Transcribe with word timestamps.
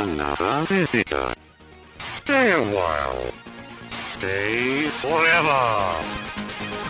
another 0.00 0.64
visitor. 0.66 1.32
Stay 1.98 2.52
a 2.52 2.62
while. 2.62 3.32
Stay 3.90 4.88
forever. 5.02 5.94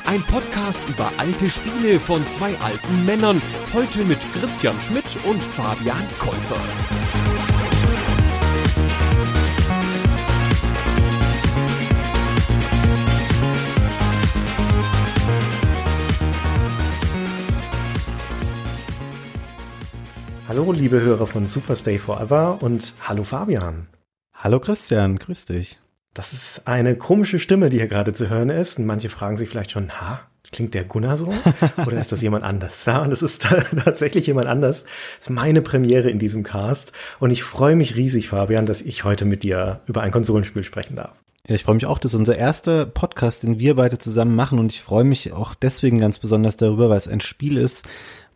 Ein 0.06 0.22
Podcast 0.22 0.78
über 0.88 1.10
alte 1.16 1.50
Spiele 1.50 1.98
von 1.98 2.24
zwei 2.38 2.54
alten 2.58 3.04
Männern. 3.04 3.40
Heute 3.72 4.04
mit 4.04 4.18
Christian 4.32 4.76
Schmidt 4.82 5.04
und 5.24 5.42
Fabian 5.56 6.06
Käufer. 6.18 7.29
Hallo, 20.50 20.72
liebe 20.72 21.00
Hörer 21.00 21.28
von 21.28 21.46
Super 21.46 21.76
Stay 21.76 21.96
Forever 21.96 22.58
und 22.60 22.94
hallo 23.02 23.22
Fabian. 23.22 23.86
Hallo 24.34 24.58
Christian, 24.58 25.16
grüß 25.16 25.44
dich. 25.44 25.78
Das 26.12 26.32
ist 26.32 26.66
eine 26.66 26.96
komische 26.96 27.38
Stimme, 27.38 27.70
die 27.70 27.76
hier 27.76 27.86
gerade 27.86 28.12
zu 28.12 28.28
hören 28.28 28.50
ist. 28.50 28.76
Und 28.76 28.84
manche 28.84 29.10
fragen 29.10 29.36
sich 29.36 29.48
vielleicht 29.48 29.70
schon, 29.70 29.92
ha, 29.92 30.22
klingt 30.50 30.74
der 30.74 30.82
Gunnar 30.82 31.16
so? 31.18 31.32
Oder 31.86 32.00
ist 32.00 32.10
das 32.10 32.20
jemand 32.20 32.42
anders? 32.42 32.84
Ja, 32.84 33.00
und 33.00 33.12
es 33.12 33.22
ist 33.22 33.46
tatsächlich 33.84 34.26
jemand 34.26 34.48
anders. 34.48 34.82
Das 35.18 35.28
ist 35.28 35.30
meine 35.30 35.62
Premiere 35.62 36.10
in 36.10 36.18
diesem 36.18 36.42
Cast. 36.42 36.90
Und 37.20 37.30
ich 37.30 37.44
freue 37.44 37.76
mich 37.76 37.94
riesig, 37.94 38.30
Fabian, 38.30 38.66
dass 38.66 38.82
ich 38.82 39.04
heute 39.04 39.26
mit 39.26 39.44
dir 39.44 39.82
über 39.86 40.00
ein 40.00 40.10
Konsolenspiel 40.10 40.64
sprechen 40.64 40.96
darf. 40.96 41.14
Ja, 41.46 41.54
ich 41.54 41.62
freue 41.62 41.76
mich 41.76 41.86
auch, 41.86 41.98
das 41.98 42.12
ist 42.12 42.18
unser 42.18 42.36
erster 42.36 42.86
Podcast, 42.86 43.44
den 43.44 43.60
wir 43.60 43.76
beide 43.76 43.98
zusammen 43.98 44.34
machen. 44.34 44.58
Und 44.58 44.72
ich 44.72 44.82
freue 44.82 45.04
mich 45.04 45.32
auch 45.32 45.54
deswegen 45.54 46.00
ganz 46.00 46.18
besonders 46.18 46.56
darüber, 46.56 46.90
weil 46.90 46.98
es 46.98 47.06
ein 47.06 47.20
Spiel 47.20 47.56
ist, 47.56 47.88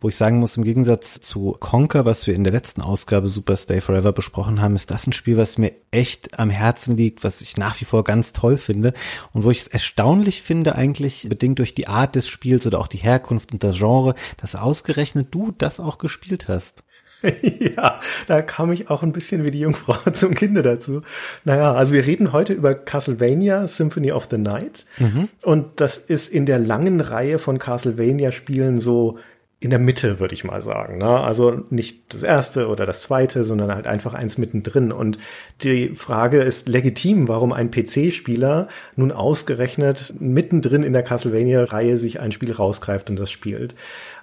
wo 0.05 0.09
ich 0.09 0.17
sagen 0.17 0.37
muss, 0.37 0.55
im 0.55 0.63
Gegensatz 0.63 1.19
zu 1.19 1.57
Conker, 1.59 2.05
was 2.05 2.27
wir 2.27 2.35
in 2.35 2.43
der 2.43 2.53
letzten 2.53 2.83
Ausgabe 2.83 3.27
Super 3.27 3.57
Stay 3.57 3.81
Forever 3.81 4.11
besprochen 4.11 4.61
haben, 4.61 4.75
ist 4.75 4.91
das 4.91 5.07
ein 5.07 5.13
Spiel, 5.13 5.35
was 5.35 5.57
mir 5.57 5.71
echt 5.89 6.37
am 6.37 6.51
Herzen 6.51 6.95
liegt, 6.95 7.23
was 7.23 7.41
ich 7.41 7.57
nach 7.57 7.81
wie 7.81 7.85
vor 7.85 8.03
ganz 8.03 8.31
toll 8.31 8.57
finde 8.57 8.93
und 9.33 9.43
wo 9.43 9.49
ich 9.49 9.61
es 9.61 9.67
erstaunlich 9.67 10.43
finde, 10.43 10.75
eigentlich 10.75 11.25
bedingt 11.27 11.57
durch 11.57 11.73
die 11.73 11.87
Art 11.87 12.13
des 12.13 12.27
Spiels 12.27 12.67
oder 12.67 12.77
auch 12.81 12.85
die 12.85 12.99
Herkunft 12.99 13.51
und 13.51 13.63
das 13.63 13.79
Genre, 13.79 14.13
dass 14.37 14.55
ausgerechnet 14.55 15.29
du 15.31 15.51
das 15.57 15.79
auch 15.79 15.97
gespielt 15.97 16.47
hast. 16.49 16.83
ja, 17.75 17.99
da 18.27 18.43
kam 18.43 18.71
ich 18.71 18.91
auch 18.91 19.01
ein 19.01 19.11
bisschen 19.11 19.43
wie 19.43 19.49
die 19.49 19.61
Jungfrau 19.61 19.97
zum 20.11 20.35
Kinde 20.35 20.61
dazu. 20.61 21.01
Naja, 21.45 21.73
also 21.73 21.93
wir 21.93 22.05
reden 22.05 22.31
heute 22.31 22.53
über 22.53 22.75
Castlevania 22.75 23.67
Symphony 23.67 24.11
of 24.11 24.27
the 24.29 24.37
Night. 24.37 24.85
Mhm. 24.99 25.29
Und 25.41 25.79
das 25.79 25.97
ist 25.97 26.31
in 26.31 26.45
der 26.45 26.59
langen 26.59 27.01
Reihe 27.01 27.39
von 27.39 27.57
Castlevania-Spielen 27.57 28.79
so 28.79 29.17
in 29.65 29.71
der 29.71 29.79
Mitte, 29.79 30.19
würde 30.19 30.35
ich 30.35 30.43
mal 30.43 30.61
sagen. 30.61 30.99
Ne? 30.99 31.09
Also 31.09 31.63
nicht 31.71 32.13
das 32.13 32.21
erste 32.21 32.67
oder 32.67 32.85
das 32.85 33.01
zweite, 33.01 33.43
sondern 33.43 33.73
halt 33.73 33.87
einfach 33.87 34.13
eins 34.13 34.37
mittendrin. 34.37 34.91
Und 34.91 35.17
die 35.63 35.89
Frage 35.95 36.37
ist 36.41 36.69
legitim, 36.69 37.27
warum 37.27 37.51
ein 37.51 37.71
PC-Spieler 37.71 38.67
nun 38.95 39.11
ausgerechnet 39.11 40.13
mittendrin 40.19 40.83
in 40.83 40.93
der 40.93 41.01
Castlevania-Reihe 41.01 41.97
sich 41.97 42.19
ein 42.19 42.31
Spiel 42.31 42.51
rausgreift 42.51 43.09
und 43.09 43.17
das 43.17 43.31
spielt. 43.31 43.73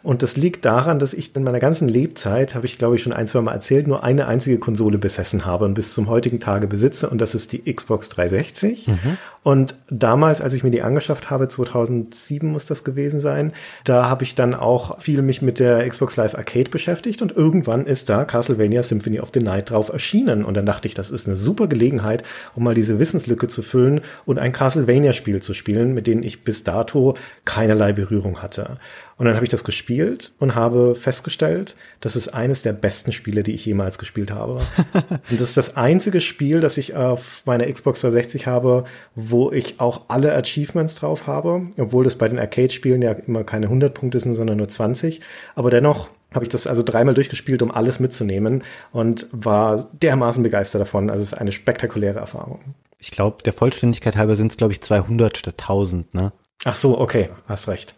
Und 0.03 0.23
das 0.23 0.37
liegt 0.37 0.65
daran, 0.65 0.99
dass 0.99 1.15
ich 1.15 1.35
in 1.37 1.45
meiner 1.45 1.61
ganzen 1.61 1.89
Lebzeit, 1.89 2.55
habe 2.55 2.67
ich 2.67 2.79
glaube 2.79 2.97
ich 2.97 3.03
schon 3.03 3.13
ein, 3.13 3.27
zwei 3.27 3.41
Mal 3.41 3.53
erzählt, 3.53 3.87
nur 3.87 4.03
eine 4.03 4.27
einzige 4.27 4.59
Konsole 4.59 4.99
besessen 4.99 5.47
habe 5.47 5.65
und 5.65 5.75
bis 5.75 5.95
zum 5.95 6.09
heutigen 6.09 6.41
Tage 6.41 6.67
besitze. 6.67 7.09
Und 7.09 7.21
das 7.21 7.35
ist 7.35 7.53
die 7.53 7.73
Xbox 7.73 8.09
360. 8.09 8.89
Mhm. 8.89 9.19
Und 9.45 9.75
damals, 9.91 10.41
als 10.41 10.53
ich 10.53 10.63
mir 10.63 10.71
die 10.71 10.83
angeschafft 10.83 11.31
habe, 11.31 11.49
2007 11.49 12.49
muss 12.49 12.67
das 12.67 12.85
gewesen 12.85 13.19
sein, 13.19 13.53
da 13.85 14.09
habe 14.09 14.23
ich 14.23 14.35
dann 14.35 14.55
auch 14.55 15.01
viel 15.01 15.23
mich 15.23 15.43
mit 15.43 15.59
der 15.59 15.89
Xbox 15.89 16.17
Live 16.17 16.37
Arcade 16.37 16.71
beschäftigt 16.71 17.23
und 17.23 17.33
irgendwann 17.33 17.87
ist 17.87 18.09
da 18.09 18.25
Castlevania 18.25 18.83
Symphony 18.85 19.21
of 19.21 19.31
the 19.35 19.41
Night 19.41 19.71
drauf 19.71 19.89
erschienen. 19.89 20.45
Und 20.45 20.57
dann 20.57 20.67
dachte 20.67 20.87
ich, 20.87 20.95
das 20.95 21.11
ist 21.11 21.27
eine 21.27 21.37
super 21.37 21.67
Gelegenheit, 21.67 22.23
um 22.55 22.63
mal 22.63 22.75
diese 22.75 22.99
Wissenslücke 22.99 23.49
zu 23.49 23.63
füllen 23.63 24.01
und 24.25 24.39
ein 24.39 24.53
Castlevania-Spiel 24.53 25.43
zu 25.43 25.55
spielen, 25.55 25.93
mit 25.93 26.07
denen 26.07 26.23
ich 26.23 26.45
bis 26.45 26.63
dato 26.63 27.15
keinerlei 27.45 27.93
Berührung 27.93 28.43
hatte. 28.43 28.79
Und 29.23 29.27
dann 29.27 29.37
habe 29.37 29.45
ich 29.45 29.53
das 29.53 29.63
gespielt 29.63 30.33
und 30.41 30.57
habe 30.57 30.97
festgestellt, 30.97 31.77
das 32.01 32.17
ist 32.17 32.35
eines 32.35 32.63
der 32.63 32.73
besten 32.73 33.13
Spiele, 33.13 33.45
die 33.45 33.55
ich 33.55 33.65
jemals 33.65 33.99
gespielt 33.99 34.33
habe. 34.33 34.63
und 34.95 35.41
das 35.41 35.51
ist 35.51 35.57
das 35.57 35.77
einzige 35.77 36.21
Spiel, 36.21 36.59
das 36.59 36.77
ich 36.77 36.97
auf 36.97 37.45
meiner 37.47 37.73
Xbox 37.73 38.01
360 38.01 38.49
habe, 38.49 38.85
wo 39.15 39.53
ich 39.53 39.79
auch 39.79 40.07
alle 40.09 40.35
Achievements 40.35 40.97
drauf 40.97 41.29
habe, 41.29 41.69
obwohl 41.79 42.03
das 42.03 42.17
bei 42.17 42.29
den 42.29 42.41
Arcade-Spielen 42.41 43.01
ja 43.01 43.13
immer 43.13 43.45
keine 43.45 43.67
100 43.67 43.95
Punkte 43.95 44.19
sind, 44.19 44.33
sondern 44.33 44.57
nur 44.59 44.69
20. 44.69 45.21
Aber 45.55 45.71
dennoch 45.71 46.09
habe 46.35 46.45
ich 46.45 46.49
das 46.49 46.67
also 46.67 46.83
dreimal 46.83 47.15
durchgespielt, 47.15 47.63
um 47.63 47.71
alles 47.71 48.01
mitzunehmen 48.01 48.65
und 48.91 49.29
war 49.31 49.89
dermaßen 49.93 50.43
begeistert 50.43 50.81
davon. 50.81 51.11
Also 51.11 51.23
es 51.23 51.31
ist 51.31 51.39
eine 51.39 51.53
spektakuläre 51.53 52.19
Erfahrung. 52.19 52.75
Ich 52.99 53.13
glaube, 53.13 53.45
der 53.45 53.53
Vollständigkeit 53.53 54.17
halber 54.17 54.35
sind 54.35 54.51
es, 54.51 54.57
glaube 54.57 54.73
ich, 54.73 54.81
200 54.81 55.39
statt 55.39 55.55
1000, 55.61 56.13
ne? 56.13 56.33
Ach 56.65 56.77
so, 56.77 56.99
okay, 56.99 57.29
hast 57.47 57.69
recht. 57.69 57.95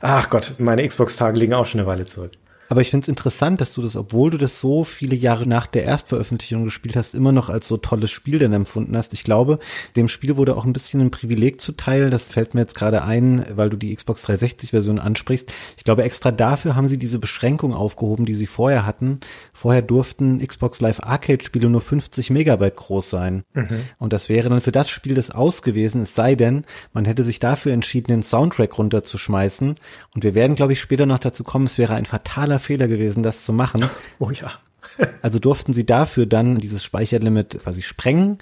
Ach 0.00 0.28
Gott, 0.30 0.54
meine 0.58 0.86
Xbox-Tage 0.86 1.38
liegen 1.38 1.54
auch 1.54 1.66
schon 1.66 1.80
eine 1.80 1.88
Weile 1.88 2.06
zurück. 2.06 2.32
Aber 2.68 2.80
ich 2.80 2.90
finde 2.90 3.04
es 3.04 3.08
interessant, 3.08 3.60
dass 3.60 3.72
du 3.72 3.82
das, 3.82 3.96
obwohl 3.96 4.30
du 4.30 4.38
das 4.38 4.60
so 4.60 4.84
viele 4.84 5.14
Jahre 5.14 5.46
nach 5.46 5.66
der 5.66 5.84
Erstveröffentlichung 5.84 6.64
gespielt 6.64 6.96
hast, 6.96 7.14
immer 7.14 7.32
noch 7.32 7.48
als 7.48 7.68
so 7.68 7.76
tolles 7.76 8.10
Spiel 8.10 8.38
denn 8.38 8.52
empfunden 8.52 8.96
hast. 8.96 9.12
Ich 9.12 9.24
glaube, 9.24 9.58
dem 9.94 10.08
Spiel 10.08 10.36
wurde 10.36 10.56
auch 10.56 10.64
ein 10.64 10.72
bisschen 10.72 11.00
ein 11.00 11.10
Privileg 11.10 11.60
zuteil. 11.60 12.10
Das 12.10 12.30
fällt 12.30 12.54
mir 12.54 12.62
jetzt 12.62 12.74
gerade 12.74 13.02
ein, 13.04 13.46
weil 13.54 13.70
du 13.70 13.76
die 13.76 13.94
Xbox 13.94 14.22
360 14.22 14.70
Version 14.70 14.98
ansprichst. 14.98 15.52
Ich 15.76 15.84
glaube, 15.84 16.02
extra 16.04 16.32
dafür 16.32 16.76
haben 16.76 16.88
sie 16.88 16.98
diese 16.98 17.18
Beschränkung 17.18 17.74
aufgehoben, 17.74 18.26
die 18.26 18.34
sie 18.34 18.46
vorher 18.46 18.86
hatten. 18.86 19.20
Vorher 19.52 19.82
durften 19.82 20.44
Xbox 20.44 20.80
Live 20.80 21.00
Arcade 21.00 21.44
Spiele 21.44 21.68
nur 21.68 21.80
50 21.80 22.30
Megabyte 22.30 22.76
groß 22.76 23.10
sein. 23.10 23.44
Mhm. 23.54 23.82
Und 23.98 24.12
das 24.12 24.28
wäre 24.28 24.48
dann 24.48 24.60
für 24.60 24.72
das 24.72 24.88
Spiel 24.88 25.14
das 25.14 25.30
aus 25.30 25.62
gewesen, 25.62 26.02
es 26.02 26.14
sei 26.14 26.34
denn, 26.34 26.64
man 26.92 27.04
hätte 27.04 27.22
sich 27.22 27.38
dafür 27.38 27.72
entschieden, 27.72 28.08
den 28.08 28.22
Soundtrack 28.22 28.76
runterzuschmeißen. 28.76 29.74
Und 30.14 30.24
wir 30.24 30.34
werden, 30.34 30.56
glaube 30.56 30.72
ich, 30.72 30.80
später 30.80 31.06
noch 31.06 31.18
dazu 31.18 31.44
kommen, 31.44 31.66
es 31.66 31.78
wäre 31.78 31.94
ein 31.94 32.06
fataler 32.06 32.55
totaler 32.56 32.58
Fehler 32.58 32.88
gewesen, 32.88 33.22
das 33.22 33.44
zu 33.44 33.52
machen. 33.52 33.88
Oh 34.18 34.30
ja. 34.30 34.52
also 35.22 35.38
durften 35.38 35.72
sie 35.72 35.84
dafür 35.84 36.26
dann 36.26 36.58
dieses 36.58 36.82
Speicherlimit 36.82 37.58
quasi 37.62 37.82
sprengen 37.82 38.38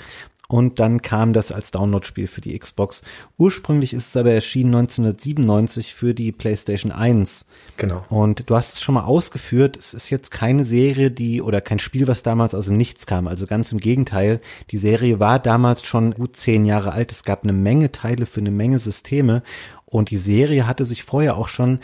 und 0.47 0.79
dann 0.79 1.03
kam 1.03 1.33
das 1.33 1.51
als 1.51 1.71
Download-Spiel 1.73 2.29
für 2.29 2.41
die 2.41 2.57
Xbox. 2.57 3.03
Ursprünglich 3.39 3.93
ist 3.93 4.09
es 4.09 4.17
aber 4.17 4.31
erschienen 4.31 4.75
1997 4.75 5.95
für 5.95 6.15
die 6.15 6.33
PlayStation 6.33 6.93
1. 6.93 7.47
Genau. 7.77 8.05
Und 8.09 8.49
du 8.49 8.55
hast 8.55 8.75
es 8.75 8.83
schon 8.83 8.95
mal 8.95 9.05
ausgeführt, 9.05 9.77
es 9.77 9.95
ist 9.95 10.11
jetzt 10.11 10.31
keine 10.31 10.65
Serie, 10.65 11.11
die 11.11 11.43
oder 11.43 11.61
kein 11.61 11.79
Spiel, 11.81 12.07
was 12.07 12.23
damals 12.23 12.55
aus 12.55 12.67
dem 12.67 12.77
Nichts 12.77 13.07
kam. 13.07 13.27
Also 13.27 13.47
ganz 13.47 13.73
im 13.73 13.79
Gegenteil. 13.79 14.41
Die 14.71 14.77
Serie 14.77 15.19
war 15.19 15.39
damals 15.41 15.85
schon 15.85 16.15
gut 16.15 16.37
zehn 16.37 16.67
Jahre 16.67 16.93
alt. 16.93 17.11
Es 17.11 17.25
gab 17.25 17.43
eine 17.43 17.55
Menge 17.55 17.91
Teile 17.91 18.27
für 18.27 18.41
eine 18.41 18.53
Menge 18.53 18.79
Systeme. 18.79 19.43
Und 19.87 20.11
die 20.11 20.19
Serie 20.19 20.67
hatte 20.67 20.85
sich 20.85 21.03
vorher 21.05 21.37
auch 21.37 21.49
schon 21.49 21.81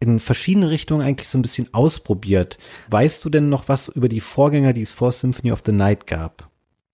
in 0.00 0.20
verschiedene 0.20 0.70
Richtungen 0.70 1.04
eigentlich 1.04 1.28
so 1.28 1.38
ein 1.38 1.42
bisschen 1.42 1.68
ausprobiert. 1.72 2.58
Weißt 2.88 3.24
du 3.24 3.30
denn 3.30 3.48
noch 3.48 3.68
was 3.68 3.88
über 3.88 4.08
die 4.08 4.20
Vorgänger, 4.20 4.72
die 4.72 4.82
es 4.82 4.92
vor 4.92 5.12
Symphony 5.12 5.52
of 5.52 5.62
the 5.64 5.72
Night 5.72 6.06
gab? 6.06 6.48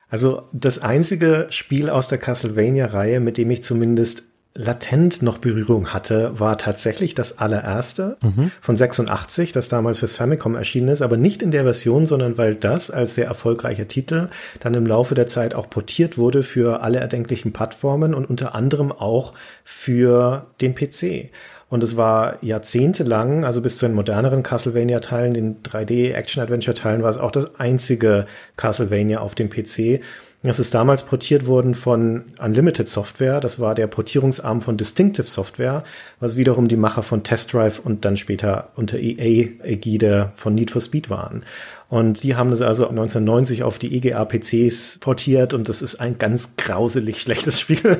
Also 0.08 0.42
das 0.52 0.78
einzige 0.78 1.46
Spiel 1.50 1.90
aus 1.90 2.08
der 2.08 2.18
Castlevania-Reihe, 2.18 3.20
mit 3.20 3.36
dem 3.36 3.50
ich 3.50 3.62
zumindest 3.62 4.24
latent 4.56 5.20
noch 5.20 5.38
Berührung 5.38 5.92
hatte, 5.92 6.38
war 6.38 6.56
tatsächlich 6.58 7.16
das 7.16 7.38
allererste 7.38 8.16
mhm. 8.22 8.52
von 8.60 8.76
86, 8.76 9.50
das 9.50 9.68
damals 9.68 9.98
fürs 9.98 10.14
Famicom 10.14 10.54
erschienen 10.54 10.88
ist, 10.88 11.02
aber 11.02 11.16
nicht 11.16 11.42
in 11.42 11.50
der 11.50 11.64
Version, 11.64 12.06
sondern 12.06 12.38
weil 12.38 12.54
das 12.54 12.90
als 12.90 13.16
sehr 13.16 13.26
erfolgreicher 13.26 13.88
Titel 13.88 14.28
dann 14.60 14.74
im 14.74 14.86
Laufe 14.86 15.16
der 15.16 15.26
Zeit 15.26 15.56
auch 15.56 15.68
portiert 15.68 16.16
wurde 16.18 16.44
für 16.44 16.82
alle 16.82 17.00
erdenklichen 17.00 17.52
Plattformen 17.52 18.14
und 18.14 18.30
unter 18.30 18.54
anderem 18.54 18.92
auch 18.92 19.32
für 19.64 20.46
den 20.60 20.76
PC. 20.76 21.30
Und 21.74 21.82
es 21.82 21.96
war 21.96 22.38
jahrzehntelang, 22.40 23.44
also 23.44 23.60
bis 23.60 23.78
zu 23.78 23.86
den 23.86 23.96
moderneren 23.96 24.44
Castlevania-Teilen, 24.44 25.34
den 25.34 25.62
3D-Action-Adventure-Teilen, 25.64 27.02
war 27.02 27.10
es 27.10 27.18
auch 27.18 27.32
das 27.32 27.58
einzige 27.58 28.26
Castlevania 28.56 29.18
auf 29.18 29.34
dem 29.34 29.50
PC. 29.50 30.00
Es 30.44 30.60
ist 30.60 30.72
damals 30.72 31.02
portiert 31.02 31.48
worden 31.48 31.74
von 31.74 32.26
Unlimited 32.40 32.86
Software. 32.86 33.40
Das 33.40 33.58
war 33.58 33.74
der 33.74 33.88
Portierungsarm 33.88 34.60
von 34.60 34.76
Distinctive 34.76 35.26
Software, 35.26 35.82
was 36.20 36.36
wiederum 36.36 36.68
die 36.68 36.76
Macher 36.76 37.02
von 37.02 37.24
Test 37.24 37.52
Drive 37.52 37.80
und 37.80 38.04
dann 38.04 38.16
später 38.16 38.68
unter 38.76 39.00
EA-Ägide 39.00 40.30
von 40.36 40.54
Need 40.54 40.70
for 40.70 40.80
Speed 40.80 41.10
waren. 41.10 41.44
Und 41.88 42.22
die 42.22 42.34
haben 42.34 42.50
das 42.50 42.62
also 42.62 42.88
1990 42.88 43.62
auf 43.62 43.78
die 43.78 43.94
EGA-PCs 43.94 44.98
portiert 45.00 45.54
und 45.54 45.68
das 45.68 45.82
ist 45.82 45.96
ein 45.96 46.18
ganz 46.18 46.56
grauselig 46.56 47.20
schlechtes 47.20 47.60
Spiel, 47.60 47.98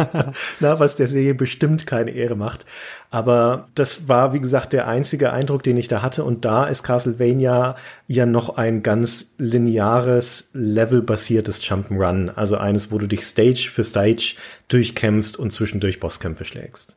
Na, 0.60 0.80
was 0.80 0.96
der 0.96 1.08
Serie 1.08 1.34
bestimmt 1.34 1.86
keine 1.86 2.10
Ehre 2.10 2.36
macht. 2.36 2.64
Aber 3.10 3.68
das 3.74 4.08
war, 4.08 4.32
wie 4.32 4.40
gesagt, 4.40 4.72
der 4.72 4.88
einzige 4.88 5.32
Eindruck, 5.32 5.62
den 5.62 5.76
ich 5.76 5.88
da 5.88 6.02
hatte. 6.02 6.24
Und 6.24 6.44
da 6.44 6.66
ist 6.66 6.82
Castlevania 6.82 7.76
ja 8.06 8.26
noch 8.26 8.56
ein 8.56 8.82
ganz 8.82 9.32
lineares, 9.38 10.50
levelbasiertes 10.52 11.62
Jump'n'Run. 11.62 12.30
Also 12.34 12.56
eines, 12.56 12.90
wo 12.90 12.98
du 12.98 13.06
dich 13.06 13.22
Stage 13.22 13.70
für 13.72 13.84
Stage 13.84 14.34
durchkämpfst 14.68 15.38
und 15.38 15.52
zwischendurch 15.52 16.00
Bosskämpfe 16.00 16.44
schlägst. 16.44 16.96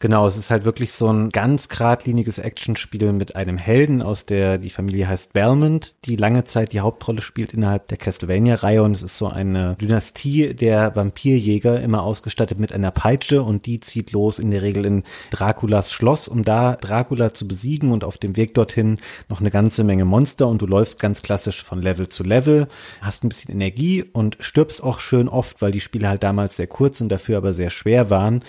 Genau, 0.00 0.26
es 0.26 0.36
ist 0.36 0.50
halt 0.50 0.64
wirklich 0.64 0.92
so 0.92 1.08
ein 1.08 1.30
ganz 1.30 1.68
geradliniges 1.68 2.38
Actionspiel 2.38 3.12
mit 3.12 3.36
einem 3.36 3.56
Helden 3.56 4.02
aus 4.02 4.26
der, 4.26 4.58
die 4.58 4.68
Familie 4.68 5.08
heißt 5.08 5.32
Belmont, 5.32 5.94
die 6.04 6.16
lange 6.16 6.44
Zeit 6.44 6.72
die 6.72 6.80
Hauptrolle 6.80 7.22
spielt 7.22 7.54
innerhalb 7.54 7.88
der 7.88 7.96
Castlevania-Reihe. 7.96 8.82
Und 8.82 8.92
es 8.92 9.02
ist 9.02 9.16
so 9.16 9.28
eine 9.28 9.76
Dynastie 9.80 10.52
der 10.52 10.94
Vampirjäger, 10.94 11.80
immer 11.80 12.02
ausgestattet 12.02 12.58
mit 12.58 12.72
einer 12.72 12.90
Peitsche. 12.90 13.42
Und 13.42 13.64
die 13.64 13.80
zieht 13.80 14.12
los 14.12 14.38
in 14.38 14.50
der 14.50 14.60
Regel 14.60 14.84
in 14.84 15.04
Draculas 15.30 15.90
Schloss, 15.92 16.28
um 16.28 16.44
da 16.44 16.76
Dracula 16.76 17.32
zu 17.32 17.48
besiegen 17.48 17.90
und 17.90 18.04
auf 18.04 18.18
dem 18.18 18.36
Weg 18.36 18.52
dorthin 18.52 18.98
noch 19.28 19.40
eine 19.40 19.50
ganze 19.50 19.84
Menge 19.84 20.04
Monster. 20.04 20.48
Und 20.48 20.60
du 20.60 20.66
läufst 20.66 21.00
ganz 21.00 21.22
klassisch 21.22 21.64
von 21.64 21.80
Level 21.80 22.08
zu 22.08 22.24
Level, 22.24 22.66
hast 23.00 23.24
ein 23.24 23.30
bisschen 23.30 23.54
Energie 23.54 24.04
und 24.12 24.36
stirbst 24.40 24.82
auch 24.82 24.98
schön 24.98 25.28
oft, 25.30 25.62
weil 25.62 25.72
die 25.72 25.80
Spiele 25.80 26.08
halt 26.08 26.24
damals 26.24 26.56
sehr 26.56 26.66
kurz 26.66 27.00
und 27.00 27.08
dafür 27.08 27.38
aber 27.38 27.54
sehr 27.54 27.70
schwer 27.70 28.10
waren 28.10 28.42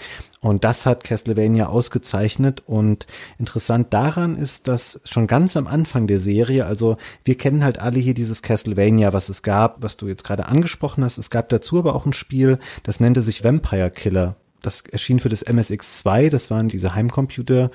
und 0.45 0.63
das 0.63 0.85
hat 0.85 1.03
Castlevania 1.03 1.65
ausgezeichnet. 1.69 2.61
Und 2.67 3.07
interessant 3.39 3.91
daran 3.95 4.37
ist, 4.37 4.67
dass 4.67 5.01
schon 5.03 5.25
ganz 5.25 5.57
am 5.57 5.65
Anfang 5.65 6.05
der 6.05 6.19
Serie, 6.19 6.67
also 6.67 6.97
wir 7.23 7.35
kennen 7.35 7.63
halt 7.63 7.79
alle 7.79 7.97
hier 7.97 8.13
dieses 8.13 8.43
Castlevania, 8.43 9.11
was 9.11 9.27
es 9.27 9.41
gab, 9.41 9.81
was 9.81 9.97
du 9.97 10.07
jetzt 10.07 10.23
gerade 10.23 10.45
angesprochen 10.45 11.03
hast. 11.03 11.17
Es 11.17 11.31
gab 11.31 11.49
dazu 11.49 11.79
aber 11.79 11.95
auch 11.95 12.05
ein 12.05 12.13
Spiel, 12.13 12.59
das 12.83 12.99
nannte 12.99 13.21
sich 13.21 13.43
Vampire 13.43 13.89
Killer. 13.89 14.35
Das 14.61 14.81
erschien 14.81 15.19
für 15.19 15.29
das 15.29 15.43
MSX2, 15.43 16.29
das 16.29 16.51
waren 16.51 16.69
diese 16.69 16.93
Heimcomputer, 16.93 17.71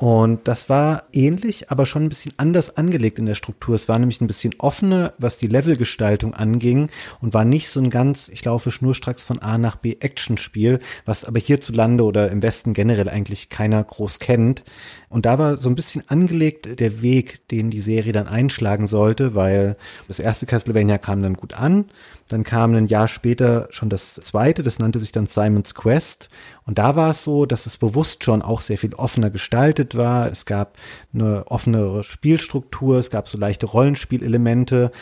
und 0.00 0.48
das 0.48 0.70
war 0.70 1.04
ähnlich, 1.12 1.70
aber 1.70 1.84
schon 1.84 2.04
ein 2.04 2.08
bisschen 2.08 2.32
anders 2.38 2.78
angelegt 2.78 3.18
in 3.18 3.26
der 3.26 3.34
Struktur. 3.34 3.74
Es 3.74 3.86
war 3.86 3.98
nämlich 3.98 4.22
ein 4.22 4.26
bisschen 4.26 4.54
offener, 4.56 5.12
was 5.18 5.36
die 5.36 5.46
Levelgestaltung 5.46 6.32
anging 6.32 6.88
und 7.20 7.34
war 7.34 7.44
nicht 7.44 7.68
so 7.68 7.80
ein 7.80 7.90
ganz, 7.90 8.30
ich 8.30 8.42
laufe 8.42 8.70
schnurstracks 8.70 9.24
von 9.24 9.40
A 9.40 9.58
nach 9.58 9.76
B 9.76 9.96
Actionspiel, 10.00 10.80
was 11.04 11.26
aber 11.26 11.38
hierzulande 11.38 12.02
oder 12.02 12.30
im 12.30 12.40
Westen 12.40 12.72
generell 12.72 13.10
eigentlich 13.10 13.50
keiner 13.50 13.84
groß 13.84 14.20
kennt. 14.20 14.64
Und 15.10 15.26
da 15.26 15.38
war 15.38 15.58
so 15.58 15.68
ein 15.68 15.74
bisschen 15.74 16.02
angelegt 16.08 16.80
der 16.80 17.02
Weg, 17.02 17.46
den 17.48 17.68
die 17.68 17.80
Serie 17.80 18.12
dann 18.12 18.26
einschlagen 18.26 18.86
sollte, 18.86 19.34
weil 19.34 19.76
das 20.08 20.18
erste 20.18 20.46
Castlevania 20.46 20.96
kam 20.96 21.22
dann 21.22 21.34
gut 21.34 21.52
an. 21.52 21.90
Dann 22.26 22.44
kam 22.44 22.74
ein 22.74 22.86
Jahr 22.86 23.08
später 23.08 23.68
schon 23.70 23.90
das 23.90 24.14
zweite, 24.14 24.62
das 24.62 24.78
nannte 24.78 24.98
sich 24.98 25.12
dann 25.12 25.26
Simon's 25.26 25.74
Quest. 25.74 26.30
Und 26.66 26.78
da 26.78 26.96
war 26.96 27.10
es 27.10 27.24
so, 27.24 27.46
dass 27.46 27.66
es 27.66 27.76
bewusst 27.76 28.24
schon 28.24 28.42
auch 28.42 28.60
sehr 28.60 28.78
viel 28.78 28.94
offener 28.94 29.30
gestaltet 29.30 29.96
war. 29.96 30.30
Es 30.30 30.46
gab 30.46 30.76
eine 31.12 31.46
offenere 31.46 32.02
Spielstruktur, 32.04 32.98
es 32.98 33.10
gab 33.10 33.28
so 33.28 33.38
leichte 33.38 33.66
Rollenspielelemente. 33.66 34.92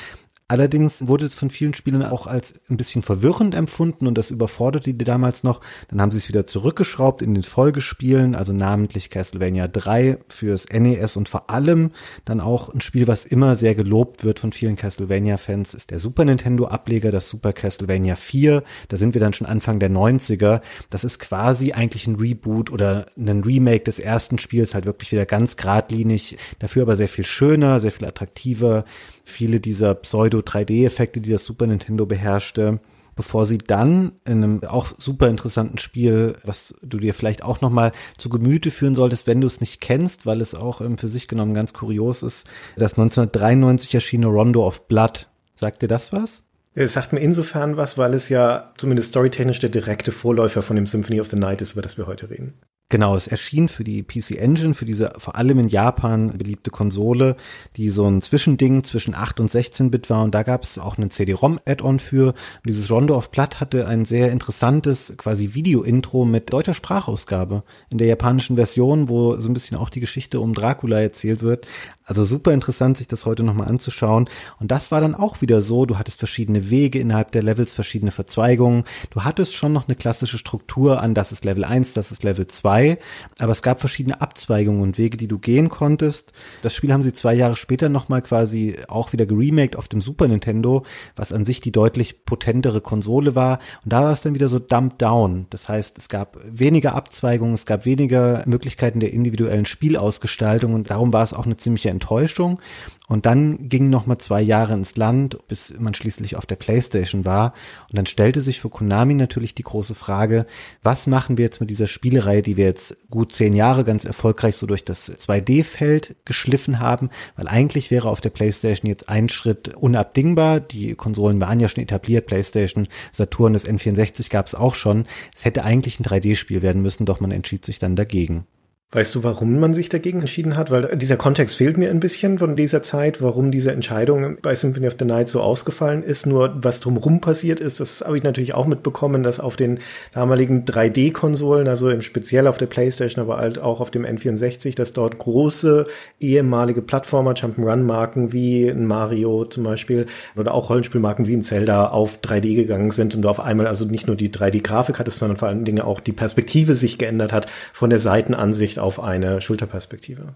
Allerdings 0.50 1.06
wurde 1.06 1.26
es 1.26 1.34
von 1.34 1.50
vielen 1.50 1.74
Spielern 1.74 2.02
auch 2.06 2.26
als 2.26 2.62
ein 2.70 2.78
bisschen 2.78 3.02
verwirrend 3.02 3.54
empfunden 3.54 4.06
und 4.06 4.16
das 4.16 4.30
überforderte 4.30 4.94
die 4.94 5.04
damals 5.04 5.44
noch. 5.44 5.60
Dann 5.88 6.00
haben 6.00 6.10
sie 6.10 6.16
es 6.16 6.30
wieder 6.30 6.46
zurückgeschraubt 6.46 7.20
in 7.20 7.34
den 7.34 7.42
Folgespielen, 7.42 8.34
also 8.34 8.54
namentlich 8.54 9.10
Castlevania 9.10 9.68
3 9.68 10.16
fürs 10.28 10.66
NES 10.72 11.18
und 11.18 11.28
vor 11.28 11.50
allem 11.50 11.90
dann 12.24 12.40
auch 12.40 12.72
ein 12.72 12.80
Spiel, 12.80 13.06
was 13.06 13.26
immer 13.26 13.56
sehr 13.56 13.74
gelobt 13.74 14.24
wird 14.24 14.40
von 14.40 14.52
vielen 14.52 14.76
Castlevania-Fans, 14.76 15.74
ist 15.74 15.90
der 15.90 15.98
Super 15.98 16.24
Nintendo-Ableger, 16.24 17.10
das 17.10 17.28
Super 17.28 17.52
Castlevania 17.52 18.16
4. 18.16 18.62
Da 18.88 18.96
sind 18.96 19.12
wir 19.12 19.20
dann 19.20 19.34
schon 19.34 19.46
Anfang 19.46 19.80
der 19.80 19.90
90er. 19.90 20.62
Das 20.88 21.04
ist 21.04 21.18
quasi 21.18 21.72
eigentlich 21.72 22.06
ein 22.06 22.16
Reboot 22.16 22.70
oder 22.70 23.04
ein 23.18 23.42
Remake 23.44 23.84
des 23.84 23.98
ersten 23.98 24.38
Spiels, 24.38 24.72
halt 24.72 24.86
wirklich 24.86 25.12
wieder 25.12 25.26
ganz 25.26 25.58
geradlinig, 25.58 26.38
dafür 26.58 26.84
aber 26.84 26.96
sehr 26.96 27.08
viel 27.08 27.26
schöner, 27.26 27.80
sehr 27.80 27.92
viel 27.92 28.06
attraktiver 28.06 28.86
viele 29.28 29.60
dieser 29.60 29.94
Pseudo-3D-Effekte, 29.94 31.20
die 31.20 31.30
das 31.30 31.44
Super 31.44 31.66
Nintendo 31.66 32.06
beherrschte, 32.06 32.80
bevor 33.14 33.44
sie 33.44 33.58
dann 33.58 34.12
in 34.24 34.44
einem 34.44 34.64
auch 34.64 34.92
super 34.96 35.28
interessanten 35.28 35.78
Spiel, 35.78 36.36
was 36.44 36.74
du 36.82 36.98
dir 36.98 37.14
vielleicht 37.14 37.42
auch 37.42 37.60
nochmal 37.60 37.90
zu 38.16 38.28
Gemüte 38.28 38.70
führen 38.70 38.94
solltest, 38.94 39.26
wenn 39.26 39.40
du 39.40 39.48
es 39.48 39.60
nicht 39.60 39.80
kennst, 39.80 40.24
weil 40.24 40.40
es 40.40 40.54
auch 40.54 40.82
für 40.96 41.08
sich 41.08 41.26
genommen 41.26 41.52
ganz 41.52 41.72
kurios 41.72 42.22
ist, 42.22 42.48
das 42.76 42.92
1993 42.92 43.94
erschienene 43.94 44.32
Rondo 44.32 44.64
of 44.64 44.86
Blood. 44.86 45.28
Sagt 45.56 45.82
dir 45.82 45.88
das 45.88 46.12
was? 46.12 46.44
Es 46.74 46.92
sagt 46.92 47.12
mir 47.12 47.18
insofern 47.18 47.76
was, 47.76 47.98
weil 47.98 48.14
es 48.14 48.28
ja 48.28 48.72
zumindest 48.76 49.08
storytechnisch 49.08 49.58
der 49.58 49.70
direkte 49.70 50.12
Vorläufer 50.12 50.62
von 50.62 50.76
dem 50.76 50.86
Symphony 50.86 51.20
of 51.20 51.28
the 51.28 51.36
Night 51.36 51.60
ist, 51.60 51.72
über 51.72 51.82
das 51.82 51.98
wir 51.98 52.06
heute 52.06 52.30
reden. 52.30 52.54
Genau, 52.90 53.16
es 53.16 53.28
erschien 53.28 53.68
für 53.68 53.84
die 53.84 54.02
PC 54.02 54.38
Engine, 54.38 54.72
für 54.72 54.86
diese 54.86 55.12
vor 55.18 55.36
allem 55.36 55.58
in 55.58 55.68
Japan 55.68 56.38
beliebte 56.38 56.70
Konsole, 56.70 57.36
die 57.76 57.90
so 57.90 58.06
ein 58.06 58.22
Zwischending 58.22 58.82
zwischen 58.82 59.14
8 59.14 59.40
und 59.40 59.50
16-Bit 59.50 60.08
war 60.08 60.24
und 60.24 60.34
da 60.34 60.42
gab 60.42 60.62
es 60.62 60.78
auch 60.78 60.96
einen 60.96 61.10
CD-ROM-Add-on 61.10 62.00
für. 62.00 62.28
Und 62.28 62.66
dieses 62.66 62.90
Rondo 62.90 63.14
of 63.14 63.30
Blood 63.30 63.60
hatte 63.60 63.86
ein 63.86 64.06
sehr 64.06 64.32
interessantes 64.32 65.12
quasi 65.18 65.52
Video-Intro 65.52 66.24
mit 66.24 66.50
deutscher 66.50 66.72
Sprachausgabe 66.72 67.62
in 67.90 67.98
der 67.98 68.06
japanischen 68.06 68.56
Version, 68.56 69.10
wo 69.10 69.36
so 69.36 69.50
ein 69.50 69.54
bisschen 69.54 69.76
auch 69.76 69.90
die 69.90 70.00
Geschichte 70.00 70.40
um 70.40 70.54
Dracula 70.54 70.98
erzählt 70.98 71.42
wird. 71.42 71.66
Also 72.08 72.24
super 72.24 72.54
interessant, 72.54 72.96
sich 72.96 73.06
das 73.06 73.26
heute 73.26 73.42
nochmal 73.42 73.68
anzuschauen. 73.68 74.30
Und 74.58 74.70
das 74.70 74.90
war 74.90 75.02
dann 75.02 75.14
auch 75.14 75.42
wieder 75.42 75.60
so, 75.60 75.84
du 75.84 75.98
hattest 75.98 76.18
verschiedene 76.18 76.70
Wege 76.70 76.98
innerhalb 76.98 77.32
der 77.32 77.42
Levels, 77.42 77.74
verschiedene 77.74 78.12
Verzweigungen. 78.12 78.84
Du 79.10 79.24
hattest 79.24 79.54
schon 79.54 79.74
noch 79.74 79.88
eine 79.88 79.94
klassische 79.94 80.38
Struktur 80.38 81.02
an, 81.02 81.12
das 81.12 81.32
ist 81.32 81.44
Level 81.44 81.64
1, 81.64 81.92
das 81.92 82.10
ist 82.10 82.24
Level 82.24 82.46
2, 82.46 82.96
aber 83.38 83.52
es 83.52 83.60
gab 83.60 83.80
verschiedene 83.80 84.22
Abzweigungen 84.22 84.80
und 84.80 84.96
Wege, 84.96 85.18
die 85.18 85.28
du 85.28 85.38
gehen 85.38 85.68
konntest. 85.68 86.32
Das 86.62 86.74
Spiel 86.74 86.94
haben 86.94 87.02
sie 87.02 87.12
zwei 87.12 87.34
Jahre 87.34 87.56
später 87.56 87.90
nochmal 87.90 88.22
quasi 88.22 88.76
auch 88.88 89.12
wieder 89.12 89.26
geremaked 89.26 89.76
auf 89.76 89.86
dem 89.86 90.00
Super 90.00 90.28
Nintendo, 90.28 90.86
was 91.14 91.34
an 91.34 91.44
sich 91.44 91.60
die 91.60 91.72
deutlich 91.72 92.24
potentere 92.24 92.80
Konsole 92.80 93.34
war. 93.34 93.58
Und 93.84 93.92
da 93.92 94.02
war 94.02 94.12
es 94.12 94.22
dann 94.22 94.34
wieder 94.34 94.48
so 94.48 94.58
dumped 94.58 95.02
down. 95.02 95.44
Das 95.50 95.68
heißt, 95.68 95.98
es 95.98 96.08
gab 96.08 96.38
weniger 96.42 96.94
Abzweigungen, 96.94 97.52
es 97.52 97.66
gab 97.66 97.84
weniger 97.84 98.44
Möglichkeiten 98.46 99.00
der 99.00 99.12
individuellen 99.12 99.66
Spielausgestaltung 99.66 100.72
und 100.72 100.88
darum 100.88 101.12
war 101.12 101.22
es 101.22 101.34
auch 101.34 101.44
eine 101.44 101.58
ziemliche 101.58 101.97
Enttäuschung. 101.98 102.60
Und 103.08 103.24
dann 103.24 103.68
gingen 103.70 103.88
noch 103.88 104.06
mal 104.06 104.18
zwei 104.18 104.42
Jahre 104.42 104.74
ins 104.74 104.96
Land, 104.96 105.38
bis 105.48 105.72
man 105.78 105.94
schließlich 105.94 106.36
auf 106.36 106.44
der 106.44 106.56
PlayStation 106.56 107.24
war. 107.24 107.54
Und 107.88 107.96
dann 107.96 108.04
stellte 108.04 108.42
sich 108.42 108.60
für 108.60 108.68
Konami 108.68 109.14
natürlich 109.14 109.54
die 109.54 109.62
große 109.62 109.94
Frage, 109.94 110.46
was 110.82 111.06
machen 111.06 111.38
wir 111.38 111.46
jetzt 111.46 111.60
mit 111.60 111.70
dieser 111.70 111.86
Spielereihe, 111.86 112.42
die 112.42 112.58
wir 112.58 112.66
jetzt 112.66 112.98
gut 113.08 113.32
zehn 113.32 113.54
Jahre 113.54 113.84
ganz 113.84 114.04
erfolgreich 114.04 114.56
so 114.56 114.66
durch 114.66 114.84
das 114.84 115.10
2D-Feld 115.10 116.16
geschliffen 116.26 116.80
haben? 116.80 117.08
Weil 117.34 117.48
eigentlich 117.48 117.90
wäre 117.90 118.10
auf 118.10 118.20
der 118.20 118.30
PlayStation 118.30 118.90
jetzt 118.90 119.08
ein 119.08 119.30
Schritt 119.30 119.74
unabdingbar. 119.74 120.60
Die 120.60 120.94
Konsolen 120.94 121.40
waren 121.40 121.60
ja 121.60 121.68
schon 121.70 121.82
etabliert. 121.82 122.26
PlayStation, 122.26 122.88
Saturn, 123.10 123.54
das 123.54 123.66
N64 123.66 124.30
gab 124.30 124.46
es 124.46 124.54
auch 124.54 124.74
schon. 124.74 125.06
Es 125.34 125.46
hätte 125.46 125.64
eigentlich 125.64 125.98
ein 125.98 126.04
3D-Spiel 126.04 126.60
werden 126.60 126.82
müssen, 126.82 127.06
doch 127.06 127.20
man 127.20 127.30
entschied 127.30 127.64
sich 127.64 127.78
dann 127.78 127.96
dagegen. 127.96 128.46
Weißt 128.90 129.14
du, 129.14 129.22
warum 129.22 129.60
man 129.60 129.74
sich 129.74 129.90
dagegen 129.90 130.20
entschieden 130.20 130.56
hat? 130.56 130.70
Weil 130.70 130.96
dieser 130.96 131.18
Kontext 131.18 131.56
fehlt 131.56 131.76
mir 131.76 131.90
ein 131.90 132.00
bisschen 132.00 132.38
von 132.38 132.56
dieser 132.56 132.82
Zeit, 132.82 133.20
warum 133.20 133.50
diese 133.50 133.70
Entscheidung 133.70 134.38
bei 134.40 134.54
Symphony 134.54 134.86
of 134.86 134.96
the 134.98 135.04
Night 135.04 135.28
so 135.28 135.42
ausgefallen 135.42 136.02
ist. 136.02 136.24
Nur 136.24 136.56
was 136.64 136.80
drumherum 136.80 137.20
passiert 137.20 137.60
ist, 137.60 137.80
das 137.80 138.00
habe 138.00 138.16
ich 138.16 138.22
natürlich 138.22 138.54
auch 138.54 138.64
mitbekommen, 138.64 139.22
dass 139.22 139.40
auf 139.40 139.56
den 139.56 139.80
damaligen 140.14 140.64
3D-Konsolen, 140.64 141.68
also 141.68 141.90
im 141.90 142.00
Speziell 142.00 142.46
auf 142.46 142.56
der 142.56 142.64
PlayStation, 142.64 143.22
aber 143.22 143.36
halt 143.36 143.58
auch 143.58 143.82
auf 143.82 143.90
dem 143.90 144.06
N64, 144.06 144.74
dass 144.74 144.94
dort 144.94 145.18
große 145.18 145.84
ehemalige 146.18 146.80
Plattformer, 146.80 147.34
Jump'n'Run-Marken 147.34 148.32
wie 148.32 148.70
ein 148.70 148.86
Mario 148.86 149.44
zum 149.44 149.64
Beispiel 149.64 150.06
oder 150.34 150.54
auch 150.54 150.70
Rollenspielmarken 150.70 151.26
wie 151.26 151.34
ein 151.34 151.42
Zelda 151.42 151.88
auf 151.88 152.20
3D 152.20 152.56
gegangen 152.56 152.90
sind 152.92 153.14
und 153.14 153.26
auf 153.26 153.38
einmal 153.38 153.66
also 153.66 153.84
nicht 153.84 154.06
nur 154.06 154.16
die 154.16 154.30
3D-Grafik 154.30 154.98
hattest, 154.98 155.18
sondern 155.18 155.36
vor 155.36 155.48
allen 155.48 155.66
Dingen 155.66 155.82
auch 155.82 156.00
die 156.00 156.12
Perspektive 156.12 156.74
sich 156.74 156.96
geändert 156.96 157.34
hat 157.34 157.48
von 157.74 157.90
der 157.90 157.98
Seitenansicht 157.98 158.77
auf 158.78 159.00
eine 159.00 159.40
Schulterperspektive. 159.40 160.34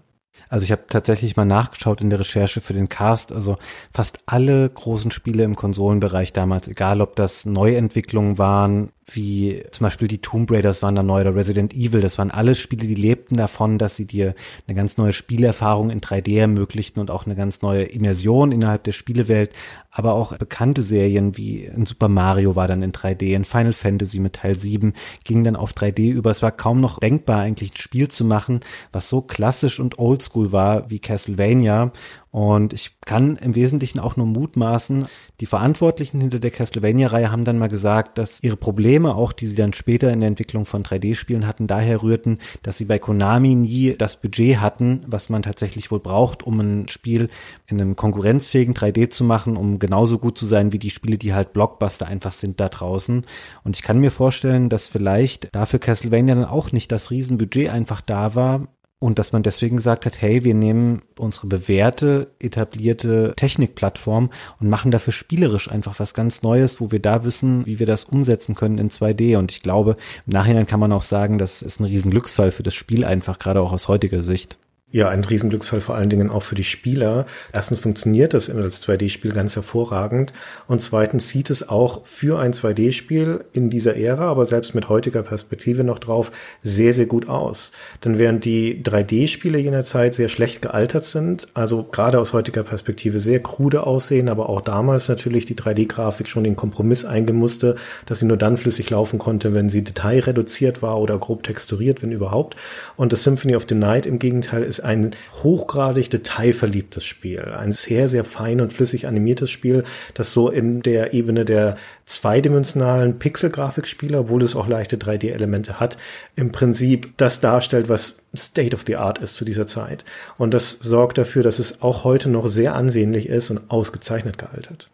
Also 0.49 0.65
ich 0.65 0.71
habe 0.71 0.83
tatsächlich 0.87 1.35
mal 1.35 1.45
nachgeschaut 1.45 2.01
in 2.01 2.09
der 2.09 2.19
Recherche 2.19 2.61
für 2.61 2.73
den 2.73 2.89
Cast. 2.89 3.31
Also 3.31 3.57
fast 3.91 4.19
alle 4.25 4.69
großen 4.69 5.11
Spiele 5.11 5.43
im 5.43 5.55
Konsolenbereich 5.55 6.33
damals, 6.33 6.67
egal 6.67 7.01
ob 7.01 7.15
das 7.15 7.45
Neuentwicklungen 7.45 8.37
waren, 8.37 8.91
wie 9.11 9.63
zum 9.71 9.85
Beispiel 9.85 10.07
die 10.07 10.19
Tomb 10.19 10.49
Raiders 10.51 10.81
waren 10.81 10.95
da 10.95 11.03
neu 11.03 11.21
oder 11.21 11.35
Resident 11.35 11.73
Evil, 11.73 12.01
das 12.01 12.17
waren 12.17 12.31
alles 12.31 12.59
Spiele, 12.59 12.87
die 12.87 12.95
lebten 12.95 13.35
davon, 13.35 13.77
dass 13.77 13.95
sie 13.95 14.05
dir 14.05 14.33
eine 14.67 14.75
ganz 14.75 14.97
neue 14.97 15.11
Spielerfahrung 15.11 15.89
in 15.89 15.99
3D 15.99 16.39
ermöglichten 16.39 17.01
und 17.01 17.11
auch 17.11 17.25
eine 17.25 17.35
ganz 17.35 17.61
neue 17.61 17.83
Immersion 17.83 18.51
innerhalb 18.51 18.83
der 18.83 18.91
Spielewelt, 18.93 19.51
aber 19.91 20.13
auch 20.13 20.37
bekannte 20.37 20.81
Serien 20.81 21.37
wie 21.37 21.67
ein 21.67 21.85
Super 21.85 22.07
Mario 22.07 22.55
war 22.55 22.67
dann 22.67 22.81
in 22.81 22.91
3D, 22.91 23.35
ein 23.35 23.45
Final 23.45 23.73
Fantasy 23.73 24.19
mit 24.19 24.33
Teil 24.33 24.57
7 24.57 24.93
ging 25.23 25.43
dann 25.43 25.55
auf 25.55 25.73
3D 25.73 26.09
über. 26.11 26.31
Es 26.31 26.41
war 26.41 26.51
kaum 26.51 26.81
noch 26.81 26.99
denkbar, 26.99 27.41
eigentlich 27.41 27.73
ein 27.73 27.77
Spiel 27.77 28.07
zu 28.07 28.25
machen, 28.25 28.61
was 28.91 29.09
so 29.09 29.21
klassisch 29.21 29.79
und 29.79 29.99
oldschool 29.99 30.51
war 30.51 30.89
wie 30.89 30.99
Castlevania 30.99 31.91
Und 32.33 32.73
ich 32.73 32.99
kann 33.01 33.35
im 33.35 33.53
Wesentlichen 33.53 33.99
auch 33.99 34.17
nur 34.17 34.25
mutmaßen, 34.25 35.05
die 35.39 35.45
Verantwortlichen 35.45 36.19
hinter 36.19 36.39
der 36.39 36.49
Castlevania-Reihe 36.49 37.31
haben 37.31 37.45
dann 37.45 37.59
mal 37.59 37.69
gesagt, 37.69 38.17
dass 38.17 38.41
ihre 38.41 38.57
Probleme, 38.57 39.13
auch 39.13 39.33
die 39.33 39.45
sie 39.45 39.55
dann 39.55 39.73
später 39.73 40.11
in 40.11 40.19
der 40.19 40.29
Entwicklung 40.29 40.65
von 40.65 40.83
3D-Spielen 40.83 41.45
hatten, 41.45 41.67
daher 41.67 42.01
rührten, 42.01 42.39
dass 42.63 42.79
sie 42.79 42.85
bei 42.85 42.97
Konami 42.97 43.53
nie 43.53 43.93
das 43.95 44.19
Budget 44.19 44.57
hatten, 44.57 45.03
was 45.05 45.29
man 45.29 45.43
tatsächlich 45.43 45.91
wohl 45.91 45.99
braucht, 45.99 46.41
um 46.41 46.59
ein 46.59 46.87
Spiel 46.87 47.29
in 47.67 47.79
einem 47.79 47.95
konkurrenzfähigen 47.95 48.73
3D 48.73 49.11
zu 49.11 49.23
machen, 49.23 49.55
um 49.55 49.77
genauso 49.77 50.17
gut 50.17 50.35
zu 50.35 50.47
sein 50.47 50.71
wie 50.71 50.79
die 50.79 50.89
Spiele, 50.89 51.19
die 51.19 51.35
halt 51.35 51.53
Blockbuster 51.53 52.07
einfach 52.07 52.31
sind 52.31 52.59
da 52.59 52.67
draußen. 52.67 53.25
Und 53.63 53.75
ich 53.75 53.83
kann 53.83 53.99
mir 53.99 54.09
vorstellen, 54.09 54.69
dass 54.69 54.87
vielleicht 54.87 55.53
dafür 55.53 55.77
Castlevania 55.77 56.33
dann 56.33 56.45
auch 56.45 56.71
nicht 56.71 56.91
das 56.91 57.11
Riesenbudget 57.11 57.69
einfach 57.69 58.01
da 58.01 58.33
war, 58.33 58.69
und 59.03 59.19
dass 59.19 59.33
man 59.33 59.43
deswegen 59.43 59.75
gesagt 59.75 60.05
hat, 60.05 60.21
hey, 60.21 60.45
wir 60.45 60.53
nehmen 60.53 61.01
unsere 61.17 61.47
bewährte, 61.47 62.31
etablierte 62.39 63.33
Technikplattform 63.35 64.29
und 64.61 64.69
machen 64.69 64.91
dafür 64.91 65.11
spielerisch 65.11 65.69
einfach 65.69 65.99
was 65.99 66.13
ganz 66.13 66.41
Neues, 66.41 66.79
wo 66.79 66.89
wir 66.89 67.01
da 67.01 67.25
wissen, 67.25 67.65
wie 67.65 67.79
wir 67.79 67.85
das 67.85 68.05
umsetzen 68.05 68.55
können 68.55 68.77
in 68.77 68.89
2D. 68.89 69.37
Und 69.37 69.51
ich 69.51 69.61
glaube, 69.61 69.97
im 70.25 70.31
Nachhinein 70.31 70.67
kann 70.67 70.79
man 70.79 70.93
auch 70.93 71.01
sagen, 71.01 71.37
das 71.37 71.61
ist 71.61 71.81
ein 71.81 71.85
Riesenglücksfall 71.85 72.51
für 72.51 72.63
das 72.63 72.75
Spiel 72.75 73.03
einfach, 73.03 73.39
gerade 73.39 73.59
auch 73.59 73.73
aus 73.73 73.89
heutiger 73.89 74.23
Sicht. 74.23 74.57
Ja, 74.95 75.09
ein 75.09 75.23
Riesenglücksfall 75.23 75.81
vor 75.81 75.95
allen 75.95 76.11
Dingen 76.11 76.29
auch 76.29 76.43
für 76.43 76.53
die 76.53 76.63
Spieler. 76.63 77.25
Erstens 77.51 77.79
funktioniert 77.79 78.35
das 78.35 78.47
als 78.51 78.87
2D-Spiel 78.87 79.31
ganz 79.31 79.55
hervorragend 79.55 80.33
und 80.67 80.81
zweitens 80.81 81.29
sieht 81.29 81.49
es 81.49 81.67
auch 81.67 82.05
für 82.05 82.37
ein 82.37 82.53
2D-Spiel 82.53 83.43
in 83.53 83.71
dieser 83.71 83.97
Ära, 83.97 84.25
aber 84.29 84.45
selbst 84.45 84.75
mit 84.75 84.89
heutiger 84.89 85.23
Perspektive 85.23 85.83
noch 85.83 85.97
drauf, 85.97 86.31
sehr, 86.61 86.93
sehr 86.93 87.07
gut 87.07 87.27
aus. 87.27 87.71
Denn 88.05 88.19
während 88.19 88.45
die 88.45 88.83
3D-Spiele 88.83 89.57
jener 89.57 89.83
Zeit 89.83 90.13
sehr 90.13 90.29
schlecht 90.29 90.61
gealtert 90.61 91.05
sind, 91.05 91.47
also 91.55 91.81
gerade 91.81 92.19
aus 92.19 92.31
heutiger 92.33 92.61
Perspektive 92.61 93.17
sehr 93.17 93.41
krude 93.41 93.87
aussehen, 93.87 94.29
aber 94.29 94.47
auch 94.47 94.61
damals 94.61 95.09
natürlich 95.09 95.47
die 95.47 95.55
3D-Grafik 95.55 96.27
schon 96.27 96.43
den 96.43 96.55
Kompromiss 96.55 97.03
eingemusste, 97.03 97.77
dass 98.05 98.19
sie 98.19 98.27
nur 98.27 98.37
dann 98.37 98.57
flüssig 98.57 98.91
laufen 98.91 99.17
konnte, 99.17 99.55
wenn 99.55 99.71
sie 99.71 99.83
detailreduziert 99.83 100.83
war 100.83 101.01
oder 101.01 101.17
grob 101.17 101.41
texturiert, 101.41 102.03
wenn 102.03 102.11
überhaupt. 102.11 102.57
Und 102.95 103.11
das 103.11 103.23
Symphony 103.23 103.55
of 103.55 103.65
the 103.67 103.73
Night 103.73 104.05
im 104.05 104.19
Gegenteil 104.19 104.61
ist 104.61 104.82
ein 104.83 105.15
hochgradig 105.43 106.09
detailverliebtes 106.09 107.05
Spiel, 107.05 107.41
ein 107.41 107.71
sehr, 107.71 108.09
sehr 108.09 108.23
fein 108.25 108.61
und 108.61 108.73
flüssig 108.73 109.07
animiertes 109.07 109.49
Spiel, 109.51 109.83
das 110.13 110.33
so 110.33 110.49
in 110.49 110.81
der 110.81 111.13
Ebene 111.13 111.45
der 111.45 111.77
zweidimensionalen 112.05 113.19
Pixelgrafikspiele, 113.19 114.19
obwohl 114.19 114.43
es 114.43 114.55
auch 114.55 114.67
leichte 114.67 114.97
3D-Elemente 114.97 115.79
hat, 115.79 115.97
im 116.35 116.51
Prinzip 116.51 117.17
das 117.17 117.39
darstellt, 117.39 117.89
was 117.89 118.23
State 118.35 118.75
of 118.75 118.83
the 118.85 118.95
Art 118.95 119.19
ist 119.19 119.35
zu 119.35 119.45
dieser 119.45 119.67
Zeit. 119.67 120.03
Und 120.37 120.53
das 120.53 120.71
sorgt 120.71 121.17
dafür, 121.17 121.43
dass 121.43 121.59
es 121.59 121.81
auch 121.81 122.03
heute 122.03 122.29
noch 122.29 122.47
sehr 122.47 122.75
ansehnlich 122.75 123.29
ist 123.29 123.49
und 123.51 123.69
ausgezeichnet 123.69 124.37
gealtert. 124.37 124.89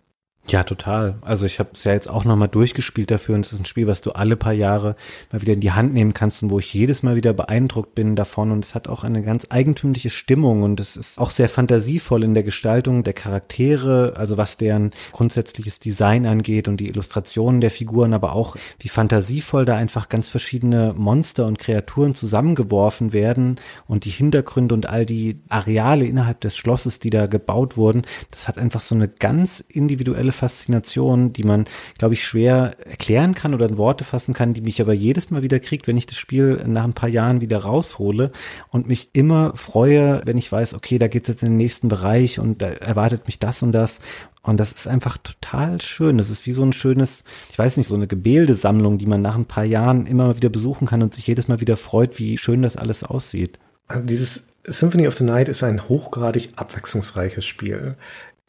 Ja, 0.50 0.64
total. 0.64 1.20
Also 1.22 1.46
ich 1.46 1.60
habe 1.60 1.70
es 1.74 1.84
ja 1.84 1.94
jetzt 1.94 2.10
auch 2.10 2.26
nochmal 2.26 2.48
durchgespielt 2.48 3.12
dafür 3.12 3.36
und 3.36 3.46
es 3.46 3.54
ist 3.54 3.60
ein 3.60 3.66
Spiel, 3.66 3.86
was 3.86 4.02
du 4.02 4.14
alle 4.14 4.36
paar 4.36 4.54
Jahre 4.54 4.96
mal 5.32 5.44
wieder 5.44 5.54
in 5.54 5.60
die 5.60 5.74
Hand 5.74 5.94
nehmen 5.94 6.16
kannst 6.16 6.42
und 6.42 6.50
wo 6.50 6.58
ich 6.58 6.74
jedes 6.74 7.04
Mal 7.04 7.16
wieder 7.16 7.34
beeindruckt 7.34 7.94
bin 7.94 8.16
davon 8.16 8.50
und 8.50 8.66
es 8.66 8.74
hat 8.74 8.88
auch 8.88 9.04
eine 9.04 9.22
ganz 9.22 9.46
eigentümliche 9.52 10.10
Stimmung 10.10 10.64
und 10.64 10.80
es 10.80 10.98
ist 10.98 11.20
auch 11.20 11.30
sehr 11.30 11.50
fantasievoll 11.50 12.24
in 12.24 12.34
der 12.34 12.42
Gestaltung 12.42 13.04
der 13.04 13.14
Charaktere, 13.14 14.14
also 14.18 14.38
was 14.38 14.58
deren 14.58 14.90
grundsätzliches 15.12 15.78
Design 15.80 16.26
angeht 16.26 16.68
und 16.68 16.78
die 16.78 16.88
Illustrationen 16.88 17.62
der 17.62 17.70
Figuren, 17.70 18.14
aber 18.14 18.34
auch 18.34 18.56
wie 18.80 18.90
fantasievoll 18.90 19.66
da 19.66 19.76
einfach 19.76 20.10
ganz 20.10 20.30
verschiedene 20.30 20.96
Monster 20.98 21.46
und 21.46 21.60
Kreaturen 21.60 22.16
zusammengeworfen 22.16 23.14
werden 23.14 23.58
und 23.86 24.04
die 24.06 24.10
Hintergründe 24.10 24.74
und 24.74 24.90
all 24.90 25.06
die 25.06 25.42
Areale 25.50 26.06
innerhalb 26.06 26.42
des 26.42 26.58
Schlosses, 26.58 26.98
die 26.98 27.12
da 27.12 27.28
gebaut 27.28 27.78
wurden, 27.78 28.02
das 28.32 28.48
hat 28.48 28.58
einfach 28.58 28.82
so 28.82 28.96
eine 28.96 29.10
ganz 29.10 29.60
individuelle 29.60 30.32
Faszination, 30.40 31.34
die 31.34 31.44
man, 31.44 31.66
glaube 31.98 32.14
ich, 32.14 32.26
schwer 32.26 32.76
erklären 32.86 33.36
kann 33.36 33.54
oder 33.54 33.68
in 33.68 33.78
Worte 33.78 34.04
fassen 34.04 34.34
kann, 34.34 34.54
die 34.54 34.62
mich 34.62 34.82
aber 34.82 34.94
jedes 34.94 35.30
Mal 35.30 35.44
wieder 35.44 35.60
kriegt, 35.60 35.88
wenn 35.88 35.98
ich 35.98 36.06
das 36.06 36.18
Spiel 36.18 36.64
nach 36.66 36.84
ein 36.84 36.94
paar 36.94 37.10
Jahren 37.10 37.42
wieder 37.42 37.60
raushole 37.60 38.32
und 38.70 38.88
mich 38.88 39.10
immer 39.14 39.56
freue, 39.56 40.22
wenn 40.26 40.38
ich 40.38 40.52
weiß, 40.52 40.74
okay, 40.74 40.98
da 40.98 41.08
geht 41.08 41.24
es 41.24 41.30
jetzt 41.30 41.44
in 41.44 41.50
den 41.50 41.58
nächsten 41.58 41.90
Bereich 41.90 42.40
und 42.40 42.62
da 42.62 42.68
erwartet 42.68 43.26
mich 43.28 43.40
das 43.40 43.62
und 43.64 43.72
das. 43.72 44.00
Und 44.42 44.58
das 44.58 44.72
ist 44.72 44.88
einfach 44.88 45.18
total 45.18 45.82
schön. 45.82 46.18
Das 46.18 46.30
ist 46.30 46.46
wie 46.46 46.54
so 46.54 46.64
ein 46.64 46.74
schönes, 46.74 47.24
ich 47.52 47.60
weiß 47.60 47.78
nicht, 47.78 47.88
so 47.88 47.96
eine 47.96 48.08
Gemäldesammlung, 48.08 48.98
die 48.98 49.06
man 49.06 49.22
nach 49.22 49.36
ein 49.36 49.46
paar 49.46 49.66
Jahren 49.66 50.06
immer 50.06 50.36
wieder 50.38 50.50
besuchen 50.50 50.88
kann 50.88 51.04
und 51.04 51.14
sich 51.14 51.28
jedes 51.28 51.48
Mal 51.48 51.60
wieder 51.60 51.78
freut, 51.78 52.18
wie 52.20 52.38
schön 52.38 52.62
das 52.62 52.78
alles 52.78 53.04
aussieht. 53.04 53.60
Also 53.88 54.06
dieses 54.06 54.48
Symphony 54.66 55.08
of 55.08 55.16
the 55.16 55.24
Night 55.24 55.50
ist 55.50 55.64
ein 55.64 55.90
hochgradig 55.90 56.52
abwechslungsreiches 56.56 57.46
Spiel. 57.46 57.96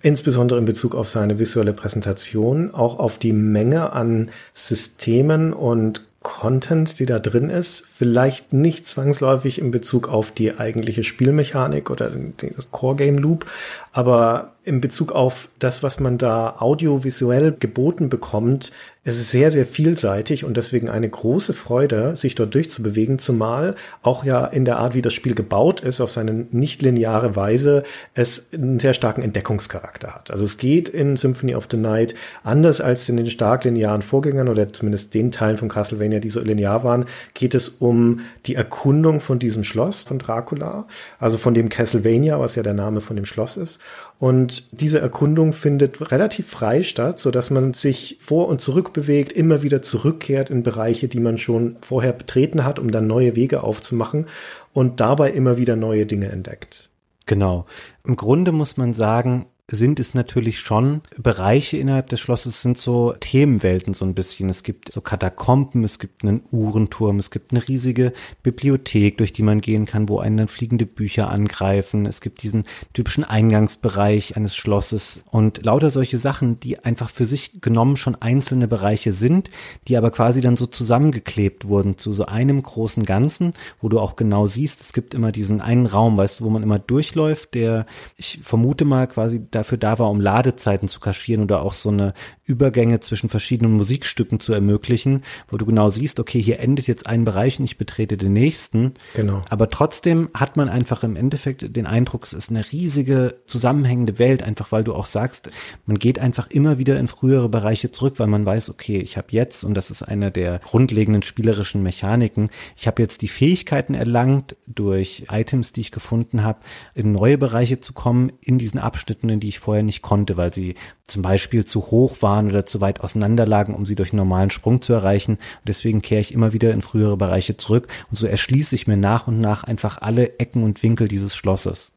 Insbesondere 0.02 0.59
in 0.59 0.64
Bezug 0.64 0.95
auf 0.95 1.09
seine 1.09 1.38
visuelle 1.38 1.75
Präsentation, 1.75 2.73
auch 2.73 2.99
auf 2.99 3.19
die 3.19 3.35
Menge 3.35 3.92
an 3.92 4.30
Systemen 4.54 5.52
und 5.52 6.02
Content, 6.23 6.99
die 6.99 7.07
da 7.07 7.19
drin 7.19 7.49
ist, 7.49 7.87
vielleicht 7.90 8.52
nicht 8.52 8.87
zwangsläufig 8.87 9.59
in 9.59 9.71
Bezug 9.71 10.09
auf 10.09 10.33
die 10.33 10.59
eigentliche 10.59 11.02
Spielmechanik 11.02 11.90
oder 11.90 12.11
das 12.11 12.71
Core 12.71 12.97
Game 12.97 13.16
Loop, 13.16 13.47
aber 13.92 14.52
in 14.64 14.83
Bezug 14.83 15.12
auf 15.12 15.49
das, 15.59 15.83
was 15.83 15.99
man 15.99 16.19
da 16.19 16.57
audiovisuell 16.59 17.57
geboten 17.59 18.11
bekommt, 18.11 18.71
ist 19.02 19.19
es 19.19 19.30
sehr, 19.30 19.50
sehr 19.50 19.64
vielseitig 19.64 20.45
und 20.45 20.59
deswegen 20.59 20.90
eine 20.90 21.09
große 21.09 21.54
Freude, 21.54 22.16
sich 22.16 22.35
dort 22.35 22.54
durchzubewegen, 22.54 23.19
zumal 23.19 23.75
auch 24.02 24.25
ja 24.25 24.45
in 24.45 24.66
der 24.66 24.78
Art, 24.78 24.95
wie 24.95 25.00
das 25.00 25.14
Spiel 25.14 25.35
gebaut 25.35 25.80
ist, 25.80 26.02
auf 26.02 26.11
seine 26.11 26.47
nicht 26.50 26.83
lineare 26.83 27.35
Weise, 27.35 27.83
es 28.12 28.49
einen 28.52 28.78
sehr 28.78 28.92
starken 28.92 29.23
Entdeckungscharakter 29.23 30.14
hat. 30.14 30.30
Also 30.30 30.45
es 30.45 30.59
geht 30.59 30.90
in 30.90 31.16
Symphony 31.16 31.54
of 31.54 31.66
the 31.71 31.78
Night 31.78 32.14
anders 32.45 32.83
als 32.83 33.09
in 33.09 33.16
den 33.16 33.30
stark 33.30 33.64
linearen 33.64 34.02
Vorgängern 34.02 34.49
oder 34.49 34.71
zumindest 34.71 35.14
den 35.14 35.33
Teilen 35.33 35.57
von 35.57 35.71
Castlevania, 35.71 36.21
die 36.21 36.30
so 36.30 36.40
linear 36.40 36.85
waren, 36.85 37.07
geht 37.33 37.54
es 37.54 37.71
um 37.71 38.21
die 38.45 38.54
Erkundung 38.54 39.21
von 39.21 39.38
diesem 39.38 39.64
Schloss 39.64 40.04
von 40.04 40.19
Dracula, 40.19 40.87
also 41.19 41.38
von 41.38 41.54
dem 41.54 41.71
Castlevania, 41.71 42.38
was 42.38 42.54
ja 42.54 42.62
der 42.62 42.75
Name 42.75 43.00
von 43.00 43.16
dem 43.16 43.25
Schloss 43.25 43.57
ist. 43.57 43.80
Und 44.20 44.78
diese 44.78 45.00
Erkundung 45.00 45.54
findet 45.54 46.12
relativ 46.12 46.46
frei 46.46 46.82
statt, 46.82 47.18
so 47.18 47.30
dass 47.30 47.48
man 47.48 47.72
sich 47.72 48.18
vor 48.20 48.48
und 48.48 48.60
zurück 48.60 48.92
bewegt, 48.92 49.32
immer 49.32 49.62
wieder 49.62 49.80
zurückkehrt 49.80 50.50
in 50.50 50.62
Bereiche, 50.62 51.08
die 51.08 51.20
man 51.20 51.38
schon 51.38 51.78
vorher 51.80 52.12
betreten 52.12 52.62
hat, 52.62 52.78
um 52.78 52.90
dann 52.90 53.06
neue 53.06 53.34
Wege 53.34 53.62
aufzumachen 53.62 54.26
und 54.74 55.00
dabei 55.00 55.30
immer 55.30 55.56
wieder 55.56 55.74
neue 55.74 56.04
Dinge 56.04 56.28
entdeckt. 56.28 56.90
Genau. 57.24 57.64
Im 58.04 58.16
Grunde 58.16 58.52
muss 58.52 58.76
man 58.76 58.92
sagen, 58.92 59.46
sind 59.70 60.00
es 60.00 60.14
natürlich 60.14 60.58
schon 60.58 61.02
Bereiche 61.16 61.76
innerhalb 61.76 62.08
des 62.08 62.20
Schlosses 62.20 62.60
sind 62.62 62.78
so 62.78 63.14
Themenwelten 63.18 63.94
so 63.94 64.04
ein 64.04 64.14
bisschen. 64.14 64.48
Es 64.48 64.62
gibt 64.62 64.92
so 64.92 65.00
Katakomben, 65.00 65.84
es 65.84 65.98
gibt 65.98 66.24
einen 66.24 66.42
Uhrenturm, 66.50 67.18
es 67.18 67.30
gibt 67.30 67.52
eine 67.52 67.66
riesige 67.66 68.12
Bibliothek, 68.42 69.18
durch 69.18 69.32
die 69.32 69.42
man 69.42 69.60
gehen 69.60 69.86
kann, 69.86 70.08
wo 70.08 70.18
einen 70.18 70.38
dann 70.38 70.48
fliegende 70.48 70.86
Bücher 70.86 71.30
angreifen. 71.30 72.06
Es 72.06 72.20
gibt 72.20 72.42
diesen 72.42 72.64
typischen 72.92 73.24
Eingangsbereich 73.24 74.36
eines 74.36 74.56
Schlosses 74.56 75.20
und 75.30 75.64
lauter 75.64 75.90
solche 75.90 76.18
Sachen, 76.18 76.58
die 76.60 76.84
einfach 76.84 77.10
für 77.10 77.24
sich 77.24 77.60
genommen 77.60 77.96
schon 77.96 78.16
einzelne 78.16 78.68
Bereiche 78.68 79.12
sind, 79.12 79.50
die 79.88 79.96
aber 79.96 80.10
quasi 80.10 80.40
dann 80.40 80.56
so 80.56 80.66
zusammengeklebt 80.66 81.68
wurden 81.68 81.98
zu 81.98 82.12
so 82.12 82.26
einem 82.26 82.62
großen 82.62 83.04
Ganzen, 83.04 83.54
wo 83.80 83.88
du 83.88 84.00
auch 84.00 84.16
genau 84.16 84.46
siehst, 84.46 84.80
es 84.80 84.92
gibt 84.92 85.14
immer 85.14 85.32
diesen 85.32 85.60
einen 85.60 85.86
Raum, 85.86 86.16
weißt 86.16 86.40
du, 86.40 86.44
wo 86.44 86.50
man 86.50 86.62
immer 86.62 86.78
durchläuft, 86.78 87.54
der 87.54 87.86
ich 88.16 88.40
vermute 88.42 88.84
mal 88.84 89.06
quasi 89.06 89.42
da 89.50 89.60
dafür 89.61 89.79
da 89.79 89.99
war, 89.99 90.11
um 90.11 90.21
Ladezeiten 90.21 90.88
zu 90.88 91.00
kaschieren 91.00 91.45
oder 91.45 91.62
auch 91.62 91.73
so 91.73 91.90
eine 91.90 92.14
Übergänge 92.45 93.00
zwischen 93.00 93.29
verschiedenen 93.29 93.73
Musikstücken 93.73 94.40
zu 94.40 94.52
ermöglichen, 94.52 95.23
wo 95.49 95.57
du 95.57 95.67
genau 95.67 95.90
siehst, 95.90 96.19
okay, 96.19 96.40
hier 96.43 96.61
endet 96.61 96.87
jetzt 96.87 97.07
ein 97.07 97.25
Bereich 97.25 97.59
und 97.59 97.64
ich 97.64 97.79
betrete 97.79 98.17
den 98.17 98.33
nächsten. 98.33 98.95
Genau. 99.14 99.43
Aber 99.50 99.69
trotzdem 99.69 100.31
hat 100.35 100.57
man 100.57 100.69
einfach 100.69 101.05
im 101.05 101.17
Endeffekt 101.17 101.76
den 101.76 101.87
Eindruck, 101.87 102.25
es 102.25 102.33
ist 102.33 102.50
eine 102.50 102.71
riesige 102.73 103.37
zusammenhängende 103.47 104.19
Welt, 104.19 104.43
einfach 104.43 104.73
weil 104.73 104.85
du 104.85 104.95
auch 104.95 105.07
sagst, 105.07 105.50
man 105.87 105.99
geht 105.99 106.19
einfach 106.19 106.50
immer 106.50 106.79
wieder 106.79 106.99
in 106.99 107.09
frühere 107.09 107.49
Bereiche 107.49 107.93
zurück, 107.93 108.14
weil 108.19 108.26
man 108.26 108.45
weiß, 108.45 108.71
okay, 108.71 108.99
ich 108.99 109.17
habe 109.17 109.29
jetzt, 109.31 109.64
und 109.64 109.75
das 109.75 109.90
ist 109.90 110.02
eine 110.02 110.31
der 110.31 110.59
grundlegenden 110.59 111.23
spielerischen 111.23 111.83
Mechaniken, 111.83 112.50
ich 112.76 112.87
habe 112.87 113.02
jetzt 113.02 113.23
die 113.23 113.29
Fähigkeiten 113.29 113.95
erlangt, 113.95 114.57
durch 114.67 115.25
Items, 115.31 115.73
die 115.73 115.81
ich 115.81 115.90
gefunden 115.90 116.43
habe, 116.43 116.61
in 116.95 117.12
neue 117.12 117.38
Bereiche 117.38 117.81
zu 117.81 117.93
kommen, 117.93 118.33
in 118.40 118.59
diesen 118.59 118.79
Abschnitten, 118.79 119.29
in 119.29 119.40
die 119.40 119.50
ich 119.50 119.59
vorher 119.59 119.83
nicht 119.83 120.02
konnte, 120.02 120.37
weil 120.37 120.52
sie 120.54 120.75
zum 121.07 121.23
Beispiel 121.23 121.64
zu 121.64 121.90
hoch 121.90 122.23
waren 122.23 122.50
oder 122.50 122.64
zu 122.64 122.80
weit 122.80 123.00
auseinander 123.00 123.47
lagen, 123.47 123.75
um 123.75 123.85
sie 123.85 123.95
durch 123.95 124.12
einen 124.12 124.19
normalen 124.19 124.50
Sprung 124.50 124.80
zu 124.80 124.92
erreichen. 124.92 125.33
Und 125.35 125.69
deswegen 125.69 126.02
kehre 126.02 126.23
ich 126.23 126.33
immer 126.33 126.52
wieder 126.52 126.73
in 126.73 126.83
frühere 126.83 127.16
Bereiche 127.16 127.57
zurück 127.57 127.88
und 128.11 128.16
so 128.16 128.26
erschließe 128.26 128.75
ich 128.75 128.87
mir 128.87 128.97
nach 128.97 129.26
und 129.26 129.40
nach 129.40 129.64
einfach 129.64 129.99
alle 130.00 130.38
Ecken 130.38 130.62
und 130.62 130.83
Winkel 130.83 131.09
dieses 131.09 131.37
Schlosses. 131.37 131.92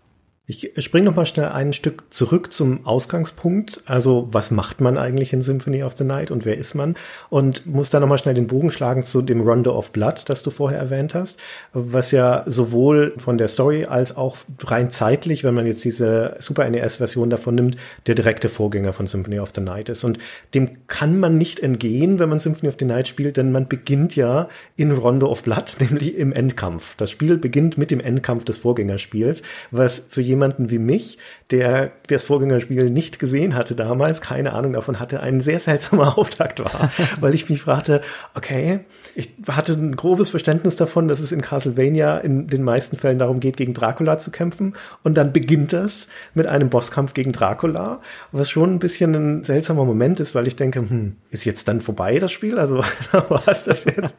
Ich 0.45 0.73
springe 0.79 1.05
noch 1.05 1.15
mal 1.15 1.25
schnell 1.25 1.47
ein 1.47 1.71
Stück 1.71 2.03
zurück 2.09 2.51
zum 2.51 2.85
Ausgangspunkt. 2.85 3.81
Also 3.85 4.27
was 4.29 4.51
macht 4.51 4.81
man 4.81 4.97
eigentlich 4.97 5.31
in 5.31 5.41
Symphony 5.41 5.83
of 5.83 5.95
the 5.95 6.03
Night 6.03 6.31
und 6.31 6.43
wer 6.43 6.57
ist 6.57 6.73
man? 6.73 6.97
Und 7.29 7.65
muss 7.65 7.89
da 7.89 8.01
noch 8.01 8.09
mal 8.09 8.17
schnell 8.17 8.33
den 8.33 8.47
Bogen 8.47 8.69
schlagen 8.69 9.03
zu 9.03 9.21
dem 9.21 9.39
Rondo 9.39 9.73
of 9.73 9.91
Blood, 9.91 10.25
das 10.27 10.43
du 10.43 10.49
vorher 10.49 10.79
erwähnt 10.79 11.15
hast, 11.15 11.39
was 11.71 12.11
ja 12.11 12.43
sowohl 12.45 13.13
von 13.15 13.37
der 13.37 13.47
Story 13.47 13.85
als 13.85 14.17
auch 14.17 14.35
rein 14.65 14.91
zeitlich, 14.91 15.45
wenn 15.45 15.53
man 15.53 15.65
jetzt 15.65 15.85
diese 15.85 16.35
Super 16.39 16.69
NES-Version 16.69 17.29
davon 17.29 17.55
nimmt, 17.55 17.77
der 18.07 18.15
direkte 18.15 18.49
Vorgänger 18.49 18.91
von 18.91 19.07
Symphony 19.07 19.39
of 19.39 19.53
the 19.55 19.61
Night 19.61 19.87
ist. 19.87 20.03
Und 20.03 20.19
dem 20.53 20.87
kann 20.87 21.21
man 21.21 21.37
nicht 21.37 21.61
entgehen, 21.61 22.19
wenn 22.19 22.27
man 22.27 22.39
Symphony 22.39 22.67
of 22.67 22.75
the 22.77 22.85
Night 22.85 23.07
spielt, 23.07 23.37
denn 23.37 23.53
man 23.53 23.69
beginnt 23.69 24.17
ja 24.17 24.49
in 24.75 24.91
Rondo 24.91 25.31
of 25.31 25.43
Blood, 25.43 25.77
nämlich 25.79 26.17
im 26.17 26.33
Endkampf. 26.33 26.97
Das 26.97 27.09
Spiel 27.09 27.37
beginnt 27.37 27.77
mit 27.77 27.91
dem 27.91 28.01
Endkampf 28.01 28.43
des 28.43 28.57
Vorgängerspiels, 28.57 29.41
was 29.71 30.03
für 30.09 30.19
jemanden 30.19 30.42
wie 30.57 30.79
mich, 30.79 31.17
der 31.51 31.91
das 32.07 32.23
Vorgängerspiel 32.23 32.89
nicht 32.89 33.19
gesehen 33.19 33.55
hatte 33.55 33.75
damals, 33.75 34.21
keine 34.21 34.53
Ahnung 34.53 34.73
davon 34.73 34.99
hatte, 34.99 35.19
ein 35.19 35.41
sehr 35.41 35.59
seltsamer 35.59 36.17
Auftakt 36.17 36.63
war, 36.63 36.91
weil 37.19 37.33
ich 37.33 37.49
mich 37.49 37.61
fragte, 37.61 38.01
okay, 38.33 38.79
ich 39.15 39.33
hatte 39.47 39.73
ein 39.73 39.95
grobes 39.95 40.29
Verständnis 40.29 40.75
davon, 40.75 41.07
dass 41.07 41.19
es 41.19 41.31
in 41.31 41.41
Castlevania 41.41 42.17
in 42.17 42.47
den 42.47 42.63
meisten 42.63 42.97
Fällen 42.97 43.19
darum 43.19 43.39
geht, 43.39 43.57
gegen 43.57 43.73
Dracula 43.73 44.17
zu 44.17 44.31
kämpfen 44.31 44.73
und 45.03 45.15
dann 45.15 45.31
beginnt 45.31 45.73
das 45.73 46.07
mit 46.33 46.47
einem 46.47 46.69
Bosskampf 46.69 47.13
gegen 47.13 47.31
Dracula, 47.31 48.01
was 48.31 48.49
schon 48.49 48.73
ein 48.73 48.79
bisschen 48.79 49.13
ein 49.13 49.43
seltsamer 49.43 49.85
Moment 49.85 50.19
ist, 50.19 50.33
weil 50.35 50.47
ich 50.47 50.55
denke, 50.55 50.79
hm, 50.79 51.17
ist 51.29 51.45
jetzt 51.45 51.67
dann 51.67 51.81
vorbei 51.81 52.19
das 52.19 52.31
Spiel? 52.31 52.57
Also 52.57 52.77
war 53.11 53.43
es 53.47 53.63
das 53.63 53.85
jetzt? 53.85 54.15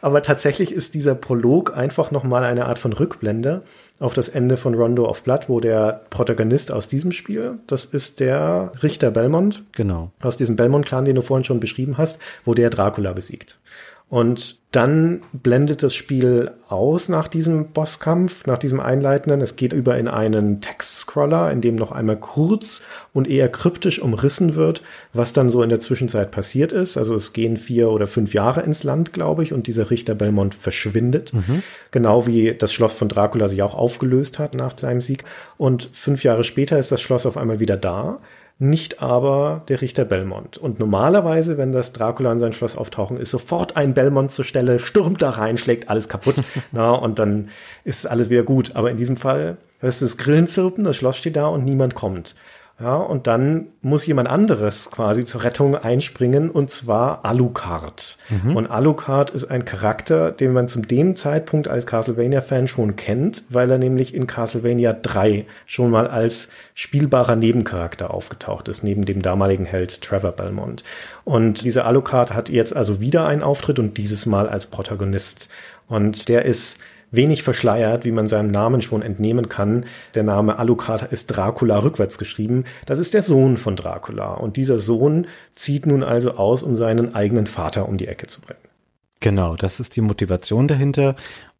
Aber 0.00 0.22
tatsächlich 0.22 0.72
ist 0.72 0.94
dieser 0.94 1.14
Prolog 1.14 1.76
einfach 1.76 2.10
nochmal 2.10 2.44
eine 2.44 2.66
Art 2.66 2.78
von 2.78 2.92
Rückblende 2.92 3.62
auf 4.02 4.14
das 4.14 4.28
Ende 4.28 4.56
von 4.56 4.74
Rondo 4.74 5.08
of 5.08 5.22
Blood, 5.22 5.48
wo 5.48 5.60
der 5.60 6.02
Protagonist 6.10 6.72
aus 6.72 6.88
diesem 6.88 7.12
Spiel, 7.12 7.58
das 7.66 7.84
ist 7.84 8.20
der 8.20 8.72
Richter 8.82 9.10
Belmont. 9.10 9.62
Genau. 9.72 10.10
Aus 10.20 10.36
diesem 10.36 10.56
Belmont-Clan, 10.56 11.04
den 11.04 11.14
du 11.14 11.22
vorhin 11.22 11.44
schon 11.44 11.60
beschrieben 11.60 11.98
hast, 11.98 12.18
wo 12.44 12.54
der 12.54 12.70
Dracula 12.70 13.12
besiegt. 13.12 13.58
Und 14.12 14.58
dann 14.72 15.22
blendet 15.32 15.82
das 15.82 15.94
Spiel 15.94 16.50
aus 16.68 17.08
nach 17.08 17.28
diesem 17.28 17.68
Bosskampf, 17.68 18.44
nach 18.44 18.58
diesem 18.58 18.78
Einleitenden. 18.78 19.40
Es 19.40 19.56
geht 19.56 19.72
über 19.72 19.96
in 19.96 20.06
einen 20.06 20.60
Text-Scroller, 20.60 21.50
in 21.50 21.62
dem 21.62 21.76
noch 21.76 21.92
einmal 21.92 22.18
kurz 22.18 22.82
und 23.14 23.26
eher 23.26 23.48
kryptisch 23.48 24.02
umrissen 24.02 24.54
wird, 24.54 24.82
was 25.14 25.32
dann 25.32 25.48
so 25.48 25.62
in 25.62 25.70
der 25.70 25.80
Zwischenzeit 25.80 26.30
passiert 26.30 26.72
ist. 26.72 26.98
Also 26.98 27.14
es 27.14 27.32
gehen 27.32 27.56
vier 27.56 27.88
oder 27.88 28.06
fünf 28.06 28.34
Jahre 28.34 28.60
ins 28.60 28.84
Land, 28.84 29.14
glaube 29.14 29.44
ich, 29.44 29.54
und 29.54 29.66
dieser 29.66 29.90
Richter 29.90 30.14
Belmont 30.14 30.54
verschwindet. 30.54 31.32
Mhm. 31.32 31.62
Genau 31.90 32.26
wie 32.26 32.52
das 32.52 32.70
Schloss 32.70 32.92
von 32.92 33.08
Dracula 33.08 33.48
sich 33.48 33.62
auch 33.62 33.74
aufgelöst 33.74 34.38
hat 34.38 34.54
nach 34.54 34.78
seinem 34.78 35.00
Sieg. 35.00 35.24
Und 35.56 35.88
fünf 35.94 36.22
Jahre 36.22 36.44
später 36.44 36.78
ist 36.78 36.92
das 36.92 37.00
Schloss 37.00 37.24
auf 37.24 37.38
einmal 37.38 37.60
wieder 37.60 37.78
da 37.78 38.20
nicht 38.62 39.02
aber 39.02 39.62
der 39.68 39.80
Richter 39.80 40.04
Belmont. 40.04 40.56
Und 40.56 40.78
normalerweise, 40.78 41.58
wenn 41.58 41.72
das 41.72 41.92
Dracula 41.92 42.32
in 42.32 42.38
sein 42.38 42.52
Schloss 42.52 42.76
auftauchen, 42.76 43.16
ist 43.16 43.30
sofort 43.30 43.76
ein 43.76 43.92
Belmont 43.92 44.30
zur 44.30 44.44
Stelle, 44.44 44.78
stürmt 44.78 45.20
da 45.20 45.30
rein, 45.30 45.58
schlägt 45.58 45.90
alles 45.90 46.08
kaputt, 46.08 46.36
na, 46.72 46.92
und 46.92 47.18
dann 47.18 47.50
ist 47.84 48.06
alles 48.06 48.30
wieder 48.30 48.44
gut. 48.44 48.76
Aber 48.76 48.90
in 48.90 48.96
diesem 48.96 49.16
Fall 49.16 49.56
hörst 49.80 50.00
du 50.00 50.04
das 50.04 50.16
Grillen 50.16 50.46
zirpen, 50.46 50.84
das 50.84 50.96
Schloss 50.96 51.18
steht 51.18 51.36
da 51.36 51.48
und 51.48 51.64
niemand 51.64 51.94
kommt. 51.94 52.36
Ja, 52.82 52.96
und 52.96 53.28
dann 53.28 53.68
muss 53.80 54.04
jemand 54.06 54.28
anderes 54.28 54.90
quasi 54.90 55.24
zur 55.24 55.44
Rettung 55.44 55.76
einspringen 55.76 56.50
und 56.50 56.68
zwar 56.68 57.24
Alucard. 57.24 58.18
Mhm. 58.28 58.56
Und 58.56 58.66
Alucard 58.66 59.30
ist 59.30 59.44
ein 59.44 59.64
Charakter, 59.64 60.32
den 60.32 60.52
man 60.52 60.66
zu 60.66 60.80
dem 60.80 61.14
Zeitpunkt 61.14 61.68
als 61.68 61.86
Castlevania-Fan 61.86 62.66
schon 62.66 62.96
kennt, 62.96 63.44
weil 63.50 63.70
er 63.70 63.78
nämlich 63.78 64.14
in 64.14 64.26
Castlevania 64.26 64.94
3 64.94 65.46
schon 65.64 65.90
mal 65.92 66.08
als 66.08 66.48
spielbarer 66.74 67.36
Nebencharakter 67.36 68.12
aufgetaucht 68.12 68.66
ist, 68.66 68.82
neben 68.82 69.04
dem 69.04 69.22
damaligen 69.22 69.64
Held 69.64 70.02
Trevor 70.02 70.32
Belmont. 70.32 70.82
Und 71.22 71.62
dieser 71.62 71.86
Alucard 71.86 72.34
hat 72.34 72.48
jetzt 72.48 72.74
also 72.74 73.00
wieder 73.00 73.26
einen 73.28 73.44
Auftritt 73.44 73.78
und 73.78 73.96
dieses 73.96 74.26
Mal 74.26 74.48
als 74.48 74.66
Protagonist. 74.66 75.48
Und 75.86 76.28
der 76.28 76.46
ist 76.46 76.80
wenig 77.12 77.44
verschleiert, 77.44 78.04
wie 78.04 78.10
man 78.10 78.26
seinem 78.26 78.50
Namen 78.50 78.82
schon 78.82 79.02
entnehmen 79.02 79.48
kann. 79.48 79.84
Der 80.14 80.24
Name 80.24 80.58
Alucard 80.58 81.12
ist 81.12 81.28
Dracula 81.28 81.78
rückwärts 81.78 82.18
geschrieben. 82.18 82.64
Das 82.86 82.98
ist 82.98 83.14
der 83.14 83.22
Sohn 83.22 83.56
von 83.56 83.76
Dracula. 83.76 84.34
Und 84.34 84.56
dieser 84.56 84.80
Sohn 84.80 85.28
zieht 85.54 85.86
nun 85.86 86.02
also 86.02 86.32
aus, 86.32 86.62
um 86.62 86.74
seinen 86.74 87.14
eigenen 87.14 87.46
Vater 87.46 87.88
um 87.88 87.98
die 87.98 88.08
Ecke 88.08 88.26
zu 88.26 88.40
bringen. 88.40 88.58
Genau, 89.20 89.54
das 89.54 89.78
ist 89.78 89.94
die 89.94 90.00
Motivation 90.00 90.66
dahinter. 90.66 91.14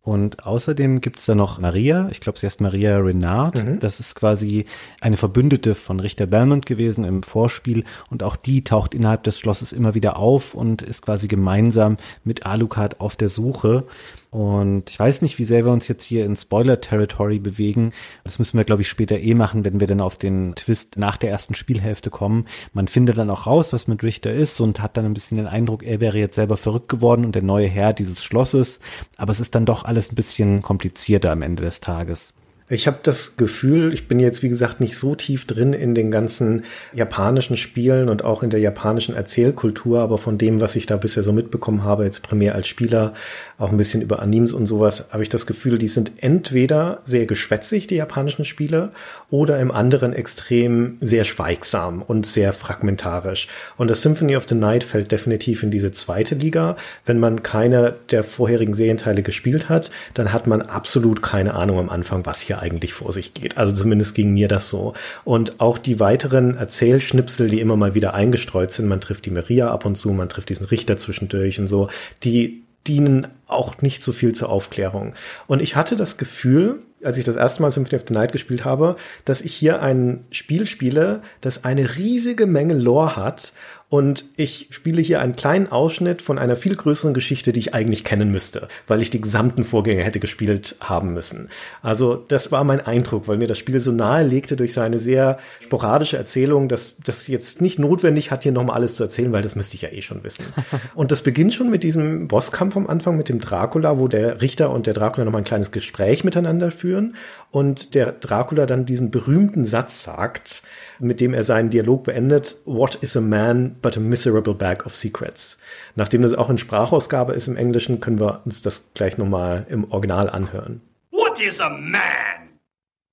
Und 0.05 0.45
außerdem 0.45 1.01
gibt's 1.01 1.27
da 1.27 1.37
noch 1.37 1.61
Maria, 1.61 2.09
ich 2.11 2.21
glaube, 2.21 2.37
sie 2.37 2.47
heißt 2.47 2.61
Maria 2.61 2.99
Renard. 2.99 3.65
Mhm. 3.65 3.79
Das 3.79 4.01
ist 4.01 4.17
quasi 4.17 4.65
eine 5.01 5.17
Verbündete 5.17 5.77
von 5.77 6.01
Richter 6.01 6.27
Belmont 6.27 6.67
gewesen 6.67 7.05
im 7.05 7.23
Vorspiel. 7.23 7.85
Und 8.11 8.25
auch 8.25 8.35
die 8.35 8.65
taucht 8.65 8.95
innerhalb 8.95 9.23
des 9.23 9.39
Schlosses 9.39 9.73
immer 9.73 9.95
wieder 9.95 10.17
auf 10.17 10.55
und 10.55 10.83
ist 10.83 11.03
quasi 11.03 11.29
gemeinsam 11.29 11.99
mit 12.25 12.47
Alucard 12.47 13.01
auf 13.01 13.15
der 13.15 13.29
Suche. 13.29 13.85
Und 14.33 14.89
ich 14.89 14.99
weiß 14.99 15.21
nicht, 15.21 15.39
wie 15.39 15.45
sehr 15.45 15.67
wir 15.67 15.73
uns 15.73 15.89
jetzt 15.89 16.05
hier 16.05 16.25
in 16.25 16.37
Spoiler-Territory 16.37 17.39
bewegen. 17.39 17.93
Das 18.25 18.39
müssen 18.39 18.57
wir, 18.57 18.65
glaube 18.65 18.81
ich, 18.81 18.89
später 18.89 19.19
eh 19.19 19.35
machen, 19.35 19.67
wenn 19.67 19.79
wir 19.79 19.87
dann 19.87 20.01
auf 20.01 20.17
den 20.17 20.55
Twist 20.55 20.97
nach 20.97 21.19
der 21.19 21.31
ersten 21.31 21.55
Spielhälfte 21.55 22.09
kommen. 22.09 22.47
Man 22.73 22.89
findet 22.89 23.19
dann 23.19 23.29
auch 23.29 23.47
raus, 23.47 23.75
was 23.75 23.89
mit 23.89 24.03
Richter 24.03 24.33
ist 24.33 24.59
und 24.63 24.81
hat 24.81 24.97
dann 24.97 25.05
ein 25.05 25.13
bisschen 25.13 25.37
den 25.37 25.47
Eindruck, 25.47 25.83
er 25.83 26.01
wäre 26.01 26.17
jetzt 26.17 26.37
selber 26.37 26.57
verrückt 26.57 26.89
geworden 26.89 27.27
und 27.27 27.35
der 27.35 27.43
neue 27.43 27.69
Herr 27.69 27.93
dieses 27.93 28.25
Schlosses. 28.25 28.81
Aber 29.19 29.33
es 29.33 29.41
ist 29.41 29.55
dann 29.55 29.67
doch 29.67 29.85
alles 29.85 30.11
ein 30.11 30.15
bisschen 30.15 30.63
komplizierter 30.63 31.31
am 31.31 31.43
Ende 31.43 31.63
des 31.65 31.81
Tages. 31.81 32.33
Ich 32.73 32.87
habe 32.87 33.01
das 33.03 33.37
Gefühl, 33.37 33.93
ich 33.93 34.09
bin 34.09 34.19
jetzt 34.19 34.43
wie 34.43 34.49
gesagt 34.49 34.81
nicht 34.81 34.97
so 34.97 35.15
tief 35.15 35.47
drin 35.47 35.75
in 35.75 35.95
den 35.95 36.11
ganzen 36.11 36.65
japanischen 36.95 37.59
Spielen 37.59 38.09
und 38.09 38.25
auch 38.25 38.43
in 38.43 38.49
der 38.49 38.61
japanischen 38.61 39.15
Erzählkultur, 39.15 40.01
aber 40.01 40.17
von 40.17 40.39
dem, 40.39 40.59
was 40.63 40.75
ich 40.75 40.87
da 40.87 40.97
bisher 40.97 41.23
so 41.23 41.35
mitbekommen 41.35 41.85
habe, 41.85 42.05
jetzt 42.05 42.23
primär 42.23 42.55
als 42.55 42.69
Spieler, 42.69 43.13
auch 43.59 43.71
ein 43.71 43.77
bisschen 43.77 44.01
über 44.01 44.23
Animes 44.23 44.55
und 44.55 44.67
sowas, 44.67 45.09
habe 45.11 45.23
ich 45.23 45.29
das 45.29 45.45
Gefühl, 45.45 45.77
die 45.77 45.87
sind 45.87 46.13
entweder 46.17 47.01
sehr 47.05 47.27
geschwätzig, 47.27 47.89
die 47.89 47.97
japanischen 47.97 48.47
Spiele, 48.47 48.93
oder 49.29 49.61
im 49.61 49.71
anderen 49.71 50.15
Extrem 50.15 50.97
sehr 51.03 51.25
schweigsam 51.25 52.01
und 52.01 52.25
sehr 52.25 52.55
fragmentarisch. 52.55 53.49
Und 53.77 53.91
das 53.91 54.01
Symphony 54.01 54.35
of 54.35 54.49
the 54.49 54.55
Night 54.55 54.83
fällt 54.83 55.13
definitiv 55.13 55.63
in 55.63 55.71
diese 55.71 55.93
zweite 55.93 56.37
Liga. 56.37 56.77
Wenn 57.05 57.19
man 57.19 57.43
keine 57.43 57.97
der 58.11 58.25
vorherigen 58.25 58.73
Serienteile 58.73 59.23
gespielt 59.23 59.69
hat, 59.69 59.91
dann 60.15 60.33
hat 60.33 60.47
man 60.47 60.63
absolut 60.63 61.23
keine 61.23 61.53
Ahnung 61.53 61.79
am 61.79 61.91
Anfang, 61.91 62.25
was 62.25 62.41
hier 62.41 62.62
eigentlich 62.63 62.95
vor 62.95 63.13
sich 63.13 63.35
geht. 63.35 63.59
Also 63.59 63.73
zumindest 63.73 64.15
ging 64.15 64.33
mir 64.33 64.49
das 64.49 64.69
so. 64.69 64.95
Und 65.25 65.61
auch 65.61 65.79
die 65.79 66.01
weiteren 66.01 66.57
Erzählschnipsel, 66.57 67.51
die 67.51 67.61
immer 67.61 67.77
mal 67.77 67.95
wieder 67.95 68.15
eingestreut 68.15 68.71
sind, 68.71 68.89
man 68.89 69.01
trifft 69.01 69.27
die 69.27 69.31
Maria 69.31 69.71
ab 69.71 69.85
und 69.85 69.97
zu, 69.97 70.11
man 70.11 70.29
trifft 70.29 70.49
diesen 70.49 70.67
Richter 70.67 70.97
zwischendurch 70.97 71.59
und 71.59 71.67
so, 71.69 71.89
die 72.23 72.63
dienen 72.87 73.29
auch 73.47 73.81
nicht 73.81 74.03
so 74.03 74.13
viel 74.13 74.33
zur 74.33 74.49
Aufklärung. 74.49 75.15
Und 75.47 75.61
ich 75.61 75.77
hatte 75.77 75.97
das 75.97 76.17
Gefühl, 76.17 76.83
als 77.05 77.19
ich 77.19 77.25
das 77.25 77.37
erste 77.37 77.63
Mal 77.63 77.73
Symphony 77.73 78.01
of 78.01 78.07
the 78.09 78.15
Night 78.15 78.33
gespielt 78.33 78.65
habe, 78.65 78.97
dass 79.25 79.41
ich 79.41 79.55
hier 79.55 79.83
ein 79.83 80.25
Spiel 80.31 80.67
spiele, 80.67 81.23
das 81.41 81.65
eine 81.65 81.97
riesige 81.97 82.47
Menge 82.47 82.75
Lore 82.75 83.17
hat 83.17 83.53
und 83.93 84.25
ich 84.37 84.69
spiele 84.71 85.03
hier 85.03 85.21
einen 85.21 85.37
kleinen 85.37 85.71
Ausschnitt 85.71 86.23
von 86.23 86.39
einer 86.39 86.57
viel 86.57 86.75
größeren 86.75 87.13
Geschichte, 87.13 87.53
die 87.53 87.61
ich 87.61 87.75
eigentlich 87.75 88.05
kennen 88.05 88.31
müsste, 88.31 88.69
weil 88.87 89.03
ich 89.03 89.11
die 89.11 89.21
gesamten 89.21 89.65
Vorgänge 89.65 90.03
hätte 90.03 90.19
gespielt 90.19 90.77
haben 90.81 91.13
müssen. 91.13 91.51
Also 91.83 92.17
das 92.17 92.51
war 92.51 92.65
mein 92.65 92.81
Eindruck, 92.81 93.29
weil 93.29 93.37
mir 93.37 93.49
das 93.49 93.59
Spiel 93.59 93.79
so 93.81 93.93
nahe 93.93 94.25
legte 94.25 94.57
durch 94.57 94.73
seine 94.73 94.99
sehr 94.99 95.39
sporadische 95.61 96.17
Erzählung, 96.17 96.71
dass 96.71 96.97
das 97.05 97.27
jetzt 97.27 97.61
nicht 97.61 97.79
notwendig 97.79 98.31
hat, 98.31 98.45
hier 98.45 98.53
nochmal 98.53 98.77
alles 98.77 98.95
zu 98.95 99.03
erzählen, 99.03 99.31
weil 99.31 99.43
das 99.43 99.57
müsste 99.57 99.75
ich 99.75 99.83
ja 99.83 99.91
eh 99.91 100.01
schon 100.01 100.25
wissen. 100.25 100.47
Und 100.95 101.11
das 101.11 101.21
beginnt 101.21 101.53
schon 101.53 101.69
mit 101.69 101.83
diesem 101.83 102.29
Bosskampf 102.29 102.79
am 102.79 102.87
Anfang 102.87 103.19
mit 103.19 103.29
dem 103.29 103.41
Dracula, 103.41 103.99
wo 103.99 104.09
der 104.09 104.41
Richter 104.41 104.71
und 104.71 104.87
der 104.87 104.95
Dracula 104.95 105.27
nochmal 105.27 105.43
ein 105.43 105.45
kleines 105.45 105.71
Gespräch 105.71 106.25
miteinander 106.25 106.71
führen 106.71 107.15
und 107.53 107.95
der 107.95 108.13
Dracula 108.13 108.65
dann 108.65 108.87
diesen 108.87 109.11
berühmten 109.11 109.67
Satz 109.67 110.03
sagt, 110.03 110.63
mit 110.99 111.21
dem 111.21 111.35
er 111.35 111.45
seinen 111.45 111.69
Dialog 111.69 112.05
beendet, 112.05 112.57
What 112.65 112.97
is 112.97 113.15
a 113.15 113.21
man 113.21 113.77
but 113.83 113.97
a 113.97 114.01
miserable 114.01 114.55
bag 114.55 114.87
of 114.87 114.97
secrets? 114.97 115.59
Nachdem 115.95 116.23
das 116.23 116.33
auch 116.33 116.49
in 116.49 116.57
Sprachausgabe 116.57 117.35
ist 117.35 117.49
im 117.49 117.59
Englischen, 117.59 118.01
können 118.01 118.19
wir 118.19 118.41
uns 118.47 118.63
das 118.63 118.87
gleich 118.95 119.19
nochmal 119.19 119.67
im 119.69 119.91
Original 119.93 120.31
anhören. 120.31 120.81
What 121.11 121.41
is 121.41 121.61
a 121.61 121.69
man? 121.69 122.59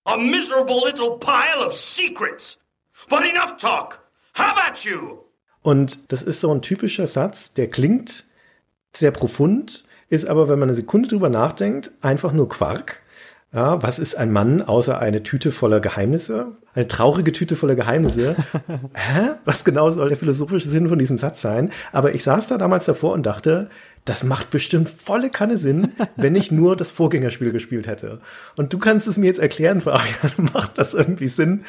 A 0.05 0.15
miserable 0.15 0.81
little 0.85 1.17
pile 1.19 1.65
of 1.65 1.73
secrets. 1.73 2.57
But 3.09 3.19
enough 3.21 3.57
talk. 3.57 3.99
How 4.37 4.57
about 4.57 4.89
you? 4.89 5.19
Und 5.61 6.13
das 6.13 6.23
ist 6.23 6.39
so 6.39 6.53
ein 6.53 6.61
typischer 6.61 7.07
Satz, 7.07 7.53
der 7.53 7.69
klingt 7.69 8.23
sehr 8.95 9.11
profund, 9.11 9.83
ist 10.07 10.29
aber, 10.29 10.47
wenn 10.47 10.59
man 10.59 10.69
eine 10.69 10.75
Sekunde 10.75 11.09
drüber 11.09 11.27
nachdenkt, 11.27 11.91
einfach 11.99 12.31
nur 12.31 12.47
Quark. 12.47 13.01
Ja, 13.51 13.81
was 13.81 13.97
ist 13.97 14.15
ein 14.15 14.31
Mann 14.31 14.61
außer 14.61 14.99
eine 14.99 15.23
Tüte 15.23 15.51
voller 15.51 15.79
Geheimnisse? 15.79 16.51
Eine 16.75 16.87
traurige 16.87 17.31
Tüte 17.31 17.55
voller 17.55 17.73
Geheimnisse. 17.73 18.35
Hä? 18.93 19.29
Was 19.43 19.63
genau 19.63 19.89
soll 19.89 20.09
der 20.09 20.17
philosophische 20.17 20.69
Sinn 20.69 20.87
von 20.87 20.99
diesem 20.99 21.17
Satz 21.17 21.41
sein? 21.41 21.71
Aber 21.91 22.13
ich 22.13 22.23
saß 22.23 22.47
da 22.47 22.59
damals 22.59 22.85
davor 22.85 23.13
und 23.13 23.25
dachte, 23.25 23.69
das 24.05 24.23
macht 24.23 24.51
bestimmt 24.51 24.87
volle 24.87 25.31
Kanne 25.31 25.57
Sinn, 25.57 25.93
wenn 26.15 26.35
ich 26.35 26.51
nur 26.51 26.75
das 26.75 26.91
Vorgängerspiel 26.91 27.51
gespielt 27.51 27.87
hätte. 27.87 28.21
Und 28.55 28.71
du 28.71 28.77
kannst 28.77 29.07
es 29.07 29.17
mir 29.17 29.27
jetzt 29.27 29.39
erklären, 29.39 29.81
Fabian, 29.81 30.31
macht 30.53 30.77
das 30.77 30.93
irgendwie 30.93 31.27
Sinn? 31.27 31.65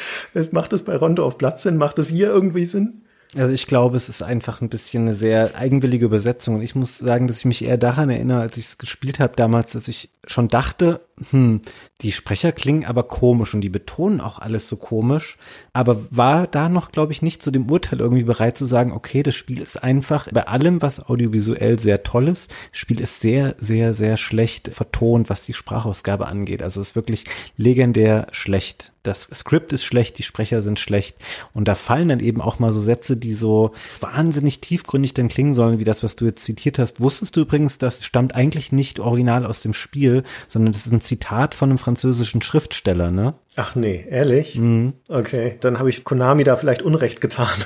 Macht 0.51 0.75
das 0.75 0.83
bei 0.83 0.97
Rondo 0.97 1.25
auf 1.25 1.39
Platz 1.39 1.63
Sinn? 1.63 1.79
Macht 1.79 1.97
das 1.97 2.09
hier 2.09 2.29
irgendwie 2.29 2.67
Sinn? 2.67 3.03
Also 3.37 3.55
ich 3.55 3.69
glaube, 3.69 3.97
es 3.97 4.09
ist 4.09 4.23
einfach 4.23 4.61
ein 4.61 4.69
bisschen 4.69 5.05
eine 5.05 5.15
sehr 5.15 5.55
eigenwillige 5.55 6.05
Übersetzung. 6.05 6.57
Und 6.57 6.63
ich 6.63 6.75
muss 6.75 6.99
sagen, 6.99 7.29
dass 7.29 7.39
ich 7.39 7.45
mich 7.45 7.65
eher 7.65 7.79
daran 7.79 8.11
erinnere, 8.11 8.41
als 8.41 8.57
ich 8.57 8.67
es 8.67 8.79
gespielt 8.79 9.21
habe 9.21 9.37
damals, 9.37 9.73
dass 9.73 9.87
ich 9.87 10.11
schon 10.27 10.49
dachte, 10.49 11.01
hm, 11.31 11.61
die 12.01 12.11
Sprecher 12.11 12.51
klingen 12.51 12.85
aber 12.85 13.05
komisch 13.05 13.55
und 13.55 13.61
die 13.61 13.69
betonen 13.69 14.21
auch 14.21 14.41
alles 14.41 14.69
so 14.69 14.77
komisch, 14.77 15.39
aber 15.73 15.99
war 16.11 16.49
da 16.49 16.69
noch, 16.69 16.91
glaube 16.91 17.13
ich, 17.13 17.23
nicht 17.23 17.43
zu 17.43 17.53
dem 17.53 17.71
Urteil 17.71 18.01
irgendwie 18.01 18.25
bereit 18.25 18.59
zu 18.59 18.65
sagen, 18.67 18.93
okay, 18.93 19.23
das 19.23 19.37
Spiel 19.37 19.61
ist 19.61 19.83
einfach 19.83 20.29
bei 20.33 20.49
allem, 20.49 20.83
was 20.83 21.09
audiovisuell 21.09 21.79
sehr 21.79 22.03
toll 22.03 22.29
ist, 22.29 22.53
Spiel 22.73 23.01
ist 23.01 23.21
sehr, 23.21 23.55
sehr, 23.59 23.95
sehr 23.95 24.17
schlecht 24.17 24.75
vertont, 24.75 25.31
was 25.31 25.47
die 25.47 25.55
Sprachausgabe 25.55 26.27
angeht. 26.27 26.63
Also 26.63 26.81
es 26.81 26.89
ist 26.89 26.97
wirklich 26.97 27.25
legendär 27.57 28.27
schlecht. 28.33 28.90
Das 29.03 29.23
Skript 29.33 29.73
ist 29.73 29.85
schlecht, 29.85 30.19
die 30.19 30.23
Sprecher 30.23 30.61
sind 30.61 30.79
schlecht 30.79 31.17
und 31.55 31.67
da 31.69 31.75
fallen 31.75 32.11
dann 32.11 32.21
eben 32.21 32.41
auch 32.41 32.59
mal 32.59 32.73
so 32.73 32.81
Sätze, 32.81 33.17
die 33.17 33.33
so 33.33 33.73
wahnsinnig 34.01 34.61
tiefgründig 34.61 35.15
dann 35.15 35.29
klingen 35.29 35.55
sollen, 35.55 35.79
wie 35.79 35.85
das, 35.85 36.03
was 36.03 36.17
du 36.17 36.27
jetzt 36.27 36.45
zitiert 36.45 36.79
hast. 36.79 37.01
Wusstest 37.01 37.37
du 37.37 37.41
übrigens, 37.41 37.79
das 37.79 38.05
stammt 38.05 38.35
eigentlich 38.35 38.73
nicht 38.73 39.01
original 39.01 39.47
aus 39.47 39.63
dem 39.63 39.73
Spiel, 39.73 40.23
sondern 40.49 40.73
das 40.73 40.85
ist 40.85 40.93
ein 40.93 41.01
Zitat 41.01 41.55
von 41.55 41.71
einem 41.71 41.79
französischen 41.79 42.43
Schriftsteller, 42.43 43.11
ne? 43.11 43.35
Ach 43.57 43.75
nee, 43.75 44.05
ehrlich? 44.09 44.57
Mhm. 44.57 44.93
Okay, 45.09 45.57
dann 45.61 45.79
habe 45.79 45.89
ich 45.89 46.05
Konami 46.05 46.45
da 46.45 46.57
vielleicht 46.57 46.83
Unrecht 46.83 47.21
getan. 47.21 47.59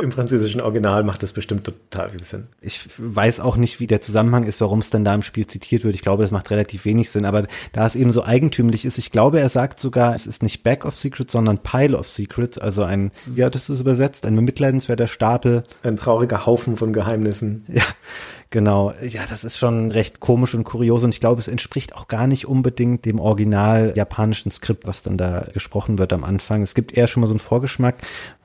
Im 0.00 0.12
französischen 0.12 0.60
Original 0.60 1.02
macht 1.02 1.22
das 1.22 1.32
bestimmt 1.32 1.64
total 1.64 2.10
viel 2.10 2.24
Sinn. 2.24 2.46
Ich 2.60 2.88
weiß 2.96 3.40
auch 3.40 3.56
nicht, 3.56 3.80
wie 3.80 3.86
der 3.86 4.00
Zusammenhang 4.00 4.44
ist, 4.44 4.60
warum 4.60 4.78
es 4.78 4.90
dann 4.90 5.04
da 5.04 5.14
im 5.14 5.22
Spiel 5.22 5.46
zitiert 5.46 5.84
wird. 5.84 5.94
Ich 5.94 6.02
glaube, 6.02 6.22
das 6.22 6.30
macht 6.30 6.50
relativ 6.50 6.84
wenig 6.84 7.10
Sinn. 7.10 7.24
Aber 7.24 7.46
da 7.72 7.86
es 7.86 7.94
eben 7.94 8.12
so 8.12 8.24
eigentümlich 8.24 8.84
ist, 8.84 8.98
ich 8.98 9.10
glaube, 9.10 9.40
er 9.40 9.48
sagt 9.48 9.80
sogar, 9.80 10.14
es 10.14 10.26
ist 10.26 10.42
nicht 10.42 10.62
Back 10.62 10.84
of 10.84 10.96
Secrets, 10.96 11.32
sondern 11.32 11.58
Pile 11.58 11.96
of 11.96 12.08
Secrets. 12.08 12.58
Also 12.58 12.84
ein, 12.84 13.10
wie 13.26 13.44
hattest 13.44 13.68
du 13.68 13.74
es 13.74 13.80
übersetzt? 13.80 14.24
Ein 14.24 14.36
bemitleidenswerter 14.36 15.08
Stapel. 15.08 15.62
Ein 15.82 15.96
trauriger 15.96 16.46
Haufen 16.46 16.76
von 16.76 16.92
Geheimnissen. 16.92 17.64
Ja, 17.72 17.84
Genau, 18.52 18.92
ja, 19.02 19.22
das 19.26 19.44
ist 19.44 19.56
schon 19.56 19.90
recht 19.92 20.20
komisch 20.20 20.54
und 20.54 20.64
kurios 20.64 21.02
und 21.04 21.14
ich 21.14 21.20
glaube, 21.20 21.40
es 21.40 21.48
entspricht 21.48 21.94
auch 21.94 22.06
gar 22.06 22.26
nicht 22.26 22.46
unbedingt 22.46 23.06
dem 23.06 23.18
original 23.18 23.94
japanischen 23.96 24.50
Skript, 24.50 24.86
was 24.86 25.02
dann 25.02 25.16
da 25.16 25.46
gesprochen 25.54 25.96
wird 25.96 26.12
am 26.12 26.22
Anfang. 26.22 26.60
Es 26.60 26.74
gibt 26.74 26.94
eher 26.94 27.08
schon 27.08 27.22
mal 27.22 27.28
so 27.28 27.32
einen 27.32 27.38
Vorgeschmack 27.38 27.96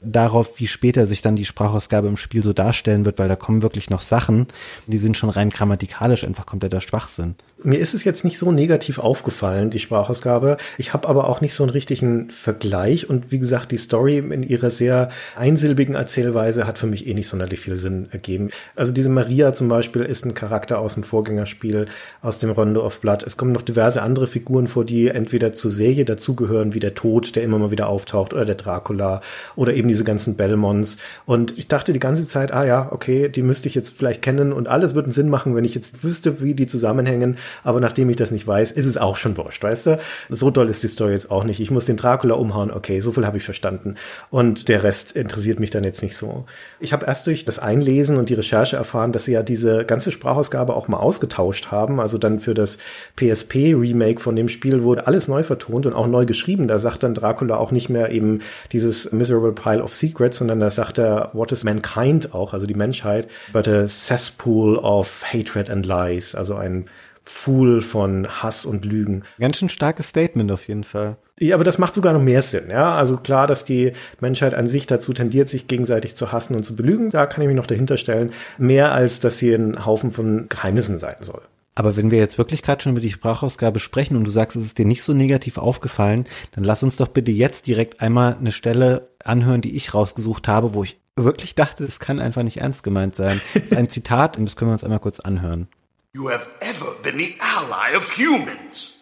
darauf, 0.02 0.60
wie 0.60 0.68
später 0.68 1.06
sich 1.06 1.22
dann 1.22 1.36
die 1.36 1.46
Sprachausgabe 1.46 2.08
im 2.08 2.18
Spiel 2.18 2.44
so 2.44 2.54
darstellen 2.54 3.06
wird, 3.06 3.20
weil 3.20 3.28
da 3.28 3.36
kommen 3.36 3.62
wirklich 3.62 3.90
noch 3.90 4.02
Sachen, 4.02 4.48
die 4.86 4.98
sind 4.98 5.18
schon 5.18 5.30
rein 5.30 5.50
grammatikalisch 5.50 6.24
einfach 6.24 6.46
kompletter 6.46 6.82
Schwachsinn. 6.82 7.36
Mir 7.64 7.80
ist 7.80 7.96
es 7.96 8.04
jetzt 8.04 8.24
nicht 8.24 8.38
so 8.38 8.52
negativ 8.52 9.00
aufgefallen, 9.00 9.72
die 9.72 9.80
Sprachausgabe. 9.80 10.58
Ich 10.78 10.94
habe 10.94 11.08
aber 11.08 11.28
auch 11.28 11.42
nicht 11.42 11.56
so 11.56 11.64
einen 11.64 11.72
richtigen 11.72 12.30
Vergleich. 12.30 13.10
Und 13.10 13.32
wie 13.32 13.40
gesagt, 13.40 13.72
die 13.72 13.78
Story 13.78 14.20
in 14.20 14.44
ihrer 14.44 14.70
sehr 14.70 15.10
einsilbigen 15.36 15.96
Erzählweise 15.96 16.68
hat 16.68 16.78
für 16.78 16.86
mich 16.86 17.08
eh 17.08 17.16
nicht 17.16 17.28
sonderlich 17.28 17.60
viel 17.60 17.76
Sinn 17.76 18.10
ergeben. 18.12 18.52
Also 18.76 18.92
diese 18.92 19.10
Maria 19.10 19.56
zum 19.56 19.70
Beispiel 19.70 20.04
ist 20.04 20.24
ein 20.24 20.36
Charakter 20.36 20.78
aus 20.78 20.94
dem 20.94 21.02
Vorgängerspiel, 21.02 21.88
aus 22.22 22.38
dem 22.38 22.52
Rondo 22.52 22.86
of 22.86 23.02
Blood. 23.02 23.24
Es 23.24 23.38
kommen 23.38 23.54
noch 23.54 23.64
diverse 23.64 24.04
andere 24.04 24.28
Figuren 24.28 24.68
vor, 24.68 24.86
die 24.86 25.08
entweder 25.08 25.52
zur 25.52 25.72
Serie 25.72 26.06
dazugehören, 26.06 26.76
wie 26.76 26.80
der 26.80 26.94
Tod, 26.94 27.36
der 27.36 27.42
immer 27.42 27.58
mal 27.58 27.72
wieder 27.72 27.90
auftaucht, 27.90 28.34
oder 28.34 28.46
der 28.46 28.56
Dracula, 28.56 29.22
oder 29.56 29.74
eben 29.74 29.87
diese 29.88 30.04
ganzen 30.04 30.36
Belmonts. 30.36 30.98
Und 31.26 31.58
ich 31.58 31.68
dachte 31.68 31.94
die 31.94 32.00
ganze 32.00 32.26
Zeit, 32.28 32.54
ah 32.54 32.66
ja, 32.66 32.90
okay, 32.92 33.30
die 33.30 33.44
müsste 33.44 33.68
ich 33.68 33.76
jetzt 33.76 33.96
vielleicht 33.98 34.22
kennen 34.22 34.54
und 34.54 34.68
alles 34.68 34.96
würde 34.96 35.08
einen 35.08 35.14
Sinn 35.14 35.30
machen, 35.30 35.56
wenn 35.56 35.66
ich 35.66 35.76
jetzt 35.76 36.04
wüsste, 36.04 36.42
wie 36.42 36.54
die 36.54 36.68
zusammenhängen 36.68 37.38
aber 37.64 37.80
nachdem 37.80 38.10
ich 38.10 38.16
das 38.16 38.32
nicht 38.32 38.48
weiß, 38.48 38.72
ist 38.72 38.86
es 38.86 38.98
auch 38.98 39.18
schon 39.18 39.38
wurscht, 39.38 39.64
weißt 39.64 39.88
du? 39.88 40.00
So 40.30 40.52
doll 40.52 40.70
ist 40.70 40.84
die 40.84 40.88
Story 40.88 41.12
jetzt 41.12 41.32
auch 41.32 41.44
nicht. 41.44 41.60
Ich 41.60 41.72
muss 41.72 41.86
den 41.86 41.98
Dracula 41.98 42.36
umhauen, 42.36 42.72
okay, 42.72 43.00
so 43.00 43.12
viel 43.12 43.26
habe 43.26 43.38
ich 43.38 43.44
verstanden. 43.44 43.96
Und 44.30 44.68
der 44.68 44.84
Rest 44.84 45.14
interessiert 45.14 45.60
mich 45.60 45.70
dann 45.70 45.84
jetzt 45.84 46.02
nicht 46.02 46.16
so. 46.16 46.46
Ich 46.80 46.94
habe 46.94 47.06
erst 47.06 47.28
durch 47.28 47.46
das 47.46 47.60
Einlesen 47.60 48.18
und 48.18 48.30
die 48.30 48.36
Recherche 48.36 48.76
erfahren, 48.76 49.12
dass 49.12 49.26
sie 49.26 49.34
ja 49.34 49.44
diese 49.44 49.86
ganze 49.86 50.12
Sprachausgabe 50.12 50.76
auch 50.76 50.88
mal 50.88 50.98
ausgetauscht 50.98 51.68
haben. 51.72 52.00
Also 52.00 52.18
dann 52.18 52.40
für 52.40 52.54
das 52.54 52.78
PSP-Remake 53.16 54.20
von 54.20 54.36
dem 54.36 54.50
Spiel 54.50 54.84
wurde 54.84 55.08
alles 55.08 55.28
neu 55.28 55.44
vertont 55.44 55.86
und 55.86 55.94
auch 55.94 56.08
neu 56.08 56.26
geschrieben. 56.26 56.68
Da 56.68 56.80
sagt 56.80 57.04
dann 57.04 57.14
Dracula 57.14 57.58
auch 57.58 57.72
nicht 57.72 57.90
mehr 57.90 58.12
eben 58.12 58.40
dieses 58.72 59.12
Miserable 59.12 59.52
Pile 59.78 59.84
of 59.84 59.94
Secrets, 59.94 60.38
sondern 60.38 60.60
da 60.60 60.72
sagt 60.72 60.98
er, 60.98 61.30
what 61.34 61.52
is 61.52 61.64
mankind 61.64 62.34
auch, 62.34 62.54
also 62.54 62.66
die 62.66 62.74
Menschheit, 62.74 63.28
but 63.54 63.68
a 63.68 63.88
cesspool 63.88 64.78
of 64.78 65.24
hatred 65.24 65.70
and 65.70 65.86
lies, 65.86 66.36
also 66.36 66.56
ein 66.56 66.86
Pfuhl 67.26 67.82
von 67.82 68.28
Hass 68.28 68.66
und 68.66 68.86
Lügen. 68.86 69.24
Ganz 69.40 69.58
schön 69.58 69.70
starkes 69.70 70.10
Statement 70.10 70.52
auf 70.52 70.68
jeden 70.68 70.86
Fall. 70.86 71.18
Ja, 71.40 71.56
aber 71.56 71.66
das 71.66 71.78
macht 71.78 71.94
sogar 71.94 72.14
noch 72.14 72.22
mehr 72.22 72.42
Sinn, 72.42 72.70
ja. 72.72 72.96
Also 72.96 73.18
klar, 73.18 73.48
dass 73.48 73.66
die 73.66 73.92
Menschheit 74.22 74.54
an 74.54 74.68
sich 74.68 74.88
dazu 74.88 75.14
tendiert, 75.14 75.50
sich 75.50 75.68
gegenseitig 75.68 76.16
zu 76.16 76.32
hassen 76.32 76.56
und 76.56 76.64
zu 76.64 76.76
belügen, 76.76 77.12
da 77.12 77.26
kann 77.26 77.42
ich 77.42 77.48
mich 77.48 77.58
noch 77.58 77.68
dahinter 77.68 77.98
stellen. 77.98 78.32
Mehr 78.58 78.94
als, 78.94 79.20
dass 79.20 79.38
sie 79.38 79.54
ein 79.54 79.86
Haufen 79.86 80.12
von 80.12 80.48
Geheimnissen 80.50 81.00
sein 81.00 81.18
soll. 81.20 81.42
Aber 81.78 81.96
wenn 81.96 82.10
wir 82.10 82.18
jetzt 82.18 82.40
wirklich 82.40 82.64
gerade 82.64 82.82
schon 82.82 82.94
über 82.94 83.02
die 83.02 83.12
Sprachausgabe 83.12 83.78
sprechen 83.78 84.18
und 84.18 84.24
du 84.24 84.32
sagst, 84.32 84.56
es 84.56 84.66
ist 84.66 84.80
dir 84.80 84.86
nicht 84.88 85.04
so 85.04 85.14
negativ 85.14 85.60
aufgefallen, 85.60 86.26
dann 86.54 86.64
lass 86.64 86.82
uns 86.82 86.98
doch 86.98 87.08
bitte 87.08 87.30
jetzt 87.30 87.68
direkt 87.68 88.02
einmal 88.02 88.36
eine 88.36 88.52
Stelle 88.52 89.12
anhören, 89.24 89.62
die 89.62 89.76
ich 89.76 89.94
rausgesucht 89.94 90.48
habe, 90.48 90.74
wo 90.74 90.84
ich 90.84 91.00
wirklich 91.16 91.54
dachte, 91.54 91.86
das 91.86 92.00
kann 92.00 92.20
einfach 92.20 92.42
nicht 92.42 92.58
ernst 92.58 92.82
gemeint 92.82 93.16
sein. 93.16 93.40
Das 93.54 93.66
ist 93.66 93.74
ein 93.76 93.92
Zitat 93.92 94.40
und 94.40 94.46
das 94.46 94.56
können 94.56 94.72
wir 94.72 94.74
uns 94.74 94.84
einmal 94.84 95.00
kurz 95.00 95.20
anhören. 95.20 95.68
You 96.16 96.32
have 96.32 96.48
ever 96.62 96.96
been 97.04 97.20
the 97.20 97.36
ally 97.40 97.96
of 97.96 98.12
humans. 98.18 98.96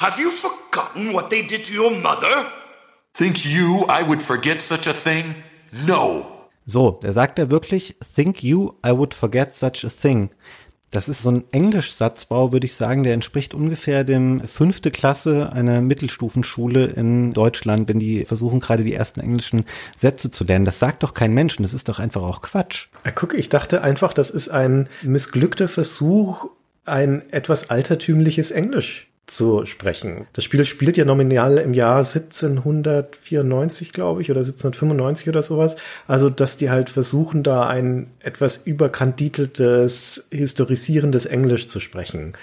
Have 0.00 0.18
you 0.18 0.30
forgotten 0.30 1.12
what 1.12 1.28
they 1.28 1.46
did 1.46 1.66
to 1.66 1.74
your 1.74 1.90
mother? 1.90 2.46
Think 3.12 3.44
you 3.44 3.84
I 3.90 4.08
would 4.08 4.22
forget 4.22 4.62
such 4.62 4.88
a 4.88 4.94
thing? 4.94 5.34
No. 5.86 6.48
So, 6.64 6.92
da 7.02 7.12
sagt 7.12 7.38
er 7.38 7.50
wirklich, 7.50 7.96
think 8.14 8.42
you 8.42 8.74
I 8.86 8.92
would 8.92 9.12
forget 9.12 9.52
such 9.52 9.84
a 9.84 9.90
thing. 9.90 10.30
Das 10.92 11.08
ist 11.08 11.22
so 11.22 11.30
ein 11.30 11.44
Englischsatzbau, 11.52 12.52
würde 12.52 12.66
ich 12.66 12.74
sagen, 12.74 13.02
der 13.02 13.14
entspricht 13.14 13.54
ungefähr 13.54 14.04
dem 14.04 14.46
fünfte 14.46 14.90
Klasse 14.90 15.50
einer 15.50 15.80
Mittelstufenschule 15.80 16.84
in 16.84 17.32
Deutschland, 17.32 17.88
wenn 17.88 17.98
die 17.98 18.26
versuchen 18.26 18.60
gerade 18.60 18.84
die 18.84 18.92
ersten 18.92 19.20
englischen 19.20 19.64
Sätze 19.96 20.30
zu 20.30 20.44
lernen. 20.44 20.66
Das 20.66 20.78
sagt 20.78 21.02
doch 21.02 21.14
kein 21.14 21.32
Mensch 21.32 21.56
das 21.56 21.74
ist 21.74 21.88
doch 21.88 21.98
einfach 21.98 22.22
auch 22.22 22.42
Quatsch. 22.42 22.88
Ja, 23.04 23.10
gucke, 23.10 23.36
ich 23.36 23.48
dachte 23.48 23.82
einfach, 23.82 24.12
das 24.12 24.28
ist 24.28 24.50
ein 24.50 24.88
missglückter 25.02 25.68
Versuch, 25.68 26.50
ein 26.84 27.22
etwas 27.30 27.70
altertümliches 27.70 28.50
Englisch 28.50 29.11
zu 29.26 29.66
sprechen. 29.66 30.26
Das 30.32 30.44
Spiel 30.44 30.64
spielt 30.64 30.96
ja 30.96 31.04
nominal 31.04 31.58
im 31.58 31.74
Jahr 31.74 31.98
1794, 31.98 33.92
glaube 33.92 34.20
ich, 34.20 34.30
oder 34.30 34.40
1795 34.40 35.28
oder 35.28 35.42
sowas. 35.42 35.76
Also, 36.06 36.28
dass 36.28 36.56
die 36.56 36.70
halt 36.70 36.90
versuchen, 36.90 37.42
da 37.42 37.66
ein 37.66 38.08
etwas 38.20 38.58
überkanditeltes, 38.64 40.28
historisierendes 40.30 41.26
Englisch 41.26 41.68
zu 41.68 41.80
sprechen 41.80 42.34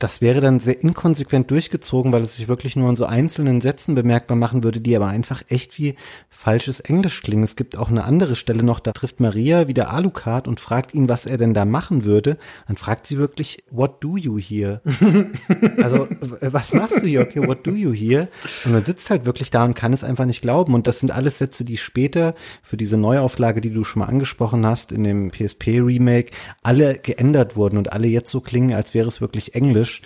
das 0.00 0.22
wäre 0.22 0.40
dann 0.40 0.60
sehr 0.60 0.80
inkonsequent 0.80 1.50
durchgezogen, 1.50 2.10
weil 2.10 2.22
es 2.22 2.36
sich 2.36 2.48
wirklich 2.48 2.74
nur 2.74 2.88
in 2.88 2.96
so 2.96 3.04
einzelnen 3.04 3.60
Sätzen 3.60 3.94
bemerkbar 3.94 4.36
machen 4.36 4.62
würde, 4.62 4.80
die 4.80 4.96
aber 4.96 5.08
einfach 5.08 5.42
echt 5.48 5.78
wie 5.78 5.94
falsches 6.30 6.80
Englisch 6.80 7.22
klingen. 7.22 7.42
Es 7.42 7.54
gibt 7.54 7.76
auch 7.76 7.90
eine 7.90 8.04
andere 8.04 8.34
Stelle 8.34 8.62
noch, 8.62 8.80
da 8.80 8.92
trifft 8.92 9.20
Maria 9.20 9.68
wieder 9.68 9.90
Alucard 9.90 10.48
und 10.48 10.58
fragt 10.58 10.94
ihn, 10.94 11.10
was 11.10 11.26
er 11.26 11.36
denn 11.36 11.52
da 11.52 11.66
machen 11.66 12.04
würde. 12.04 12.38
Dann 12.66 12.78
fragt 12.78 13.06
sie 13.06 13.18
wirklich, 13.18 13.62
what 13.70 14.02
do 14.02 14.16
you 14.16 14.38
here? 14.38 14.80
also, 15.82 16.08
was 16.40 16.72
machst 16.72 17.02
du 17.02 17.06
hier? 17.06 17.20
Okay, 17.20 17.46
what 17.46 17.66
do 17.66 17.72
you 17.72 17.92
here? 17.92 18.28
Und 18.64 18.72
man 18.72 18.84
sitzt 18.86 19.10
halt 19.10 19.26
wirklich 19.26 19.50
da 19.50 19.66
und 19.66 19.74
kann 19.74 19.92
es 19.92 20.02
einfach 20.02 20.24
nicht 20.24 20.40
glauben. 20.40 20.72
Und 20.72 20.86
das 20.86 21.00
sind 21.00 21.10
alles 21.10 21.36
Sätze, 21.36 21.66
die 21.66 21.76
später 21.76 22.34
für 22.62 22.78
diese 22.78 22.96
Neuauflage, 22.96 23.60
die 23.60 23.70
du 23.70 23.84
schon 23.84 24.00
mal 24.00 24.06
angesprochen 24.08 24.64
hast, 24.64 24.92
in 24.92 25.04
dem 25.04 25.30
PSP-Remake, 25.30 26.30
alle 26.62 26.94
geändert 26.94 27.54
wurden 27.56 27.76
und 27.76 27.92
alle 27.92 28.08
jetzt 28.08 28.30
so 28.30 28.40
klingen, 28.40 28.72
als 28.72 28.94
wäre 28.94 29.08
es 29.08 29.20
wirklich 29.20 29.54
Englisch. 29.54 29.89
Englisch. 29.90 30.02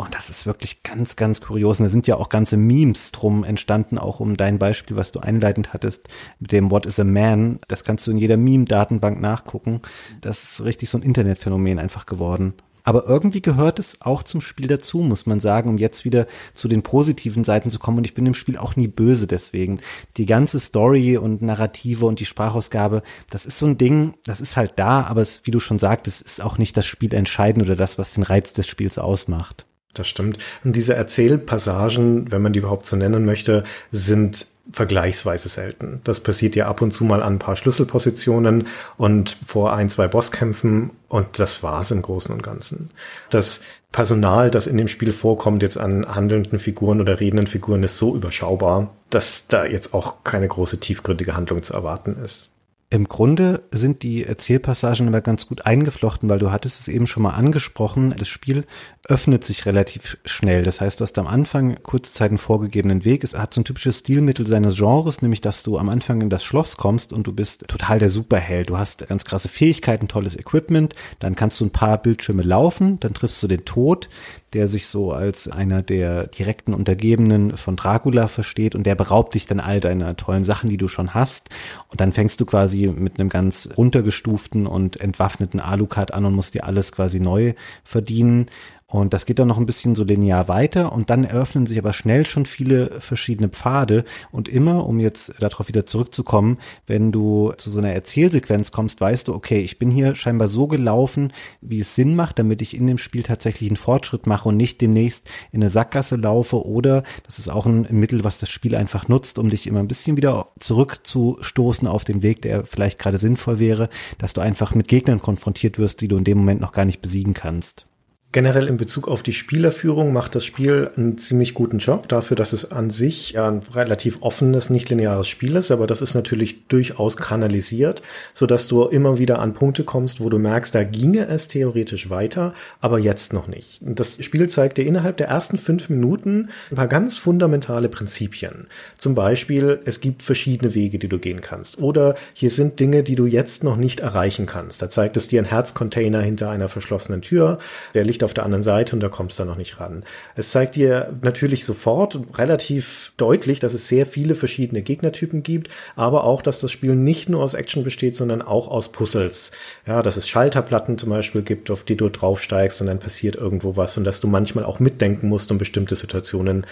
Und 0.00 0.14
das 0.14 0.30
ist 0.30 0.46
wirklich 0.46 0.84
ganz, 0.84 1.16
ganz 1.16 1.40
kurios. 1.40 1.80
Und 1.80 1.86
da 1.86 1.90
sind 1.90 2.06
ja 2.06 2.16
auch 2.16 2.28
ganze 2.28 2.56
Memes 2.56 3.10
drum 3.10 3.42
entstanden, 3.42 3.98
auch 3.98 4.20
um 4.20 4.36
dein 4.36 4.60
Beispiel, 4.60 4.96
was 4.96 5.10
du 5.10 5.18
einleitend 5.18 5.72
hattest, 5.72 6.08
mit 6.38 6.52
dem 6.52 6.70
What 6.70 6.86
is 6.86 7.00
a 7.00 7.04
Man. 7.04 7.58
Das 7.66 7.82
kannst 7.82 8.06
du 8.06 8.12
in 8.12 8.18
jeder 8.18 8.36
Meme-Datenbank 8.36 9.20
nachgucken. 9.20 9.82
Das 10.20 10.44
ist 10.44 10.64
richtig 10.64 10.88
so 10.88 10.98
ein 10.98 11.02
Internetphänomen 11.02 11.80
einfach 11.80 12.06
geworden. 12.06 12.54
Aber 12.88 13.04
irgendwie 13.06 13.42
gehört 13.42 13.78
es 13.78 14.00
auch 14.00 14.22
zum 14.22 14.40
Spiel 14.40 14.66
dazu, 14.66 15.00
muss 15.00 15.26
man 15.26 15.40
sagen, 15.40 15.68
um 15.68 15.76
jetzt 15.76 16.06
wieder 16.06 16.26
zu 16.54 16.68
den 16.68 16.82
positiven 16.82 17.44
Seiten 17.44 17.68
zu 17.68 17.78
kommen. 17.78 17.98
Und 17.98 18.06
ich 18.06 18.14
bin 18.14 18.24
im 18.24 18.32
Spiel 18.32 18.56
auch 18.56 18.76
nie 18.76 18.88
böse 18.88 19.26
deswegen. 19.26 19.80
Die 20.16 20.24
ganze 20.24 20.58
Story 20.58 21.18
und 21.18 21.42
Narrative 21.42 22.06
und 22.06 22.18
die 22.18 22.24
Sprachausgabe, 22.24 23.02
das 23.28 23.44
ist 23.44 23.58
so 23.58 23.66
ein 23.66 23.76
Ding, 23.76 24.14
das 24.24 24.40
ist 24.40 24.56
halt 24.56 24.72
da, 24.76 25.02
aber 25.02 25.20
es, 25.20 25.42
wie 25.44 25.50
du 25.50 25.60
schon 25.60 25.78
sagtest, 25.78 26.22
ist 26.22 26.42
auch 26.42 26.56
nicht 26.56 26.78
das 26.78 26.86
Spiel 26.86 27.12
entscheidend 27.12 27.66
oder 27.66 27.76
das, 27.76 27.98
was 27.98 28.14
den 28.14 28.22
Reiz 28.22 28.54
des 28.54 28.66
Spiels 28.66 28.96
ausmacht. 28.96 29.66
Das 29.92 30.08
stimmt. 30.08 30.38
Und 30.64 30.74
diese 30.74 30.94
Erzählpassagen, 30.94 32.30
wenn 32.32 32.40
man 32.40 32.54
die 32.54 32.60
überhaupt 32.60 32.86
so 32.86 32.96
nennen 32.96 33.26
möchte, 33.26 33.64
sind 33.92 34.46
vergleichsweise 34.72 35.48
selten. 35.48 36.00
Das 36.04 36.20
passiert 36.20 36.56
ja 36.56 36.68
ab 36.68 36.82
und 36.82 36.92
zu 36.92 37.04
mal 37.04 37.22
an 37.22 37.34
ein 37.34 37.38
paar 37.38 37.56
Schlüsselpositionen 37.56 38.66
und 38.96 39.38
vor 39.46 39.72
ein, 39.72 39.88
zwei 39.88 40.08
Bosskämpfen 40.08 40.90
und 41.08 41.38
das 41.38 41.62
war's 41.62 41.90
im 41.90 42.02
Großen 42.02 42.32
und 42.32 42.42
Ganzen. 42.42 42.90
Das 43.30 43.60
Personal, 43.92 44.50
das 44.50 44.66
in 44.66 44.76
dem 44.76 44.88
Spiel 44.88 45.12
vorkommt, 45.12 45.62
jetzt 45.62 45.78
an 45.78 46.14
handelnden 46.14 46.58
Figuren 46.58 47.00
oder 47.00 47.20
redenden 47.20 47.46
Figuren, 47.46 47.82
ist 47.82 47.96
so 47.96 48.14
überschaubar, 48.14 48.94
dass 49.08 49.46
da 49.48 49.64
jetzt 49.64 49.94
auch 49.94 50.24
keine 50.24 50.48
große 50.48 50.78
tiefgründige 50.78 51.34
Handlung 51.34 51.62
zu 51.62 51.72
erwarten 51.72 52.16
ist. 52.22 52.50
Im 52.90 53.06
Grunde 53.06 53.64
sind 53.70 54.02
die 54.02 54.24
Erzählpassagen 54.24 55.08
aber 55.08 55.20
ganz 55.20 55.46
gut 55.46 55.66
eingeflochten, 55.66 56.30
weil 56.30 56.38
du 56.38 56.50
hattest 56.50 56.80
es 56.80 56.88
eben 56.88 57.06
schon 57.06 57.22
mal 57.22 57.32
angesprochen. 57.32 58.14
Das 58.16 58.28
Spiel 58.28 58.64
öffnet 59.06 59.44
sich 59.44 59.66
relativ 59.66 60.16
schnell. 60.24 60.62
Das 60.62 60.80
heißt, 60.80 60.98
du 60.98 61.02
hast 61.02 61.18
am 61.18 61.26
Anfang 61.26 61.76
kurze 61.82 62.14
Zeit 62.14 62.30
einen 62.30 62.38
vorgegebenen 62.38 63.04
Weg. 63.04 63.24
Es 63.24 63.34
hat 63.34 63.52
so 63.52 63.60
ein 63.60 63.64
typisches 63.64 63.98
Stilmittel 63.98 64.46
seines 64.46 64.76
Genres, 64.76 65.20
nämlich 65.20 65.42
dass 65.42 65.62
du 65.62 65.76
am 65.76 65.90
Anfang 65.90 66.22
in 66.22 66.30
das 66.30 66.44
Schloss 66.44 66.78
kommst 66.78 67.12
und 67.12 67.26
du 67.26 67.34
bist 67.34 67.68
total 67.68 67.98
der 67.98 68.08
Superheld. 68.08 68.70
Du 68.70 68.78
hast 68.78 69.06
ganz 69.06 69.26
krasse 69.26 69.50
Fähigkeiten, 69.50 70.08
tolles 70.08 70.34
Equipment. 70.34 70.94
Dann 71.18 71.36
kannst 71.36 71.60
du 71.60 71.66
ein 71.66 71.70
paar 71.70 71.98
Bildschirme 71.98 72.42
laufen. 72.42 72.98
Dann 73.00 73.12
triffst 73.12 73.42
du 73.42 73.48
den 73.48 73.66
Tod 73.66 74.08
der 74.54 74.66
sich 74.66 74.86
so 74.86 75.12
als 75.12 75.48
einer 75.48 75.82
der 75.82 76.26
direkten 76.26 76.74
Untergebenen 76.74 77.56
von 77.56 77.76
Dracula 77.76 78.28
versteht 78.28 78.74
und 78.74 78.84
der 78.84 78.94
beraubt 78.94 79.34
dich 79.34 79.46
dann 79.46 79.60
all 79.60 79.80
deiner 79.80 80.16
tollen 80.16 80.44
Sachen, 80.44 80.70
die 80.70 80.78
du 80.78 80.88
schon 80.88 81.14
hast. 81.14 81.50
Und 81.88 82.00
dann 82.00 82.12
fängst 82.12 82.40
du 82.40 82.46
quasi 82.46 82.86
mit 82.86 83.18
einem 83.18 83.28
ganz 83.28 83.68
runtergestuften 83.76 84.66
und 84.66 85.00
entwaffneten 85.00 85.60
Alucard 85.60 86.14
an 86.14 86.24
und 86.24 86.34
musst 86.34 86.54
dir 86.54 86.64
alles 86.64 86.92
quasi 86.92 87.20
neu 87.20 87.54
verdienen. 87.84 88.46
Und 88.90 89.12
das 89.12 89.26
geht 89.26 89.38
dann 89.38 89.48
noch 89.48 89.58
ein 89.58 89.66
bisschen 89.66 89.94
so 89.94 90.02
linear 90.02 90.48
weiter 90.48 90.92
und 90.92 91.10
dann 91.10 91.24
eröffnen 91.24 91.66
sich 91.66 91.78
aber 91.78 91.92
schnell 91.92 92.24
schon 92.24 92.46
viele 92.46 93.02
verschiedene 93.02 93.50
Pfade 93.50 94.02
und 94.32 94.48
immer, 94.48 94.86
um 94.86 94.98
jetzt 94.98 95.34
darauf 95.40 95.68
wieder 95.68 95.84
zurückzukommen, 95.84 96.56
wenn 96.86 97.12
du 97.12 97.52
zu 97.58 97.70
so 97.70 97.80
einer 97.80 97.92
Erzählsequenz 97.92 98.72
kommst, 98.72 98.98
weißt 98.98 99.28
du, 99.28 99.34
okay, 99.34 99.58
ich 99.58 99.78
bin 99.78 99.90
hier 99.90 100.14
scheinbar 100.14 100.48
so 100.48 100.68
gelaufen, 100.68 101.34
wie 101.60 101.80
es 101.80 101.94
Sinn 101.94 102.16
macht, 102.16 102.38
damit 102.38 102.62
ich 102.62 102.74
in 102.74 102.86
dem 102.86 102.96
Spiel 102.96 103.22
tatsächlich 103.24 103.68
einen 103.68 103.76
Fortschritt 103.76 104.26
mache 104.26 104.48
und 104.48 104.56
nicht 104.56 104.80
demnächst 104.80 105.28
in 105.52 105.60
eine 105.60 105.68
Sackgasse 105.68 106.16
laufe 106.16 106.64
oder 106.64 107.02
das 107.26 107.38
ist 107.38 107.50
auch 107.50 107.66
ein 107.66 107.86
Mittel, 107.90 108.24
was 108.24 108.38
das 108.38 108.48
Spiel 108.48 108.74
einfach 108.74 109.06
nutzt, 109.06 109.38
um 109.38 109.50
dich 109.50 109.66
immer 109.66 109.80
ein 109.80 109.88
bisschen 109.88 110.16
wieder 110.16 110.52
zurückzustoßen 110.60 111.86
auf 111.86 112.04
den 112.04 112.22
Weg, 112.22 112.40
der 112.40 112.64
vielleicht 112.64 112.98
gerade 112.98 113.18
sinnvoll 113.18 113.58
wäre, 113.58 113.90
dass 114.16 114.32
du 114.32 114.40
einfach 114.40 114.74
mit 114.74 114.88
Gegnern 114.88 115.20
konfrontiert 115.20 115.78
wirst, 115.78 116.00
die 116.00 116.08
du 116.08 116.16
in 116.16 116.24
dem 116.24 116.38
Moment 116.38 116.62
noch 116.62 116.72
gar 116.72 116.86
nicht 116.86 117.02
besiegen 117.02 117.34
kannst. 117.34 117.87
Generell 118.30 118.68
in 118.68 118.76
Bezug 118.76 119.08
auf 119.08 119.22
die 119.22 119.32
Spielerführung 119.32 120.12
macht 120.12 120.34
das 120.34 120.44
Spiel 120.44 120.90
einen 120.98 121.16
ziemlich 121.16 121.54
guten 121.54 121.78
Job 121.78 122.08
dafür, 122.08 122.36
dass 122.36 122.52
es 122.52 122.70
an 122.70 122.90
sich 122.90 123.32
ja 123.32 123.48
ein 123.48 123.62
relativ 123.72 124.18
offenes, 124.20 124.68
nicht 124.68 124.90
lineares 124.90 125.28
Spiel 125.28 125.56
ist, 125.56 125.70
aber 125.70 125.86
das 125.86 126.02
ist 126.02 126.12
natürlich 126.12 126.66
durchaus 126.68 127.16
kanalisiert, 127.16 128.02
so 128.34 128.44
dass 128.44 128.68
du 128.68 128.84
immer 128.84 129.18
wieder 129.18 129.38
an 129.38 129.54
Punkte 129.54 129.82
kommst, 129.82 130.20
wo 130.20 130.28
du 130.28 130.38
merkst, 130.38 130.74
da 130.74 130.84
ginge 130.84 131.26
es 131.26 131.48
theoretisch 131.48 132.10
weiter, 132.10 132.52
aber 132.82 132.98
jetzt 132.98 133.32
noch 133.32 133.48
nicht. 133.48 133.80
Das 133.80 134.22
Spiel 134.22 134.50
zeigt 134.50 134.76
dir 134.76 134.84
innerhalb 134.84 135.16
der 135.16 135.28
ersten 135.28 135.56
fünf 135.56 135.88
Minuten 135.88 136.50
ein 136.70 136.76
paar 136.76 136.86
ganz 136.86 137.16
fundamentale 137.16 137.88
Prinzipien. 137.88 138.66
Zum 138.98 139.14
Beispiel, 139.14 139.80
es 139.86 140.00
gibt 140.00 140.22
verschiedene 140.22 140.74
Wege, 140.74 140.98
die 140.98 141.08
du 141.08 141.18
gehen 141.18 141.40
kannst. 141.40 141.78
Oder 141.78 142.14
hier 142.34 142.50
sind 142.50 142.78
Dinge, 142.78 143.04
die 143.04 143.14
du 143.14 143.24
jetzt 143.24 143.64
noch 143.64 143.78
nicht 143.78 144.00
erreichen 144.00 144.44
kannst. 144.44 144.82
Da 144.82 144.90
zeigt 144.90 145.16
es 145.16 145.28
dir 145.28 145.40
ein 145.40 145.46
Herzcontainer 145.46 146.20
hinter 146.20 146.50
einer 146.50 146.68
verschlossenen 146.68 147.22
Tür, 147.22 147.58
der 147.94 148.04
liegt 148.18 148.24
auf 148.24 148.34
der 148.34 148.44
anderen 148.44 148.64
Seite 148.64 148.96
und 148.96 149.00
da 149.00 149.08
kommst 149.08 149.38
du 149.38 149.44
noch 149.44 149.56
nicht 149.56 149.78
ran. 149.78 150.02
Es 150.34 150.50
zeigt 150.50 150.74
dir 150.74 151.16
natürlich 151.22 151.64
sofort 151.64 152.18
relativ 152.34 153.12
deutlich, 153.16 153.60
dass 153.60 153.74
es 153.74 153.86
sehr 153.86 154.06
viele 154.06 154.34
verschiedene 154.34 154.82
Gegnertypen 154.82 155.44
gibt, 155.44 155.68
aber 155.94 156.24
auch, 156.24 156.42
dass 156.42 156.58
das 156.58 156.72
Spiel 156.72 156.96
nicht 156.96 157.28
nur 157.28 157.40
aus 157.40 157.54
Action 157.54 157.84
besteht, 157.84 158.16
sondern 158.16 158.42
auch 158.42 158.66
aus 158.66 158.90
Puzzles. 158.90 159.52
Ja, 159.86 160.02
dass 160.02 160.16
es 160.16 160.28
Schalterplatten 160.28 160.98
zum 160.98 161.10
Beispiel 161.10 161.42
gibt, 161.42 161.70
auf 161.70 161.84
die 161.84 161.96
du 161.96 162.08
draufsteigst 162.08 162.80
und 162.80 162.88
dann 162.88 162.98
passiert 162.98 163.36
irgendwo 163.36 163.76
was 163.76 163.96
und 163.96 164.02
dass 164.02 164.18
du 164.18 164.26
manchmal 164.26 164.64
auch 164.64 164.80
mitdenken 164.80 165.28
musst, 165.28 165.52
um 165.52 165.58
bestimmte 165.58 165.94
Situationen 165.94 166.66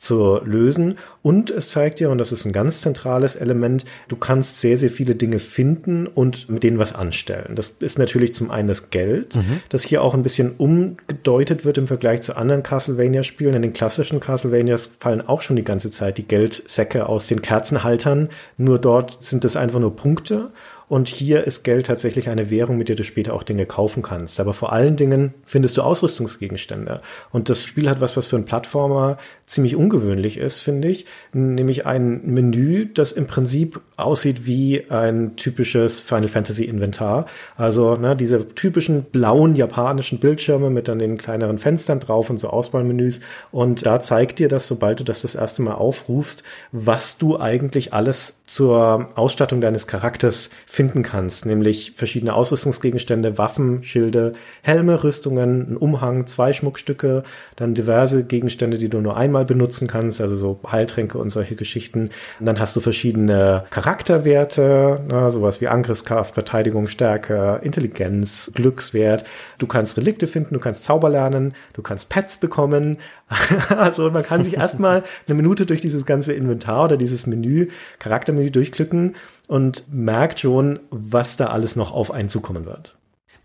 zu 0.00 0.40
lösen. 0.44 0.96
Und 1.22 1.50
es 1.50 1.68
zeigt 1.68 2.00
dir, 2.00 2.08
und 2.10 2.16
das 2.16 2.32
ist 2.32 2.46
ein 2.46 2.52
ganz 2.52 2.80
zentrales 2.80 3.36
Element, 3.36 3.84
du 4.08 4.16
kannst 4.16 4.58
sehr, 4.58 4.78
sehr 4.78 4.88
viele 4.88 5.14
Dinge 5.14 5.38
finden 5.38 6.06
und 6.06 6.48
mit 6.48 6.62
denen 6.62 6.78
was 6.78 6.94
anstellen. 6.94 7.54
Das 7.54 7.74
ist 7.80 7.98
natürlich 7.98 8.32
zum 8.32 8.50
einen 8.50 8.66
das 8.66 8.88
Geld, 8.88 9.36
mhm. 9.36 9.60
das 9.68 9.84
hier 9.84 10.02
auch 10.02 10.14
ein 10.14 10.22
bisschen 10.22 10.52
umgedeutet 10.56 11.66
wird 11.66 11.76
im 11.76 11.86
Vergleich 11.86 12.22
zu 12.22 12.34
anderen 12.34 12.62
Castlevania-Spielen. 12.62 13.54
In 13.54 13.62
den 13.62 13.74
klassischen 13.74 14.20
Castlevanias 14.20 14.88
fallen 14.98 15.20
auch 15.20 15.42
schon 15.42 15.56
die 15.56 15.64
ganze 15.64 15.90
Zeit 15.90 16.16
die 16.16 16.26
Geldsäcke 16.26 17.06
aus 17.06 17.26
den 17.26 17.42
Kerzenhaltern. 17.42 18.30
Nur 18.56 18.78
dort 18.78 19.22
sind 19.22 19.44
es 19.44 19.54
einfach 19.54 19.80
nur 19.80 19.94
Punkte. 19.94 20.50
Und 20.90 21.06
hier 21.06 21.44
ist 21.44 21.62
Geld 21.62 21.86
tatsächlich 21.86 22.28
eine 22.28 22.50
Währung, 22.50 22.76
mit 22.76 22.88
der 22.88 22.96
du 22.96 23.04
später 23.04 23.32
auch 23.32 23.44
Dinge 23.44 23.64
kaufen 23.64 24.02
kannst. 24.02 24.40
Aber 24.40 24.52
vor 24.52 24.72
allen 24.72 24.96
Dingen 24.96 25.34
findest 25.46 25.76
du 25.76 25.82
Ausrüstungsgegenstände. 25.82 27.00
Und 27.30 27.48
das 27.48 27.62
Spiel 27.62 27.88
hat 27.88 28.00
was, 28.00 28.16
was 28.16 28.26
für 28.26 28.34
einen 28.34 28.44
Plattformer 28.44 29.16
ziemlich 29.46 29.76
ungewöhnlich 29.76 30.36
ist, 30.36 30.62
finde 30.62 30.88
ich. 30.88 31.06
Nämlich 31.32 31.86
ein 31.86 32.22
Menü, 32.24 32.86
das 32.92 33.12
im 33.12 33.28
Prinzip 33.28 33.80
aussieht 33.96 34.46
wie 34.46 34.90
ein 34.90 35.36
typisches 35.36 36.00
Final 36.00 36.28
Fantasy 36.28 36.64
Inventar. 36.64 37.26
Also 37.56 37.94
ne, 37.94 38.16
diese 38.16 38.48
typischen 38.48 39.04
blauen 39.04 39.54
japanischen 39.54 40.18
Bildschirme 40.18 40.70
mit 40.70 40.88
dann 40.88 40.98
den 40.98 41.18
kleineren 41.18 41.58
Fenstern 41.58 42.00
drauf 42.00 42.30
und 42.30 42.38
so 42.38 42.48
Auswahlmenüs. 42.50 43.20
Und 43.52 43.86
da 43.86 44.00
zeigt 44.00 44.40
dir 44.40 44.48
das, 44.48 44.66
sobald 44.66 44.98
du 44.98 45.04
das 45.04 45.22
das 45.22 45.36
erste 45.36 45.62
Mal 45.62 45.74
aufrufst, 45.74 46.42
was 46.72 47.16
du 47.16 47.38
eigentlich 47.38 47.92
alles 47.92 48.34
zur 48.46 49.10
Ausstattung 49.14 49.60
deines 49.60 49.86
Charakters 49.86 50.50
finden 50.80 51.02
kannst, 51.02 51.44
nämlich 51.44 51.92
verschiedene 51.94 52.32
Ausrüstungsgegenstände, 52.32 53.36
Waffen, 53.36 53.82
Schilde, 53.82 54.32
Helme, 54.62 55.04
Rüstungen, 55.04 55.72
ein 55.72 55.76
Umhang, 55.76 56.26
zwei 56.26 56.54
Schmuckstücke, 56.54 57.22
dann 57.54 57.74
diverse 57.74 58.24
Gegenstände, 58.24 58.78
die 58.78 58.88
du 58.88 59.02
nur 59.02 59.14
einmal 59.14 59.44
benutzen 59.44 59.88
kannst, 59.88 60.22
also 60.22 60.36
so 60.36 60.58
Heiltränke 60.66 61.18
und 61.18 61.28
solche 61.28 61.54
Geschichten. 61.54 62.08
Und 62.38 62.46
dann 62.46 62.58
hast 62.58 62.74
du 62.76 62.80
verschiedene 62.80 63.66
Charakterwerte, 63.68 65.02
na, 65.06 65.28
sowas 65.28 65.60
wie 65.60 65.68
Angriffskraft, 65.68 66.32
Verteidigungsstärke, 66.32 67.60
Intelligenz, 67.62 68.50
Glückswert. 68.54 69.24
Du 69.58 69.66
kannst 69.66 69.98
Relikte 69.98 70.28
finden, 70.28 70.54
du 70.54 70.60
kannst 70.60 70.84
Zauber 70.84 71.10
lernen, 71.10 71.52
du 71.74 71.82
kannst 71.82 72.08
Pets 72.08 72.38
bekommen. 72.38 72.96
also 73.68 74.10
man 74.10 74.22
kann 74.22 74.42
sich 74.42 74.56
erstmal 74.56 75.02
eine 75.28 75.34
Minute 75.34 75.66
durch 75.66 75.82
dieses 75.82 76.06
ganze 76.06 76.32
Inventar 76.32 76.86
oder 76.86 76.96
dieses 76.96 77.26
Menü, 77.26 77.68
Charaktermenü 77.98 78.50
durchklicken 78.50 79.14
und 79.50 79.92
merkt 79.92 80.38
schon, 80.38 80.78
was 80.90 81.36
da 81.36 81.46
alles 81.46 81.74
noch 81.74 81.90
auf 81.90 82.12
einen 82.12 82.28
zukommen 82.28 82.66
wird 82.66 82.96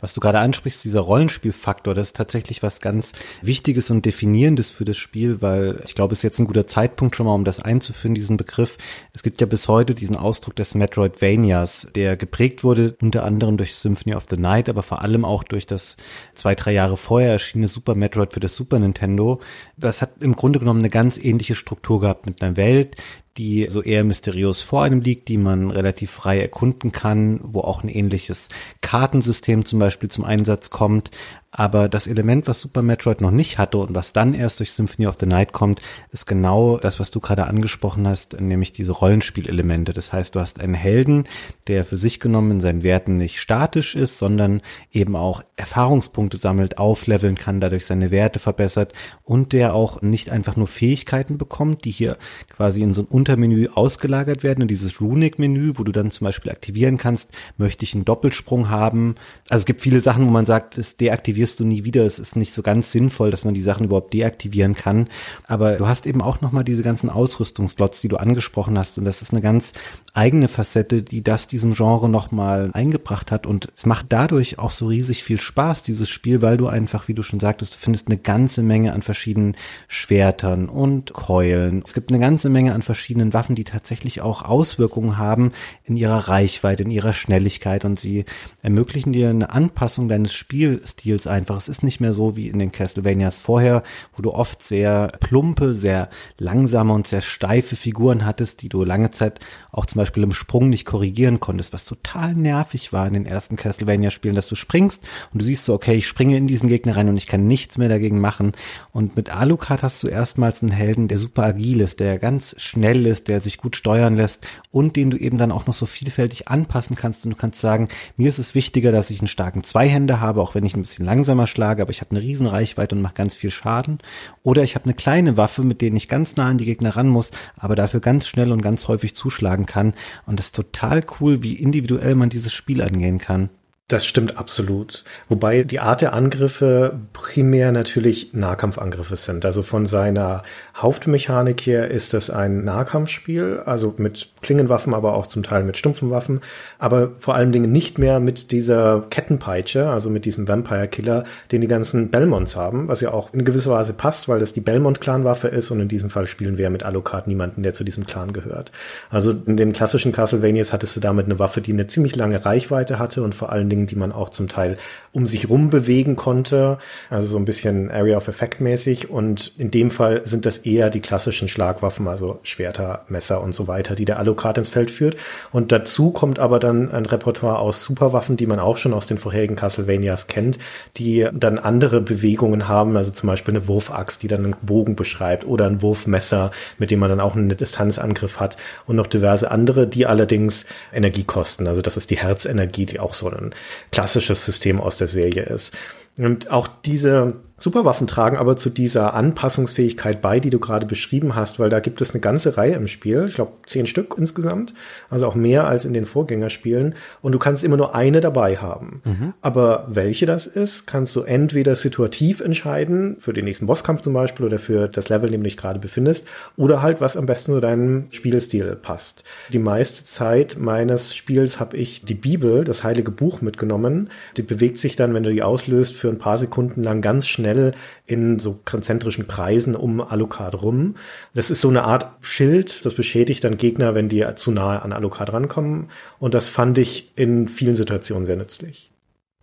was 0.06 0.14
du 0.14 0.22
gerade 0.22 0.38
ansprichst, 0.38 0.84
dieser 0.84 1.00
Rollenspielfaktor, 1.00 1.96
das 1.96 2.08
ist 2.08 2.16
tatsächlich 2.16 2.62
was 2.62 2.80
ganz 2.80 3.14
Wichtiges 3.42 3.90
und 3.90 4.06
Definierendes 4.06 4.70
für 4.70 4.86
das 4.86 4.98
Spiel, 4.98 5.42
weil 5.42 5.82
ich 5.84 5.96
glaube, 5.96 6.14
es 6.14 6.20
ist 6.20 6.24
jetzt 6.24 6.38
ein 6.38 6.46
guter 6.46 6.68
Zeitpunkt 6.68 7.16
schon 7.16 7.26
mal, 7.26 7.34
um 7.34 7.44
das 7.44 7.60
einzuführen, 7.60 8.14
diesen 8.14 8.38
Begriff. 8.38 8.78
Es 9.14 9.24
gibt 9.24 9.42
ja 9.42 9.48
bis 9.48 9.68
heute 9.68 9.96
diesen 9.96 10.16
Ausdruck 10.16 10.56
des 10.58 10.76
Metroidvanias, 10.76 11.88
der 11.96 12.18
geprägt 12.18 12.64
wurde 12.64 12.96
unter 13.02 13.24
anderem 13.24 13.58
durch 13.58 13.76
Symphony 13.76 14.16
of 14.16 14.26
the 14.30 14.38
Night, 14.38 14.70
aber 14.70 14.84
vor 14.84 15.02
allem 15.02 15.26
auch 15.26 15.44
durch 15.44 15.66
das 15.66 15.98
zwei, 16.36 16.54
drei 16.54 16.74
Jahre 16.74 16.98
vorher 16.98 17.32
erschienene 17.32 17.68
Super 17.68 17.96
Metroid 17.96 18.32
für 18.32 18.40
das 18.40 18.56
Super 18.56 18.78
Nintendo. 18.78 19.42
Das 19.76 20.04
hat 20.04 20.12
im 20.20 20.36
Grunde 20.36 20.60
genommen 20.60 20.82
eine 20.82 20.92
ganz 20.92 21.18
ähnliche 21.18 21.56
Struktur 21.56 22.02
gehabt 22.02 22.28
mit 22.28 22.44
einer 22.44 22.58
Welt, 22.58 22.96
die 23.38 23.68
so 23.70 23.82
eher 23.82 24.04
mysteriös 24.04 24.62
vor 24.62 24.84
einem 24.84 25.02
liegt, 25.02 25.28
die 25.28 25.38
man 25.38 25.72
relativ 25.72 26.12
frei 26.12 26.40
erkunden 26.40 26.92
kann, 26.92 27.40
wo 27.44 27.62
auch 27.62 27.84
ein 27.84 27.90
ähnliches 27.90 28.48
Kartensystem 28.82 29.66
zum 29.66 29.80
Beispiel 29.80 30.10
zum 30.10 30.24
Einsatz 30.24 30.70
kommt. 30.70 31.12
Aber 31.58 31.88
das 31.88 32.06
Element, 32.06 32.50
was 32.50 32.60
Super 32.60 32.82
Metroid 32.82 33.22
noch 33.22 33.32
nicht 33.32 33.58
hatte 33.58 33.78
und 33.78 33.96
was 33.96 34.12
dann 34.12 34.34
erst 34.34 34.60
durch 34.60 34.74
Symphony 34.74 35.08
of 35.08 35.16
the 35.18 35.26
Night 35.26 35.54
kommt, 35.54 35.82
ist 36.12 36.26
genau 36.26 36.78
das, 36.78 37.00
was 37.00 37.12
du 37.12 37.22
gerade 37.22 37.48
angesprochen 37.48 38.06
hast, 38.06 38.42
nämlich 38.42 38.74
diese 38.74 38.92
Rollenspielelemente. 38.92 39.94
Das 39.94 40.12
heißt, 40.12 40.36
du 40.36 40.42
hast 40.42 40.60
einen 40.60 40.74
Helden, 40.74 41.24
der 41.68 41.86
für 41.86 41.96
sich 41.96 42.20
genommen 42.20 42.52
in 42.52 42.62
seinen 42.62 42.84
Werten 42.84 43.16
nicht 43.16 43.40
statisch 43.40 43.96
ist, 43.96 44.18
sondern 44.18 44.62
eben 44.92 45.16
auch 45.16 45.44
Erfahrungspunkte 45.56 46.36
sammelt, 46.36 46.78
aufleveln 46.78 47.36
kann, 47.36 47.62
dadurch 47.62 47.86
seine 47.86 48.12
Werte 48.12 48.40
verbessert 48.40 48.92
und 49.24 49.54
der 49.54 49.76
auch 49.76 50.02
nicht 50.02 50.32
einfach 50.32 50.58
nur 50.58 50.68
Fähigkeiten 50.68 51.38
bekommt, 51.38 51.86
die 51.86 51.92
hier 51.92 52.18
quasi 52.50 52.82
in 52.82 52.94
so 52.94 53.04
ein 53.04 53.08
Untermenü 53.08 53.70
ausgelagert 53.74 54.44
werden, 54.44 54.64
in 54.64 54.68
dieses 54.68 55.00
Runic-Menü, 55.00 55.76
wo 55.78 55.84
du 55.84 55.94
dann 55.94 56.12
zum 56.12 56.26
Beispiel 56.26 56.52
aktivieren 56.52 56.98
kannst, 56.98 57.30
möchte 57.58 57.86
ich 57.86 57.94
einen 57.94 58.04
Doppelsprung 58.04 58.70
haben. 58.70 59.16
Also 59.48 59.62
es 59.62 59.66
gibt 59.66 59.80
viele 59.80 60.02
Sachen, 60.02 60.26
wo 60.26 60.32
man 60.32 60.46
sagt, 60.46 60.78
es 60.78 60.98
deaktiviert 60.98 61.45
aktivierst 61.46 61.60
du 61.60 61.66
nie 61.66 61.84
wieder. 61.84 62.06
Es 62.06 62.18
ist 62.18 62.36
nicht 62.36 62.54
so 62.54 62.64
ganz 62.64 62.92
sinnvoll, 62.92 63.30
dass 63.30 63.46
man 63.46 63.54
die 63.54 63.62
Sachen 63.62 63.86
überhaupt 63.86 64.14
deaktivieren 64.14 64.74
kann. 64.74 65.08
Aber 65.48 65.74
du 65.74 65.88
hast 65.88 66.08
eben 66.08 66.22
auch 66.22 66.42
nochmal 66.42 66.64
diese 66.64 66.82
ganzen 66.82 67.10
Ausrüstungslots, 67.10 68.02
die 68.02 68.08
du 68.08 68.18
angesprochen 68.18 68.78
hast. 68.80 68.98
Und 68.98 69.06
das 69.06 69.22
ist 69.22 69.32
eine 69.32 69.42
ganz 69.42 69.74
eigene 70.16 70.48
Facette, 70.48 71.04
die 71.04 71.24
das 71.24 71.46
diesem 71.46 71.74
Genre 71.74 72.10
nochmal 72.10 72.72
eingebracht 72.74 73.32
hat. 73.32 73.46
Und 73.46 73.68
es 73.76 73.86
macht 73.86 74.08
dadurch 74.10 74.58
auch 74.58 74.72
so 74.72 74.88
riesig 74.88 75.24
viel 75.24 75.40
Spaß, 75.40 75.84
dieses 75.84 76.10
Spiel, 76.10 76.42
weil 76.42 76.58
du 76.58 76.68
einfach, 76.68 77.08
wie 77.08 77.14
du 77.14 77.22
schon 77.22 77.40
sagtest, 77.40 77.76
du 77.76 77.78
findest 77.80 78.08
eine 78.08 78.18
ganze 78.18 78.64
Menge 78.64 78.94
an 78.94 79.04
verschiedenen 79.04 79.56
Schwertern 79.88 80.68
und 80.68 81.14
Keulen. 81.14 81.84
Es 81.86 81.94
gibt 81.94 82.10
eine 82.10 82.20
ganze 82.20 82.50
Menge 82.50 82.74
an 82.74 82.82
verschiedenen 82.82 83.34
Waffen, 83.34 83.56
die 83.56 83.66
tatsächlich 83.66 84.22
auch 84.22 84.42
Auswirkungen 84.42 85.18
haben 85.18 85.52
in 85.84 85.98
ihrer 85.98 86.28
Reichweite, 86.28 86.84
in 86.84 86.92
ihrer 86.92 87.14
Schnelligkeit 87.14 87.86
und 87.86 88.00
sie 88.00 88.26
ermöglichen 88.64 89.14
dir 89.14 89.30
eine 89.30 89.52
Anpassung 89.52 90.08
deines 90.08 90.34
Spielstils 90.34 91.28
einfach. 91.36 91.58
Es 91.58 91.70
ist 91.70 91.84
nicht 91.84 92.00
mehr 92.00 92.14
so 92.14 92.36
wie 92.36 92.48
in 92.48 92.60
den 92.60 92.72
Castlevanias 92.72 93.38
vorher, 93.38 93.84
wo 94.16 94.24
du 94.24 94.34
oft 94.34 94.64
sehr 94.64 95.12
plumpe, 95.20 95.76
sehr 95.76 96.10
langsame 96.38 96.94
und 96.94 97.08
sehr 97.08 97.22
steife 97.22 97.76
Figuren 97.76 98.26
hattest, 98.26 98.62
die 98.62 98.70
du 98.70 98.84
lange 98.84 99.12
Zeit 99.12 99.40
auch 99.72 99.86
zum 99.86 100.00
Beispiel 100.00 100.24
im 100.24 100.34
Sprung 100.34 100.70
nicht 100.70 100.86
korrigieren 100.86 101.40
konntest, 101.40 101.74
was 101.74 101.86
total 101.86 102.34
nervig 102.34 102.94
war 102.94 103.08
in 103.08 103.14
den 103.14 103.26
ersten 103.26 103.56
Castlevania-Spielen, 103.56 104.36
dass 104.36 104.48
du 104.48 104.56
springst 104.56 105.04
und 105.34 105.42
du 105.42 105.46
siehst 105.46 105.66
so, 105.66 105.74
okay, 105.74 105.96
ich 105.96 106.08
springe 106.08 106.38
in 106.38 106.48
diesen 106.48 106.70
Gegner 106.70 106.96
rein 106.96 107.10
und 107.10 107.18
ich 107.18 107.28
kann 107.28 107.48
nichts 107.48 107.78
mehr 107.78 107.90
dagegen 107.90 108.20
machen. 108.20 108.54
Und 108.92 109.16
mit 109.16 109.30
Alucard 109.30 109.84
hast 109.84 110.02
du 110.04 110.08
erstmals 110.08 110.62
einen 110.62 110.72
Helden, 110.72 111.08
der 111.08 111.18
super 111.18 111.44
agil 111.44 111.82
ist, 111.82 112.00
der 112.00 112.18
ganz 112.20 112.56
schnell 112.58 113.06
ist, 113.06 113.28
der 113.28 113.40
sich 113.40 113.58
gut 113.58 113.76
steuern 113.76 114.16
lässt 114.16 114.48
und 114.72 114.96
den 114.96 115.12
du 115.12 115.18
eben 115.18 115.38
dann 115.38 115.52
auch 115.52 115.68
noch 115.68 115.74
so 115.74 115.86
vielfältig 115.86 116.48
anpassen 116.48 116.96
kannst 116.96 117.26
und 117.26 117.32
du 117.32 117.38
kannst 117.38 117.60
sagen, 117.60 117.90
mir 118.18 118.30
ist 118.30 118.40
es 118.40 118.56
wichtiger, 118.56 118.92
dass 118.92 119.10
ich 119.10 119.20
einen 119.20 119.28
starken 119.28 119.64
Zweihänder 119.64 120.22
habe, 120.22 120.42
auch 120.42 120.56
wenn 120.56 120.66
ich 120.66 120.76
ein 120.76 120.82
bisschen 120.82 121.06
langsamer 121.16 121.48
schlage, 121.48 121.82
aber 121.82 121.92
ich 121.92 122.02
habe 122.02 122.12
eine 122.12 122.22
riesen 122.22 122.46
Reichweite 122.46 122.94
und 122.96 123.02
mache 123.02 123.14
ganz 123.14 123.36
viel 123.36 123.50
Schaden. 123.50 124.00
Oder 124.44 124.64
ich 124.64 124.76
habe 124.76 124.86
eine 124.86 124.94
kleine 124.94 125.38
Waffe, 125.38 125.64
mit 125.64 125.80
denen 125.80 125.96
ich 125.96 126.10
ganz 126.10 126.36
nah 126.36 126.50
an 126.50 126.58
die 126.58 126.66
Gegner 126.66 126.98
ran 126.98 127.08
muss, 127.08 127.32
aber 127.58 127.76
dafür 127.76 128.02
ganz 128.02 128.28
schnell 128.28 128.52
und 128.52 128.62
ganz 128.62 128.90
häufig 128.90 129.16
zuschlagen 129.16 129.66
kann. 129.66 129.94
Und 130.26 130.40
das 130.40 130.48
ist 130.48 130.56
total 130.56 131.02
cool, 131.20 131.42
wie 131.42 131.54
individuell 131.54 132.16
man 132.16 132.30
dieses 132.30 132.52
Spiel 132.52 132.82
angehen 132.82 133.18
kann. 133.18 133.50
Das 133.88 134.04
stimmt 134.04 134.40
absolut. 134.40 135.04
Wobei 135.30 135.64
die 135.64 135.80
Art 135.80 136.02
der 136.02 136.14
Angriffe 136.14 137.00
primär 137.14 137.72
natürlich 137.72 138.34
Nahkampfangriffe 138.34 139.16
sind. 139.16 139.46
Also 139.46 139.62
von 139.62 139.86
seiner 139.86 140.42
Hauptmechanik 140.76 141.62
her 141.62 141.92
ist 141.92 142.16
das 142.16 142.32
ein 142.32 142.64
Nahkampfspiel, 142.64 143.62
also 143.64 143.94
mit 143.98 144.30
Klingenwaffen, 144.42 144.96
aber 144.96 145.14
auch 145.14 145.28
zum 145.28 145.44
Teil 145.44 145.64
mit 145.64 145.78
stumpfen 145.78 146.10
Waffen, 146.10 146.42
aber 146.80 147.12
vor 147.20 147.36
allen 147.36 147.52
Dingen 147.52 147.72
nicht 147.72 148.00
mehr 148.00 148.20
mit 148.20 148.52
dieser 148.52 149.06
Kettenpeitsche, 149.12 149.88
also 149.88 150.10
mit 150.10 150.26
diesem 150.26 150.48
Vampire 150.48 150.88
Killer, 150.88 151.24
den 151.52 151.62
die 151.62 151.68
ganzen 151.68 152.10
Belmonts 152.10 152.56
haben, 152.56 152.88
was 152.88 153.02
ja 153.02 153.12
auch 153.12 153.36
in 153.36 153.46
gewisser 153.46 153.70
Weise 153.70 153.94
passt, 153.94 154.28
weil 154.28 154.40
das 154.40 154.52
die 154.52 154.62
Belmont-Clan-Waffe 154.62 155.48
ist 155.48 155.70
und 155.70 155.80
in 155.80 155.90
diesem 155.90 156.10
Fall 156.10 156.26
spielen 156.26 156.58
wir 156.58 156.72
mit 156.72 156.82
Alucard 156.82 157.28
niemanden, 157.28 157.62
der 157.62 157.74
zu 157.74 157.84
diesem 157.84 158.08
Clan 158.08 158.34
gehört. 158.34 158.72
Also 159.12 159.32
in 159.32 159.58
den 159.58 159.74
klassischen 159.74 160.12
Castlevanias 160.12 160.74
hattest 160.74 160.96
du 160.96 161.00
damit 161.02 161.28
eine 161.28 161.38
Waffe, 161.38 161.62
die 161.62 161.72
eine 161.72 161.86
ziemlich 161.86 162.16
lange 162.16 162.44
Reichweite 162.44 162.98
hatte 162.98 163.22
und 163.22 163.36
vor 163.36 163.52
allen 163.52 163.70
Dingen, 163.70 163.75
die 163.86 163.96
man 163.96 164.12
auch 164.12 164.30
zum 164.30 164.48
Teil 164.48 164.78
um 165.12 165.28
sich 165.28 165.50
rum 165.50 165.70
bewegen 165.70 166.16
konnte, 166.16 166.78
also 167.10 167.28
so 167.28 167.38
ein 167.38 167.46
bisschen 167.46 167.90
Area 167.90 168.18
of 168.18 168.28
Effect 168.28 168.60
mäßig 168.60 169.10
und 169.10 169.54
in 169.58 169.72
dem 169.72 169.90
Fall 169.90 170.22
sind 170.26 170.46
das 170.46 170.58
eher 170.60 170.90
die 170.90 171.00
klassischen 171.00 171.48
Schlagwaffen, 171.48 172.08
also 172.08 172.40
Schwerter, 172.44 173.06
Messer 173.08 173.42
und 173.42 173.56
so 173.56 173.68
weiter, 173.68 173.96
die 173.96 174.04
der 174.04 174.20
Alucard 174.20 174.58
ins 174.58 174.70
Feld 174.70 174.92
führt. 174.92 175.16
Und 175.52 175.72
dazu 175.72 176.12
kommt 176.12 176.38
aber 176.38 176.60
dann 176.60 176.92
ein 176.92 177.06
Repertoire 177.06 177.60
aus 177.60 177.84
Superwaffen, 177.84 178.36
die 178.36 178.46
man 178.46 178.60
auch 178.60 178.78
schon 178.78 178.94
aus 178.94 179.08
den 179.08 179.18
vorherigen 179.18 179.56
Castlevanias 179.56 180.28
kennt, 180.28 180.58
die 180.98 181.28
dann 181.34 181.60
andere 181.60 182.02
Bewegungen 182.02 182.68
haben, 182.68 182.98
also 182.98 183.12
zum 183.12 183.28
Beispiel 183.28 183.56
eine 183.56 183.68
Wurfaxt, 183.68 184.22
die 184.22 184.28
dann 184.28 184.44
einen 184.44 184.56
Bogen 184.62 184.96
beschreibt 184.96 185.46
oder 185.46 185.66
ein 185.66 185.82
Wurfmesser, 185.82 186.52
mit 186.78 186.92
dem 186.92 187.00
man 187.00 187.10
dann 187.10 187.22
auch 187.22 187.36
einen 187.36 187.56
Distanzangriff 187.56 188.40
hat 188.40 188.58
und 188.86 188.98
noch 188.98 189.08
diverse 189.08 189.50
andere, 189.50 189.88
die 189.88 190.06
allerdings 190.06 190.66
Energie 190.94 191.24
kosten. 191.24 191.68
Also 191.68 191.82
das 191.82 191.98
ist 191.98 192.10
die 192.12 192.18
Herzenergie, 192.18 192.86
die 192.86 193.00
auch 193.00 193.14
so 193.14 193.30
ein 193.30 193.56
klassisches 193.92 194.46
System 194.46 194.80
aus 194.82 194.98
der 194.98 195.08
Serie 195.08 195.44
ist. 195.44 195.74
Und 196.18 196.50
auch 196.50 196.68
diese 196.68 197.36
Superwaffen 197.58 198.06
tragen 198.06 198.36
aber 198.36 198.58
zu 198.58 198.70
dieser 198.70 199.14
Anpassungsfähigkeit 199.14 200.22
bei, 200.22 200.42
die 200.42 200.50
du 200.50 200.60
gerade 200.60 200.86
beschrieben 200.86 201.36
hast, 201.36 201.58
weil 201.58 201.70
da 201.70 201.80
gibt 201.80 202.02
es 202.02 202.12
eine 202.12 202.20
ganze 202.20 202.58
Reihe 202.58 202.74
im 202.74 202.88
Spiel, 202.88 203.28
ich 203.30 203.36
glaube 203.36 203.54
zehn 203.66 203.88
Stück 203.88 204.16
insgesamt, 204.18 204.74
also 205.10 205.26
auch 205.26 205.36
mehr 205.36 205.66
als 205.66 205.86
in 205.86 205.94
den 205.94 206.06
Vorgängerspielen 206.06 206.96
und 207.22 207.32
du 207.32 207.40
kannst 207.40 207.64
immer 207.64 207.78
nur 207.78 207.96
eine 207.96 208.20
dabei 208.20 208.58
haben. 208.58 209.02
Mhm. 209.06 209.34
Aber 209.42 209.88
welche 209.90 210.26
das 210.26 210.48
ist, 210.48 210.86
kannst 210.86 211.16
du 211.16 211.22
entweder 211.22 211.76
situativ 211.76 212.42
entscheiden, 212.42 213.16
für 213.20 213.32
den 213.32 213.46
nächsten 213.46 213.68
Bosskampf 213.68 214.02
zum 214.02 214.14
Beispiel 214.14 214.46
oder 214.46 214.60
für 214.60 214.90
das 214.90 215.08
Level, 215.08 215.28
in 215.28 215.34
dem 215.34 215.44
du 215.44 215.50
dich 215.50 215.58
gerade 215.58 215.80
befindest, 215.80 216.28
oder 216.58 216.82
halt, 216.82 217.00
was 217.00 217.16
am 217.16 217.26
besten 217.26 217.54
zu 217.54 217.62
deinem 217.62 218.08
Spielstil 218.12 218.76
passt. 218.76 219.24
Die 219.54 219.60
meiste 219.60 220.04
Zeit 220.04 220.58
meines 220.60 221.16
Spiels 221.16 221.62
habe 221.62 221.78
ich 221.78 222.04
die 222.04 222.16
Bibel, 222.16 222.66
das 222.66 222.84
heilige 222.84 223.12
Buch 223.12 223.40
mitgenommen. 223.40 224.10
Die 224.36 224.42
bewegt 224.42 224.78
sich 224.78 224.98
dann, 224.98 225.14
wenn 225.14 225.24
du 225.24 225.32
die 225.32 225.44
auslöst, 225.44 225.96
für 225.96 226.10
ein 226.10 226.18
paar 226.18 226.38
Sekunden 226.38 226.84
lang 226.84 227.02
ganz 227.02 227.28
schnell 227.28 227.45
schnell 227.46 227.74
in 228.08 228.40
so 228.40 228.60
konzentrischen 228.66 229.28
Kreisen 229.28 229.76
um 229.76 230.02
Alucard 230.02 230.62
rum. 230.62 230.96
Das 231.36 231.52
ist 231.52 231.62
so 231.62 231.70
eine 231.70 231.84
Art 231.84 232.08
Schild, 232.22 232.86
das 232.86 232.96
beschädigt 232.96 233.44
dann 233.44 233.58
Gegner, 233.58 233.94
wenn 233.94 234.10
die 234.10 234.26
zu 234.36 234.52
nahe 234.52 234.82
an 234.82 234.94
Alucard 234.94 235.32
rankommen. 235.32 235.90
Und 236.18 236.34
das 236.34 236.50
fand 236.50 236.78
ich 236.80 237.12
in 237.16 237.48
vielen 237.48 237.76
Situationen 237.76 238.26
sehr 238.26 238.36
nützlich. 238.36 238.92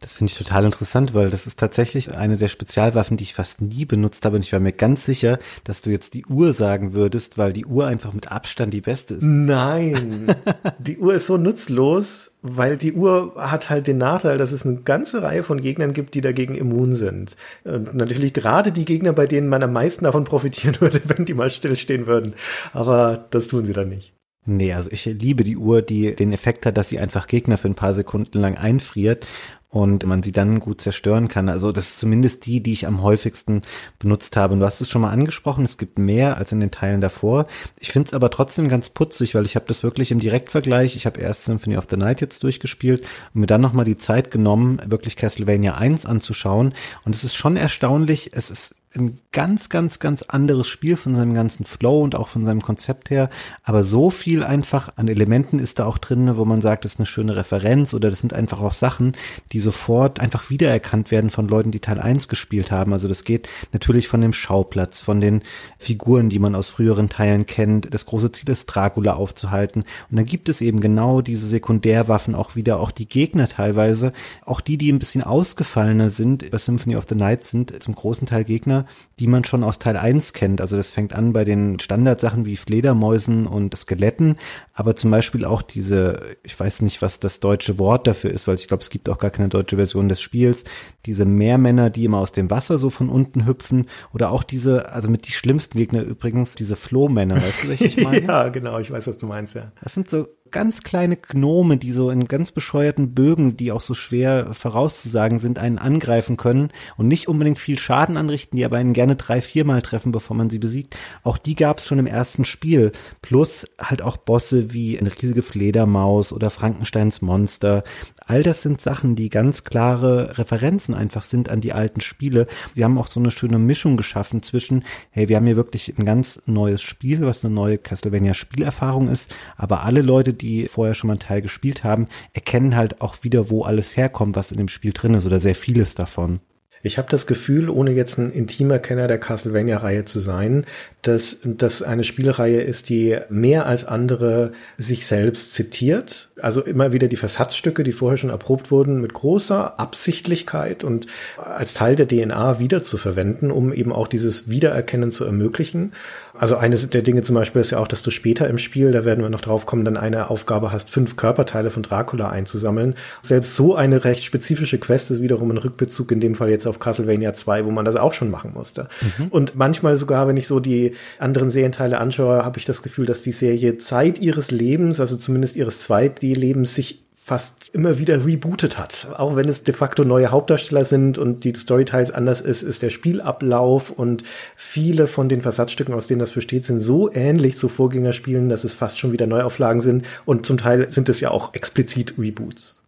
Das 0.03 0.15
finde 0.15 0.33
ich 0.33 0.39
total 0.39 0.65
interessant, 0.65 1.15
weil 1.15 1.31
das 1.31 1.47
ist 1.47 1.59
tatsächlich 1.59 2.17
eine 2.17 2.37
der 2.37 2.49
Spezialwaffen, 2.49 3.17
die 3.17 3.23
ich 3.23 3.35
fast 3.35 3.61
nie 3.61 3.85
benutzt 3.85 4.25
habe. 4.25 4.37
Und 4.37 4.45
ich 4.45 4.53
war 4.53 4.59
mir 4.59 4.73
ganz 4.73 5.07
sicher, 5.07 5.39
dass 5.63 5.81
du 5.81 5.91
jetzt 5.91 6.15
die 6.15 6.27
Uhr 6.27 6.53
sagen 6.53 6.93
würdest, 6.93 7.39
weil 7.39 7.53
die 7.53 7.65
Uhr 7.65 7.87
einfach 7.87 8.13
mit 8.13 8.31
Abstand 8.31 8.75
die 8.75 8.81
beste 8.81 9.15
ist. 9.15 9.23
Nein, 9.23 10.35
die 10.81 10.99
Uhr 10.99 11.15
ist 11.15 11.27
so 11.27 11.37
nutzlos, 11.37 12.33
weil 12.43 12.77
die 12.77 12.95
Uhr 12.95 13.35
hat 13.37 13.71
halt 13.71 13.87
den 13.87 13.99
Nachteil, 13.99 14.39
dass 14.39 14.51
es 14.51 14.67
eine 14.67 14.81
ganze 14.81 15.23
Reihe 15.23 15.45
von 15.45 15.61
Gegnern 15.61 15.93
gibt, 15.93 16.15
die 16.15 16.21
dagegen 16.21 16.57
immun 16.57 16.93
sind. 16.95 17.37
Und 17.63 17.95
natürlich 17.95 18.35
gerade 18.35 18.73
die 18.73 18.85
Gegner, 18.85 19.13
bei 19.13 19.29
denen 19.29 19.49
man 19.49 19.63
am 19.63 19.73
meisten 19.73 20.05
davon 20.05 20.25
profitieren 20.25 20.77
würde, 20.81 21.01
wenn 21.07 21.25
die 21.25 21.35
mal 21.35 21.51
stillstehen 21.51 22.09
würden. 22.09 22.35
Aber 22.73 23.25
das 23.31 23.47
tun 23.47 23.65
sie 23.65 23.73
dann 23.73 23.89
nicht. 23.89 24.15
Nee, 24.45 24.73
also 24.73 24.91
ich 24.91 25.05
liebe 25.05 25.45
die 25.45 25.57
Uhr, 25.57 25.83
die 25.83 26.17
den 26.17 26.33
Effekt 26.33 26.67
hat, 26.67 26.77
dass 26.77 26.89
sie 26.89 26.99
einfach 26.99 27.29
Gegner 27.29 27.57
für 27.57 27.69
ein 27.69 27.77
paar 27.77 27.93
Sekunden 27.93 28.41
lang 28.41 28.57
einfriert 28.57 29.25
und 29.73 30.05
man 30.05 30.23
sie 30.23 30.33
dann 30.33 30.61
gut 30.61 30.83
zerstören 30.83 31.29
kann. 31.29 31.49
Also 31.49 31.73
das 31.73 31.89
ist 31.89 31.99
zumindest 31.99 32.45
die, 32.45 32.63
die 32.63 32.75
ich 32.75 32.87
am 32.87 33.03
häufigsten 33.03 33.63
benutzt 33.99 34.37
habe. 34.37 34.53
Und 34.53 34.61
du 34.61 34.67
hast 34.67 34.83
es 34.83 34.91
schon 34.91 35.01
mal 35.01 35.11
angesprochen, 35.11 35.65
es 35.65 35.79
gibt 35.79 35.99
mehr 35.99 36.37
als 36.37 36.53
in 36.53 36.61
den 36.61 36.71
Teilen 36.71 37.01
davor. 37.01 37.47
Ich 37.81 37.91
finde 37.91 38.09
es 38.09 38.15
aber 38.15 38.31
trotzdem 38.31 38.69
ganz 38.69 38.91
putzig, 38.91 39.35
weil 39.35 39.47
ich 39.47 39.57
habe 39.57 39.65
das 39.67 39.83
wirklich 39.83 40.13
im 40.13 40.21
Direktvergleich, 40.21 40.95
ich 40.95 41.07
habe 41.07 41.21
erst 41.21 41.47
Symphony 41.47 41.79
of 41.79 41.87
the 41.89 41.97
Night 41.97 42.21
jetzt 42.21 42.43
durchgespielt 42.43 43.07
und 43.33 43.41
mir 43.41 43.47
dann 43.47 43.63
nochmal 43.63 43.87
die 43.87 43.97
Zeit 43.97 44.31
genommen, 44.31 44.79
wirklich 44.85 45.17
Castlevania 45.17 45.75
1 45.77 46.05
anzuschauen. 46.05 46.75
Und 47.07 47.15
es 47.15 47.25
ist 47.25 47.35
schon 47.35 47.57
erstaunlich, 47.57 48.31
es 48.35 48.51
ist 48.51 48.75
ein 48.95 49.19
ganz, 49.33 49.69
ganz, 49.69 49.99
ganz 49.99 50.23
anderes 50.23 50.69
Spiel 50.69 50.97
von 50.97 51.15
seinem 51.15 51.35
ganzen 51.35 51.65
Flow 51.65 52.03
und 52.03 52.15
auch 52.15 52.29
von 52.29 52.45
seinem 52.45 52.61
Konzept 52.61 53.11
her. 53.11 53.31
Aber 53.63 53.85
so 53.85 54.11
viel 54.11 54.45
einfach 54.45 54.91
an 54.97 55.09
Elementen 55.09 55.59
ist 55.59 55.79
da 55.79 55.87
auch 55.87 55.99
drin, 55.99 56.37
wo 56.37 56.45
man 56.45 56.61
sagt, 56.61 56.85
das 56.85 56.93
ist 56.93 56.99
eine 56.99 57.07
schöne 57.07 57.37
Referenz 57.37 57.95
oder 57.95 58.11
das 58.11 58.21
sind 58.21 58.35
einfach 58.35 58.61
auch 58.61 58.73
Sachen, 58.73 59.13
die 59.53 59.61
sofort 59.61 60.21
einfach 60.21 60.51
wiedererkannt 60.51 61.11
werden 61.11 61.31
von 61.31 61.49
Leuten, 61.49 61.71
die 61.71 61.81
Teil 61.81 62.01
1 62.01 62.29
gespielt 62.29 62.71
haben. 62.71 62.93
Also 62.93 63.09
das 63.09 63.25
geht 63.25 63.49
natürlich 63.73 64.09
von 64.09 64.21
dem 64.21 64.33
Schauplatz, 64.33 65.01
von 65.01 65.21
den 65.21 65.43
Figuren, 65.79 66.29
die 66.29 66.39
man 66.39 66.55
aus 66.55 66.69
früheren 66.69 67.09
Teilen 67.09 67.47
kennt. 67.47 67.93
Das 67.93 68.07
große 68.07 68.33
Ziel 68.33 68.51
ist, 68.51 68.67
Dracula 68.67 69.15
aufzuhalten. 69.15 69.85
Und 70.11 70.17
dann 70.17 70.27
gibt 70.27 70.49
es 70.49 70.61
eben 70.61 70.81
genau 70.81 71.23
diese 71.23 71.47
Sekundärwaffen 71.47 72.35
auch 72.35 72.57
wieder, 72.57 72.79
auch 72.79 72.91
die 72.91 73.09
Gegner 73.09 73.49
teilweise, 73.49 74.13
auch 74.45 74.61
die, 74.61 74.77
die 74.77 74.93
ein 74.93 74.99
bisschen 74.99 75.23
ausgefallener 75.23 76.11
sind, 76.11 76.51
bei 76.51 76.59
Symphony 76.59 76.97
of 76.97 77.07
the 77.09 77.15
Night 77.15 77.45
sind 77.45 77.83
zum 77.83 77.95
großen 77.95 78.27
Teil 78.27 78.45
Gegner, 78.45 78.82
die 79.19 79.27
man 79.27 79.45
schon 79.45 79.65
aus 79.65 79.79
Teil 79.79 79.97
1 79.97 80.33
kennt. 80.33 80.61
Also 80.61 80.77
das 80.77 80.91
fängt 80.91 81.15
an 81.15 81.33
bei 81.33 81.45
den 81.45 81.79
Standardsachen 81.79 82.45
wie 82.47 82.57
Fledermäusen 82.57 83.47
und 83.47 83.77
Skeletten, 83.77 84.37
aber 84.75 84.97
zum 84.97 85.11
Beispiel 85.11 85.45
auch 85.45 85.63
diese, 85.63 86.21
ich 86.43 86.59
weiß 86.59 86.83
nicht, 86.83 87.03
was 87.03 87.21
das 87.21 87.41
deutsche 87.41 87.79
Wort 87.79 88.07
dafür 88.07 88.31
ist, 88.31 88.49
weil 88.49 88.57
ich 88.57 88.69
glaube, 88.69 88.83
es 88.83 88.91
gibt 88.91 89.09
auch 89.09 89.19
gar 89.19 89.31
keine 89.31 89.49
deutsche 89.49 89.77
Version 89.77 90.09
des 90.09 90.21
Spiels, 90.21 90.65
diese 91.07 91.25
Meermänner, 91.25 91.91
die 91.91 92.05
immer 92.05 92.19
aus 92.19 92.33
dem 92.33 92.51
Wasser 92.51 92.79
so 92.79 92.91
von 92.91 93.09
unten 93.09 93.47
hüpfen 93.47 93.87
oder 94.15 94.31
auch 94.31 94.43
diese, 94.43 94.93
also 94.93 95.09
mit 95.09 95.27
die 95.27 95.33
schlimmsten 95.33 95.79
Gegner 95.79 96.03
übrigens, 96.03 96.55
diese 96.55 96.77
Flohmänner, 96.77 97.37
weißt 97.37 97.65
du, 97.65 97.71
was 97.71 97.81
ich 97.81 97.97
meine? 98.03 98.27
ja, 98.27 98.49
genau, 98.49 98.79
ich 98.79 98.91
weiß, 98.91 99.07
was 99.07 99.19
du 99.19 99.27
meinst, 99.27 99.55
ja. 99.55 99.73
Das 99.83 99.95
sind 99.95 100.09
so 100.11 100.29
ganz 100.53 100.83
kleine 100.83 101.17
Gnome, 101.17 101.79
die 101.79 101.91
so 101.91 102.11
in 102.11 102.29
ganz 102.29 102.53
bescheuerten 102.53 103.15
Bögen, 103.15 103.57
die 103.57 103.73
auch 103.73 103.81
so 103.81 103.95
schwer 103.95 104.55
vorauszusagen 104.55 105.39
sind, 105.39 105.59
einen 105.59 105.79
angreifen 105.79 106.37
können 106.37 106.69
und 106.97 107.09
nicht 107.09 107.29
unbedingt 107.29 107.59
viel 107.59 107.79
Schaden 107.79 108.17
anrichten, 108.17 108.57
die 108.57 108.65
aber 108.65 108.77
einen 108.77 108.93
gerne 108.93 109.17
drei, 109.17 109.41
viermal 109.41 109.83
treffen, 109.83 110.13
bevor 110.13 110.37
man 110.37 110.51
sie 110.51 110.59
besiegt. 110.59 110.97
Auch 111.25 111.39
die 111.39 111.57
gab 111.57 111.79
es 111.79 111.87
schon 111.87 111.99
im 111.99 112.07
ersten 112.07 112.45
Spiel. 112.45 112.93
Plus 113.23 113.67
halt 113.79 114.03
auch 114.03 114.17
Bosse 114.17 114.73
wie 114.73 114.99
eine 114.99 115.11
riesige 115.11 115.43
Fledermaus 115.43 116.33
oder 116.33 116.51
Frankensteins 116.51 117.23
Monster. 117.23 117.83
All 118.27 118.43
das 118.43 118.63
sind 118.63 118.81
Sachen, 118.81 119.17
die 119.17 119.29
ganz 119.29 119.65
klare 119.65 120.39
Referenzen 120.39 120.95
einfach 120.95 121.23
sind 121.23 121.49
an 121.49 121.61
die 121.61 121.73
alten 121.73 122.01
Spiele. 122.01 122.47
Sie 122.75 122.85
haben 122.85 122.99
auch 122.99 123.07
so 123.07 123.21
eine 123.21 123.31
schöne 123.31 123.59
Mischung 123.59 123.97
geschaffen 123.97 124.43
zwischen, 124.43 124.85
hey, 125.11 125.29
wir 125.29 125.37
haben 125.37 125.47
hier 125.47 125.57
wirklich 125.57 125.95
ein 125.99 126.05
ganz 126.05 126.43
neues 126.47 126.83
Spiel, 126.83 127.23
was 127.23 127.45
eine 127.45 127.55
neue 127.55 127.79
Castlevania 127.79 128.35
Spielerfahrung 128.35 129.09
ist, 129.09 129.35
aber 129.57 129.83
alle 129.85 130.03
Leute, 130.03 130.35
die 130.35 130.69
vorher 130.69 130.95
schon 130.95 131.09
mal 131.09 131.15
einen 131.15 131.21
Teil 131.21 131.43
gespielt 131.43 131.85
haben, 131.85 132.09
erkennen 132.33 132.77
halt 132.77 133.01
auch 133.01 133.17
wieder, 133.23 133.51
wo 133.51 133.63
alles 133.63 133.97
herkommt, 133.97 134.37
was 134.37 134.53
in 134.53 134.59
dem 134.59 134.69
Spiel 134.69 134.93
drin 134.93 135.15
ist 135.15 135.27
oder 135.27 135.41
sehr 135.41 135.55
vieles 135.55 135.95
davon. 135.95 136.41
Ich 136.83 136.99
habe 136.99 137.09
das 137.09 137.27
Gefühl, 137.27 137.71
ohne 137.71 137.93
jetzt 137.93 138.19
ein 138.19 138.33
intimer 138.33 138.79
Kenner 138.81 139.07
der 139.07 139.19
Castlevania-Reihe 139.19 140.05
zu 140.05 140.19
sein, 140.19 140.67
dass 141.03 141.39
das 141.45 141.83
eine 141.83 142.05
Spielreihe 142.05 142.61
ist, 142.61 142.89
die 142.89 143.19
mehr 143.29 143.67
als 143.67 143.85
andere 143.85 144.53
sich 144.79 145.07
selbst 145.07 145.55
zitiert. 145.55 146.31
Also 146.41 146.61
immer 146.61 146.93
wieder 146.93 147.09
die 147.09 147.17
Versatzstücke, 147.17 147.85
die 147.85 147.93
vorher 147.93 148.19
schon 148.19 148.31
erprobt 148.31 148.71
wurden, 148.71 149.01
mit 149.01 149.13
großer 149.13 149.79
Absichtlichkeit 149.79 150.83
und 150.83 151.07
als 151.37 151.75
Teil 151.75 151.97
der 151.97 152.09
DNA 152.09 152.59
wieder 152.59 152.83
zu 152.83 152.99
verwenden, 152.99 153.51
um 153.51 153.73
eben 153.73 153.93
auch 153.93 154.09
dieses 154.09 154.49
Wiedererkennen 154.49 155.13
zu 155.13 155.25
ermöglichen. 155.25 155.93
Also 156.35 156.57
eines 156.57 156.89
der 156.89 157.03
Dinge 157.03 157.23
zum 157.23 157.35
Beispiel 157.35 157.61
ist 157.61 157.73
ja 157.73 157.79
auch, 157.79 157.89
dass 157.89 158.03
du 158.03 158.11
später 158.11 158.49
im 158.49 158.59
Spiel, 158.59 158.91
da 158.91 159.05
werden 159.05 159.23
wir 159.23 159.29
noch 159.29 159.43
drauf 159.43 159.67
kommen, 159.67 159.85
dann 159.85 159.97
eine 159.97 160.31
Aufgabe 160.31 160.73
hast, 160.73 160.89
fünf 160.89 161.17
Körperteile 161.17 161.71
von 161.71 161.83
Dracula 161.83 162.31
einzusammeln. 162.31 162.95
Selbst 163.23 163.55
so 163.55 163.75
eine 163.75 164.05
recht 164.05 164.25
spezifische 164.25 164.79
Quest 164.79 165.11
ist 165.11 165.21
wiederum 165.21 165.51
ein 165.51 165.59
Rückbezug, 165.59 166.11
in 166.11 166.21
dem 166.21 166.35
Fall 166.35 166.49
jetzt 166.49 166.67
auf 166.67 166.72
Castlevania 166.79 167.35
2, 167.35 167.65
wo 167.65 167.71
man 167.71 167.85
das 167.85 167.97
auch 167.97 168.15
schon 168.15 168.31
machen 168.31 168.53
musste. 168.55 168.89
Mhm. 169.19 169.29
Und 169.29 169.55
manchmal 169.57 169.97
sogar, 169.97 170.29
wenn 170.29 170.37
ich 170.37 170.47
so 170.47 170.61
die 170.61 170.95
anderen 171.19 171.51
Serienteile 171.51 171.99
anschaue, 171.99 172.45
habe 172.45 172.59
ich 172.59 172.65
das 172.65 172.83
Gefühl, 172.83 173.07
dass 173.07 173.23
die 173.23 173.33
Serie 173.33 173.79
Zeit 173.79 174.19
ihres 174.19 174.51
Lebens, 174.51 175.01
also 175.01 175.17
zumindest 175.17 175.57
ihres 175.57 175.89
2D-Lebens, 175.89 176.75
sich 176.75 177.03
fast 177.25 177.71
immer 177.73 177.99
wieder 177.99 178.27
rebootet 178.27 178.79
hat. 178.79 179.07
Auch 179.17 179.37
wenn 179.37 179.49
es 179.49 179.63
de 179.63 179.73
facto 179.73 180.03
neue 180.03 180.33
Hauptdarsteller 180.33 180.85
sind 180.85 181.19
und 181.19 181.45
die 181.45 181.55
Storyteils 181.55 182.11
anders 182.11 182.41
ist, 182.41 182.63
ist 182.63 182.83
der 182.83 182.91
Spielablauf 182.91 183.91
und 183.91 184.25
viele 184.57 185.07
von 185.07 185.29
den 185.29 185.41
Versatzstücken, 185.41 185.95
aus 185.95 186.09
denen 186.09 186.19
das 186.19 186.33
besteht, 186.33 186.65
sind 186.65 186.81
so 186.81 187.13
ähnlich 187.13 187.57
zu 187.59 187.69
Vorgängerspielen, 187.69 188.49
dass 188.49 188.65
es 188.65 188.75
fast 188.75 188.99
schon 188.99 189.13
wieder 189.13 189.29
Neuauflagen 189.29 189.83
sind 189.83 190.05
und 190.25 190.47
zum 190.47 190.59
Teil 190.59 190.91
sind 190.91 191.09
es 191.09 191.21
ja 191.21 191.31
auch 191.31 191.55
explizit 191.55 192.15
Reboots. 192.19 192.82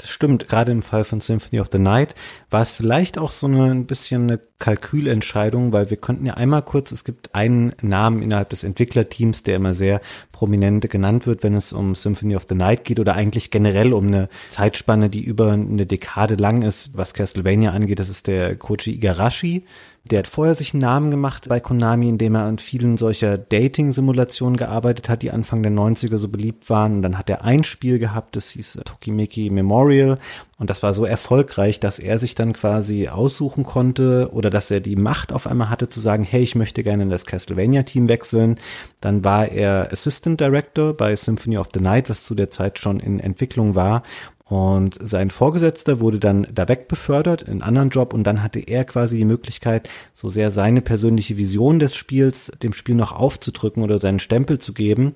Das 0.00 0.08
stimmt. 0.08 0.48
Gerade 0.48 0.72
im 0.72 0.80
Fall 0.80 1.04
von 1.04 1.20
Symphony 1.20 1.60
of 1.60 1.68
the 1.70 1.78
Night 1.78 2.14
war 2.48 2.62
es 2.62 2.72
vielleicht 2.72 3.18
auch 3.18 3.30
so 3.30 3.46
eine, 3.46 3.64
ein 3.64 3.84
bisschen 3.84 4.22
eine 4.22 4.40
Kalkülentscheidung, 4.58 5.74
weil 5.74 5.90
wir 5.90 5.98
könnten 5.98 6.24
ja 6.24 6.34
einmal 6.34 6.62
kurz, 6.62 6.90
es 6.90 7.04
gibt 7.04 7.34
einen 7.34 7.74
Namen 7.82 8.22
innerhalb 8.22 8.48
des 8.48 8.64
Entwicklerteams, 8.64 9.42
der 9.42 9.56
immer 9.56 9.74
sehr 9.74 10.00
prominent 10.32 10.88
genannt 10.88 11.26
wird, 11.26 11.42
wenn 11.42 11.54
es 11.54 11.74
um 11.74 11.94
Symphony 11.94 12.34
of 12.34 12.46
the 12.48 12.54
Night 12.54 12.84
geht 12.84 12.98
oder 12.98 13.14
eigentlich 13.14 13.50
generell 13.50 13.92
um 13.92 14.06
eine 14.06 14.30
Zeitspanne, 14.48 15.10
die 15.10 15.22
über 15.22 15.52
eine 15.52 15.84
Dekade 15.84 16.36
lang 16.36 16.62
ist, 16.62 16.96
was 16.96 17.12
Castlevania 17.12 17.72
angeht. 17.72 17.98
Das 17.98 18.08
ist 18.08 18.26
der 18.26 18.56
Koji 18.56 18.94
Igarashi. 18.94 19.64
Der 20.04 20.20
hat 20.20 20.26
vorher 20.26 20.54
sich 20.54 20.72
einen 20.72 20.80
Namen 20.80 21.10
gemacht 21.10 21.46
bei 21.48 21.60
Konami, 21.60 22.08
indem 22.08 22.34
er 22.34 22.44
an 22.44 22.58
vielen 22.58 22.96
solcher 22.96 23.36
Dating-Simulationen 23.36 24.56
gearbeitet 24.56 25.10
hat, 25.10 25.20
die 25.20 25.30
Anfang 25.30 25.62
der 25.62 25.72
90er 25.72 26.16
so 26.16 26.28
beliebt 26.28 26.70
waren. 26.70 26.96
Und 26.96 27.02
dann 27.02 27.18
hat 27.18 27.28
er 27.28 27.44
ein 27.44 27.64
Spiel 27.64 27.98
gehabt, 27.98 28.34
das 28.34 28.50
hieß 28.50 28.80
Tokimeki 28.86 29.50
Memorial. 29.50 30.18
Und 30.58 30.70
das 30.70 30.82
war 30.82 30.94
so 30.94 31.04
erfolgreich, 31.04 31.80
dass 31.80 31.98
er 31.98 32.18
sich 32.18 32.34
dann 32.34 32.54
quasi 32.54 33.08
aussuchen 33.08 33.64
konnte 33.64 34.30
oder 34.32 34.48
dass 34.48 34.70
er 34.70 34.80
die 34.80 34.96
Macht 34.96 35.34
auf 35.34 35.46
einmal 35.46 35.68
hatte 35.68 35.88
zu 35.88 36.00
sagen, 36.00 36.24
hey, 36.24 36.42
ich 36.42 36.54
möchte 36.54 36.82
gerne 36.82 37.02
in 37.02 37.10
das 37.10 37.26
Castlevania-Team 37.26 38.08
wechseln. 38.08 38.58
Dann 39.02 39.22
war 39.22 39.48
er 39.48 39.92
Assistant 39.92 40.40
Director 40.40 40.94
bei 40.94 41.14
Symphony 41.14 41.58
of 41.58 41.68
the 41.74 41.80
Night, 41.80 42.08
was 42.08 42.24
zu 42.24 42.34
der 42.34 42.50
Zeit 42.50 42.78
schon 42.78 43.00
in 43.00 43.20
Entwicklung 43.20 43.74
war. 43.74 44.02
Und 44.50 44.98
sein 45.00 45.30
Vorgesetzter 45.30 46.00
wurde 46.00 46.18
dann 46.18 46.44
da 46.52 46.66
wegbefördert 46.66 47.42
in 47.42 47.52
einen 47.52 47.62
anderen 47.62 47.90
Job 47.90 48.12
und 48.12 48.24
dann 48.24 48.42
hatte 48.42 48.58
er 48.58 48.84
quasi 48.84 49.16
die 49.16 49.24
Möglichkeit, 49.24 49.88
so 50.12 50.28
sehr 50.28 50.50
seine 50.50 50.80
persönliche 50.80 51.36
Vision 51.36 51.78
des 51.78 51.94
Spiels 51.94 52.50
dem 52.60 52.72
Spiel 52.72 52.96
noch 52.96 53.12
aufzudrücken 53.12 53.84
oder 53.84 54.00
seinen 54.00 54.18
Stempel 54.18 54.58
zu 54.58 54.72
geben. 54.72 55.12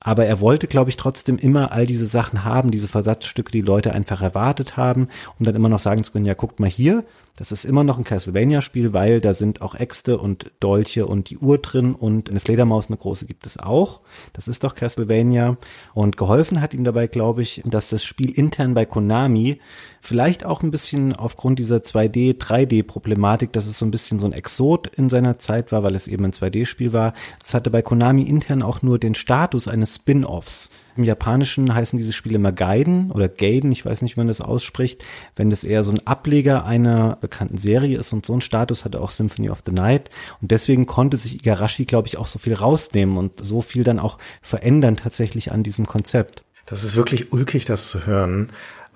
Aber 0.00 0.24
er 0.24 0.40
wollte, 0.40 0.68
glaube 0.68 0.88
ich, 0.88 0.96
trotzdem 0.96 1.36
immer 1.36 1.70
all 1.72 1.84
diese 1.84 2.06
Sachen 2.06 2.44
haben, 2.44 2.70
diese 2.70 2.88
Versatzstücke, 2.88 3.52
die 3.52 3.60
Leute 3.60 3.92
einfach 3.92 4.22
erwartet 4.22 4.78
haben, 4.78 5.08
um 5.38 5.44
dann 5.44 5.54
immer 5.54 5.68
noch 5.68 5.80
sagen 5.80 6.02
zu 6.02 6.12
können, 6.12 6.24
ja, 6.24 6.32
guckt 6.32 6.58
mal 6.58 6.70
hier, 6.70 7.04
das 7.38 7.52
ist 7.52 7.64
immer 7.64 7.84
noch 7.84 7.98
ein 7.98 8.04
Castlevania-Spiel, 8.04 8.92
weil 8.92 9.20
da 9.20 9.32
sind 9.32 9.62
auch 9.62 9.76
Äxte 9.76 10.18
und 10.18 10.50
Dolche 10.58 11.06
und 11.06 11.30
die 11.30 11.38
Uhr 11.38 11.58
drin 11.58 11.94
und 11.94 12.28
eine 12.28 12.40
Fledermaus, 12.40 12.88
eine 12.88 12.96
große 12.96 13.26
gibt 13.26 13.46
es 13.46 13.58
auch. 13.58 14.00
Das 14.32 14.48
ist 14.48 14.64
doch 14.64 14.74
Castlevania. 14.74 15.56
Und 15.94 16.16
geholfen 16.16 16.60
hat 16.60 16.74
ihm 16.74 16.82
dabei, 16.82 17.06
glaube 17.06 17.42
ich, 17.42 17.62
dass 17.64 17.90
das 17.90 18.02
Spiel 18.02 18.30
intern 18.30 18.74
bei 18.74 18.86
Konami 18.86 19.60
vielleicht 20.00 20.44
auch 20.44 20.64
ein 20.64 20.72
bisschen 20.72 21.14
aufgrund 21.14 21.60
dieser 21.60 21.76
2D, 21.76 22.38
3D-Problematik, 22.38 23.52
dass 23.52 23.66
es 23.68 23.78
so 23.78 23.86
ein 23.86 23.92
bisschen 23.92 24.18
so 24.18 24.26
ein 24.26 24.32
Exot 24.32 24.88
in 24.88 25.08
seiner 25.08 25.38
Zeit 25.38 25.70
war, 25.70 25.84
weil 25.84 25.94
es 25.94 26.08
eben 26.08 26.24
ein 26.24 26.32
2D-Spiel 26.32 26.92
war. 26.92 27.14
Es 27.40 27.54
hatte 27.54 27.70
bei 27.70 27.82
Konami 27.82 28.22
intern 28.22 28.62
auch 28.62 28.82
nur 28.82 28.98
den 28.98 29.14
Status 29.14 29.68
eines 29.68 29.94
Spin-offs. 29.94 30.70
Im 30.98 31.04
Japanischen 31.04 31.72
heißen 31.72 31.96
diese 31.96 32.12
Spiele 32.12 32.34
immer 32.34 32.50
Gaiden 32.50 33.12
oder 33.12 33.28
Gaiden, 33.28 33.70
ich 33.70 33.86
weiß 33.86 34.02
nicht, 34.02 34.16
wie 34.16 34.20
man 34.20 34.26
das 34.26 34.40
ausspricht, 34.40 35.04
wenn 35.36 35.48
das 35.48 35.62
eher 35.62 35.84
so 35.84 35.92
ein 35.92 36.04
Ableger 36.06 36.64
einer 36.64 37.18
bekannten 37.20 37.56
Serie 37.56 37.96
ist 37.98 38.12
und 38.12 38.26
so 38.26 38.34
ein 38.34 38.40
Status 38.40 38.84
hatte 38.84 39.00
auch 39.00 39.10
Symphony 39.10 39.48
of 39.48 39.62
the 39.64 39.70
Night 39.70 40.10
und 40.42 40.50
deswegen 40.50 40.86
konnte 40.86 41.16
sich 41.16 41.36
Igarashi, 41.36 41.84
glaube 41.84 42.08
ich, 42.08 42.18
auch 42.18 42.26
so 42.26 42.40
viel 42.40 42.54
rausnehmen 42.54 43.16
und 43.16 43.44
so 43.44 43.62
viel 43.62 43.84
dann 43.84 44.00
auch 44.00 44.18
verändern 44.42 44.96
tatsächlich 44.96 45.52
an 45.52 45.62
diesem 45.62 45.86
Konzept. 45.86 46.42
Das 46.66 46.82
ist 46.82 46.96
wirklich 46.96 47.32
ulkig, 47.32 47.64
das 47.64 47.88
zu 47.88 48.04
hören 48.04 48.50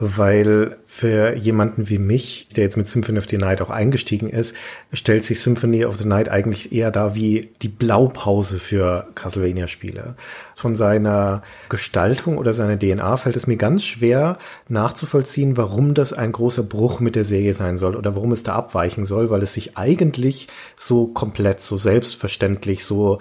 weil 0.05 0.79
für 0.85 1.37
jemanden 1.37 1.89
wie 1.89 1.99
mich, 1.99 2.49
der 2.57 2.65
jetzt 2.65 2.77
mit 2.77 2.89
Symphony 2.89 3.21
of 3.21 3.29
the 3.31 3.39
Night 3.39 3.63
auch 3.63 3.71
eingestiegen 3.71 4.29
ist, 4.29 4.55
stellt 4.93 5.25
sich 5.25 5.41
Symphony 5.41 5.85
of 5.85 5.97
the 5.97 6.05
Night 6.05 6.29
eigentlich 6.29 6.73
eher 6.73 6.91
da 6.91 7.15
wie 7.15 7.53
die 7.63 7.69
Blaupause 7.69 8.59
für 8.59 9.07
Castlevania-Spiele. 9.15 10.17
Von 10.55 10.77
seiner 10.77 11.43
Gestaltung 11.69 12.39
oder 12.39 12.53
seiner 12.55 12.79
DNA 12.79 13.17
fällt 13.17 13.37
es 13.37 13.47
mir 13.47 13.57
ganz 13.57 13.85
schwer 13.85 14.39
nachzuvollziehen, 14.69 15.57
warum 15.57 15.95
das 15.95 16.13
ein 16.13 16.33
großer 16.33 16.63
Bruch 16.63 17.01
mit 17.01 17.17
der 17.17 17.25
Serie 17.25 17.55
sein 17.55 17.79
soll 17.79 17.97
oder 17.97 18.15
warum 18.15 18.33
es 18.33 18.43
da 18.43 18.55
abweichen 18.55 19.07
soll, 19.07 19.31
weil 19.31 19.43
es 19.43 19.55
sich 19.55 19.77
eigentlich 19.77 20.49
so 20.77 21.07
komplett, 21.07 21.61
so 21.61 21.77
selbstverständlich, 21.77 22.85
so 22.85 23.19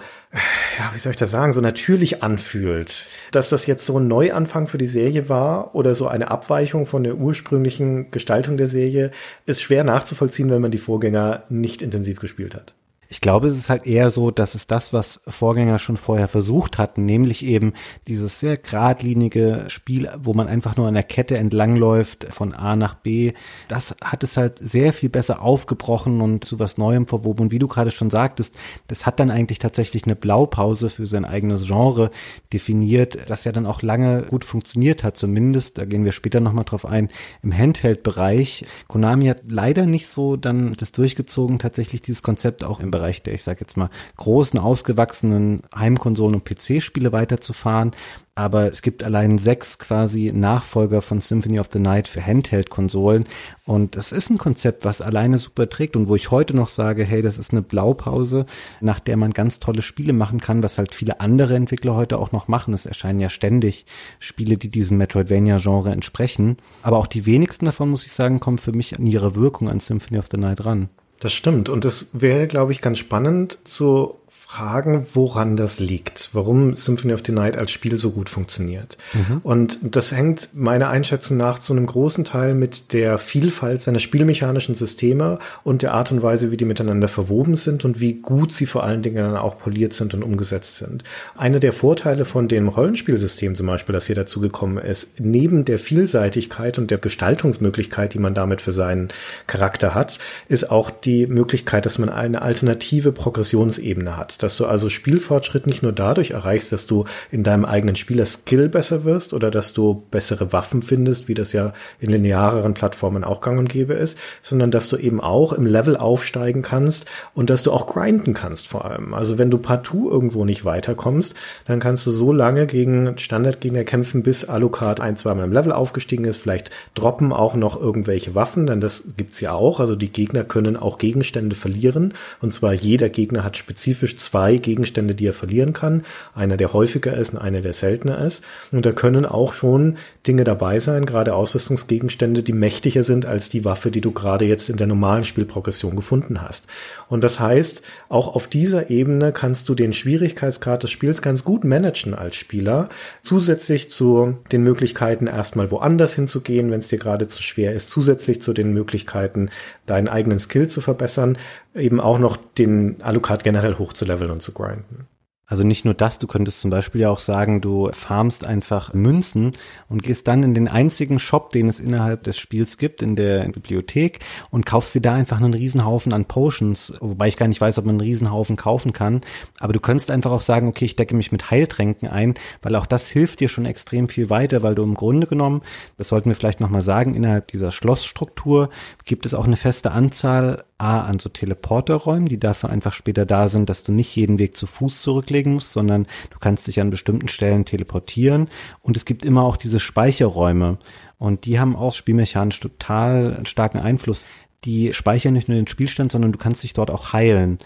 ja, 0.78 0.94
wie 0.94 0.98
soll 0.98 1.10
ich 1.10 1.18
das 1.18 1.30
sagen, 1.30 1.52
so 1.52 1.60
natürlich 1.60 2.22
anfühlt. 2.22 3.06
Dass 3.32 3.50
das 3.50 3.66
jetzt 3.66 3.84
so 3.84 3.98
ein 3.98 4.08
Neuanfang 4.08 4.66
für 4.66 4.78
die 4.78 4.86
Serie 4.86 5.28
war 5.28 5.74
oder 5.74 5.94
so 5.94 6.08
eine 6.08 6.30
Abweichung 6.30 6.86
von 6.86 7.04
der 7.04 7.16
ursprünglichen 7.16 8.10
Gestaltung 8.10 8.56
der 8.56 8.68
Serie, 8.68 9.10
ist 9.44 9.60
schwer 9.60 9.84
nachzuvollziehen, 9.84 10.50
wenn 10.50 10.62
man 10.62 10.70
die 10.70 10.78
Vorgänger 10.78 11.44
nicht 11.50 11.82
intensiv 11.82 12.20
gespielt 12.20 12.54
hat. 12.54 12.74
Ich 13.12 13.20
glaube, 13.20 13.48
es 13.48 13.58
ist 13.58 13.68
halt 13.68 13.86
eher 13.86 14.08
so, 14.08 14.30
dass 14.30 14.54
es 14.54 14.66
das, 14.66 14.94
was 14.94 15.20
Vorgänger 15.28 15.78
schon 15.78 15.98
vorher 15.98 16.28
versucht 16.28 16.78
hatten, 16.78 17.04
nämlich 17.04 17.44
eben 17.44 17.74
dieses 18.08 18.40
sehr 18.40 18.56
geradlinige 18.56 19.64
Spiel, 19.68 20.08
wo 20.18 20.32
man 20.32 20.48
einfach 20.48 20.78
nur 20.78 20.88
an 20.88 20.94
der 20.94 21.02
Kette 21.02 21.36
entlangläuft 21.36 22.32
von 22.32 22.54
A 22.54 22.74
nach 22.74 22.94
B, 22.94 23.34
das 23.68 23.94
hat 24.02 24.22
es 24.22 24.38
halt 24.38 24.60
sehr 24.66 24.94
viel 24.94 25.10
besser 25.10 25.42
aufgebrochen 25.42 26.22
und 26.22 26.46
zu 26.46 26.58
was 26.58 26.78
Neuem 26.78 27.06
verwoben. 27.06 27.42
Und 27.42 27.52
wie 27.52 27.58
du 27.58 27.68
gerade 27.68 27.90
schon 27.90 28.08
sagtest, 28.08 28.54
das 28.88 29.04
hat 29.04 29.20
dann 29.20 29.30
eigentlich 29.30 29.58
tatsächlich 29.58 30.04
eine 30.04 30.16
Blaupause 30.16 30.88
für 30.88 31.06
sein 31.06 31.26
eigenes 31.26 31.66
Genre 31.66 32.10
definiert, 32.50 33.28
das 33.28 33.44
ja 33.44 33.52
dann 33.52 33.66
auch 33.66 33.82
lange 33.82 34.22
gut 34.22 34.46
funktioniert 34.46 35.04
hat, 35.04 35.18
zumindest, 35.18 35.76
da 35.76 35.84
gehen 35.84 36.06
wir 36.06 36.12
später 36.12 36.40
nochmal 36.40 36.64
drauf 36.64 36.86
ein, 36.86 37.10
im 37.42 37.52
Handheld-Bereich. 37.52 38.64
Konami 38.88 39.26
hat 39.26 39.42
leider 39.46 39.84
nicht 39.84 40.06
so 40.06 40.38
dann 40.38 40.72
das 40.72 40.92
durchgezogen, 40.92 41.58
tatsächlich 41.58 42.00
dieses 42.00 42.22
Konzept 42.22 42.64
auch 42.64 42.80
im 42.80 42.90
Bereich 42.90 43.01
Bereich 43.02 43.22
der, 43.22 43.34
ich 43.34 43.42
sage 43.42 43.60
jetzt 43.60 43.76
mal, 43.76 43.90
großen, 44.16 44.60
ausgewachsenen 44.60 45.62
Heimkonsolen 45.74 46.36
und 46.36 46.44
PC-Spiele 46.44 47.10
weiterzufahren. 47.10 47.90
Aber 48.36 48.72
es 48.72 48.80
gibt 48.80 49.02
allein 49.02 49.38
sechs 49.38 49.78
quasi 49.78 50.32
Nachfolger 50.32 51.02
von 51.02 51.20
Symphony 51.20 51.58
of 51.58 51.68
the 51.72 51.80
Night 51.80 52.06
für 52.06 52.24
Handheld-Konsolen. 52.24 53.26
Und 53.66 53.96
das 53.96 54.12
ist 54.12 54.30
ein 54.30 54.38
Konzept, 54.38 54.84
was 54.84 55.02
alleine 55.02 55.36
super 55.38 55.68
trägt 55.68 55.96
und 55.96 56.08
wo 56.08 56.14
ich 56.14 56.30
heute 56.30 56.56
noch 56.56 56.68
sage, 56.68 57.04
hey, 57.04 57.22
das 57.22 57.38
ist 57.38 57.50
eine 57.50 57.60
Blaupause, 57.60 58.46
nach 58.80 59.00
der 59.00 59.16
man 59.16 59.32
ganz 59.32 59.58
tolle 59.58 59.82
Spiele 59.82 60.12
machen 60.12 60.40
kann, 60.40 60.62
was 60.62 60.78
halt 60.78 60.94
viele 60.94 61.20
andere 61.20 61.56
Entwickler 61.56 61.96
heute 61.96 62.18
auch 62.18 62.30
noch 62.30 62.46
machen. 62.46 62.72
Es 62.72 62.86
erscheinen 62.86 63.20
ja 63.20 63.28
ständig 63.28 63.84
Spiele, 64.20 64.56
die 64.56 64.70
diesem 64.70 64.96
Metroidvania-Genre 64.96 65.90
entsprechen. 65.90 66.56
Aber 66.82 66.98
auch 66.98 67.08
die 67.08 67.26
wenigsten 67.26 67.64
davon, 67.64 67.90
muss 67.90 68.06
ich 68.06 68.12
sagen, 68.12 68.38
kommen 68.38 68.58
für 68.58 68.72
mich 68.72 68.96
an 68.96 69.06
ihre 69.06 69.34
Wirkung 69.34 69.68
an 69.68 69.80
Symphony 69.80 70.18
of 70.18 70.28
the 70.30 70.38
Night 70.38 70.64
ran. 70.64 70.88
Das 71.22 71.32
stimmt. 71.32 71.68
Und 71.68 71.84
es 71.84 72.08
wäre, 72.12 72.48
glaube 72.48 72.72
ich, 72.72 72.80
ganz 72.80 72.98
spannend 72.98 73.60
zu 73.62 74.18
fragen, 74.52 75.06
woran 75.14 75.56
das 75.56 75.80
liegt, 75.80 76.28
warum 76.34 76.76
Symphony 76.76 77.14
of 77.14 77.22
the 77.24 77.32
Night 77.32 77.56
als 77.56 77.70
Spiel 77.70 77.96
so 77.96 78.10
gut 78.10 78.28
funktioniert. 78.28 78.98
Mhm. 79.14 79.40
Und 79.42 79.78
das 79.82 80.12
hängt 80.12 80.50
meiner 80.52 80.90
Einschätzung 80.90 81.38
nach 81.38 81.58
zu 81.58 81.72
einem 81.72 81.86
großen 81.86 82.24
Teil 82.24 82.52
mit 82.52 82.92
der 82.92 83.16
Vielfalt 83.16 83.80
seiner 83.80 83.98
spielmechanischen 83.98 84.74
Systeme 84.74 85.38
und 85.64 85.80
der 85.80 85.94
Art 85.94 86.12
und 86.12 86.22
Weise, 86.22 86.50
wie 86.50 86.58
die 86.58 86.66
miteinander 86.66 87.08
verwoben 87.08 87.56
sind 87.56 87.86
und 87.86 88.00
wie 88.00 88.14
gut 88.14 88.52
sie 88.52 88.66
vor 88.66 88.84
allen 88.84 89.00
Dingen 89.00 89.16
dann 89.16 89.36
auch 89.36 89.58
poliert 89.58 89.94
sind 89.94 90.12
und 90.12 90.22
umgesetzt 90.22 90.76
sind. 90.76 91.02
Einer 91.34 91.58
der 91.58 91.72
Vorteile 91.72 92.26
von 92.26 92.46
dem 92.46 92.68
Rollenspielsystem 92.68 93.54
zum 93.54 93.66
Beispiel, 93.66 93.94
das 93.94 94.06
hier 94.06 94.16
dazu 94.16 94.40
gekommen 94.40 94.76
ist, 94.76 95.12
neben 95.18 95.64
der 95.64 95.78
Vielseitigkeit 95.78 96.78
und 96.78 96.90
der 96.90 96.98
Gestaltungsmöglichkeit, 96.98 98.12
die 98.12 98.18
man 98.18 98.34
damit 98.34 98.60
für 98.60 98.72
seinen 98.72 99.08
Charakter 99.46 99.94
hat, 99.94 100.18
ist 100.48 100.70
auch 100.70 100.90
die 100.90 101.26
Möglichkeit, 101.26 101.86
dass 101.86 101.98
man 101.98 102.10
eine 102.10 102.42
alternative 102.42 103.12
Progressionsebene 103.12 104.18
hat. 104.18 104.41
Dass 104.42 104.56
du 104.56 104.66
also 104.66 104.88
Spielfortschritt 104.88 105.66
nicht 105.66 105.82
nur 105.82 105.92
dadurch 105.92 106.32
erreichst, 106.32 106.72
dass 106.72 106.86
du 106.86 107.04
in 107.30 107.42
deinem 107.42 107.64
eigenen 107.64 107.96
Spieler 107.96 108.26
Skill 108.26 108.68
besser 108.68 109.04
wirst 109.04 109.32
oder 109.34 109.50
dass 109.50 109.72
du 109.72 110.04
bessere 110.10 110.52
Waffen 110.52 110.82
findest, 110.82 111.28
wie 111.28 111.34
das 111.34 111.52
ja 111.52 111.72
in 112.00 112.10
lineareren 112.10 112.74
Plattformen 112.74 113.24
auch 113.24 113.40
gang 113.40 113.58
und 113.58 113.68
gäbe 113.68 113.94
ist, 113.94 114.18
sondern 114.40 114.70
dass 114.70 114.88
du 114.88 114.96
eben 114.96 115.20
auch 115.20 115.52
im 115.52 115.66
Level 115.66 115.96
aufsteigen 115.96 116.62
kannst 116.62 117.06
und 117.34 117.50
dass 117.50 117.62
du 117.62 117.72
auch 117.72 117.86
grinden 117.86 118.34
kannst 118.34 118.68
vor 118.68 118.84
allem. 118.84 119.14
Also 119.14 119.38
wenn 119.38 119.50
du 119.50 119.58
partout 119.58 120.10
irgendwo 120.10 120.44
nicht 120.44 120.64
weiterkommst, 120.64 121.34
dann 121.66 121.80
kannst 121.80 122.06
du 122.06 122.10
so 122.10 122.32
lange 122.32 122.66
gegen 122.66 123.18
Standardgegner 123.18 123.84
kämpfen, 123.84 124.22
bis 124.22 124.44
Alucard 124.44 125.00
ein, 125.00 125.16
zweimal 125.16 125.46
im 125.46 125.52
Level 125.52 125.72
aufgestiegen 125.72 126.24
ist. 126.24 126.38
Vielleicht 126.38 126.70
droppen 126.94 127.32
auch 127.32 127.54
noch 127.54 127.80
irgendwelche 127.80 128.34
Waffen, 128.34 128.66
denn 128.66 128.80
das 128.80 129.04
gibt's 129.16 129.40
ja 129.40 129.52
auch. 129.52 129.80
Also 129.80 129.96
die 129.96 130.12
Gegner 130.12 130.44
können 130.44 130.76
auch 130.76 130.98
Gegenstände 130.98 131.54
verlieren. 131.54 132.14
Und 132.40 132.52
zwar 132.52 132.72
jeder 132.72 133.08
Gegner 133.08 133.44
hat 133.44 133.56
spezifisch 133.56 134.16
zwei 134.32 134.56
Gegenstände, 134.56 135.14
die 135.14 135.26
er 135.26 135.34
verlieren 135.34 135.74
kann. 135.74 136.04
Einer, 136.34 136.56
der 136.56 136.72
häufiger 136.72 137.14
ist 137.14 137.34
und 137.34 137.38
einer, 137.38 137.60
der 137.60 137.74
seltener 137.74 138.18
ist. 138.24 138.42
Und 138.70 138.86
da 138.86 138.92
können 138.92 139.26
auch 139.26 139.52
schon 139.52 139.98
Dinge 140.26 140.44
dabei 140.44 140.78
sein, 140.78 141.04
gerade 141.04 141.34
Ausrüstungsgegenstände, 141.34 142.44
die 142.44 142.52
mächtiger 142.52 143.02
sind 143.02 143.26
als 143.26 143.50
die 143.50 143.64
Waffe, 143.64 143.90
die 143.90 144.00
du 144.00 144.12
gerade 144.12 144.44
jetzt 144.44 144.70
in 144.70 144.76
der 144.76 144.86
normalen 144.86 145.24
Spielprogression 145.24 145.96
gefunden 145.96 146.40
hast. 146.40 146.68
Und 147.08 147.24
das 147.24 147.40
heißt, 147.40 147.82
auch 148.08 148.34
auf 148.34 148.46
dieser 148.46 148.88
Ebene 148.88 149.32
kannst 149.32 149.68
du 149.68 149.74
den 149.74 149.92
Schwierigkeitsgrad 149.92 150.84
des 150.84 150.92
Spiels 150.92 151.22
ganz 151.22 151.42
gut 151.42 151.64
managen 151.64 152.14
als 152.14 152.36
Spieler, 152.36 152.88
zusätzlich 153.22 153.90
zu 153.90 154.38
den 154.52 154.62
Möglichkeiten, 154.62 155.26
erstmal 155.26 155.72
woanders 155.72 156.14
hinzugehen, 156.14 156.70
wenn 156.70 156.78
es 156.78 156.88
dir 156.88 156.98
gerade 156.98 157.26
zu 157.26 157.42
schwer 157.42 157.72
ist, 157.72 157.90
zusätzlich 157.90 158.40
zu 158.40 158.52
den 158.52 158.72
Möglichkeiten, 158.72 159.50
deinen 159.86 160.08
eigenen 160.08 160.38
Skill 160.38 160.68
zu 160.68 160.80
verbessern, 160.80 161.36
eben 161.74 162.00
auch 162.00 162.20
noch 162.20 162.36
den 162.36 163.02
Alucard 163.02 163.42
generell 163.42 163.76
hochzuleveln 163.76 164.30
und 164.30 164.42
zu 164.42 164.52
grinden. 164.52 165.08
Also 165.52 165.64
nicht 165.64 165.84
nur 165.84 165.92
das, 165.92 166.18
du 166.18 166.26
könntest 166.26 166.62
zum 166.62 166.70
Beispiel 166.70 167.02
ja 167.02 167.10
auch 167.10 167.18
sagen, 167.18 167.60
du 167.60 167.90
farmst 167.92 168.46
einfach 168.46 168.94
Münzen 168.94 169.52
und 169.90 170.02
gehst 170.02 170.26
dann 170.26 170.44
in 170.44 170.54
den 170.54 170.66
einzigen 170.66 171.18
Shop, 171.18 171.50
den 171.50 171.68
es 171.68 171.78
innerhalb 171.78 172.22
des 172.22 172.38
Spiels 172.38 172.78
gibt, 172.78 173.02
in 173.02 173.16
der 173.16 173.46
Bibliothek 173.50 174.20
und 174.50 174.64
kaufst 174.64 174.94
dir 174.94 175.02
da 175.02 175.12
einfach 175.12 175.36
einen 175.36 175.52
Riesenhaufen 175.52 176.14
an 176.14 176.24
Potions, 176.24 176.94
wobei 177.00 177.28
ich 177.28 177.36
gar 177.36 177.48
nicht 177.48 177.60
weiß, 177.60 177.76
ob 177.76 177.84
man 177.84 177.96
einen 177.96 178.00
Riesenhaufen 178.00 178.56
kaufen 178.56 178.94
kann. 178.94 179.20
Aber 179.60 179.74
du 179.74 179.80
könntest 179.80 180.10
einfach 180.10 180.30
auch 180.30 180.40
sagen, 180.40 180.68
okay, 180.68 180.86
ich 180.86 180.96
decke 180.96 181.14
mich 181.14 181.32
mit 181.32 181.50
Heiltränken 181.50 182.08
ein, 182.08 182.32
weil 182.62 182.74
auch 182.74 182.86
das 182.86 183.08
hilft 183.08 183.40
dir 183.40 183.50
schon 183.50 183.66
extrem 183.66 184.08
viel 184.08 184.30
weiter, 184.30 184.62
weil 184.62 184.74
du 184.74 184.82
im 184.82 184.94
Grunde 184.94 185.26
genommen, 185.26 185.60
das 185.98 186.08
sollten 186.08 186.30
wir 186.30 186.34
vielleicht 186.34 186.60
nochmal 186.60 186.80
sagen, 186.80 187.14
innerhalb 187.14 187.48
dieser 187.48 187.72
Schlossstruktur 187.72 188.70
gibt 189.04 189.26
es 189.26 189.34
auch 189.34 189.44
eine 189.44 189.56
feste 189.56 189.90
Anzahl 189.90 190.64
A 190.82 191.00
an 191.02 191.20
so 191.20 191.28
Teleporterräumen, 191.28 192.28
die 192.28 192.40
dafür 192.40 192.70
einfach 192.70 192.92
später 192.92 193.24
da 193.24 193.46
sind, 193.46 193.70
dass 193.70 193.84
du 193.84 193.92
nicht 193.92 194.16
jeden 194.16 194.40
Weg 194.40 194.56
zu 194.56 194.66
Fuß 194.66 195.00
zurücklegen 195.00 195.54
musst, 195.54 195.72
sondern 195.72 196.06
du 196.30 196.38
kannst 196.40 196.66
dich 196.66 196.80
an 196.80 196.90
bestimmten 196.90 197.28
Stellen 197.28 197.64
teleportieren. 197.64 198.48
Und 198.80 198.96
es 198.96 199.04
gibt 199.04 199.24
immer 199.24 199.42
auch 199.42 199.56
diese 199.56 199.78
Speicherräume. 199.78 200.78
Und 201.18 201.44
die 201.44 201.60
haben 201.60 201.76
auch 201.76 201.94
spielmechanisch 201.94 202.58
total 202.58 203.40
starken 203.44 203.78
Einfluss. 203.78 204.26
Die 204.64 204.92
speichern 204.92 205.34
nicht 205.34 205.48
nur 205.48 205.56
den 205.56 205.68
Spielstand, 205.68 206.10
sondern 206.10 206.32
du 206.32 206.38
kannst 206.38 206.64
dich 206.64 206.72
dort 206.72 206.90
auch 206.90 207.12
heilen. 207.12 207.60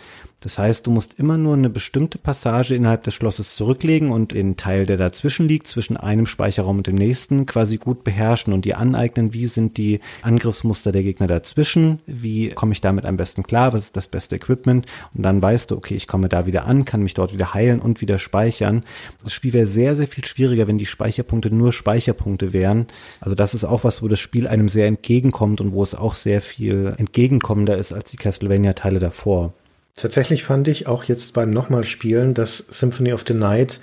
Das 0.46 0.58
heißt, 0.58 0.86
du 0.86 0.92
musst 0.92 1.14
immer 1.18 1.36
nur 1.36 1.54
eine 1.54 1.68
bestimmte 1.68 2.18
Passage 2.18 2.76
innerhalb 2.76 3.02
des 3.02 3.14
Schlosses 3.14 3.56
zurücklegen 3.56 4.12
und 4.12 4.30
den 4.30 4.56
Teil, 4.56 4.86
der 4.86 4.96
dazwischen 4.96 5.48
liegt, 5.48 5.66
zwischen 5.66 5.96
einem 5.96 6.24
Speicherraum 6.24 6.76
und 6.76 6.86
dem 6.86 6.94
nächsten, 6.94 7.46
quasi 7.46 7.78
gut 7.78 8.04
beherrschen 8.04 8.52
und 8.52 8.64
dir 8.64 8.78
aneignen, 8.78 9.32
wie 9.32 9.46
sind 9.46 9.76
die 9.76 9.98
Angriffsmuster 10.22 10.92
der 10.92 11.02
Gegner 11.02 11.26
dazwischen, 11.26 11.98
wie 12.06 12.50
komme 12.50 12.74
ich 12.74 12.80
damit 12.80 13.06
am 13.06 13.16
besten 13.16 13.42
klar, 13.42 13.72
was 13.72 13.80
ist 13.80 13.96
das 13.96 14.06
beste 14.06 14.36
Equipment 14.36 14.86
und 15.14 15.24
dann 15.24 15.42
weißt 15.42 15.72
du, 15.72 15.76
okay, 15.76 15.96
ich 15.96 16.06
komme 16.06 16.28
da 16.28 16.46
wieder 16.46 16.66
an, 16.66 16.84
kann 16.84 17.02
mich 17.02 17.14
dort 17.14 17.34
wieder 17.34 17.52
heilen 17.52 17.80
und 17.80 18.00
wieder 18.00 18.20
speichern. 18.20 18.84
Das 19.24 19.32
Spiel 19.32 19.52
wäre 19.52 19.66
sehr, 19.66 19.96
sehr 19.96 20.06
viel 20.06 20.24
schwieriger, 20.24 20.68
wenn 20.68 20.78
die 20.78 20.86
Speicherpunkte 20.86 21.52
nur 21.52 21.72
Speicherpunkte 21.72 22.52
wären. 22.52 22.86
Also 23.18 23.34
das 23.34 23.52
ist 23.52 23.64
auch 23.64 23.82
was, 23.82 24.00
wo 24.00 24.06
das 24.06 24.20
Spiel 24.20 24.46
einem 24.46 24.68
sehr 24.68 24.86
entgegenkommt 24.86 25.60
und 25.60 25.72
wo 25.72 25.82
es 25.82 25.96
auch 25.96 26.14
sehr 26.14 26.40
viel 26.40 26.94
entgegenkommender 26.98 27.76
ist 27.76 27.92
als 27.92 28.12
die 28.12 28.16
Castlevania-Teile 28.16 29.00
davor. 29.00 29.52
Tatsächlich 29.96 30.44
fand 30.44 30.68
ich 30.68 30.86
auch 30.86 31.04
jetzt 31.04 31.32
beim 31.32 31.50
nochmal 31.50 31.84
Spielen, 31.84 32.34
dass 32.34 32.58
Symphony 32.58 33.14
of 33.14 33.24
the 33.26 33.32
Night 33.32 33.80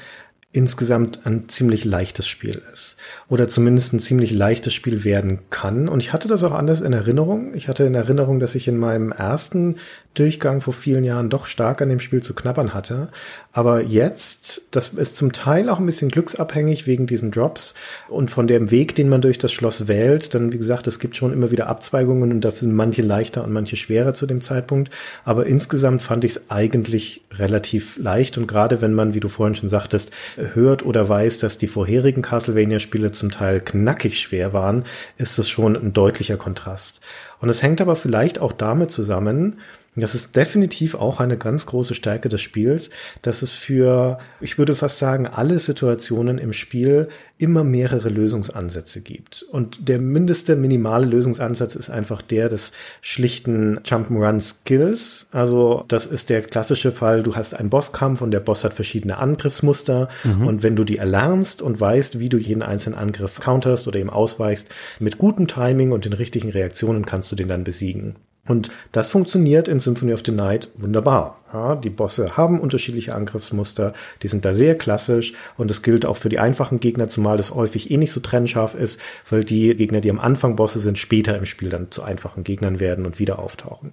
insgesamt 0.51 1.25
ein 1.25 1.49
ziemlich 1.49 1.83
leichtes 1.83 2.27
Spiel 2.27 2.61
ist. 2.71 2.97
Oder 3.27 3.47
zumindest 3.47 3.91
ein 3.91 3.99
ziemlich 3.99 4.31
leichtes 4.31 4.75
Spiel 4.75 5.03
werden 5.03 5.39
kann. 5.49 5.89
Und 5.89 6.01
ich 6.01 6.13
hatte 6.13 6.27
das 6.27 6.43
auch 6.43 6.51
anders 6.51 6.81
in 6.81 6.93
Erinnerung. 6.93 7.55
Ich 7.55 7.67
hatte 7.67 7.85
in 7.85 7.95
Erinnerung, 7.95 8.39
dass 8.39 8.53
ich 8.53 8.67
in 8.67 8.77
meinem 8.77 9.11
ersten 9.11 9.77
Durchgang 10.13 10.61
vor 10.61 10.73
vielen 10.73 11.03
Jahren 11.03 11.29
doch 11.29 11.47
stark 11.47 11.81
an 11.81 11.89
dem 11.89 11.99
Spiel 11.99 12.21
zu 12.21 12.35
knabbern 12.35 12.73
hatte. 12.73 13.09
Aber 13.51 13.81
jetzt, 13.81 14.63
das 14.71 14.89
ist 14.89 15.17
zum 15.17 15.31
Teil 15.31 15.69
auch 15.69 15.79
ein 15.79 15.85
bisschen 15.85 16.09
glücksabhängig 16.09 16.85
wegen 16.85 17.07
diesen 17.07 17.31
Drops 17.31 17.73
und 18.09 18.29
von 18.29 18.47
dem 18.47 18.69
Weg, 18.71 18.95
den 18.95 19.09
man 19.09 19.21
durch 19.21 19.39
das 19.39 19.51
Schloss 19.51 19.87
wählt. 19.87 20.33
Dann, 20.33 20.51
wie 20.51 20.57
gesagt, 20.57 20.87
es 20.87 20.99
gibt 20.99 21.15
schon 21.15 21.33
immer 21.33 21.51
wieder 21.51 21.67
Abzweigungen 21.67 22.31
und 22.31 22.41
da 22.41 22.51
sind 22.51 22.73
manche 22.73 23.01
leichter 23.01 23.43
und 23.43 23.51
manche 23.51 23.75
schwerer 23.75 24.13
zu 24.13 24.27
dem 24.27 24.41
Zeitpunkt. 24.41 24.91
Aber 25.23 25.45
insgesamt 25.47 26.01
fand 26.01 26.23
ich 26.23 26.31
es 26.31 26.49
eigentlich 26.49 27.21
relativ 27.31 27.97
leicht 27.97 28.37
und 28.37 28.47
gerade 28.47 28.81
wenn 28.81 28.93
man, 28.93 29.13
wie 29.13 29.19
du 29.19 29.29
vorhin 29.29 29.55
schon 29.55 29.69
sagtest, 29.69 30.11
hört 30.35 30.85
oder 30.85 31.09
weiß, 31.09 31.39
dass 31.39 31.57
die 31.57 31.67
vorherigen 31.67 32.21
Castlevania-Spiele 32.21 33.11
zum 33.11 33.31
Teil 33.31 33.61
knackig 33.61 34.19
schwer 34.19 34.53
waren, 34.53 34.85
ist 35.17 35.39
es 35.39 35.49
schon 35.49 35.75
ein 35.75 35.93
deutlicher 35.93 36.37
Kontrast. 36.37 37.01
Und 37.39 37.49
es 37.49 37.61
hängt 37.61 37.81
aber 37.81 37.95
vielleicht 37.95 38.39
auch 38.39 38.53
damit 38.53 38.91
zusammen, 38.91 39.59
das 39.95 40.15
ist 40.15 40.35
definitiv 40.35 40.95
auch 40.95 41.19
eine 41.19 41.37
ganz 41.37 41.65
große 41.67 41.93
Stärke 41.93 42.27
des 42.29 42.41
Spiels, 42.41 42.89
dass 43.21 43.43
es 43.43 43.51
für, 43.51 44.17
ich 44.41 44.57
würde 44.57 44.75
fast 44.75 44.97
sagen, 44.97 45.27
alle 45.27 45.59
Situationen 45.59 46.39
im 46.39 46.51
Spiel 46.51 47.09
immer 47.37 47.63
mehrere 47.63 48.09
Lösungsansätze 48.09 49.01
gibt. 49.01 49.43
Und 49.43 49.89
der 49.89 49.99
mindeste 49.99 50.55
minimale 50.55 51.05
Lösungsansatz 51.05 51.75
ist 51.75 51.89
einfach 51.89 52.21
der 52.21 52.49
des 52.49 52.71
schlichten 53.01 53.79
Jump'n'Run 53.79 54.39
Skills. 54.39 55.27
Also 55.31 55.83
das 55.87 56.05
ist 56.05 56.29
der 56.29 56.41
klassische 56.41 56.91
Fall, 56.91 57.21
du 57.21 57.35
hast 57.35 57.53
einen 57.53 57.69
Bosskampf 57.69 58.21
und 58.21 58.31
der 58.31 58.39
Boss 58.39 58.63
hat 58.63 58.73
verschiedene 58.73 59.17
Angriffsmuster. 59.17 60.09
Mhm. 60.23 60.47
Und 60.47 60.63
wenn 60.63 60.75
du 60.75 60.83
die 60.83 60.97
erlernst 60.97 61.61
und 61.61 61.79
weißt, 61.79 62.17
wie 62.17 62.29
du 62.29 62.37
jeden 62.37 62.63
einzelnen 62.63 62.97
Angriff 62.97 63.39
counterst 63.39 63.87
oder 63.87 63.99
ihm 63.99 64.09
ausweichst, 64.09 64.69
mit 64.99 65.17
gutem 65.17 65.47
Timing 65.47 65.91
und 65.91 66.05
den 66.05 66.13
richtigen 66.13 66.49
Reaktionen 66.49 67.05
kannst 67.05 67.31
du 67.31 67.35
den 67.35 67.47
dann 67.47 67.63
besiegen. 67.63 68.15
Und 68.47 68.69
das 68.91 69.09
funktioniert 69.09 69.67
in 69.67 69.79
Symphony 69.79 70.13
of 70.13 70.21
the 70.25 70.31
Night 70.31 70.69
wunderbar. 70.75 71.42
Ja, 71.53 71.75
die 71.75 71.91
Bosse 71.91 72.35
haben 72.35 72.59
unterschiedliche 72.59 73.13
Angriffsmuster, 73.13 73.93
die 74.23 74.27
sind 74.27 74.43
da 74.43 74.55
sehr 74.55 74.75
klassisch 74.75 75.33
und 75.55 75.69
es 75.69 75.83
gilt 75.83 76.03
auch 76.03 76.17
für 76.17 76.29
die 76.29 76.39
einfachen 76.39 76.79
Gegner, 76.79 77.07
zumal 77.07 77.37
das 77.37 77.53
häufig 77.53 77.91
eh 77.91 77.97
nicht 77.97 78.11
so 78.11 78.21
trennscharf 78.21 78.73
ist, 78.73 78.99
weil 79.29 79.43
die 79.43 79.75
Gegner, 79.75 80.01
die 80.01 80.09
am 80.09 80.19
Anfang 80.19 80.55
Bosse 80.55 80.79
sind, 80.79 80.97
später 80.97 81.37
im 81.37 81.45
Spiel 81.45 81.69
dann 81.69 81.91
zu 81.91 82.01
einfachen 82.01 82.43
Gegnern 82.43 82.79
werden 82.79 83.05
und 83.05 83.19
wieder 83.19 83.37
auftauchen. 83.37 83.91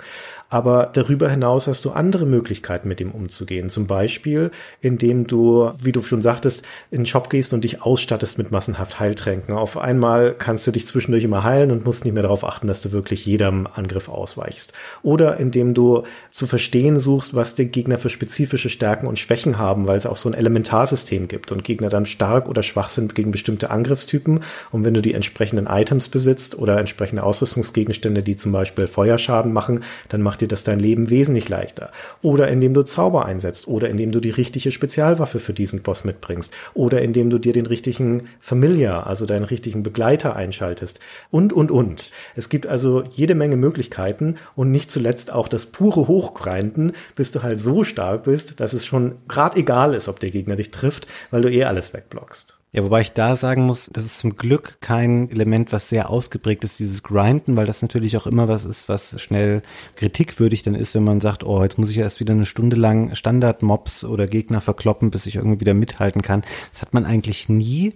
Aber 0.50 0.90
darüber 0.92 1.30
hinaus 1.30 1.68
hast 1.68 1.84
du 1.84 1.90
andere 1.90 2.26
Möglichkeiten, 2.26 2.88
mit 2.88 2.98
dem 2.98 3.12
umzugehen. 3.12 3.70
Zum 3.70 3.86
Beispiel, 3.86 4.50
indem 4.80 5.28
du, 5.28 5.70
wie 5.80 5.92
du 5.92 6.02
schon 6.02 6.22
sagtest, 6.22 6.64
in 6.90 7.02
den 7.02 7.06
Shop 7.06 7.30
gehst 7.30 7.52
und 7.52 7.62
dich 7.62 7.82
ausstattest 7.82 8.36
mit 8.36 8.50
massenhaft 8.50 8.98
Heiltränken. 8.98 9.54
Auf 9.54 9.78
einmal 9.78 10.34
kannst 10.36 10.66
du 10.66 10.72
dich 10.72 10.88
zwischendurch 10.88 11.22
immer 11.22 11.44
heilen 11.44 11.70
und 11.70 11.84
musst 11.84 12.04
nicht 12.04 12.14
mehr 12.14 12.24
darauf 12.24 12.42
achten, 12.42 12.66
dass 12.66 12.82
du 12.82 12.90
wirklich 12.90 13.24
jedem 13.26 13.68
Angriff 13.72 14.08
ausweichst. 14.08 14.72
Oder 15.04 15.36
indem 15.36 15.72
du 15.72 16.02
zu 16.32 16.48
verstehen 16.48 16.98
suchst, 16.98 17.32
was 17.32 17.49
die 17.54 17.66
Gegner 17.66 17.98
für 17.98 18.10
spezifische 18.10 18.70
Stärken 18.70 19.06
und 19.06 19.18
Schwächen 19.18 19.58
haben, 19.58 19.86
weil 19.86 19.96
es 19.96 20.06
auch 20.06 20.16
so 20.16 20.28
ein 20.28 20.34
Elementarsystem 20.34 21.28
gibt 21.28 21.52
und 21.52 21.64
Gegner 21.64 21.88
dann 21.88 22.06
stark 22.06 22.48
oder 22.48 22.62
schwach 22.62 22.88
sind 22.88 23.14
gegen 23.14 23.30
bestimmte 23.30 23.70
Angriffstypen. 23.70 24.40
Und 24.70 24.84
wenn 24.84 24.94
du 24.94 25.02
die 25.02 25.14
entsprechenden 25.14 25.66
Items 25.66 26.08
besitzt 26.08 26.58
oder 26.58 26.78
entsprechende 26.78 27.22
Ausrüstungsgegenstände, 27.22 28.22
die 28.22 28.36
zum 28.36 28.52
Beispiel 28.52 28.86
Feuerschaden 28.86 29.52
machen, 29.52 29.82
dann 30.08 30.22
macht 30.22 30.40
dir 30.40 30.48
das 30.48 30.64
dein 30.64 30.80
Leben 30.80 31.10
wesentlich 31.10 31.48
leichter. 31.48 31.90
Oder 32.22 32.48
indem 32.48 32.74
du 32.74 32.82
Zauber 32.82 33.26
einsetzt 33.26 33.68
oder 33.68 33.88
indem 33.88 34.12
du 34.12 34.20
die 34.20 34.30
richtige 34.30 34.72
Spezialwaffe 34.72 35.38
für 35.38 35.52
diesen 35.52 35.82
Boss 35.82 36.04
mitbringst 36.04 36.52
oder 36.74 37.02
indem 37.02 37.30
du 37.30 37.38
dir 37.38 37.52
den 37.52 37.66
richtigen 37.66 38.28
Familiar, 38.40 39.06
also 39.06 39.26
deinen 39.26 39.44
richtigen 39.44 39.82
Begleiter 39.82 40.36
einschaltest 40.36 41.00
und, 41.30 41.52
und, 41.52 41.70
und. 41.70 42.12
Es 42.36 42.48
gibt 42.48 42.66
also 42.66 43.02
jede 43.10 43.34
Menge 43.34 43.56
Möglichkeiten 43.56 44.36
und 44.56 44.70
nicht 44.70 44.90
zuletzt 44.90 45.32
auch 45.32 45.48
das 45.48 45.66
pure 45.66 46.08
Hochgrinden, 46.08 46.92
bis 47.14 47.30
du 47.30 47.39
halt 47.42 47.60
so 47.60 47.84
stark 47.84 48.24
bist, 48.24 48.60
dass 48.60 48.72
es 48.72 48.86
schon 48.86 49.16
gerade 49.28 49.58
egal 49.58 49.94
ist, 49.94 50.08
ob 50.08 50.20
der 50.20 50.30
Gegner 50.30 50.56
dich 50.56 50.70
trifft, 50.70 51.06
weil 51.30 51.42
du 51.42 51.50
eh 51.50 51.64
alles 51.64 51.92
wegblockst. 51.92 52.56
Ja, 52.72 52.84
wobei 52.84 53.00
ich 53.00 53.12
da 53.12 53.34
sagen 53.34 53.66
muss, 53.66 53.90
das 53.92 54.04
ist 54.04 54.20
zum 54.20 54.36
Glück 54.36 54.76
kein 54.80 55.28
Element, 55.28 55.72
was 55.72 55.88
sehr 55.88 56.08
ausgeprägt 56.08 56.62
ist, 56.62 56.78
dieses 56.78 57.02
Grinden, 57.02 57.56
weil 57.56 57.66
das 57.66 57.82
natürlich 57.82 58.16
auch 58.16 58.28
immer 58.28 58.46
was 58.46 58.64
ist, 58.64 58.88
was 58.88 59.20
schnell 59.20 59.62
kritikwürdig 59.96 60.62
dann 60.62 60.76
ist, 60.76 60.94
wenn 60.94 61.02
man 61.02 61.20
sagt, 61.20 61.42
oh, 61.42 61.64
jetzt 61.64 61.78
muss 61.78 61.90
ich 61.90 61.98
erst 61.98 62.20
wieder 62.20 62.32
eine 62.32 62.46
Stunde 62.46 62.76
lang 62.76 63.12
Standard-Mobs 63.16 64.04
oder 64.04 64.28
Gegner 64.28 64.60
verkloppen, 64.60 65.10
bis 65.10 65.26
ich 65.26 65.34
irgendwie 65.34 65.58
wieder 65.58 65.74
mithalten 65.74 66.22
kann. 66.22 66.44
Das 66.70 66.80
hat 66.80 66.94
man 66.94 67.06
eigentlich 67.06 67.48
nie. 67.48 67.94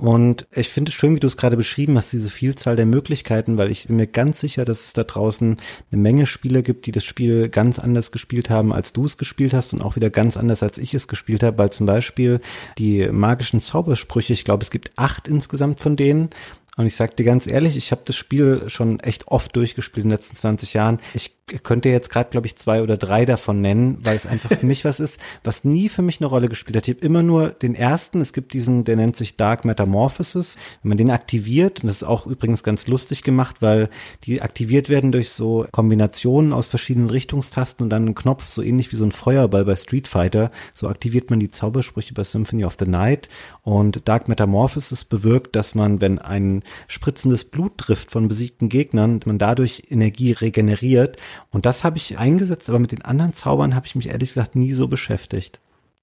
Und 0.00 0.46
ich 0.50 0.68
finde 0.68 0.88
es 0.88 0.94
schön, 0.94 1.14
wie 1.14 1.20
du 1.20 1.26
es 1.26 1.36
gerade 1.36 1.58
beschrieben 1.58 1.98
hast, 1.98 2.10
diese 2.10 2.30
Vielzahl 2.30 2.74
der 2.74 2.86
Möglichkeiten, 2.86 3.58
weil 3.58 3.70
ich 3.70 3.86
bin 3.86 3.96
mir 3.96 4.06
ganz 4.06 4.40
sicher, 4.40 4.64
dass 4.64 4.86
es 4.86 4.92
da 4.94 5.04
draußen 5.04 5.58
eine 5.92 6.00
Menge 6.00 6.24
Spieler 6.24 6.62
gibt, 6.62 6.86
die 6.86 6.92
das 6.92 7.04
Spiel 7.04 7.50
ganz 7.50 7.78
anders 7.78 8.10
gespielt 8.10 8.48
haben, 8.48 8.72
als 8.72 8.94
du 8.94 9.04
es 9.04 9.18
gespielt 9.18 9.52
hast 9.52 9.74
und 9.74 9.84
auch 9.84 9.96
wieder 9.96 10.08
ganz 10.08 10.38
anders, 10.38 10.62
als 10.62 10.78
ich 10.78 10.94
es 10.94 11.06
gespielt 11.06 11.42
habe, 11.42 11.58
weil 11.58 11.68
zum 11.68 11.84
Beispiel 11.84 12.40
die 12.78 13.08
magischen 13.12 13.60
Zaubersprüche, 13.60 14.32
ich 14.32 14.44
glaube, 14.46 14.64
es 14.64 14.70
gibt 14.70 14.90
acht 14.96 15.28
insgesamt 15.28 15.80
von 15.80 15.96
denen 15.96 16.30
und 16.76 16.86
ich 16.86 16.96
sag 16.96 17.16
dir 17.16 17.24
ganz 17.24 17.46
ehrlich, 17.46 17.76
ich 17.76 17.90
habe 17.90 18.02
das 18.04 18.16
Spiel 18.16 18.68
schon 18.68 19.00
echt 19.00 19.28
oft 19.28 19.54
durchgespielt 19.56 20.04
in 20.04 20.10
den 20.10 20.16
letzten 20.16 20.36
20 20.36 20.72
Jahren. 20.72 21.00
Ich 21.14 21.36
könnte 21.64 21.88
jetzt 21.88 22.10
gerade, 22.10 22.30
glaube 22.30 22.46
ich, 22.46 22.56
zwei 22.56 22.80
oder 22.80 22.96
drei 22.96 23.24
davon 23.24 23.60
nennen, 23.60 23.98
weil 24.02 24.14
es 24.14 24.24
einfach 24.24 24.56
für 24.56 24.66
mich 24.66 24.84
was 24.84 25.00
ist, 25.00 25.18
was 25.42 25.64
nie 25.64 25.88
für 25.88 26.02
mich 26.02 26.20
eine 26.20 26.28
Rolle 26.28 26.48
gespielt 26.48 26.76
hat. 26.76 26.86
Ich 26.86 26.94
habe 26.94 27.04
immer 27.04 27.22
nur 27.22 27.50
den 27.50 27.74
ersten, 27.74 28.20
es 28.20 28.32
gibt 28.32 28.52
diesen, 28.52 28.84
der 28.84 28.96
nennt 28.96 29.16
sich 29.16 29.36
Dark 29.36 29.64
Metamorphosis. 29.64 30.56
Wenn 30.82 30.90
man 30.90 30.98
den 30.98 31.10
aktiviert, 31.10 31.80
und 31.80 31.88
das 31.88 31.96
ist 31.96 32.04
auch 32.04 32.26
übrigens 32.26 32.62
ganz 32.62 32.86
lustig 32.86 33.22
gemacht, 33.22 33.56
weil 33.60 33.90
die 34.24 34.40
aktiviert 34.40 34.88
werden 34.88 35.10
durch 35.10 35.30
so 35.30 35.66
Kombinationen 35.72 36.52
aus 36.52 36.68
verschiedenen 36.68 37.10
Richtungstasten 37.10 37.84
und 37.84 37.90
dann 37.90 38.06
einen 38.06 38.14
Knopf, 38.14 38.48
so 38.48 38.62
ähnlich 38.62 38.92
wie 38.92 38.96
so 38.96 39.04
ein 39.04 39.12
Feuerball 39.12 39.64
bei 39.64 39.74
Street 39.74 40.06
Fighter. 40.06 40.52
So 40.72 40.88
aktiviert 40.88 41.30
man 41.30 41.40
die 41.40 41.50
Zaubersprüche 41.50 42.14
bei 42.14 42.22
Symphony 42.22 42.64
of 42.64 42.76
the 42.78 42.86
Night. 42.86 43.28
Und 43.62 44.08
Dark 44.08 44.28
Metamorphosis 44.28 45.04
bewirkt, 45.04 45.56
dass 45.56 45.74
man, 45.74 46.00
wenn 46.00 46.18
ein 46.18 46.59
spritzendes 46.88 47.44
Blut 47.44 47.78
trifft 47.78 48.10
von 48.10 48.28
besiegten 48.28 48.68
Gegnern, 48.68 49.20
man 49.24 49.38
dadurch 49.38 49.84
Energie 49.90 50.32
regeneriert. 50.32 51.16
Und 51.50 51.66
das 51.66 51.84
habe 51.84 51.96
ich 51.96 52.18
eingesetzt, 52.18 52.68
aber 52.68 52.78
mit 52.78 52.92
den 52.92 53.02
anderen 53.02 53.34
Zaubern 53.34 53.74
habe 53.74 53.86
ich 53.86 53.94
mich 53.94 54.08
ehrlich 54.08 54.30
gesagt 54.30 54.56
nie 54.56 54.72
so 54.72 54.88
beschäftigt. 54.88 55.60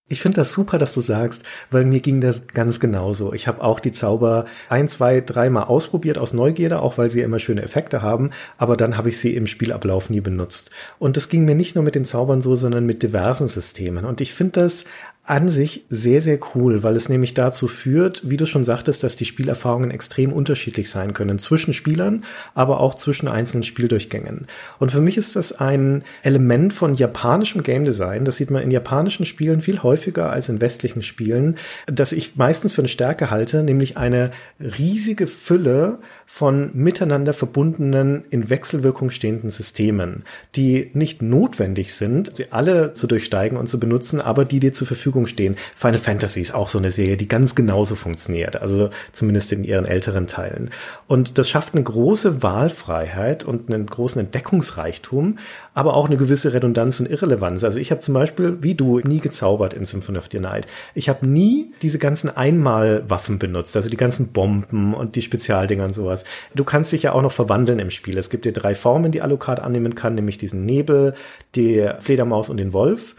Ich 0.10 0.22
finde 0.22 0.38
das 0.38 0.54
super, 0.54 0.78
dass 0.78 0.94
du 0.94 1.02
sagst, 1.02 1.44
weil 1.70 1.84
mir 1.84 2.00
ging 2.00 2.22
das 2.22 2.48
ganz 2.48 2.80
genauso. 2.80 3.34
Ich 3.34 3.46
habe 3.46 3.62
auch 3.62 3.82
die 3.82 3.92
Zauber 3.92 4.46
ein, 4.70 4.88
zwei, 4.88 5.20
dreimal 5.20 5.66
ausprobiert 5.66 6.18
aus 6.18 6.32
Neugierde, 6.32 6.82
auch 6.82 6.98
weil 6.98 7.12
sie 7.12 7.20
immer 7.20 7.40
schöne 7.40 7.62
Effekte 7.62 8.02
haben, 8.02 8.32
aber 8.58 8.78
dann 8.78 8.96
habe 8.96 9.10
ich 9.10 9.20
sie 9.20 9.36
im 9.36 9.48
Spielablauf 9.48 10.10
nie 10.10 10.22
benutzt. 10.22 10.72
Und 10.98 11.18
das 11.18 11.28
ging 11.28 11.44
mir 11.44 11.56
nicht 11.56 11.76
nur 11.76 11.84
mit 11.84 11.96
den 11.96 12.06
Zaubern 12.06 12.42
so, 12.42 12.56
sondern 12.56 12.86
mit 12.86 13.04
diversen 13.04 13.50
Systemen. 13.50 14.06
Und 14.06 14.22
ich 14.22 14.34
finde 14.34 14.62
das 14.62 14.86
an 15.28 15.50
sich 15.50 15.84
sehr, 15.90 16.22
sehr 16.22 16.40
cool, 16.56 16.84
weil 16.84 16.96
es 16.96 17.10
nämlich 17.10 17.34
dazu 17.34 17.68
führt, 17.68 18.22
wie 18.24 18.38
du 18.38 18.46
schon 18.46 18.64
sagtest, 18.64 19.04
dass 19.04 19.18
die 19.18 19.26
Spielerfahrungen 19.26 19.92
extrem 19.92 20.32
unterschiedlich 20.32 20.90
sein 20.90 21.14
können 21.14 21.38
zwischen 21.38 21.74
Spielern, 21.74 22.24
aber 22.54 22.80
auch 22.80 22.96
zwischen 22.96 23.28
einzelnen 23.28 23.64
Spieldurchgängen. 23.64 24.48
Und 24.80 24.94
für 24.94 25.02
mich 25.02 25.18
ist 25.18 25.36
das 25.36 25.52
ein 25.52 26.06
Element 26.24 26.74
von 26.74 26.96
japanischem 26.96 27.62
Game 27.62 27.84
Design, 27.84 28.24
das 28.24 28.38
sieht 28.38 28.52
man 28.52 28.64
in 28.64 28.72
japanischen 28.72 29.26
Spielen 29.26 29.60
viel 29.60 29.84
häufiger 29.84 30.32
als 30.32 30.48
in 30.48 30.62
westlichen 30.62 31.02
Spielen, 31.02 31.58
das 31.88 32.14
ich 32.14 32.38
meistens 32.38 32.74
für 32.74 32.82
eine 32.82 32.88
Stärke 32.88 33.30
halte, 33.30 33.64
nämlich 33.64 33.98
eine 33.98 34.32
riesige 34.62 35.28
Fülle 35.28 36.00
von 36.26 36.72
miteinander 36.74 37.34
verbundenen, 37.34 38.24
in 38.30 38.50
Wechselwirkung 38.50 39.12
stehenden 39.12 39.50
Systemen, 39.50 40.24
die 40.56 40.92
nicht 40.94 41.22
notwendig 41.22 41.94
sind, 41.94 42.38
sie 42.38 42.52
alle 42.52 42.94
zu 42.94 43.08
durchsteigen 43.08 43.58
und 43.58 43.68
zu 43.68 43.80
benutzen, 43.80 44.22
aber 44.22 44.46
die 44.46 44.60
dir 44.60 44.74
zur 44.74 44.88
Verfügung 44.88 45.17
Verfügung 45.18 45.28
stehen. 45.28 45.56
Final 45.76 46.00
Fantasy 46.00 46.42
ist 46.42 46.54
auch 46.54 46.70
so 46.70 46.78
eine 46.78 46.92
Serie, 46.92 47.18
die 47.18 47.28
ganz 47.28 47.56
genauso 47.56 47.96
funktioniert, 47.96 48.62
also 48.62 48.90
zumindest 49.12 49.52
in 49.52 49.64
ihren 49.64 49.86
älteren 49.86 50.28
Teilen. 50.28 50.70
Und 51.08 51.38
das 51.38 51.50
schafft 51.50 51.74
eine 51.74 51.84
große 51.84 52.44
Wahlfreiheit 52.44 53.44
und 53.44 53.74
einen 53.74 53.88
großen 53.88 54.20
Entdeckungsreichtum, 54.20 55.40
aber 55.74 55.96
auch 55.96 56.08
eine 56.08 56.18
gewisse 56.18 56.54
Redundanz 56.54 57.00
und 57.00 57.10
Irrelevanz. 57.10 57.64
Also 57.64 57.80
ich 57.80 57.92
habe 57.92 58.02
zum 58.02 58.14
Beispiel, 58.14 58.58
wie 58.62 58.76
du, 58.76 59.00
nie 59.00 59.20
gezaubert 59.20 59.74
in 59.74 59.86
Symphony 59.86 60.18
of 60.20 60.28
the 60.32 60.40
Night. 60.40 60.68
Ich 60.94 61.10
habe 61.10 61.26
nie 61.28 61.72
diese 61.82 62.00
ganzen 62.00 62.36
Einmalwaffen 62.36 63.40
benutzt, 63.40 63.76
also 63.76 63.90
die 63.90 63.98
ganzen 63.98 64.30
Bomben 64.30 64.94
und 64.94 65.16
die 65.16 65.22
Spezialdinger 65.22 65.86
und 65.86 65.94
sowas. 65.94 66.26
Du 66.54 66.64
kannst 66.64 66.92
dich 66.92 67.04
ja 67.04 67.14
auch 67.14 67.22
noch 67.22 67.32
verwandeln 67.32 67.80
im 67.80 67.90
Spiel. 67.90 68.18
Es 68.18 68.30
gibt 68.30 68.46
dir 68.46 68.54
drei 68.54 68.76
Formen, 68.76 69.12
die 69.12 69.22
Alucard 69.22 69.60
annehmen 69.60 69.96
kann, 69.96 70.16
nämlich 70.16 70.38
diesen 70.38 70.66
Nebel, 70.66 71.14
die 71.56 71.88
Fledermaus 72.00 72.50
und 72.50 72.58
den 72.58 72.74
Wolf. 72.74 73.16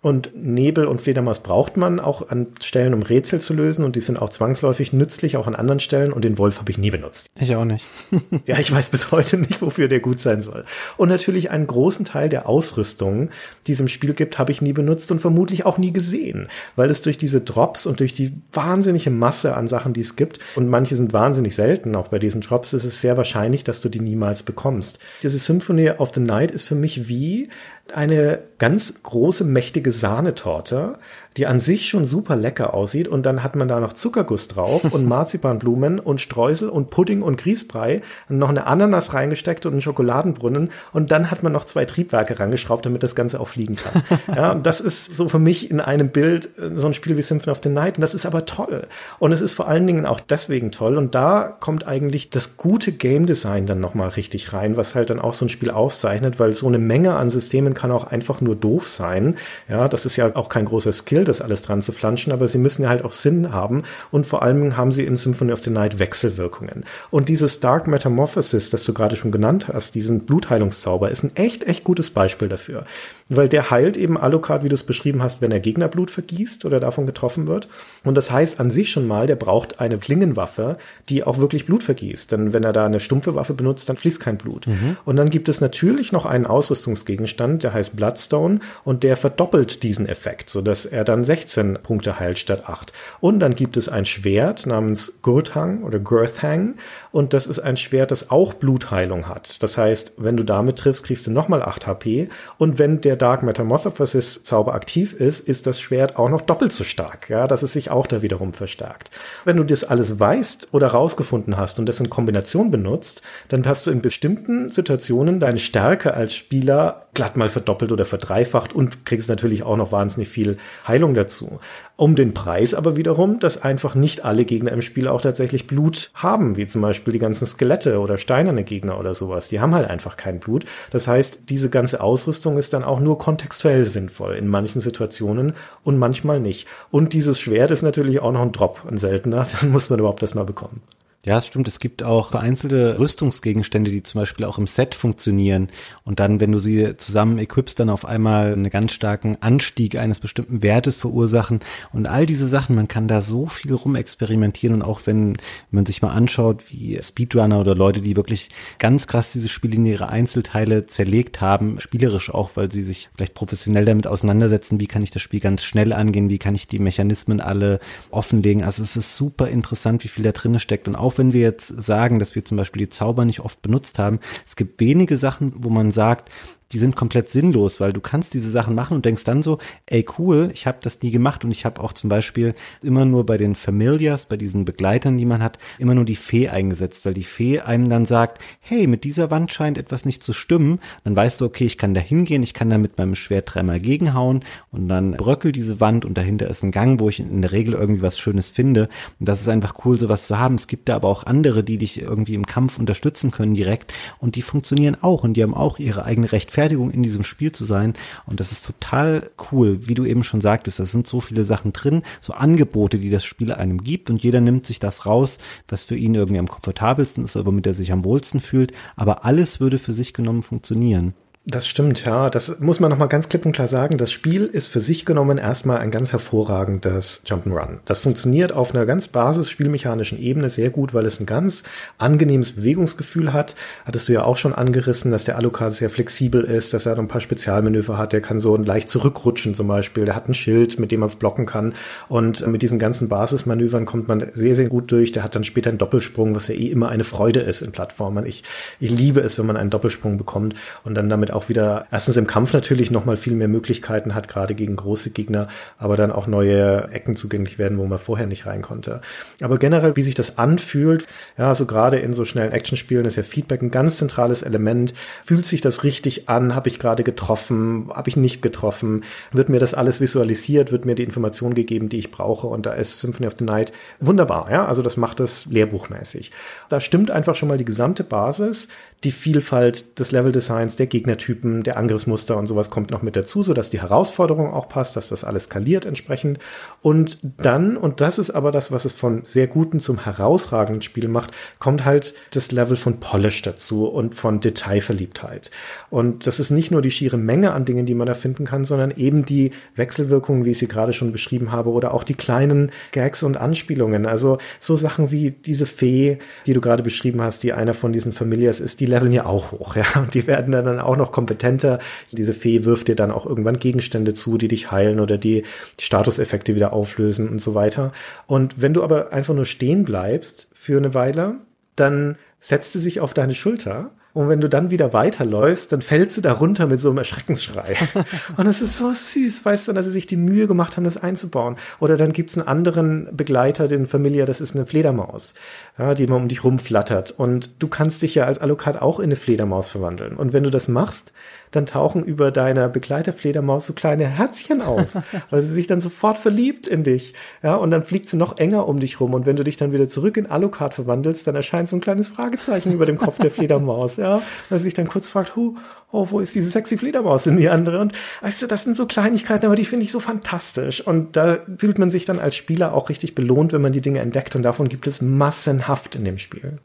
Und 0.00 0.30
Nebel 0.36 0.86
und 0.86 1.00
Fledermaus 1.00 1.40
braucht 1.40 1.76
man 1.76 1.98
auch 1.98 2.28
an 2.28 2.46
Stellen, 2.62 2.94
um 2.94 3.02
Rätsel 3.02 3.40
zu 3.40 3.52
lösen. 3.52 3.84
Und 3.84 3.96
die 3.96 4.00
sind 4.00 4.16
auch 4.16 4.30
zwangsläufig 4.30 4.92
nützlich, 4.92 5.36
auch 5.36 5.48
an 5.48 5.56
anderen 5.56 5.80
Stellen. 5.80 6.12
Und 6.12 6.24
den 6.24 6.38
Wolf 6.38 6.60
habe 6.60 6.70
ich 6.70 6.78
nie 6.78 6.92
benutzt. 6.92 7.26
Ich 7.34 7.56
auch 7.56 7.64
nicht. 7.64 7.84
ja, 8.46 8.60
ich 8.60 8.70
weiß 8.70 8.90
bis 8.90 9.10
heute 9.10 9.38
nicht, 9.38 9.60
wofür 9.60 9.88
der 9.88 9.98
gut 9.98 10.20
sein 10.20 10.42
soll. 10.42 10.64
Und 10.96 11.08
natürlich 11.08 11.50
einen 11.50 11.66
großen 11.66 12.04
Teil 12.04 12.28
der 12.28 12.48
Ausrüstung, 12.48 13.30
die 13.66 13.72
es 13.72 13.80
im 13.80 13.88
Spiel 13.88 14.14
gibt, 14.14 14.38
habe 14.38 14.52
ich 14.52 14.62
nie 14.62 14.72
benutzt 14.72 15.10
und 15.10 15.20
vermutlich 15.20 15.66
auch 15.66 15.78
nie 15.78 15.92
gesehen. 15.92 16.46
Weil 16.76 16.90
es 16.90 17.02
durch 17.02 17.18
diese 17.18 17.40
Drops 17.40 17.84
und 17.84 17.98
durch 17.98 18.12
die 18.12 18.34
wahnsinnige 18.52 19.10
Masse 19.10 19.56
an 19.56 19.66
Sachen, 19.66 19.94
die 19.94 20.02
es 20.02 20.14
gibt, 20.14 20.38
und 20.54 20.68
manche 20.68 20.94
sind 20.94 21.12
wahnsinnig 21.12 21.56
selten, 21.56 21.96
auch 21.96 22.08
bei 22.08 22.20
diesen 22.20 22.40
Drops, 22.40 22.72
ist 22.72 22.84
es 22.84 23.00
sehr 23.00 23.16
wahrscheinlich, 23.16 23.64
dass 23.64 23.80
du 23.80 23.88
die 23.88 24.00
niemals 24.00 24.44
bekommst. 24.44 25.00
Diese 25.24 25.40
Symphony 25.40 25.90
of 25.90 26.12
the 26.14 26.20
Night 26.20 26.52
ist 26.52 26.68
für 26.68 26.76
mich 26.76 27.08
wie 27.08 27.48
eine 27.94 28.40
ganz 28.58 28.94
große, 29.02 29.44
mächtige 29.44 29.92
Sahnetorte, 29.92 30.98
die 31.36 31.46
an 31.46 31.60
sich 31.60 31.88
schon 31.88 32.04
super 32.04 32.34
lecker 32.34 32.74
aussieht 32.74 33.06
und 33.06 33.24
dann 33.24 33.44
hat 33.44 33.54
man 33.54 33.68
da 33.68 33.78
noch 33.78 33.92
Zuckerguss 33.92 34.48
drauf 34.48 34.82
und 34.90 35.06
Marzipanblumen 35.06 36.00
und 36.00 36.20
Streusel 36.20 36.68
und 36.68 36.90
Pudding 36.90 37.22
und 37.22 37.36
Grießbrei 37.36 38.02
und 38.28 38.38
noch 38.38 38.48
eine 38.48 38.66
Ananas 38.66 39.14
reingesteckt 39.14 39.64
und 39.64 39.72
einen 39.72 39.82
Schokoladenbrunnen 39.82 40.70
und 40.92 41.12
dann 41.12 41.30
hat 41.30 41.44
man 41.44 41.52
noch 41.52 41.64
zwei 41.64 41.84
Triebwerke 41.84 42.40
rangeschraubt, 42.40 42.84
damit 42.84 43.04
das 43.04 43.14
Ganze 43.14 43.38
auch 43.40 43.48
fliegen 43.48 43.76
kann. 43.76 44.02
Ja, 44.34 44.52
und 44.52 44.66
das 44.66 44.80
ist 44.80 45.14
so 45.14 45.28
für 45.28 45.38
mich 45.38 45.70
in 45.70 45.80
einem 45.80 46.10
Bild 46.10 46.50
äh, 46.58 46.76
so 46.76 46.86
ein 46.86 46.94
Spiel 46.94 47.16
wie 47.16 47.22
Symphony 47.22 47.52
of 47.52 47.60
the 47.62 47.68
Night 47.68 47.96
und 47.96 48.02
das 48.02 48.14
ist 48.14 48.26
aber 48.26 48.44
toll. 48.44 48.86
Und 49.18 49.32
es 49.32 49.40
ist 49.40 49.54
vor 49.54 49.68
allen 49.68 49.86
Dingen 49.86 50.06
auch 50.06 50.20
deswegen 50.20 50.70
toll 50.70 50.96
und 50.96 51.14
da 51.14 51.56
kommt 51.60 51.86
eigentlich 51.86 52.30
das 52.30 52.56
gute 52.56 52.92
Game 52.92 53.26
Design 53.26 53.66
dann 53.66 53.80
nochmal 53.80 54.08
richtig 54.10 54.52
rein, 54.52 54.76
was 54.76 54.94
halt 54.94 55.10
dann 55.10 55.20
auch 55.20 55.34
so 55.34 55.44
ein 55.44 55.48
Spiel 55.48 55.70
auszeichnet, 55.70 56.38
weil 56.38 56.54
so 56.54 56.66
eine 56.66 56.78
Menge 56.78 57.14
an 57.14 57.30
Systemen 57.30 57.74
kann 57.78 57.92
auch 57.92 58.08
einfach 58.08 58.40
nur 58.40 58.56
doof 58.56 58.88
sein. 58.88 59.36
Ja, 59.68 59.88
das 59.88 60.04
ist 60.04 60.16
ja 60.16 60.34
auch 60.34 60.48
kein 60.48 60.64
großer 60.64 60.92
Skill, 60.92 61.24
das 61.24 61.40
alles 61.40 61.62
dran 61.62 61.80
zu 61.80 61.92
flanschen, 61.92 62.32
aber 62.32 62.48
sie 62.48 62.58
müssen 62.58 62.82
ja 62.82 62.88
halt 62.88 63.04
auch 63.04 63.12
Sinn 63.12 63.52
haben 63.52 63.84
und 64.10 64.26
vor 64.26 64.42
allem 64.42 64.76
haben 64.76 64.90
sie 64.90 65.04
in 65.04 65.16
Symphony 65.16 65.52
of 65.52 65.62
the 65.62 65.70
Night 65.70 66.00
Wechselwirkungen. 66.00 66.84
Und 67.10 67.28
dieses 67.28 67.60
Dark 67.60 67.86
Metamorphosis, 67.86 68.70
das 68.70 68.82
du 68.82 68.92
gerade 68.92 69.14
schon 69.14 69.30
genannt 69.30 69.68
hast, 69.72 69.94
diesen 69.94 70.20
Blutheilungszauber, 70.20 71.10
ist 71.10 71.22
ein 71.22 71.36
echt, 71.36 71.64
echt 71.64 71.84
gutes 71.84 72.10
Beispiel 72.10 72.48
dafür. 72.48 72.84
Weil 73.28 73.48
der 73.48 73.70
heilt 73.70 73.96
eben 73.96 74.18
Alucard, 74.18 74.64
wie 74.64 74.68
du 74.68 74.74
es 74.74 74.84
beschrieben 74.84 75.22
hast, 75.22 75.40
wenn 75.40 75.52
er 75.52 75.60
Gegnerblut 75.60 76.10
vergießt 76.10 76.64
oder 76.64 76.80
davon 76.80 77.06
getroffen 77.06 77.46
wird. 77.46 77.68
Und 78.02 78.14
das 78.14 78.30
heißt 78.30 78.58
an 78.58 78.70
sich 78.70 78.90
schon 78.90 79.06
mal, 79.06 79.26
der 79.26 79.36
braucht 79.36 79.80
eine 79.80 79.98
Klingenwaffe, 79.98 80.78
die 81.08 81.24
auch 81.24 81.38
wirklich 81.38 81.66
Blut 81.66 81.82
vergießt. 81.84 82.32
Denn 82.32 82.52
wenn 82.52 82.64
er 82.64 82.72
da 82.72 82.86
eine 82.86 83.00
stumpfe 83.00 83.34
Waffe 83.34 83.54
benutzt, 83.54 83.88
dann 83.88 83.96
fließt 83.96 84.18
kein 84.18 84.38
Blut. 84.38 84.66
Mhm. 84.66 84.96
Und 85.04 85.16
dann 85.16 85.30
gibt 85.30 85.48
es 85.48 85.60
natürlich 85.60 86.10
noch 86.10 86.24
einen 86.24 86.46
Ausrüstungsgegenstand, 86.46 87.62
der 87.68 87.74
heißt 87.74 87.96
Bloodstone 87.96 88.60
und 88.84 89.02
der 89.04 89.16
verdoppelt 89.16 89.82
diesen 89.82 90.08
Effekt, 90.08 90.48
sodass 90.48 90.86
er 90.86 91.04
dann 91.04 91.22
16 91.22 91.78
Punkte 91.82 92.18
heilt 92.18 92.38
statt 92.38 92.64
8. 92.66 92.92
Und 93.20 93.40
dann 93.40 93.54
gibt 93.54 93.76
es 93.76 93.88
ein 93.88 94.06
Schwert 94.06 94.66
namens 94.66 95.18
Gurthang 95.22 95.82
oder 95.82 95.98
Girthang 95.98 96.74
und 97.12 97.34
das 97.34 97.46
ist 97.46 97.58
ein 97.58 97.76
Schwert, 97.76 98.10
das 98.10 98.30
auch 98.30 98.54
Blutheilung 98.54 99.28
hat. 99.28 99.62
Das 99.62 99.76
heißt, 99.76 100.12
wenn 100.16 100.36
du 100.36 100.44
damit 100.44 100.78
triffst, 100.78 101.04
kriegst 101.04 101.26
du 101.26 101.30
nochmal 101.30 101.62
8 101.62 101.86
HP 101.86 102.30
und 102.56 102.78
wenn 102.78 103.02
der 103.02 103.16
Dark 103.16 103.42
Metamorphosis 103.42 104.44
Zauber 104.44 104.74
aktiv 104.74 105.12
ist, 105.12 105.46
ist 105.46 105.66
das 105.66 105.80
Schwert 105.80 106.16
auch 106.16 106.30
noch 106.30 106.40
doppelt 106.40 106.72
so 106.72 106.84
stark, 106.84 107.28
ja, 107.28 107.46
dass 107.46 107.62
es 107.62 107.74
sich 107.74 107.90
auch 107.90 108.06
da 108.06 108.22
wiederum 108.22 108.54
verstärkt. 108.54 109.10
Wenn 109.44 109.58
du 109.58 109.64
das 109.64 109.84
alles 109.84 110.18
weißt 110.18 110.68
oder 110.72 110.88
rausgefunden 110.88 111.58
hast 111.58 111.78
und 111.78 111.86
das 111.86 112.00
in 112.00 112.08
Kombination 112.08 112.70
benutzt, 112.70 113.20
dann 113.50 113.66
hast 113.66 113.86
du 113.86 113.90
in 113.90 114.00
bestimmten 114.00 114.70
Situationen 114.70 115.38
deine 115.38 115.58
Stärke 115.58 116.14
als 116.14 116.34
Spieler 116.34 117.07
glatt 117.18 117.36
mal 117.36 117.48
verdoppelt 117.48 117.90
oder 117.90 118.04
verdreifacht 118.04 118.72
und 118.72 119.04
kriegst 119.04 119.28
natürlich 119.28 119.64
auch 119.64 119.76
noch 119.76 119.90
wahnsinnig 119.90 120.28
viel 120.28 120.56
Heilung 120.86 121.14
dazu. 121.14 121.58
Um 121.96 122.14
den 122.14 122.32
Preis 122.32 122.74
aber 122.74 122.94
wiederum, 122.94 123.40
dass 123.40 123.60
einfach 123.60 123.96
nicht 123.96 124.24
alle 124.24 124.44
Gegner 124.44 124.70
im 124.70 124.82
Spiel 124.82 125.08
auch 125.08 125.20
tatsächlich 125.20 125.66
Blut 125.66 126.12
haben, 126.14 126.56
wie 126.56 126.68
zum 126.68 126.80
Beispiel 126.80 127.12
die 127.12 127.18
ganzen 127.18 127.44
Skelette 127.44 127.98
oder 127.98 128.18
steinerne 128.18 128.62
Gegner 128.62 129.00
oder 129.00 129.14
sowas. 129.14 129.48
Die 129.48 129.58
haben 129.58 129.74
halt 129.74 129.90
einfach 129.90 130.16
kein 130.16 130.38
Blut. 130.38 130.64
Das 130.92 131.08
heißt, 131.08 131.40
diese 131.48 131.70
ganze 131.70 132.00
Ausrüstung 132.00 132.56
ist 132.56 132.72
dann 132.72 132.84
auch 132.84 133.00
nur 133.00 133.18
kontextuell 133.18 133.84
sinnvoll 133.84 134.36
in 134.36 134.46
manchen 134.46 134.80
Situationen 134.80 135.54
und 135.82 135.98
manchmal 135.98 136.38
nicht. 136.38 136.68
Und 136.92 137.14
dieses 137.14 137.40
Schwert 137.40 137.72
ist 137.72 137.82
natürlich 137.82 138.20
auch 138.20 138.30
noch 138.30 138.42
ein 138.42 138.52
Drop, 138.52 138.82
ein 138.88 138.96
seltener. 138.96 139.48
Das 139.58 139.64
muss 139.64 139.90
man 139.90 139.98
überhaupt 139.98 140.22
erstmal 140.22 140.44
bekommen. 140.44 140.82
Ja, 141.28 141.36
es 141.36 141.46
stimmt. 141.46 141.68
Es 141.68 141.78
gibt 141.78 142.02
auch 142.02 142.30
vereinzelte 142.30 142.98
Rüstungsgegenstände, 142.98 143.90
die 143.90 144.02
zum 144.02 144.22
Beispiel 144.22 144.46
auch 144.46 144.56
im 144.56 144.66
Set 144.66 144.94
funktionieren. 144.94 145.68
Und 146.02 146.20
dann, 146.20 146.40
wenn 146.40 146.52
du 146.52 146.58
sie 146.58 146.96
zusammen 146.96 147.36
equipst, 147.36 147.78
dann 147.78 147.90
auf 147.90 148.06
einmal 148.06 148.54
einen 148.54 148.70
ganz 148.70 148.92
starken 148.92 149.36
Anstieg 149.42 149.98
eines 149.98 150.20
bestimmten 150.20 150.62
Wertes 150.62 150.96
verursachen. 150.96 151.60
Und 151.92 152.06
all 152.06 152.24
diese 152.24 152.48
Sachen, 152.48 152.76
man 152.76 152.88
kann 152.88 153.08
da 153.08 153.20
so 153.20 153.46
viel 153.46 153.74
rumexperimentieren. 153.74 154.76
Und 154.76 154.80
auch 154.80 155.02
wenn, 155.04 155.32
wenn 155.32 155.36
man 155.70 155.84
sich 155.84 156.00
mal 156.00 156.12
anschaut, 156.12 156.72
wie 156.72 156.98
Speedrunner 157.02 157.60
oder 157.60 157.74
Leute, 157.74 158.00
die 158.00 158.16
wirklich 158.16 158.48
ganz 158.78 159.06
krass 159.06 159.32
dieses 159.32 159.50
Spiel 159.50 159.74
in 159.74 159.84
ihre 159.84 160.08
Einzelteile 160.08 160.86
zerlegt 160.86 161.42
haben, 161.42 161.78
spielerisch 161.78 162.32
auch, 162.32 162.52
weil 162.54 162.72
sie 162.72 162.84
sich 162.84 163.10
vielleicht 163.14 163.34
professionell 163.34 163.84
damit 163.84 164.06
auseinandersetzen, 164.06 164.80
wie 164.80 164.86
kann 164.86 165.02
ich 165.02 165.10
das 165.10 165.20
Spiel 165.20 165.40
ganz 165.40 165.62
schnell 165.62 165.92
angehen, 165.92 166.30
wie 166.30 166.38
kann 166.38 166.54
ich 166.54 166.68
die 166.68 166.78
Mechanismen 166.78 167.42
alle 167.42 167.80
offenlegen. 168.10 168.64
Also 168.64 168.82
es 168.82 168.96
ist 168.96 169.18
super 169.18 169.48
interessant, 169.48 170.04
wie 170.04 170.08
viel 170.08 170.24
da 170.24 170.32
drin 170.32 170.58
steckt. 170.58 170.88
Und 170.88 170.96
auch 171.18 171.24
wenn 171.24 171.32
wir 171.32 171.40
jetzt 171.40 171.66
sagen, 171.66 172.18
dass 172.18 172.34
wir 172.34 172.44
zum 172.44 172.56
Beispiel 172.56 172.84
die 172.84 172.88
Zauber 172.88 173.24
nicht 173.24 173.40
oft 173.40 173.60
benutzt 173.60 173.98
haben, 173.98 174.20
es 174.46 174.54
gibt 174.54 174.80
wenige 174.80 175.16
Sachen, 175.16 175.52
wo 175.56 175.68
man 175.68 175.90
sagt, 175.90 176.30
die 176.72 176.78
sind 176.78 176.96
komplett 176.96 177.30
sinnlos, 177.30 177.80
weil 177.80 177.92
du 177.92 178.00
kannst 178.00 178.34
diese 178.34 178.50
Sachen 178.50 178.74
machen 178.74 178.94
und 178.94 179.04
denkst 179.04 179.24
dann 179.24 179.42
so, 179.42 179.58
ey 179.86 180.04
cool, 180.18 180.50
ich 180.52 180.66
habe 180.66 180.78
das 180.82 181.00
nie 181.00 181.10
gemacht 181.10 181.44
und 181.44 181.50
ich 181.50 181.64
habe 181.64 181.80
auch 181.82 181.94
zum 181.94 182.10
Beispiel 182.10 182.54
immer 182.82 183.06
nur 183.06 183.24
bei 183.24 183.38
den 183.38 183.54
Familiars, 183.54 184.26
bei 184.26 184.36
diesen 184.36 184.66
Begleitern, 184.66 185.16
die 185.16 185.24
man 185.24 185.42
hat, 185.42 185.58
immer 185.78 185.94
nur 185.94 186.04
die 186.04 186.16
Fee 186.16 186.48
eingesetzt, 186.48 187.06
weil 187.06 187.14
die 187.14 187.24
Fee 187.24 187.60
einem 187.60 187.88
dann 187.88 188.04
sagt, 188.04 188.42
hey, 188.60 188.86
mit 188.86 189.04
dieser 189.04 189.30
Wand 189.30 189.52
scheint 189.52 189.78
etwas 189.78 190.04
nicht 190.04 190.22
zu 190.22 190.34
stimmen, 190.34 190.80
dann 191.04 191.16
weißt 191.16 191.40
du, 191.40 191.46
okay, 191.46 191.64
ich 191.64 191.78
kann 191.78 191.94
da 191.94 192.00
hingehen, 192.00 192.42
ich 192.42 192.52
kann 192.52 192.68
da 192.68 192.76
mit 192.76 192.98
meinem 192.98 193.14
Schwert 193.14 193.54
dreimal 193.54 193.80
gegenhauen 193.80 194.44
und 194.70 194.88
dann 194.88 195.12
bröckelt 195.12 195.56
diese 195.56 195.80
Wand 195.80 196.04
und 196.04 196.18
dahinter 196.18 196.48
ist 196.48 196.62
ein 196.62 196.70
Gang, 196.70 197.00
wo 197.00 197.08
ich 197.08 197.20
in 197.20 197.40
der 197.40 197.52
Regel 197.52 197.74
irgendwie 197.74 198.02
was 198.02 198.18
Schönes 198.18 198.50
finde 198.50 198.90
und 199.18 199.26
das 199.26 199.40
ist 199.40 199.48
einfach 199.48 199.74
cool, 199.86 199.98
sowas 199.98 200.26
zu 200.26 200.38
haben. 200.38 200.56
Es 200.56 200.66
gibt 200.66 200.90
da 200.90 200.96
aber 200.96 201.08
auch 201.08 201.24
andere, 201.24 201.64
die 201.64 201.78
dich 201.78 202.02
irgendwie 202.02 202.34
im 202.34 202.44
Kampf 202.44 202.78
unterstützen 202.78 203.30
können 203.30 203.54
direkt 203.54 203.94
und 204.18 204.36
die 204.36 204.42
funktionieren 204.42 204.98
auch 205.00 205.24
und 205.24 205.34
die 205.34 205.42
haben 205.42 205.54
auch 205.54 205.78
ihre 205.78 206.04
eigene 206.04 206.30
Rechtfertigung 206.30 206.57
Rechtfertigung 206.58 206.90
in 206.90 207.02
diesem 207.02 207.22
Spiel 207.22 207.52
zu 207.52 207.64
sein. 207.64 207.94
Und 208.26 208.40
das 208.40 208.50
ist 208.50 208.66
total 208.66 209.30
cool, 209.52 209.86
wie 209.86 209.94
du 209.94 210.04
eben 210.04 210.24
schon 210.24 210.40
sagtest. 210.40 210.80
Da 210.80 210.86
sind 210.86 211.06
so 211.06 211.20
viele 211.20 211.44
Sachen 211.44 211.72
drin, 211.72 212.02
so 212.20 212.32
Angebote, 212.32 212.98
die 212.98 213.10
das 213.10 213.24
Spiel 213.24 213.52
einem 213.52 213.84
gibt. 213.84 214.10
Und 214.10 214.22
jeder 214.22 214.40
nimmt 214.40 214.66
sich 214.66 214.80
das 214.80 215.06
raus, 215.06 215.38
was 215.68 215.84
für 215.84 215.96
ihn 215.96 216.14
irgendwie 216.14 216.40
am 216.40 216.48
komfortabelsten 216.48 217.24
ist, 217.24 217.36
womit 217.36 217.66
er 217.66 217.74
sich 217.74 217.92
am 217.92 218.04
wohlsten 218.04 218.40
fühlt. 218.40 218.72
Aber 218.96 219.24
alles 219.24 219.60
würde 219.60 219.78
für 219.78 219.92
sich 219.92 220.12
genommen 220.12 220.42
funktionieren. 220.42 221.14
Das 221.50 221.66
stimmt, 221.66 222.04
ja. 222.04 222.28
Das 222.28 222.60
muss 222.60 222.78
man 222.78 222.90
nochmal 222.90 223.08
ganz 223.08 223.30
klipp 223.30 223.46
und 223.46 223.52
klar 223.52 223.68
sagen. 223.68 223.96
Das 223.96 224.12
Spiel 224.12 224.44
ist 224.44 224.68
für 224.68 224.80
sich 224.80 225.06
genommen 225.06 225.38
erstmal 225.38 225.78
ein 225.78 225.90
ganz 225.90 226.12
hervorragendes 226.12 227.22
Jump'n'Run. 227.24 227.78
Das 227.86 228.00
funktioniert 228.00 228.52
auf 228.52 228.74
einer 228.74 228.84
ganz 228.84 229.08
basis-spielmechanischen 229.08 230.18
Ebene 230.18 230.50
sehr 230.50 230.68
gut, 230.68 230.92
weil 230.92 231.06
es 231.06 231.20
ein 231.20 231.24
ganz 231.24 231.62
angenehmes 231.96 232.52
Bewegungsgefühl 232.52 233.32
hat. 233.32 233.54
Hattest 233.86 234.10
du 234.10 234.12
ja 234.12 234.24
auch 234.24 234.36
schon 234.36 234.52
angerissen, 234.52 235.10
dass 235.10 235.24
der 235.24 235.38
Alucard 235.38 235.72
sehr 235.72 235.88
flexibel 235.88 236.44
ist, 236.44 236.74
dass 236.74 236.84
er 236.84 236.96
noch 236.96 237.04
ein 237.04 237.08
paar 237.08 237.22
Spezialmanöver 237.22 237.96
hat. 237.96 238.12
Der 238.12 238.20
kann 238.20 238.40
so 238.40 238.54
leicht 238.58 238.90
zurückrutschen 238.90 239.54
zum 239.54 239.68
Beispiel. 239.68 240.04
Der 240.04 240.16
hat 240.16 240.28
ein 240.28 240.34
Schild, 240.34 240.78
mit 240.78 240.92
dem 240.92 241.00
man 241.00 241.08
blocken 241.08 241.46
kann. 241.46 241.72
Und 242.10 242.46
mit 242.46 242.60
diesen 242.60 242.78
ganzen 242.78 243.08
Basismanövern 243.08 243.86
kommt 243.86 244.06
man 244.06 244.26
sehr, 244.34 244.54
sehr 244.54 244.68
gut 244.68 244.92
durch. 244.92 245.12
Der 245.12 245.22
hat 245.22 245.34
dann 245.34 245.44
später 245.44 245.70
einen 245.70 245.78
Doppelsprung, 245.78 246.34
was 246.34 246.48
ja 246.48 246.54
eh 246.54 246.66
immer 246.66 246.90
eine 246.90 247.04
Freude 247.04 247.40
ist 247.40 247.62
in 247.62 247.72
Plattformen. 247.72 248.26
Ich, 248.26 248.44
ich 248.80 248.90
liebe 248.90 249.20
es, 249.20 249.38
wenn 249.38 249.46
man 249.46 249.56
einen 249.56 249.70
Doppelsprung 249.70 250.18
bekommt 250.18 250.54
und 250.84 250.94
dann 250.94 251.08
damit 251.08 251.30
auch 251.37 251.37
wieder 251.48 251.86
erstens 251.92 252.16
im 252.16 252.26
Kampf 252.26 252.52
natürlich 252.52 252.90
noch 252.90 253.04
mal 253.04 253.16
viel 253.16 253.34
mehr 253.34 253.48
Möglichkeiten 253.48 254.14
hat, 254.14 254.28
gerade 254.28 254.54
gegen 254.54 254.76
große 254.76 255.10
Gegner, 255.10 255.48
aber 255.78 255.96
dann 255.96 256.10
auch 256.10 256.26
neue 256.26 256.88
Ecken 256.90 257.16
zugänglich 257.16 257.58
werden, 257.58 257.78
wo 257.78 257.86
man 257.86 257.98
vorher 257.98 258.26
nicht 258.26 258.46
rein 258.46 258.62
konnte. 258.62 259.00
Aber 259.40 259.58
generell, 259.58 259.94
wie 259.96 260.02
sich 260.02 260.14
das 260.14 260.38
anfühlt, 260.38 261.06
ja, 261.36 261.48
also 261.48 261.66
gerade 261.66 261.98
in 261.98 262.12
so 262.14 262.24
schnellen 262.24 262.52
Actionspielen 262.52 263.04
ist 263.04 263.16
ja 263.16 263.22
Feedback 263.22 263.62
ein 263.62 263.70
ganz 263.70 263.98
zentrales 263.98 264.42
Element. 264.42 264.94
Fühlt 265.24 265.46
sich 265.46 265.60
das 265.60 265.84
richtig 265.84 266.28
an? 266.28 266.54
Habe 266.54 266.68
ich 266.68 266.78
gerade 266.78 267.04
getroffen? 267.04 267.90
Habe 267.92 268.08
ich 268.08 268.16
nicht 268.16 268.42
getroffen? 268.42 269.04
Wird 269.30 269.48
mir 269.48 269.60
das 269.60 269.74
alles 269.74 270.00
visualisiert? 270.00 270.72
Wird 270.72 270.84
mir 270.84 270.94
die 270.94 271.04
Information 271.04 271.54
gegeben, 271.54 271.88
die 271.88 271.98
ich 271.98 272.10
brauche? 272.10 272.48
Und 272.48 272.66
da 272.66 272.72
ist 272.72 273.00
Symphony 273.00 273.28
of 273.28 273.34
the 273.38 273.44
Night 273.44 273.72
wunderbar, 274.00 274.50
ja. 274.50 274.66
Also 274.66 274.82
das 274.82 274.96
macht 274.96 275.20
es 275.20 275.46
lehrbuchmäßig. 275.46 276.32
Da 276.68 276.80
stimmt 276.80 277.10
einfach 277.10 277.34
schon 277.36 277.48
mal 277.48 277.58
die 277.58 277.64
gesamte 277.64 278.04
Basis 278.04 278.68
die 279.04 279.12
Vielfalt 279.12 280.00
des 280.00 280.10
Leveldesigns, 280.10 280.74
der 280.74 280.88
Gegnertypen, 280.88 281.62
der 281.62 281.76
Angriffsmuster 281.76 282.36
und 282.36 282.48
sowas 282.48 282.68
kommt 282.68 282.90
noch 282.90 283.02
mit 283.02 283.14
dazu, 283.14 283.44
so 283.44 283.54
dass 283.54 283.70
die 283.70 283.80
Herausforderung 283.80 284.52
auch 284.52 284.68
passt, 284.68 284.96
dass 284.96 285.08
das 285.08 285.22
alles 285.22 285.44
skaliert 285.44 285.84
entsprechend. 285.84 286.40
Und 286.82 287.18
dann, 287.22 287.76
und 287.76 288.00
das 288.00 288.18
ist 288.18 288.30
aber 288.30 288.50
das, 288.50 288.72
was 288.72 288.84
es 288.84 288.94
von 288.94 289.22
sehr 289.24 289.46
guten 289.46 289.78
zum 289.78 290.04
herausragenden 290.04 290.82
Spiel 290.82 291.06
macht, 291.06 291.30
kommt 291.60 291.84
halt 291.84 292.14
das 292.32 292.50
Level 292.50 292.76
von 292.76 292.98
Polish 292.98 293.42
dazu 293.42 293.86
und 293.86 294.16
von 294.16 294.40
Detailverliebtheit. 294.40 295.52
Und 295.90 296.26
das 296.26 296.40
ist 296.40 296.50
nicht 296.50 296.72
nur 296.72 296.82
die 296.82 296.90
schiere 296.90 297.18
Menge 297.18 297.52
an 297.52 297.64
Dingen, 297.64 297.86
die 297.86 297.94
man 297.94 298.08
da 298.08 298.14
finden 298.14 298.46
kann, 298.46 298.64
sondern 298.64 298.90
eben 298.90 299.24
die 299.24 299.52
Wechselwirkungen, 299.76 300.44
wie 300.44 300.50
ich 300.50 300.58
sie 300.58 300.66
gerade 300.66 300.92
schon 300.92 301.12
beschrieben 301.12 301.52
habe, 301.52 301.70
oder 301.70 301.94
auch 301.94 302.02
die 302.02 302.14
kleinen 302.14 302.72
Gags 302.90 303.22
und 303.22 303.36
Anspielungen. 303.36 304.06
Also 304.06 304.38
so 304.58 304.74
Sachen 304.74 305.12
wie 305.12 305.30
diese 305.30 305.66
Fee, 305.66 306.18
die 306.46 306.52
du 306.52 306.60
gerade 306.60 306.82
beschrieben 306.82 307.22
hast, 307.22 307.44
die 307.44 307.52
einer 307.52 307.74
von 307.74 307.92
diesen 307.92 308.12
Familias 308.12 308.58
ist, 308.58 308.80
die 308.80 308.87
leveln 308.88 309.12
ja 309.12 309.26
auch 309.26 309.52
hoch, 309.52 309.76
ja. 309.76 309.84
Und 309.96 310.14
die 310.14 310.26
werden 310.26 310.52
dann 310.52 310.80
auch 310.80 310.96
noch 310.96 311.12
kompetenter. 311.12 311.78
Diese 312.12 312.34
Fee 312.34 312.64
wirft 312.64 312.88
dir 312.88 312.96
dann 312.96 313.10
auch 313.10 313.26
irgendwann 313.26 313.58
Gegenstände 313.58 314.14
zu, 314.14 314.38
die 314.38 314.48
dich 314.48 314.70
heilen 314.70 315.00
oder 315.00 315.18
die, 315.18 315.44
die 315.78 315.84
Statuseffekte 315.84 316.54
wieder 316.54 316.72
auflösen 316.72 317.28
und 317.28 317.40
so 317.40 317.54
weiter. 317.54 317.92
Und 318.26 318.60
wenn 318.60 318.74
du 318.74 318.82
aber 318.82 319.12
einfach 319.12 319.34
nur 319.34 319.46
stehen 319.46 319.84
bleibst 319.84 320.48
für 320.52 320.78
eine 320.78 320.94
Weile, 320.94 321.36
dann 321.76 322.16
setzt 322.40 322.72
sie 322.72 322.80
sich 322.80 323.00
auf 323.00 323.14
deine 323.14 323.34
Schulter 323.34 323.90
und 324.18 324.28
wenn 324.28 324.40
du 324.40 324.48
dann 324.48 324.72
wieder 324.72 324.92
weiterläufst, 324.92 325.70
dann 325.70 325.80
fällst 325.80 326.16
du 326.16 326.20
da 326.20 326.32
runter 326.32 326.66
mit 326.66 326.80
so 326.80 326.88
einem 326.88 326.98
Erschreckensschrei. 326.98 327.76
und 328.36 328.48
das 328.48 328.60
ist 328.60 328.76
so 328.76 328.92
süß, 328.92 329.44
weißt 329.44 329.68
du, 329.68 329.72
dass 329.72 329.84
sie 329.84 329.92
sich 329.92 330.08
die 330.08 330.16
Mühe 330.16 330.48
gemacht 330.48 330.76
haben, 330.76 330.82
das 330.82 330.96
einzubauen. 330.96 331.54
Oder 331.78 331.96
dann 331.96 332.12
gibt's 332.12 332.36
einen 332.36 332.48
anderen 332.48 333.16
Begleiter, 333.16 333.68
den 333.68 333.86
Familie, 333.86 334.26
das 334.26 334.40
ist 334.40 334.56
eine 334.56 334.66
Fledermaus, 334.66 335.34
ja, 335.78 335.94
die 335.94 336.02
immer 336.02 336.16
um 336.16 336.26
dich 336.26 336.42
rumflattert. 336.42 337.12
Und 337.12 337.62
du 337.62 337.68
kannst 337.68 338.02
dich 338.02 338.16
ja 338.16 338.24
als 338.24 338.40
Alucard 338.40 338.82
auch 338.82 338.98
in 338.98 339.04
eine 339.04 339.14
Fledermaus 339.14 339.70
verwandeln. 339.70 340.16
Und 340.16 340.32
wenn 340.32 340.42
du 340.42 340.50
das 340.50 340.66
machst, 340.66 341.12
dann 341.50 341.66
tauchen 341.66 342.04
über 342.04 342.30
deiner 342.30 342.68
Begleiterfledermaus 342.68 343.66
so 343.66 343.72
kleine 343.72 344.06
Herzchen 344.06 344.62
auf, 344.62 344.86
weil 345.30 345.42
sie 345.42 345.54
sich 345.54 345.66
dann 345.66 345.80
sofort 345.80 346.18
verliebt 346.18 346.66
in 346.66 346.82
dich. 346.82 347.14
Ja, 347.42 347.56
und 347.56 347.70
dann 347.70 347.84
fliegt 347.84 348.08
sie 348.08 348.16
noch 348.16 348.38
enger 348.38 348.66
um 348.68 348.80
dich 348.80 349.00
rum. 349.00 349.14
Und 349.14 349.26
wenn 349.26 349.36
du 349.36 349.44
dich 349.44 349.56
dann 349.56 349.72
wieder 349.72 349.88
zurück 349.88 350.16
in 350.16 350.26
Alucard 350.26 350.74
verwandelst, 350.74 351.26
dann 351.26 351.34
erscheint 351.34 351.68
so 351.68 351.76
ein 351.76 351.80
kleines 351.80 352.08
Fragezeichen 352.08 352.72
über 352.72 352.86
dem 352.86 352.98
Kopf 352.98 353.18
der 353.18 353.30
Fledermaus. 353.30 353.96
Ja, 353.96 354.22
weil 354.48 354.58
sie 354.58 354.64
sich 354.64 354.74
dann 354.74 354.88
kurz 354.88 355.08
fragt, 355.08 355.36
oh, 355.36 355.54
oh, 355.90 356.06
wo 356.10 356.20
ist 356.20 356.34
diese 356.34 356.50
sexy 356.50 356.78
Fledermaus 356.78 357.26
in 357.26 357.36
die 357.36 357.48
andere? 357.48 357.80
Und 357.80 357.92
weißt 358.20 358.42
du, 358.42 358.46
das 358.46 358.64
sind 358.64 358.76
so 358.76 358.86
Kleinigkeiten, 358.86 359.46
aber 359.46 359.56
die 359.56 359.64
finde 359.64 359.84
ich 359.84 359.92
so 359.92 360.00
fantastisch. 360.00 360.86
Und 360.86 361.16
da 361.16 361.38
fühlt 361.56 361.78
man 361.78 361.90
sich 361.90 362.04
dann 362.04 362.18
als 362.18 362.36
Spieler 362.36 362.74
auch 362.74 362.88
richtig 362.88 363.14
belohnt, 363.14 363.52
wenn 363.52 363.62
man 363.62 363.72
die 363.72 363.80
Dinge 363.80 364.00
entdeckt. 364.00 364.36
Und 364.36 364.42
davon 364.42 364.68
gibt 364.68 364.86
es 364.86 365.00
massenhaft 365.00 365.94
in 365.94 366.04
dem 366.04 366.18
Spiel. 366.18 366.58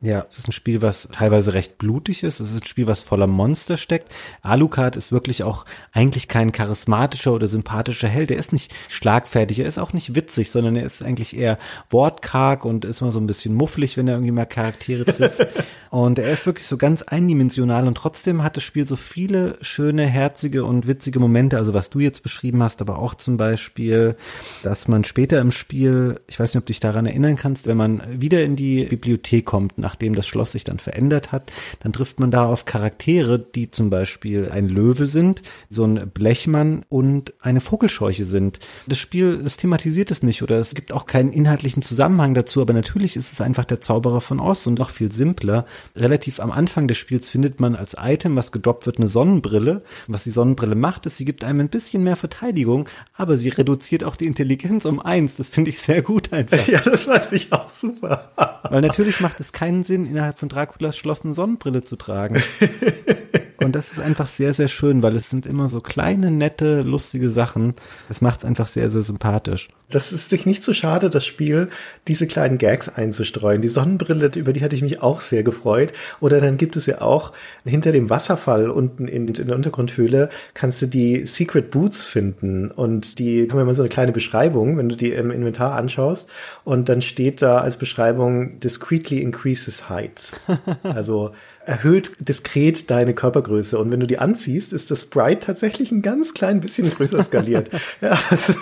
Ja, 0.00 0.24
es 0.28 0.38
ist 0.38 0.46
ein 0.46 0.52
Spiel, 0.52 0.80
was 0.80 1.08
teilweise 1.10 1.54
recht 1.54 1.76
blutig 1.76 2.22
ist. 2.22 2.38
Es 2.38 2.52
ist 2.52 2.62
ein 2.62 2.66
Spiel, 2.66 2.86
was 2.86 3.02
voller 3.02 3.26
Monster 3.26 3.76
steckt. 3.76 4.12
Alucard 4.42 4.94
ist 4.94 5.10
wirklich 5.10 5.42
auch 5.42 5.64
eigentlich 5.92 6.28
kein 6.28 6.52
charismatischer 6.52 7.32
oder 7.32 7.48
sympathischer 7.48 8.06
Held. 8.06 8.30
Er 8.30 8.36
ist 8.36 8.52
nicht 8.52 8.72
schlagfertig, 8.86 9.58
er 9.58 9.66
ist 9.66 9.78
auch 9.78 9.92
nicht 9.92 10.14
witzig, 10.14 10.52
sondern 10.52 10.76
er 10.76 10.84
ist 10.84 11.02
eigentlich 11.02 11.36
eher 11.36 11.58
wortkarg 11.90 12.64
und 12.64 12.84
ist 12.84 13.00
mal 13.00 13.10
so 13.10 13.18
ein 13.18 13.26
bisschen 13.26 13.54
mufflig, 13.54 13.96
wenn 13.96 14.06
er 14.06 14.14
irgendwie 14.14 14.30
mal 14.30 14.46
Charaktere 14.46 15.04
trifft. 15.04 15.48
Und 15.90 16.18
er 16.18 16.30
ist 16.30 16.44
wirklich 16.46 16.66
so 16.66 16.76
ganz 16.76 17.02
eindimensional 17.02 17.86
und 17.86 17.96
trotzdem 17.96 18.42
hat 18.42 18.56
das 18.56 18.64
Spiel 18.64 18.86
so 18.86 18.96
viele 18.96 19.56
schöne, 19.62 20.04
herzige 20.04 20.64
und 20.64 20.86
witzige 20.86 21.18
Momente. 21.18 21.56
Also 21.56 21.72
was 21.74 21.90
du 21.90 22.00
jetzt 22.00 22.22
beschrieben 22.22 22.62
hast, 22.62 22.82
aber 22.82 22.98
auch 22.98 23.14
zum 23.14 23.36
Beispiel, 23.36 24.16
dass 24.62 24.88
man 24.88 25.04
später 25.04 25.40
im 25.40 25.50
Spiel, 25.50 26.20
ich 26.28 26.38
weiß 26.38 26.54
nicht, 26.54 26.60
ob 26.60 26.66
du 26.66 26.72
dich 26.72 26.80
daran 26.80 27.06
erinnern 27.06 27.36
kannst, 27.36 27.66
wenn 27.66 27.76
man 27.76 28.02
wieder 28.08 28.44
in 28.44 28.56
die 28.56 28.84
Bibliothek 28.84 29.46
kommt, 29.46 29.78
nachdem 29.88 30.14
das 30.14 30.26
Schloss 30.26 30.52
sich 30.52 30.64
dann 30.64 30.78
verändert 30.78 31.32
hat, 31.32 31.50
dann 31.80 31.94
trifft 31.94 32.20
man 32.20 32.30
da 32.30 32.44
auf 32.44 32.66
Charaktere, 32.66 33.38
die 33.38 33.70
zum 33.70 33.88
Beispiel 33.88 34.50
ein 34.50 34.68
Löwe 34.68 35.06
sind, 35.06 35.40
so 35.70 35.84
ein 35.84 36.10
Blechmann 36.10 36.82
und 36.90 37.32
eine 37.40 37.62
Vogelscheuche 37.62 38.26
sind. 38.26 38.60
Das 38.86 38.98
Spiel, 38.98 39.38
das 39.38 39.56
thematisiert 39.56 40.10
es 40.10 40.22
nicht 40.22 40.42
oder 40.42 40.58
es 40.58 40.74
gibt 40.74 40.92
auch 40.92 41.06
keinen 41.06 41.32
inhaltlichen 41.32 41.82
Zusammenhang 41.82 42.34
dazu, 42.34 42.60
aber 42.60 42.74
natürlich 42.74 43.16
ist 43.16 43.32
es 43.32 43.40
einfach 43.40 43.64
der 43.64 43.80
Zauberer 43.80 44.20
von 44.20 44.40
Oz 44.40 44.66
und 44.66 44.78
noch 44.78 44.90
viel 44.90 45.10
simpler 45.10 45.64
relativ 45.96 46.38
am 46.38 46.52
Anfang 46.52 46.86
des 46.86 46.98
Spiels 46.98 47.30
findet 47.30 47.60
man 47.60 47.74
als 47.74 47.96
Item, 47.98 48.36
was 48.36 48.52
gedroppt 48.52 48.84
wird, 48.84 48.98
eine 48.98 49.08
Sonnenbrille. 49.08 49.82
Was 50.06 50.24
die 50.24 50.30
Sonnenbrille 50.30 50.74
macht, 50.74 51.06
ist, 51.06 51.16
sie 51.16 51.24
gibt 51.24 51.44
einem 51.44 51.60
ein 51.60 51.70
bisschen 51.70 52.04
mehr 52.04 52.16
Verteidigung, 52.16 52.90
aber 53.14 53.38
sie 53.38 53.48
reduziert 53.48 54.04
auch 54.04 54.16
die 54.16 54.26
Intelligenz 54.26 54.84
um 54.84 55.00
eins. 55.00 55.36
Das 55.36 55.48
finde 55.48 55.70
ich 55.70 55.78
sehr 55.78 56.02
gut 56.02 56.30
einfach. 56.30 56.68
Ja, 56.68 56.80
das 56.80 57.04
fand 57.04 57.32
ich 57.32 57.50
auch 57.54 57.72
super. 57.72 58.32
Weil 58.68 58.82
natürlich 58.82 59.20
macht 59.20 59.40
es 59.40 59.52
keinen 59.52 59.77
Sinn, 59.84 60.06
innerhalb 60.06 60.38
von 60.38 60.48
Draculas 60.48 60.96
Schloss 60.96 61.24
eine 61.24 61.34
Sonnenbrille 61.34 61.82
zu 61.82 61.96
tragen. 61.96 62.42
Und 63.60 63.74
das 63.74 63.90
ist 63.90 63.98
einfach 63.98 64.28
sehr, 64.28 64.54
sehr 64.54 64.68
schön, 64.68 65.02
weil 65.02 65.16
es 65.16 65.30
sind 65.30 65.44
immer 65.44 65.66
so 65.66 65.80
kleine, 65.80 66.30
nette, 66.30 66.82
lustige 66.82 67.28
Sachen. 67.28 67.74
Das 68.06 68.20
macht 68.20 68.40
es 68.40 68.44
einfach 68.44 68.68
sehr, 68.68 68.88
sehr 68.88 69.02
sympathisch. 69.02 69.68
Das 69.90 70.12
ist 70.12 70.30
sich 70.30 70.46
nicht 70.46 70.62
so 70.62 70.72
schade, 70.72 71.10
das 71.10 71.24
Spiel, 71.24 71.68
diese 72.06 72.26
kleinen 72.26 72.58
Gags 72.58 72.88
einzustreuen. 72.88 73.60
Die 73.60 73.68
Sonnenbrille, 73.68 74.30
über 74.36 74.52
die 74.52 74.62
hatte 74.62 74.76
ich 74.76 74.82
mich 74.82 75.02
auch 75.02 75.20
sehr 75.20 75.42
gefreut. 75.42 75.92
Oder 76.20 76.40
dann 76.40 76.56
gibt 76.56 76.76
es 76.76 76.86
ja 76.86 77.00
auch 77.00 77.32
hinter 77.64 77.90
dem 77.90 78.10
Wasserfall 78.10 78.70
unten 78.70 79.08
in, 79.08 79.26
in 79.26 79.46
der 79.46 79.56
Untergrundhöhle 79.56 80.28
kannst 80.54 80.82
du 80.82 80.86
die 80.86 81.26
Secret 81.26 81.70
Boots 81.70 82.06
finden. 82.06 82.70
Und 82.70 83.18
die 83.18 83.48
haben 83.50 83.58
immer 83.58 83.74
so 83.74 83.82
eine 83.82 83.88
kleine 83.88 84.12
Beschreibung, 84.12 84.76
wenn 84.76 84.88
du 84.88 84.94
die 84.94 85.10
im 85.10 85.32
Inventar 85.32 85.74
anschaust. 85.74 86.28
Und 86.64 86.88
dann 86.88 87.02
steht 87.02 87.42
da 87.42 87.58
als 87.58 87.76
Beschreibung 87.76 88.60
discreetly 88.60 89.20
increases 89.20 89.88
height. 89.88 90.32
Also 90.82 91.32
erhöht 91.68 92.12
diskret 92.18 92.90
deine 92.90 93.14
Körpergröße. 93.14 93.78
Und 93.78 93.92
wenn 93.92 94.00
du 94.00 94.06
die 94.06 94.18
anziehst, 94.18 94.72
ist 94.72 94.90
das 94.90 95.02
Sprite 95.02 95.40
tatsächlich 95.40 95.92
ein 95.92 96.00
ganz 96.00 96.32
klein 96.32 96.62
bisschen 96.62 96.90
größer 96.90 97.22
skaliert. 97.22 97.68
ja, 98.00 98.18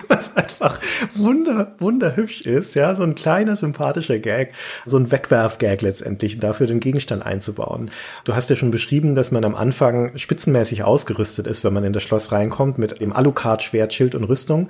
was 0.08 0.36
einfach 0.36 0.80
wunder, 1.14 1.76
wunderhübsch 1.78 2.40
ist. 2.40 2.74
Ja, 2.74 2.96
so 2.96 3.04
ein 3.04 3.14
kleiner, 3.14 3.54
sympathischer 3.54 4.18
Gag. 4.18 4.54
So 4.86 4.98
ein 4.98 5.12
Wegwerf-Gag 5.12 5.82
letztendlich, 5.82 6.40
dafür 6.40 6.66
den 6.66 6.80
Gegenstand 6.80 7.24
einzubauen. 7.24 7.92
Du 8.24 8.34
hast 8.34 8.50
ja 8.50 8.56
schon 8.56 8.72
beschrieben, 8.72 9.14
dass 9.14 9.30
man 9.30 9.44
am 9.44 9.54
Anfang 9.54 10.18
spitzenmäßig 10.18 10.82
ausgerüstet 10.82 11.46
ist, 11.46 11.62
wenn 11.62 11.72
man 11.72 11.84
in 11.84 11.92
das 11.92 12.02
Schloss 12.02 12.32
reinkommt 12.32 12.76
mit 12.76 13.00
dem 13.00 13.12
Alucard-Schwert, 13.12 13.94
Schild 13.94 14.16
und 14.16 14.24
Rüstung. 14.24 14.68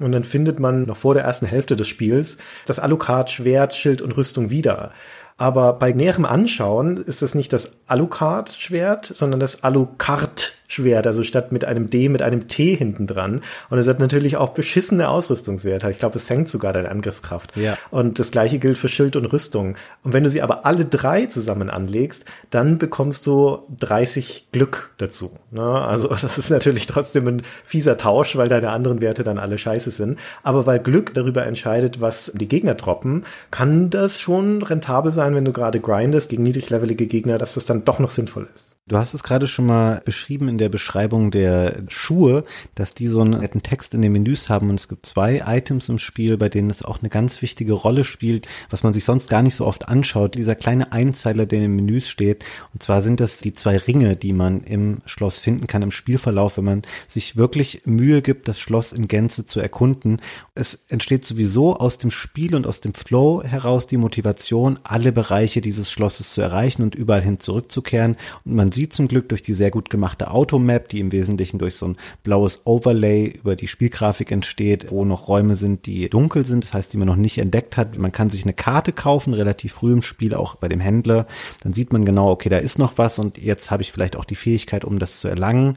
Und 0.00 0.12
dann 0.12 0.22
findet 0.24 0.60
man 0.60 0.84
noch 0.84 0.96
vor 0.96 1.14
der 1.14 1.24
ersten 1.24 1.46
Hälfte 1.46 1.74
des 1.74 1.88
Spiels 1.88 2.38
das 2.66 2.78
Alucard-Schwert, 2.78 3.74
Schild 3.74 4.00
und 4.00 4.16
Rüstung 4.16 4.50
wieder. 4.50 4.92
Aber 5.38 5.72
bei 5.74 5.92
näherem 5.92 6.24
Anschauen 6.24 6.96
ist 6.96 7.22
es 7.22 7.34
nicht 7.34 7.52
das 7.52 7.70
Alucard-Schwert, 7.86 9.06
sondern 9.06 9.38
das 9.38 9.62
Alucard 9.62 10.52
Schwert, 10.68 11.06
also 11.06 11.22
statt 11.22 11.50
mit 11.50 11.64
einem 11.64 11.90
D 11.90 12.08
mit 12.08 12.22
einem 12.22 12.46
T 12.46 12.76
hinten 12.76 13.06
dran. 13.06 13.40
Und 13.70 13.78
es 13.78 13.88
hat 13.88 13.98
natürlich 13.98 14.36
auch 14.36 14.50
beschissene 14.50 15.08
Ausrüstungswerte. 15.08 15.90
Ich 15.90 15.98
glaube, 15.98 16.16
es 16.16 16.26
senkt 16.26 16.48
sogar 16.48 16.72
deine 16.74 16.90
Angriffskraft. 16.90 17.56
Ja. 17.56 17.76
Und 17.90 18.18
das 18.18 18.30
gleiche 18.30 18.58
gilt 18.58 18.76
für 18.76 18.88
Schild 18.88 19.16
und 19.16 19.24
Rüstung. 19.24 19.76
Und 20.04 20.12
wenn 20.12 20.22
du 20.22 20.30
sie 20.30 20.42
aber 20.42 20.66
alle 20.66 20.84
drei 20.84 21.26
zusammen 21.26 21.70
anlegst, 21.70 22.26
dann 22.50 22.78
bekommst 22.78 23.26
du 23.26 23.60
30 23.80 24.48
Glück 24.52 24.90
dazu. 24.98 25.32
Ne? 25.50 25.62
Also 25.62 26.08
das 26.08 26.36
ist 26.36 26.50
natürlich 26.50 26.86
trotzdem 26.86 27.26
ein 27.26 27.42
fieser 27.64 27.96
Tausch, 27.96 28.36
weil 28.36 28.48
deine 28.48 28.70
anderen 28.70 29.00
Werte 29.00 29.24
dann 29.24 29.38
alle 29.38 29.56
scheiße 29.56 29.90
sind. 29.90 30.18
Aber 30.42 30.66
weil 30.66 30.80
Glück 30.80 31.14
darüber 31.14 31.46
entscheidet, 31.46 32.02
was 32.02 32.30
die 32.34 32.48
Gegner 32.48 32.74
droppen, 32.74 33.24
kann 33.50 33.88
das 33.88 34.20
schon 34.20 34.62
rentabel 34.62 35.12
sein, 35.12 35.34
wenn 35.34 35.46
du 35.46 35.52
gerade 35.52 35.80
grindest 35.80 36.28
gegen 36.28 36.42
niedriglevelige 36.42 37.06
Gegner, 37.06 37.38
dass 37.38 37.54
das 37.54 37.64
dann 37.64 37.86
doch 37.86 37.98
noch 37.98 38.10
sinnvoll 38.10 38.48
ist. 38.54 38.76
Du 38.88 38.96
hast 38.96 39.12
es 39.12 39.22
gerade 39.22 39.46
schon 39.46 39.66
mal 39.66 40.00
beschrieben 40.04 40.48
in 40.58 40.64
der 40.64 40.68
Beschreibung 40.68 41.30
der 41.30 41.84
Schuhe, 41.86 42.44
dass 42.74 42.92
die 42.92 43.06
so 43.06 43.20
einen 43.20 43.40
netten 43.40 43.62
Text 43.62 43.94
in 43.94 44.02
den 44.02 44.10
Menüs 44.10 44.48
haben 44.48 44.70
und 44.70 44.80
es 44.80 44.88
gibt 44.88 45.06
zwei 45.06 45.42
Items 45.46 45.88
im 45.88 46.00
Spiel, 46.00 46.36
bei 46.36 46.48
denen 46.48 46.68
es 46.68 46.84
auch 46.84 46.98
eine 47.00 47.08
ganz 47.08 47.40
wichtige 47.42 47.74
Rolle 47.74 48.02
spielt, 48.02 48.48
was 48.70 48.82
man 48.82 48.92
sich 48.92 49.04
sonst 49.04 49.30
gar 49.30 49.42
nicht 49.42 49.54
so 49.54 49.66
oft 49.66 49.86
anschaut. 49.86 50.34
Dieser 50.34 50.56
kleine 50.56 50.90
Einzeiler, 50.90 51.46
der 51.46 51.60
in 51.60 51.64
den 51.66 51.76
Menüs 51.76 52.08
steht. 52.08 52.44
Und 52.74 52.82
zwar 52.82 53.02
sind 53.02 53.20
das 53.20 53.38
die 53.38 53.52
zwei 53.52 53.76
Ringe, 53.76 54.16
die 54.16 54.32
man 54.32 54.64
im 54.64 54.98
Schloss 55.06 55.38
finden 55.38 55.68
kann 55.68 55.82
im 55.82 55.92
Spielverlauf, 55.92 56.56
wenn 56.56 56.64
man 56.64 56.82
sich 57.06 57.36
wirklich 57.36 57.82
Mühe 57.84 58.20
gibt, 58.20 58.48
das 58.48 58.58
Schloss 58.58 58.92
in 58.92 59.06
Gänze 59.06 59.44
zu 59.44 59.60
erkunden. 59.60 60.20
Es 60.58 60.74
entsteht 60.88 61.24
sowieso 61.24 61.76
aus 61.76 61.98
dem 61.98 62.10
Spiel 62.10 62.56
und 62.56 62.66
aus 62.66 62.80
dem 62.80 62.92
Flow 62.92 63.44
heraus 63.44 63.86
die 63.86 63.96
Motivation, 63.96 64.80
alle 64.82 65.12
Bereiche 65.12 65.60
dieses 65.60 65.88
Schlosses 65.88 66.32
zu 66.32 66.40
erreichen 66.40 66.82
und 66.82 66.96
überall 66.96 67.22
hin 67.22 67.38
zurückzukehren. 67.38 68.16
Und 68.44 68.56
man 68.56 68.72
sieht 68.72 68.92
zum 68.92 69.06
Glück 69.06 69.28
durch 69.28 69.40
die 69.40 69.54
sehr 69.54 69.70
gut 69.70 69.88
gemachte 69.88 70.32
Automap, 70.32 70.88
die 70.88 70.98
im 70.98 71.12
Wesentlichen 71.12 71.60
durch 71.60 71.76
so 71.76 71.86
ein 71.86 71.96
blaues 72.24 72.62
Overlay 72.64 73.26
über 73.26 73.54
die 73.54 73.68
Spielgrafik 73.68 74.32
entsteht, 74.32 74.90
wo 74.90 75.04
noch 75.04 75.28
Räume 75.28 75.54
sind, 75.54 75.86
die 75.86 76.08
dunkel 76.08 76.44
sind, 76.44 76.64
das 76.64 76.74
heißt, 76.74 76.92
die 76.92 76.96
man 76.96 77.06
noch 77.06 77.14
nicht 77.14 77.38
entdeckt 77.38 77.76
hat. 77.76 77.96
Man 77.96 78.10
kann 78.10 78.28
sich 78.28 78.42
eine 78.42 78.52
Karte 78.52 78.92
kaufen, 78.92 79.34
relativ 79.34 79.74
früh 79.74 79.92
im 79.92 80.02
Spiel, 80.02 80.34
auch 80.34 80.56
bei 80.56 80.66
dem 80.66 80.80
Händler. 80.80 81.28
Dann 81.62 81.72
sieht 81.72 81.92
man 81.92 82.04
genau, 82.04 82.32
okay, 82.32 82.48
da 82.48 82.58
ist 82.58 82.80
noch 82.80 82.94
was 82.96 83.20
und 83.20 83.38
jetzt 83.38 83.70
habe 83.70 83.84
ich 83.84 83.92
vielleicht 83.92 84.16
auch 84.16 84.24
die 84.24 84.34
Fähigkeit, 84.34 84.84
um 84.84 84.98
das 84.98 85.20
zu 85.20 85.28
erlangen. 85.28 85.76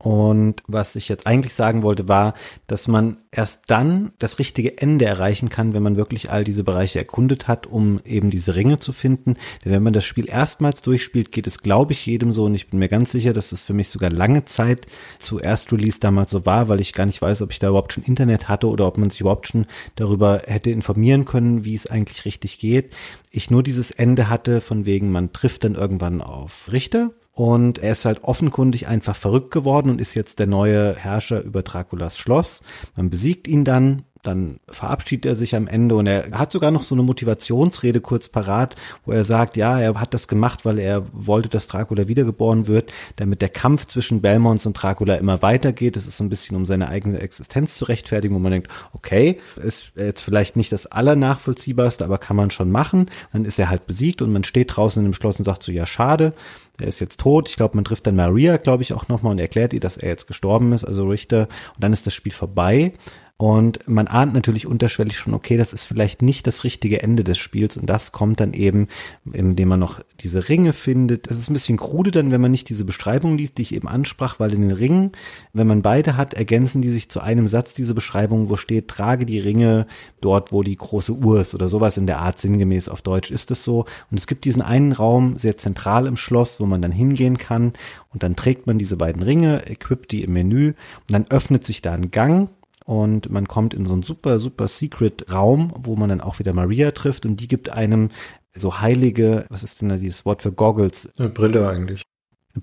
Und 0.00 0.62
was 0.68 0.94
ich 0.94 1.08
jetzt 1.08 1.26
eigentlich 1.26 1.54
sagen 1.54 1.82
wollte, 1.82 2.06
war, 2.06 2.34
dass 2.68 2.86
man 2.86 3.16
erst 3.32 3.62
dann 3.66 4.12
das 4.20 4.38
richtige 4.38 4.78
Ende 4.78 5.06
erreichen 5.06 5.48
kann, 5.48 5.74
wenn 5.74 5.82
man 5.82 5.96
wirklich 5.96 6.30
all 6.30 6.44
diese 6.44 6.62
Bereiche 6.62 7.00
erkundet 7.00 7.48
hat, 7.48 7.66
um 7.66 8.00
eben 8.04 8.30
diese 8.30 8.54
Ringe 8.54 8.78
zu 8.78 8.92
finden. 8.92 9.34
Denn 9.64 9.72
wenn 9.72 9.82
man 9.82 9.92
das 9.92 10.04
Spiel 10.04 10.28
erstmals 10.28 10.82
durchspielt, 10.82 11.32
geht 11.32 11.48
es, 11.48 11.62
glaube 11.62 11.92
ich, 11.92 12.06
jedem 12.06 12.30
so. 12.30 12.44
Und 12.44 12.54
ich 12.54 12.70
bin 12.70 12.78
mir 12.78 12.88
ganz 12.88 13.10
sicher, 13.10 13.32
dass 13.32 13.50
es 13.50 13.64
für 13.64 13.72
mich 13.72 13.88
sogar 13.88 14.10
lange 14.10 14.44
Zeit 14.44 14.86
zu 15.18 15.40
Erst-Release 15.40 15.98
damals 15.98 16.30
so 16.30 16.46
war, 16.46 16.68
weil 16.68 16.80
ich 16.80 16.92
gar 16.92 17.06
nicht 17.06 17.20
weiß, 17.20 17.42
ob 17.42 17.50
ich 17.50 17.58
da 17.58 17.70
überhaupt 17.70 17.92
schon 17.92 18.04
Internet 18.04 18.48
hatte 18.48 18.68
oder 18.68 18.86
ob 18.86 18.98
man 18.98 19.10
sich 19.10 19.20
überhaupt 19.22 19.48
schon 19.48 19.66
darüber 19.96 20.42
hätte 20.46 20.70
informieren 20.70 21.24
können, 21.24 21.64
wie 21.64 21.74
es 21.74 21.90
eigentlich 21.90 22.24
richtig 22.24 22.60
geht. 22.60 22.94
Ich 23.32 23.50
nur 23.50 23.64
dieses 23.64 23.90
Ende 23.90 24.28
hatte, 24.28 24.60
von 24.60 24.86
wegen, 24.86 25.10
man 25.10 25.32
trifft 25.32 25.64
dann 25.64 25.74
irgendwann 25.74 26.22
auf 26.22 26.70
Richter 26.70 27.10
und 27.38 27.78
er 27.78 27.92
ist 27.92 28.04
halt 28.04 28.24
offenkundig 28.24 28.88
einfach 28.88 29.14
verrückt 29.14 29.52
geworden 29.52 29.90
und 29.90 30.00
ist 30.00 30.14
jetzt 30.14 30.40
der 30.40 30.48
neue 30.48 30.96
Herrscher 30.96 31.40
über 31.40 31.62
Draculas 31.62 32.18
Schloss. 32.18 32.62
Man 32.96 33.10
besiegt 33.10 33.46
ihn 33.46 33.62
dann, 33.62 34.02
dann 34.22 34.58
verabschiedet 34.68 35.26
er 35.26 35.34
sich 35.34 35.54
am 35.54 35.68
Ende 35.68 35.94
und 35.94 36.06
er 36.06 36.30
hat 36.32 36.52
sogar 36.52 36.70
noch 36.70 36.82
so 36.82 36.94
eine 36.94 37.02
Motivationsrede 37.02 38.00
kurz 38.00 38.28
parat, 38.28 38.74
wo 39.04 39.12
er 39.12 39.24
sagt, 39.24 39.56
ja, 39.56 39.78
er 39.78 40.00
hat 40.00 40.14
das 40.14 40.28
gemacht, 40.28 40.64
weil 40.64 40.78
er 40.78 41.04
wollte, 41.12 41.48
dass 41.48 41.66
Dracula 41.66 42.08
wiedergeboren 42.08 42.66
wird, 42.66 42.92
damit 43.16 43.42
der 43.42 43.48
Kampf 43.48 43.86
zwischen 43.86 44.20
Belmonts 44.20 44.66
und 44.66 44.74
Dracula 44.74 45.16
immer 45.16 45.42
weitergeht. 45.42 45.96
Es 45.96 46.06
ist 46.06 46.16
so 46.16 46.24
ein 46.24 46.28
bisschen 46.28 46.56
um 46.56 46.66
seine 46.66 46.88
eigene 46.88 47.20
Existenz 47.20 47.76
zu 47.78 47.86
rechtfertigen, 47.86 48.34
wo 48.34 48.38
man 48.38 48.52
denkt, 48.52 48.68
okay, 48.92 49.38
ist 49.56 49.92
jetzt 49.96 50.22
vielleicht 50.22 50.56
nicht 50.56 50.72
das 50.72 50.86
allernachvollziehbarste, 50.86 52.04
aber 52.04 52.18
kann 52.18 52.36
man 52.36 52.50
schon 52.50 52.70
machen. 52.70 53.10
Dann 53.32 53.44
ist 53.44 53.58
er 53.58 53.70
halt 53.70 53.86
besiegt 53.86 54.22
und 54.22 54.32
man 54.32 54.44
steht 54.44 54.76
draußen 54.76 55.00
in 55.00 55.10
dem 55.10 55.14
Schloss 55.14 55.38
und 55.38 55.44
sagt 55.44 55.62
so, 55.62 55.72
ja, 55.72 55.86
schade, 55.86 56.32
er 56.80 56.88
ist 56.88 57.00
jetzt 57.00 57.20
tot. 57.20 57.48
Ich 57.48 57.56
glaube, 57.56 57.76
man 57.76 57.84
trifft 57.84 58.06
dann 58.06 58.16
Maria, 58.16 58.56
glaube 58.56 58.82
ich, 58.82 58.92
auch 58.92 59.08
nochmal 59.08 59.32
und 59.32 59.38
erklärt 59.38 59.72
ihr, 59.72 59.80
dass 59.80 59.96
er 59.96 60.08
jetzt 60.08 60.26
gestorben 60.26 60.72
ist, 60.72 60.84
also 60.84 61.08
Richter. 61.08 61.48
Und 61.74 61.84
dann 61.84 61.92
ist 61.92 62.06
das 62.06 62.14
Spiel 62.14 62.32
vorbei. 62.32 62.92
Und 63.40 63.78
man 63.86 64.08
ahnt 64.08 64.34
natürlich 64.34 64.66
unterschwellig 64.66 65.16
schon, 65.16 65.32
okay, 65.32 65.56
das 65.56 65.72
ist 65.72 65.84
vielleicht 65.84 66.22
nicht 66.22 66.48
das 66.48 66.64
richtige 66.64 67.04
Ende 67.04 67.22
des 67.22 67.38
Spiels. 67.38 67.76
Und 67.76 67.86
das 67.86 68.10
kommt 68.10 68.40
dann 68.40 68.52
eben, 68.52 68.88
indem 69.32 69.68
man 69.68 69.78
noch 69.78 70.00
diese 70.18 70.48
Ringe 70.48 70.72
findet. 70.72 71.30
Es 71.30 71.36
ist 71.36 71.48
ein 71.48 71.52
bisschen 71.52 71.76
krude 71.76 72.10
dann, 72.10 72.32
wenn 72.32 72.40
man 72.40 72.50
nicht 72.50 72.68
diese 72.68 72.84
Beschreibung 72.84 73.38
liest, 73.38 73.56
die 73.56 73.62
ich 73.62 73.76
eben 73.76 73.86
ansprach, 73.86 74.40
weil 74.40 74.52
in 74.52 74.62
den 74.62 74.72
Ringen, 74.72 75.12
wenn 75.52 75.68
man 75.68 75.82
beide 75.82 76.16
hat, 76.16 76.34
ergänzen 76.34 76.82
die 76.82 76.88
sich 76.88 77.10
zu 77.10 77.20
einem 77.20 77.46
Satz 77.46 77.74
diese 77.74 77.94
Beschreibung, 77.94 78.48
wo 78.48 78.56
steht, 78.56 78.88
trage 78.88 79.24
die 79.24 79.38
Ringe 79.38 79.86
dort, 80.20 80.50
wo 80.50 80.64
die 80.64 80.74
große 80.74 81.12
Uhr 81.12 81.40
ist 81.40 81.54
oder 81.54 81.68
sowas 81.68 81.96
in 81.96 82.08
der 82.08 82.18
Art 82.18 82.40
sinngemäß 82.40 82.88
auf 82.88 83.02
Deutsch 83.02 83.30
ist 83.30 83.52
es 83.52 83.62
so. 83.62 83.84
Und 84.10 84.18
es 84.18 84.26
gibt 84.26 84.46
diesen 84.46 84.62
einen 84.62 84.90
Raum 84.90 85.38
sehr 85.38 85.56
zentral 85.56 86.08
im 86.08 86.16
Schloss, 86.16 86.58
wo 86.58 86.66
man 86.66 86.82
dann 86.82 86.90
hingehen 86.90 87.38
kann 87.38 87.74
und 88.12 88.24
dann 88.24 88.34
trägt 88.34 88.66
man 88.66 88.78
diese 88.78 88.96
beiden 88.96 89.22
Ringe, 89.22 89.64
equipt 89.66 90.10
die 90.10 90.24
im 90.24 90.32
Menü 90.32 90.70
und 90.70 91.12
dann 91.12 91.26
öffnet 91.30 91.64
sich 91.64 91.82
da 91.82 91.92
ein 91.92 92.10
Gang 92.10 92.48
und 92.88 93.28
man 93.28 93.46
kommt 93.46 93.74
in 93.74 93.84
so 93.84 93.92
einen 93.92 94.02
super, 94.02 94.38
super 94.38 94.66
secret 94.66 95.30
Raum, 95.30 95.74
wo 95.78 95.94
man 95.94 96.08
dann 96.08 96.22
auch 96.22 96.38
wieder 96.38 96.54
Maria 96.54 96.90
trifft 96.92 97.26
und 97.26 97.36
die 97.36 97.46
gibt 97.46 97.68
einem 97.68 98.08
so 98.54 98.80
heilige, 98.80 99.44
was 99.50 99.62
ist 99.62 99.82
denn 99.82 99.90
da 99.90 99.98
dieses 99.98 100.24
Wort 100.24 100.40
für 100.40 100.52
Goggles? 100.52 101.10
Eine 101.18 101.28
Brille 101.28 101.68
eigentlich. 101.68 102.04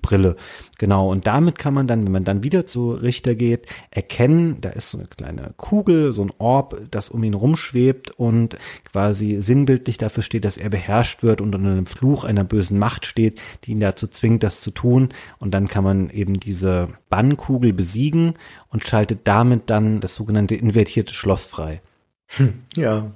Brille. 0.00 0.36
Genau. 0.78 1.10
Und 1.10 1.26
damit 1.26 1.58
kann 1.58 1.74
man 1.74 1.86
dann, 1.86 2.04
wenn 2.04 2.12
man 2.12 2.24
dann 2.24 2.42
wieder 2.42 2.66
zu 2.66 2.92
Richter 2.92 3.34
geht, 3.34 3.66
erkennen, 3.90 4.60
da 4.60 4.70
ist 4.70 4.90
so 4.90 4.98
eine 4.98 5.06
kleine 5.06 5.54
Kugel, 5.56 6.12
so 6.12 6.22
ein 6.22 6.30
Orb, 6.38 6.80
das 6.90 7.10
um 7.10 7.24
ihn 7.24 7.34
rumschwebt 7.34 8.10
und 8.12 8.56
quasi 8.90 9.40
sinnbildlich 9.40 9.98
dafür 9.98 10.22
steht, 10.22 10.44
dass 10.44 10.56
er 10.56 10.70
beherrscht 10.70 11.22
wird 11.22 11.40
und 11.40 11.54
unter 11.54 11.70
einem 11.70 11.86
Fluch 11.86 12.24
einer 12.24 12.44
bösen 12.44 12.78
Macht 12.78 13.06
steht, 13.06 13.40
die 13.64 13.72
ihn 13.72 13.80
dazu 13.80 14.06
zwingt, 14.06 14.42
das 14.42 14.60
zu 14.60 14.70
tun. 14.70 15.08
Und 15.38 15.52
dann 15.52 15.68
kann 15.68 15.84
man 15.84 16.10
eben 16.10 16.38
diese 16.40 16.88
Bannkugel 17.08 17.72
besiegen 17.72 18.34
und 18.68 18.86
schaltet 18.86 19.20
damit 19.24 19.70
dann 19.70 20.00
das 20.00 20.14
sogenannte 20.14 20.54
invertierte 20.54 21.14
Schloss 21.14 21.46
frei. 21.46 21.80
Hm, 22.28 22.62
ja. 22.76 23.12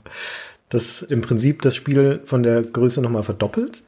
Das 0.69 1.03
im 1.03 1.21
Prinzip 1.21 1.63
das 1.63 1.75
Spiel 1.75 2.21
von 2.25 2.45
der 2.45 2.63
Größe 2.63 3.03
nochmal 3.03 3.25
verdoppelt. 3.25 3.83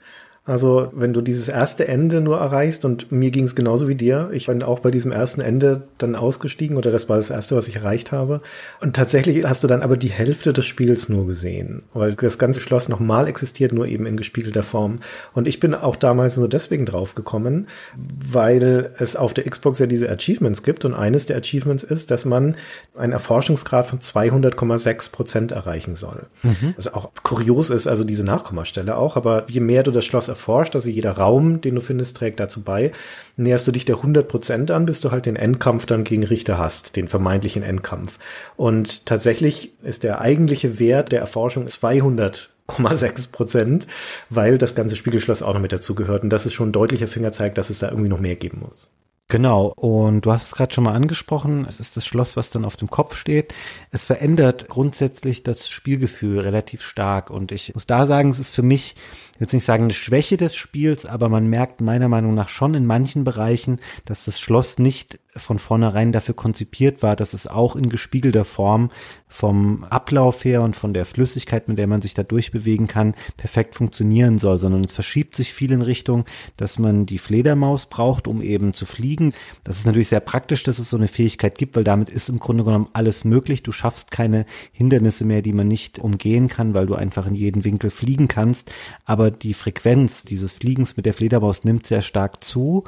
Also 0.44 0.90
wenn 0.92 1.12
du 1.12 1.20
dieses 1.20 1.46
erste 1.46 1.86
Ende 1.86 2.20
nur 2.20 2.38
erreichst 2.38 2.84
und 2.84 3.12
mir 3.12 3.30
ging 3.30 3.44
es 3.44 3.54
genauso 3.54 3.86
wie 3.86 3.94
dir, 3.94 4.28
ich 4.32 4.46
bin 4.46 4.64
auch 4.64 4.80
bei 4.80 4.90
diesem 4.90 5.12
ersten 5.12 5.40
Ende 5.40 5.82
dann 5.98 6.16
ausgestiegen 6.16 6.76
oder 6.76 6.90
das 6.90 7.08
war 7.08 7.16
das 7.16 7.30
erste, 7.30 7.54
was 7.54 7.68
ich 7.68 7.76
erreicht 7.76 8.10
habe. 8.10 8.40
Und 8.80 8.96
tatsächlich 8.96 9.44
hast 9.46 9.62
du 9.62 9.68
dann 9.68 9.82
aber 9.82 9.96
die 9.96 10.10
Hälfte 10.10 10.52
des 10.52 10.66
Spiels 10.66 11.08
nur 11.08 11.28
gesehen, 11.28 11.84
weil 11.94 12.14
das 12.14 12.38
ganze 12.38 12.60
Schloss 12.60 12.88
nochmal 12.88 13.28
existiert, 13.28 13.72
nur 13.72 13.86
eben 13.86 14.04
in 14.04 14.16
gespiegelter 14.16 14.64
Form. 14.64 14.98
Und 15.32 15.46
ich 15.46 15.60
bin 15.60 15.76
auch 15.76 15.94
damals 15.94 16.36
nur 16.36 16.48
deswegen 16.48 16.86
drauf 16.86 17.14
gekommen, 17.14 17.68
weil 17.96 18.90
es 18.98 19.14
auf 19.14 19.34
der 19.34 19.48
Xbox 19.48 19.78
ja 19.78 19.86
diese 19.86 20.10
Achievements 20.10 20.64
gibt 20.64 20.84
und 20.84 20.94
eines 20.94 21.26
der 21.26 21.36
Achievements 21.36 21.84
ist, 21.84 22.10
dass 22.10 22.24
man 22.24 22.56
einen 22.96 23.12
Erforschungsgrad 23.12 23.86
von 23.86 24.00
200,6 24.00 25.12
Prozent 25.12 25.52
erreichen 25.52 25.94
soll. 25.94 26.26
Mhm. 26.42 26.74
Also 26.76 26.94
auch 26.94 27.12
kurios 27.22 27.70
ist 27.70 27.86
also 27.86 28.02
diese 28.02 28.24
Nachkommastelle 28.24 28.96
auch, 28.96 29.16
aber 29.16 29.44
je 29.48 29.60
mehr 29.60 29.84
du 29.84 29.92
das 29.92 30.04
Schloss 30.04 30.31
erforscht, 30.32 30.74
also 30.74 30.88
jeder 30.88 31.12
Raum, 31.12 31.60
den 31.60 31.74
du 31.74 31.80
findest, 31.80 32.16
trägt 32.16 32.40
dazu 32.40 32.62
bei. 32.62 32.92
Näherst 33.36 33.66
du 33.66 33.72
dich 33.72 33.84
der 33.84 33.96
100% 33.96 34.72
an, 34.72 34.86
bis 34.86 35.00
du 35.00 35.10
halt 35.10 35.26
den 35.26 35.36
Endkampf 35.36 35.86
dann 35.86 36.04
gegen 36.04 36.24
Richter 36.24 36.58
hast, 36.58 36.96
den 36.96 37.08
vermeintlichen 37.08 37.62
Endkampf. 37.62 38.18
Und 38.56 39.06
tatsächlich 39.06 39.72
ist 39.82 40.02
der 40.02 40.20
eigentliche 40.20 40.78
Wert 40.78 41.12
der 41.12 41.20
Erforschung 41.20 41.66
200 41.66 42.50
0,6 42.68 43.32
Prozent, 43.32 43.86
weil 44.30 44.56
das 44.56 44.74
ganze 44.74 44.96
Spiegelschloss 44.96 45.42
auch 45.42 45.52
noch 45.52 45.60
mit 45.60 45.72
dazugehört. 45.72 46.22
Und 46.22 46.30
das 46.30 46.46
ist 46.46 46.54
schon 46.54 46.70
ein 46.70 46.72
deutlicher 46.72 47.08
Fingerzeig, 47.08 47.54
dass 47.54 47.70
es 47.70 47.80
da 47.80 47.88
irgendwie 47.88 48.08
noch 48.08 48.20
mehr 48.20 48.36
geben 48.36 48.60
muss. 48.66 48.90
Genau, 49.32 49.68
und 49.76 50.26
du 50.26 50.32
hast 50.32 50.48
es 50.48 50.54
gerade 50.54 50.74
schon 50.74 50.84
mal 50.84 50.92
angesprochen, 50.92 51.64
es 51.66 51.80
ist 51.80 51.96
das 51.96 52.04
Schloss, 52.04 52.36
was 52.36 52.50
dann 52.50 52.66
auf 52.66 52.76
dem 52.76 52.90
Kopf 52.90 53.16
steht. 53.16 53.54
Es 53.90 54.04
verändert 54.04 54.68
grundsätzlich 54.68 55.42
das 55.42 55.70
Spielgefühl 55.70 56.40
relativ 56.40 56.82
stark 56.82 57.30
und 57.30 57.50
ich 57.50 57.72
muss 57.74 57.86
da 57.86 58.06
sagen, 58.06 58.28
es 58.28 58.38
ist 58.38 58.54
für 58.54 58.62
mich 58.62 58.94
jetzt 59.42 59.52
nicht 59.52 59.64
sagen 59.64 59.84
eine 59.84 59.92
Schwäche 59.92 60.36
des 60.36 60.54
Spiels, 60.54 61.04
aber 61.04 61.28
man 61.28 61.48
merkt 61.48 61.80
meiner 61.80 62.08
Meinung 62.08 62.34
nach 62.34 62.48
schon 62.48 62.74
in 62.74 62.86
manchen 62.86 63.24
Bereichen, 63.24 63.80
dass 64.04 64.24
das 64.24 64.40
Schloss 64.40 64.78
nicht 64.78 65.18
von 65.34 65.58
vornherein 65.58 66.12
dafür 66.12 66.34
konzipiert 66.34 67.02
war, 67.02 67.16
dass 67.16 67.32
es 67.32 67.46
auch 67.46 67.74
in 67.74 67.88
gespiegelter 67.88 68.44
Form 68.44 68.90
vom 69.28 69.84
Ablauf 69.84 70.44
her 70.44 70.60
und 70.60 70.76
von 70.76 70.92
der 70.92 71.06
Flüssigkeit, 71.06 71.68
mit 71.68 71.78
der 71.78 71.86
man 71.86 72.02
sich 72.02 72.12
da 72.12 72.22
durchbewegen 72.22 72.86
kann, 72.86 73.14
perfekt 73.38 73.76
funktionieren 73.76 74.36
soll, 74.36 74.58
sondern 74.58 74.84
es 74.84 74.92
verschiebt 74.92 75.34
sich 75.34 75.54
viel 75.54 75.72
in 75.72 75.80
Richtung, 75.80 76.26
dass 76.58 76.78
man 76.78 77.06
die 77.06 77.16
Fledermaus 77.16 77.86
braucht, 77.86 78.28
um 78.28 78.42
eben 78.42 78.74
zu 78.74 78.84
fliegen. 78.84 79.32
Das 79.64 79.78
ist 79.78 79.86
natürlich 79.86 80.08
sehr 80.08 80.20
praktisch, 80.20 80.64
dass 80.64 80.78
es 80.78 80.90
so 80.90 80.98
eine 80.98 81.08
Fähigkeit 81.08 81.56
gibt, 81.56 81.76
weil 81.76 81.84
damit 81.84 82.10
ist 82.10 82.28
im 82.28 82.38
Grunde 82.38 82.64
genommen 82.64 82.88
alles 82.92 83.24
möglich. 83.24 83.62
Du 83.62 83.72
schaffst 83.72 84.10
keine 84.10 84.44
Hindernisse 84.70 85.24
mehr, 85.24 85.40
die 85.40 85.54
man 85.54 85.66
nicht 85.66 85.98
umgehen 85.98 86.48
kann, 86.48 86.74
weil 86.74 86.86
du 86.86 86.94
einfach 86.94 87.26
in 87.26 87.34
jeden 87.34 87.64
Winkel 87.64 87.88
fliegen 87.88 88.28
kannst. 88.28 88.70
Aber 89.06 89.30
die 89.30 89.54
Frequenz 89.54 90.24
dieses 90.24 90.52
Fliegens 90.52 90.98
mit 90.98 91.06
der 91.06 91.14
Fledermaus 91.14 91.64
nimmt 91.64 91.86
sehr 91.86 92.02
stark 92.02 92.44
zu. 92.44 92.84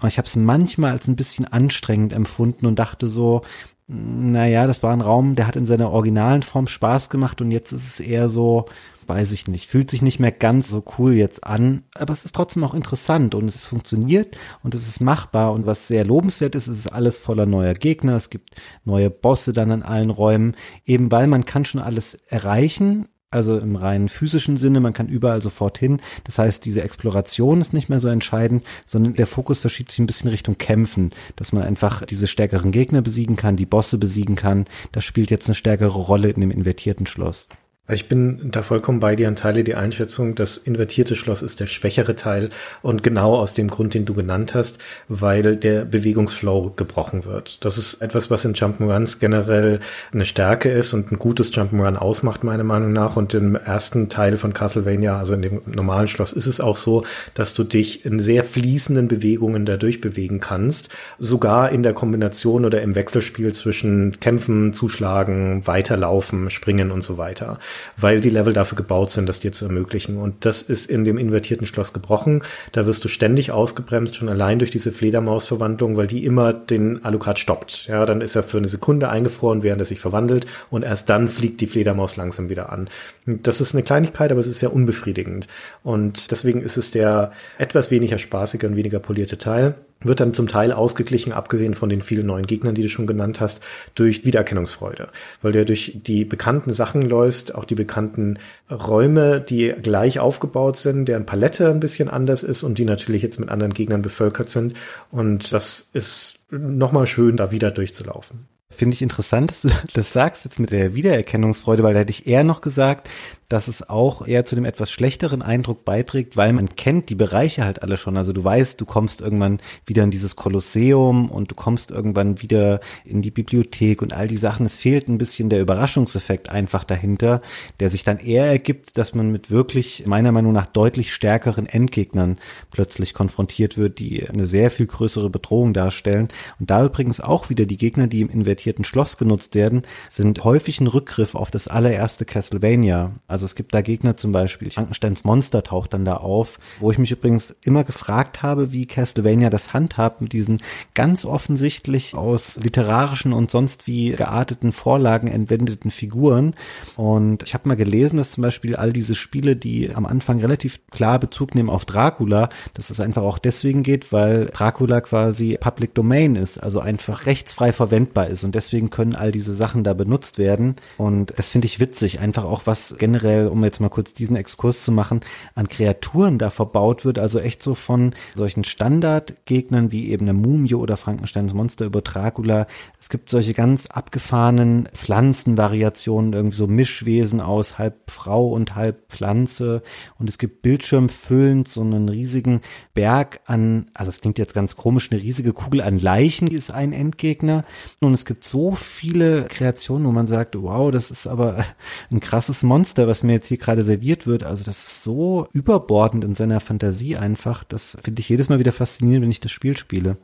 Aber 0.00 0.08
ich 0.08 0.18
habe 0.18 0.26
es 0.26 0.34
manchmal 0.34 0.92
als 0.92 1.06
ein 1.08 1.16
bisschen 1.16 1.44
anstrengend 1.44 2.12
empfunden 2.12 2.66
und 2.66 2.78
dachte 2.78 3.06
so, 3.06 3.42
naja, 3.86 4.66
das 4.66 4.82
war 4.82 4.92
ein 4.92 5.00
Raum, 5.02 5.34
der 5.34 5.46
hat 5.46 5.56
in 5.56 5.66
seiner 5.66 5.90
originalen 5.90 6.42
Form 6.42 6.66
Spaß 6.68 7.10
gemacht 7.10 7.40
und 7.40 7.50
jetzt 7.50 7.72
ist 7.72 7.84
es 7.84 8.00
eher 8.00 8.28
so, 8.28 8.66
weiß 9.06 9.32
ich 9.32 9.48
nicht, 9.48 9.68
fühlt 9.68 9.90
sich 9.90 10.00
nicht 10.00 10.20
mehr 10.20 10.32
ganz 10.32 10.70
so 10.70 10.82
cool 10.96 11.12
jetzt 11.12 11.44
an, 11.44 11.82
aber 11.94 12.12
es 12.12 12.24
ist 12.24 12.34
trotzdem 12.34 12.64
auch 12.64 12.72
interessant 12.72 13.34
und 13.34 13.48
es 13.48 13.60
funktioniert 13.60 14.38
und 14.62 14.74
es 14.74 14.88
ist 14.88 15.00
machbar 15.00 15.52
und 15.52 15.66
was 15.66 15.88
sehr 15.88 16.04
lobenswert 16.04 16.54
ist, 16.54 16.68
es 16.68 16.78
ist 16.78 16.92
alles 16.92 17.18
voller 17.18 17.46
neuer 17.46 17.74
Gegner, 17.74 18.14
es 18.14 18.30
gibt 18.30 18.50
neue 18.84 19.10
Bosse 19.10 19.52
dann 19.52 19.72
an 19.72 19.82
allen 19.82 20.10
Räumen, 20.10 20.54
eben 20.86 21.10
weil 21.12 21.26
man 21.26 21.44
kann 21.44 21.64
schon 21.64 21.80
alles 21.80 22.14
erreichen, 22.28 23.08
also 23.32 23.58
im 23.58 23.76
rein 23.76 24.08
physischen 24.08 24.56
Sinne, 24.56 24.80
man 24.80 24.92
kann 24.92 25.08
überall 25.08 25.40
sofort 25.40 25.78
hin. 25.78 26.00
Das 26.24 26.38
heißt, 26.38 26.64
diese 26.64 26.82
Exploration 26.82 27.60
ist 27.60 27.72
nicht 27.72 27.88
mehr 27.88 28.00
so 28.00 28.08
entscheidend, 28.08 28.64
sondern 28.84 29.14
der 29.14 29.28
Fokus 29.28 29.60
verschiebt 29.60 29.92
sich 29.92 30.00
ein 30.00 30.06
bisschen 30.06 30.30
Richtung 30.30 30.58
Kämpfen, 30.58 31.12
dass 31.36 31.52
man 31.52 31.62
einfach 31.62 32.04
diese 32.04 32.26
stärkeren 32.26 32.72
Gegner 32.72 33.02
besiegen 33.02 33.36
kann, 33.36 33.56
die 33.56 33.66
Bosse 33.66 33.98
besiegen 33.98 34.34
kann. 34.34 34.64
Das 34.90 35.04
spielt 35.04 35.30
jetzt 35.30 35.46
eine 35.46 35.54
stärkere 35.54 35.98
Rolle 35.98 36.30
in 36.30 36.40
dem 36.40 36.50
invertierten 36.50 37.06
Schloss. 37.06 37.48
Also 37.90 38.02
ich 38.04 38.08
bin 38.08 38.52
da 38.52 38.62
vollkommen 38.62 39.00
bei 39.00 39.16
dir 39.16 39.26
und 39.26 39.40
teile 39.40 39.64
die 39.64 39.74
Einschätzung, 39.74 40.36
das 40.36 40.58
invertierte 40.58 41.16
Schloss 41.16 41.42
ist 41.42 41.58
der 41.58 41.66
schwächere 41.66 42.14
Teil 42.14 42.50
und 42.82 43.02
genau 43.02 43.34
aus 43.34 43.52
dem 43.52 43.66
Grund, 43.66 43.94
den 43.94 44.04
du 44.04 44.14
genannt 44.14 44.54
hast, 44.54 44.78
weil 45.08 45.56
der 45.56 45.86
Bewegungsflow 45.86 46.74
gebrochen 46.76 47.24
wird. 47.24 47.64
Das 47.64 47.78
ist 47.78 47.94
etwas, 48.00 48.30
was 48.30 48.44
in 48.44 48.54
Jump'n'Runs 48.54 49.18
generell 49.18 49.80
eine 50.12 50.24
Stärke 50.24 50.70
ist 50.70 50.92
und 50.92 51.10
ein 51.10 51.18
gutes 51.18 51.52
Jump'n'Run 51.52 51.96
ausmacht, 51.96 52.44
meiner 52.44 52.62
Meinung 52.62 52.92
nach. 52.92 53.16
Und 53.16 53.34
im 53.34 53.56
ersten 53.56 54.08
Teil 54.08 54.38
von 54.38 54.54
Castlevania, 54.54 55.18
also 55.18 55.34
in 55.34 55.42
dem 55.42 55.60
normalen 55.66 56.06
Schloss, 56.06 56.32
ist 56.32 56.46
es 56.46 56.60
auch 56.60 56.76
so, 56.76 57.04
dass 57.34 57.54
du 57.54 57.64
dich 57.64 58.04
in 58.04 58.20
sehr 58.20 58.44
fließenden 58.44 59.08
Bewegungen 59.08 59.66
dadurch 59.66 60.00
bewegen 60.00 60.38
kannst, 60.38 60.90
sogar 61.18 61.72
in 61.72 61.82
der 61.82 61.94
Kombination 61.94 62.64
oder 62.64 62.82
im 62.82 62.94
Wechselspiel 62.94 63.52
zwischen 63.52 64.20
Kämpfen, 64.20 64.74
Zuschlagen, 64.74 65.66
Weiterlaufen, 65.66 66.50
Springen 66.50 66.92
und 66.92 67.02
so 67.02 67.18
weiter 67.18 67.58
weil 67.96 68.20
die 68.20 68.30
Level 68.30 68.52
dafür 68.52 68.76
gebaut 68.76 69.10
sind, 69.10 69.28
das 69.28 69.40
dir 69.40 69.52
zu 69.52 69.64
ermöglichen. 69.64 70.16
Und 70.16 70.44
das 70.44 70.62
ist 70.62 70.88
in 70.88 71.04
dem 71.04 71.18
invertierten 71.18 71.66
Schloss 71.66 71.92
gebrochen. 71.92 72.42
Da 72.72 72.86
wirst 72.86 73.04
du 73.04 73.08
ständig 73.08 73.52
ausgebremst, 73.52 74.16
schon 74.16 74.28
allein 74.28 74.58
durch 74.58 74.70
diese 74.70 74.92
Fledermausverwandlung, 74.92 75.96
weil 75.96 76.06
die 76.06 76.24
immer 76.24 76.52
den 76.52 77.04
Alucard 77.04 77.38
stoppt. 77.38 77.86
Ja, 77.86 78.06
dann 78.06 78.20
ist 78.20 78.36
er 78.36 78.42
für 78.42 78.58
eine 78.58 78.68
Sekunde 78.68 79.08
eingefroren, 79.08 79.62
während 79.62 79.82
er 79.82 79.86
sich 79.86 80.00
verwandelt 80.00 80.46
und 80.70 80.82
erst 80.82 81.08
dann 81.08 81.28
fliegt 81.28 81.60
die 81.60 81.66
Fledermaus 81.66 82.16
langsam 82.16 82.48
wieder 82.48 82.72
an. 82.72 82.88
Das 83.26 83.60
ist 83.60 83.74
eine 83.74 83.82
Kleinigkeit, 83.82 84.30
aber 84.30 84.40
es 84.40 84.46
ist 84.46 84.60
sehr 84.60 84.72
unbefriedigend. 84.72 85.46
Und 85.82 86.30
deswegen 86.30 86.62
ist 86.62 86.76
es 86.76 86.90
der 86.90 87.32
etwas 87.58 87.90
weniger 87.90 88.18
spaßige 88.18 88.64
und 88.64 88.76
weniger 88.76 88.98
polierte 88.98 89.38
Teil 89.38 89.74
wird 90.02 90.20
dann 90.20 90.34
zum 90.34 90.48
Teil 90.48 90.72
ausgeglichen, 90.72 91.32
abgesehen 91.32 91.74
von 91.74 91.88
den 91.88 92.02
vielen 92.02 92.26
neuen 92.26 92.46
Gegnern, 92.46 92.74
die 92.74 92.82
du 92.82 92.88
schon 92.88 93.06
genannt 93.06 93.40
hast, 93.40 93.60
durch 93.94 94.24
Wiedererkennungsfreude. 94.24 95.08
Weil 95.42 95.52
du 95.52 95.58
ja 95.58 95.64
durch 95.64 96.00
die 96.06 96.24
bekannten 96.24 96.72
Sachen 96.72 97.02
läufst, 97.02 97.54
auch 97.54 97.64
die 97.64 97.74
bekannten 97.74 98.38
Räume, 98.70 99.40
die 99.40 99.74
gleich 99.82 100.18
aufgebaut 100.18 100.76
sind, 100.76 101.06
deren 101.06 101.26
Palette 101.26 101.70
ein 101.70 101.80
bisschen 101.80 102.08
anders 102.08 102.42
ist 102.42 102.62
und 102.62 102.78
die 102.78 102.84
natürlich 102.84 103.22
jetzt 103.22 103.40
mit 103.40 103.50
anderen 103.50 103.74
Gegnern 103.74 104.02
bevölkert 104.02 104.48
sind. 104.48 104.74
Und 105.10 105.52
das 105.52 105.90
ist 105.92 106.40
nochmal 106.50 107.06
schön, 107.06 107.36
da 107.36 107.50
wieder 107.50 107.70
durchzulaufen. 107.70 108.46
Finde 108.70 108.94
ich 108.94 109.02
interessant, 109.02 109.50
dass 109.50 109.62
du 109.62 109.68
das 109.94 110.12
sagst 110.12 110.44
jetzt 110.44 110.58
mit 110.58 110.70
der 110.70 110.94
Wiedererkennungsfreude, 110.94 111.82
weil 111.82 111.94
da 111.94 112.00
hätte 112.00 112.10
ich 112.10 112.26
eher 112.26 112.44
noch 112.44 112.60
gesagt, 112.60 113.08
dass 113.50 113.66
es 113.66 113.86
auch 113.88 114.26
eher 114.26 114.44
zu 114.44 114.54
dem 114.54 114.64
etwas 114.64 114.92
schlechteren 114.92 115.42
Eindruck 115.42 115.84
beiträgt, 115.84 116.36
weil 116.36 116.52
man 116.52 116.68
kennt 116.76 117.10
die 117.10 117.16
Bereiche 117.16 117.64
halt 117.64 117.82
alle 117.82 117.96
schon. 117.96 118.16
Also 118.16 118.32
du 118.32 118.42
weißt, 118.42 118.80
du 118.80 118.86
kommst 118.86 119.20
irgendwann 119.20 119.58
wieder 119.84 120.04
in 120.04 120.12
dieses 120.12 120.36
Kolosseum 120.36 121.28
und 121.28 121.50
du 121.50 121.56
kommst 121.56 121.90
irgendwann 121.90 122.40
wieder 122.40 122.78
in 123.04 123.22
die 123.22 123.32
Bibliothek 123.32 124.02
und 124.02 124.12
all 124.12 124.28
die 124.28 124.36
Sachen. 124.36 124.64
Es 124.66 124.76
fehlt 124.76 125.08
ein 125.08 125.18
bisschen 125.18 125.50
der 125.50 125.60
Überraschungseffekt 125.60 126.48
einfach 126.48 126.84
dahinter, 126.84 127.42
der 127.80 127.90
sich 127.90 128.04
dann 128.04 128.18
eher 128.18 128.46
ergibt, 128.46 128.96
dass 128.96 129.14
man 129.14 129.32
mit 129.32 129.50
wirklich 129.50 130.06
meiner 130.06 130.30
Meinung 130.30 130.52
nach 130.52 130.66
deutlich 130.66 131.12
stärkeren 131.12 131.66
Endgegnern 131.66 132.38
plötzlich 132.70 133.14
konfrontiert 133.14 133.76
wird, 133.76 133.98
die 133.98 134.28
eine 134.28 134.46
sehr 134.46 134.70
viel 134.70 134.86
größere 134.86 135.28
Bedrohung 135.28 135.74
darstellen. 135.74 136.28
Und 136.60 136.70
da 136.70 136.84
übrigens 136.84 137.20
auch 137.20 137.50
wieder 137.50 137.66
die 137.66 137.78
Gegner, 137.78 138.06
die 138.06 138.20
im 138.20 138.30
invertierten 138.30 138.84
Schloss 138.84 139.16
genutzt 139.16 139.56
werden, 139.56 139.82
sind 140.08 140.44
häufig 140.44 140.80
ein 140.80 140.86
Rückgriff 140.86 141.34
auf 141.34 141.50
das 141.50 141.66
allererste 141.66 142.24
Castlevania. 142.24 143.10
Also 143.26 143.39
also 143.40 143.46
es 143.46 143.54
gibt 143.54 143.72
da 143.72 143.80
Gegner 143.80 144.18
zum 144.18 144.32
Beispiel, 144.32 144.70
Frankensteins 144.70 145.24
Monster 145.24 145.62
taucht 145.62 145.94
dann 145.94 146.04
da 146.04 146.18
auf, 146.18 146.58
wo 146.78 146.90
ich 146.90 146.98
mich 146.98 147.10
übrigens 147.10 147.56
immer 147.62 147.84
gefragt 147.84 148.42
habe, 148.42 148.70
wie 148.70 148.84
Castlevania 148.84 149.48
das 149.48 149.72
handhabt 149.72 150.20
mit 150.20 150.34
diesen 150.34 150.60
ganz 150.92 151.24
offensichtlich 151.24 152.14
aus 152.14 152.56
literarischen 152.62 153.32
und 153.32 153.50
sonst 153.50 153.86
wie 153.86 154.10
gearteten 154.10 154.72
Vorlagen 154.72 155.26
entwendeten 155.26 155.90
Figuren. 155.90 156.52
Und 156.96 157.44
ich 157.44 157.54
habe 157.54 157.66
mal 157.66 157.76
gelesen, 157.76 158.18
dass 158.18 158.32
zum 158.32 158.42
Beispiel 158.42 158.76
all 158.76 158.92
diese 158.92 159.14
Spiele, 159.14 159.56
die 159.56 159.94
am 159.94 160.04
Anfang 160.04 160.40
relativ 160.40 160.80
klar 160.90 161.18
Bezug 161.18 161.54
nehmen 161.54 161.70
auf 161.70 161.86
Dracula, 161.86 162.50
dass 162.74 162.90
es 162.90 163.00
einfach 163.00 163.22
auch 163.22 163.38
deswegen 163.38 163.82
geht, 163.82 164.12
weil 164.12 164.50
Dracula 164.52 165.00
quasi 165.00 165.56
Public 165.58 165.94
Domain 165.94 166.36
ist, 166.36 166.58
also 166.58 166.80
einfach 166.80 167.24
rechtsfrei 167.24 167.72
verwendbar 167.72 168.26
ist. 168.26 168.44
Und 168.44 168.54
deswegen 168.54 168.90
können 168.90 169.16
all 169.16 169.32
diese 169.32 169.54
Sachen 169.54 169.82
da 169.82 169.94
benutzt 169.94 170.36
werden. 170.36 170.76
Und 170.98 171.32
das 171.36 171.48
finde 171.48 171.64
ich 171.64 171.80
witzig, 171.80 172.20
einfach 172.20 172.44
auch 172.44 172.66
was 172.66 172.96
generell 172.98 173.29
generell, 173.30 173.48
um 173.48 173.64
jetzt 173.64 173.80
mal 173.80 173.88
kurz 173.88 174.12
diesen 174.12 174.36
Exkurs 174.36 174.84
zu 174.84 174.92
machen, 174.92 175.20
an 175.54 175.68
Kreaturen 175.68 176.38
da 176.38 176.50
verbaut 176.50 177.04
wird. 177.04 177.18
Also 177.18 177.38
echt 177.38 177.62
so 177.62 177.74
von 177.74 178.14
solchen 178.34 178.64
Standardgegnern 178.64 179.92
wie 179.92 180.10
eben 180.10 180.26
der 180.26 180.34
Mumie 180.34 180.74
oder 180.74 180.96
Frankensteins 180.96 181.54
Monster 181.54 181.86
über 181.86 182.02
Dracula. 182.02 182.66
Es 182.98 183.08
gibt 183.08 183.30
solche 183.30 183.54
ganz 183.54 183.86
abgefahrenen 183.86 184.88
Pflanzenvariationen, 184.92 186.32
irgendwie 186.32 186.56
so 186.56 186.66
Mischwesen 186.66 187.40
aus 187.40 187.78
halb 187.78 188.10
Frau 188.10 188.48
und 188.48 188.74
halb 188.74 189.10
Pflanze. 189.10 189.82
Und 190.18 190.28
es 190.28 190.38
gibt 190.38 190.62
bildschirmfüllend 190.62 191.68
so 191.68 191.80
einen 191.80 192.08
riesigen 192.08 192.60
Berg 192.94 193.40
an, 193.46 193.86
also 193.94 194.10
es 194.10 194.20
klingt 194.20 194.38
jetzt 194.38 194.54
ganz 194.54 194.76
komisch, 194.76 195.10
eine 195.10 195.22
riesige 195.22 195.52
Kugel 195.52 195.80
an 195.80 195.98
Leichen 195.98 196.48
ist 196.48 196.70
ein 196.70 196.92
Endgegner. 196.92 197.64
Und 198.00 198.14
es 198.14 198.24
gibt 198.24 198.44
so 198.44 198.72
viele 198.72 199.44
Kreationen, 199.44 200.06
wo 200.06 200.12
man 200.12 200.26
sagt, 200.26 200.60
wow, 200.60 200.90
das 200.90 201.10
ist 201.10 201.26
aber 201.26 201.64
ein 202.10 202.20
krasses 202.20 202.62
Monster, 202.62 203.06
was 203.06 203.19
mir 203.22 203.32
jetzt 203.32 203.48
hier 203.48 203.58
gerade 203.58 203.82
serviert 203.82 204.26
wird, 204.26 204.44
also 204.44 204.64
das 204.64 204.84
ist 204.84 205.04
so 205.04 205.46
überbordend 205.52 206.24
in 206.24 206.34
seiner 206.34 206.60
Fantasie 206.60 207.16
einfach. 207.16 207.64
Das 207.64 207.96
finde 208.02 208.20
ich 208.20 208.28
jedes 208.28 208.48
Mal 208.48 208.58
wieder 208.58 208.72
faszinierend, 208.72 209.22
wenn 209.22 209.30
ich 209.30 209.40
das 209.40 209.50
Spiel 209.50 209.76
spiele. 209.76 210.16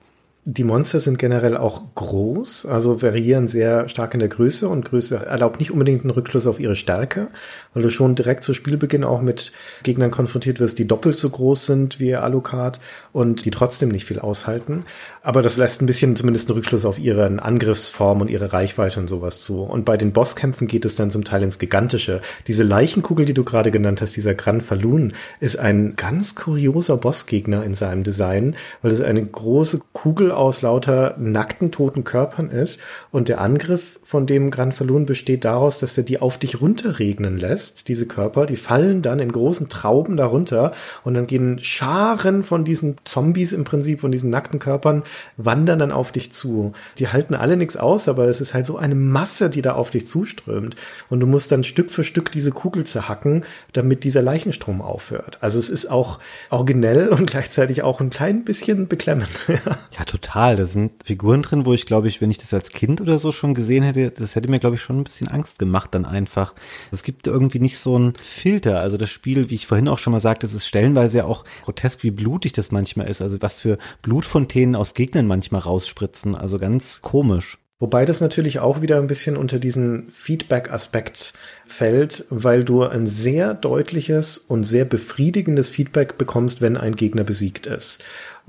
Die 0.49 0.63
Monster 0.63 1.01
sind 1.01 1.19
generell 1.19 1.57
auch 1.57 1.83
groß, 1.97 2.67
also 2.67 3.03
variieren 3.03 3.49
sehr 3.49 3.89
stark 3.89 4.15
in 4.15 4.21
der 4.21 4.29
Größe 4.29 4.69
und 4.69 4.85
Größe 4.85 5.17
erlaubt 5.17 5.59
nicht 5.59 5.73
unbedingt 5.73 6.03
einen 6.03 6.11
Rückschluss 6.11 6.47
auf 6.47 6.61
ihre 6.61 6.77
Stärke, 6.77 7.29
weil 7.77 7.83
du 7.83 7.91
schon 7.91 8.15
direkt 8.15 8.43
zu 8.43 8.55
Spielbeginn 8.55 9.05
auch 9.05 9.21
mit 9.21 9.53
Gegnern 9.83 10.11
konfrontiert 10.11 10.61
wirst, 10.61 10.79
die 10.79 10.89
doppelt 10.89 11.19
so 11.19 11.29
groß 11.29 11.67
sind 11.67 12.01
wie 12.01 12.17
Alucard 12.17 12.81
und 13.13 13.45
die 13.45 13.51
trotzdem 13.51 13.91
nicht 13.91 14.07
viel 14.07 14.19
aushalten. 14.19 14.87
Aber 15.21 15.43
das 15.43 15.59
lässt 15.59 15.83
ein 15.83 15.87
bisschen 15.87 16.17
zumindest 16.17 16.49
einen 16.49 16.57
Rückschluss 16.57 16.87
auf 16.87 16.99
ihre 16.99 17.27
Angriffsform 17.27 18.23
und 18.23 18.31
ihre 18.31 18.55
Reichweite 18.55 18.99
und 18.99 19.09
sowas 19.09 19.43
zu. 19.43 19.61
Und 19.63 19.85
bei 19.85 19.99
den 19.99 20.13
Bosskämpfen 20.13 20.69
geht 20.69 20.87
es 20.87 20.97
dann 20.97 21.11
zum 21.11 21.25
Teil 21.25 21.43
ins 21.43 21.59
Gigantische. 21.59 22.23
Diese 22.47 22.63
Leichenkugel, 22.63 23.27
die 23.27 23.35
du 23.35 23.45
gerade 23.45 23.71
genannt 23.71 24.01
hast, 24.01 24.17
dieser 24.17 24.35
Gran 24.35 24.63
Falun, 24.63 25.13
ist 25.41 25.59
ein 25.59 25.97
ganz 25.97 26.35
kurioser 26.35 26.97
Bossgegner 26.97 27.63
in 27.63 27.75
seinem 27.75 28.05
Design, 28.05 28.57
weil 28.81 28.91
es 28.91 29.03
eine 29.03 29.23
große 29.23 29.83
Kugel 29.93 30.33
aus 30.33 30.63
lauter 30.63 31.15
nackten, 31.19 31.73
toten 31.73 32.05
Körpern 32.05 32.49
ist. 32.49 32.81
Und 33.11 33.29
der 33.29 33.43
Angriff 33.43 34.01
von 34.03 34.27
dem 34.27 34.51
Gran 34.51 34.73
Falun 34.73 35.05
besteht 35.05 35.45
daraus, 35.45 35.79
dass 35.79 35.99
er 35.99 36.05
die 36.05 36.23
auf 36.23 36.39
dich 36.39 36.63
runterregnen 36.63 37.37
lässt, 37.37 37.66
diese 37.75 38.07
Körper. 38.07 38.47
Die 38.47 38.57
fallen 38.57 39.03
dann 39.03 39.19
in 39.19 39.33
großen 39.33 39.69
Trauben 39.69 40.17
darunter 40.17 40.73
und 41.05 41.15
dann 41.15 41.27
gehen 41.27 41.59
Scharen 41.63 42.45
von 42.45 42.65
diesen 42.65 42.97
Zombies 43.05 43.53
im 43.53 43.65
Prinzip, 43.65 44.01
von 44.01 44.13
diesen 44.13 44.31
nackten 44.31 44.59
Körpern 44.59 45.03
wandern 45.37 45.79
dann 45.79 45.93
auf 45.93 46.13
dich 46.13 46.33
zu. 46.33 46.73
Die 46.99 47.09
halten 47.09 47.35
alle 47.35 47.57
nichts 47.57 47.77
aus, 47.77 48.09
aber 48.09 48.29
es 48.29 48.41
ist 48.41 48.55
halt 48.55 48.67
so 48.67 48.77
eine 48.77 48.95
Masse, 48.95 49.51
die 49.51 49.63
da 49.63 49.75
auf 49.75 49.91
dich 49.91 50.07
zuströmt. 50.07 50.77
Und 51.09 51.21
du 51.21 51.27
musst 51.27 51.53
dann 51.53 51.65
Stück 51.65 51.91
für 51.91 52.05
Stück 52.05 52.33
diese 52.33 52.51
Kugel 52.51 52.85
zerhacken, 52.85 53.45
damit 53.73 54.05
dieser 54.05 54.23
Leichenstrom 54.23 54.81
aufhört. 54.81 55.39
Also 55.41 55.59
es 55.59 55.69
ist 55.69 55.91
auch 55.91 56.19
originell 56.51 57.09
und 57.09 57.27
gleichzeitig 57.31 57.83
auch 57.83 58.01
ein 58.01 58.11
klein 58.11 58.45
bisschen 58.45 58.89
beklemmend. 58.89 59.29
ja, 59.49 60.05
total. 60.07 60.57
Da 60.57 60.65
sind 60.65 60.93
Figuren 61.05 61.43
drin, 61.43 61.67
wo 61.67 61.73
ich 61.73 61.87
glaube 61.87 62.09
ich, 62.09 62.21
wenn 62.21 62.31
ich 62.31 62.39
das 62.39 62.55
als 62.55 62.71
Kind 62.71 63.01
oder 63.01 63.19
so 63.19 63.33
schon 63.33 63.55
gesehen 63.55 63.83
hätte, 63.83 64.11
das 64.11 64.35
hätte 64.37 64.51
mir 64.51 64.59
glaube 64.59 64.77
ich 64.77 64.83
schon 64.83 64.99
ein 64.99 65.05
bisschen 65.05 65.29
Angst 65.29 65.59
gemacht 65.59 65.95
dann 65.95 66.05
einfach. 66.05 66.55
Es 66.91 67.03
gibt 67.03 67.27
irgendwie 67.27 67.46
nicht 67.55 67.79
so 67.79 67.97
einen 67.97 68.15
Filter. 68.21 68.81
Also 68.81 68.97
das 68.97 69.11
Spiel, 69.11 69.51
wie 69.51 69.55
ich 69.55 69.67
vorhin 69.67 69.89
auch 69.89 69.99
schon 69.99 70.13
mal 70.13 70.21
sagte, 70.21 70.47
es 70.47 70.55
ist 70.55 70.67
stellenweise 70.67 71.19
ja 71.19 71.25
auch 71.25 71.45
grotesk, 71.65 72.03
wie 72.03 72.11
blutig 72.11 72.53
das 72.53 72.71
manchmal 72.71 73.09
ist. 73.09 73.23
Also 73.23 73.41
was 73.41 73.55
für 73.55 73.79
Blutfontänen 74.03 74.77
aus 74.77 74.95
Gegnern 74.95 75.27
manchmal 75.27 75.63
rausspritzen. 75.63 76.35
Also 76.35 76.59
ganz 76.59 77.01
komisch. 77.03 77.59
Wobei 77.79 78.07
das 78.07 78.23
natürlich 78.23 78.59
auch 78.59 78.81
wieder 78.81 78.97
ein 78.97 79.07
bisschen 79.07 79.37
unter 79.37 79.59
diesen 79.59 80.09
Feedback-Aspekt 80.09 81.35
fällt, 81.67 82.25
weil 82.31 82.65
du 82.65 82.85
ein 82.85 83.07
sehr 83.07 83.53
deutliches 83.53 84.39
und 84.39 84.65
sehr 84.65 84.87
befriedigendes 84.87 85.69
Feedback 85.69 86.17
bekommst, 86.17 86.63
wenn 86.63 86.79
ein 86.79 86.97
Gegner 86.97 87.23
besiegt 87.23 87.67
ist 87.67 88.03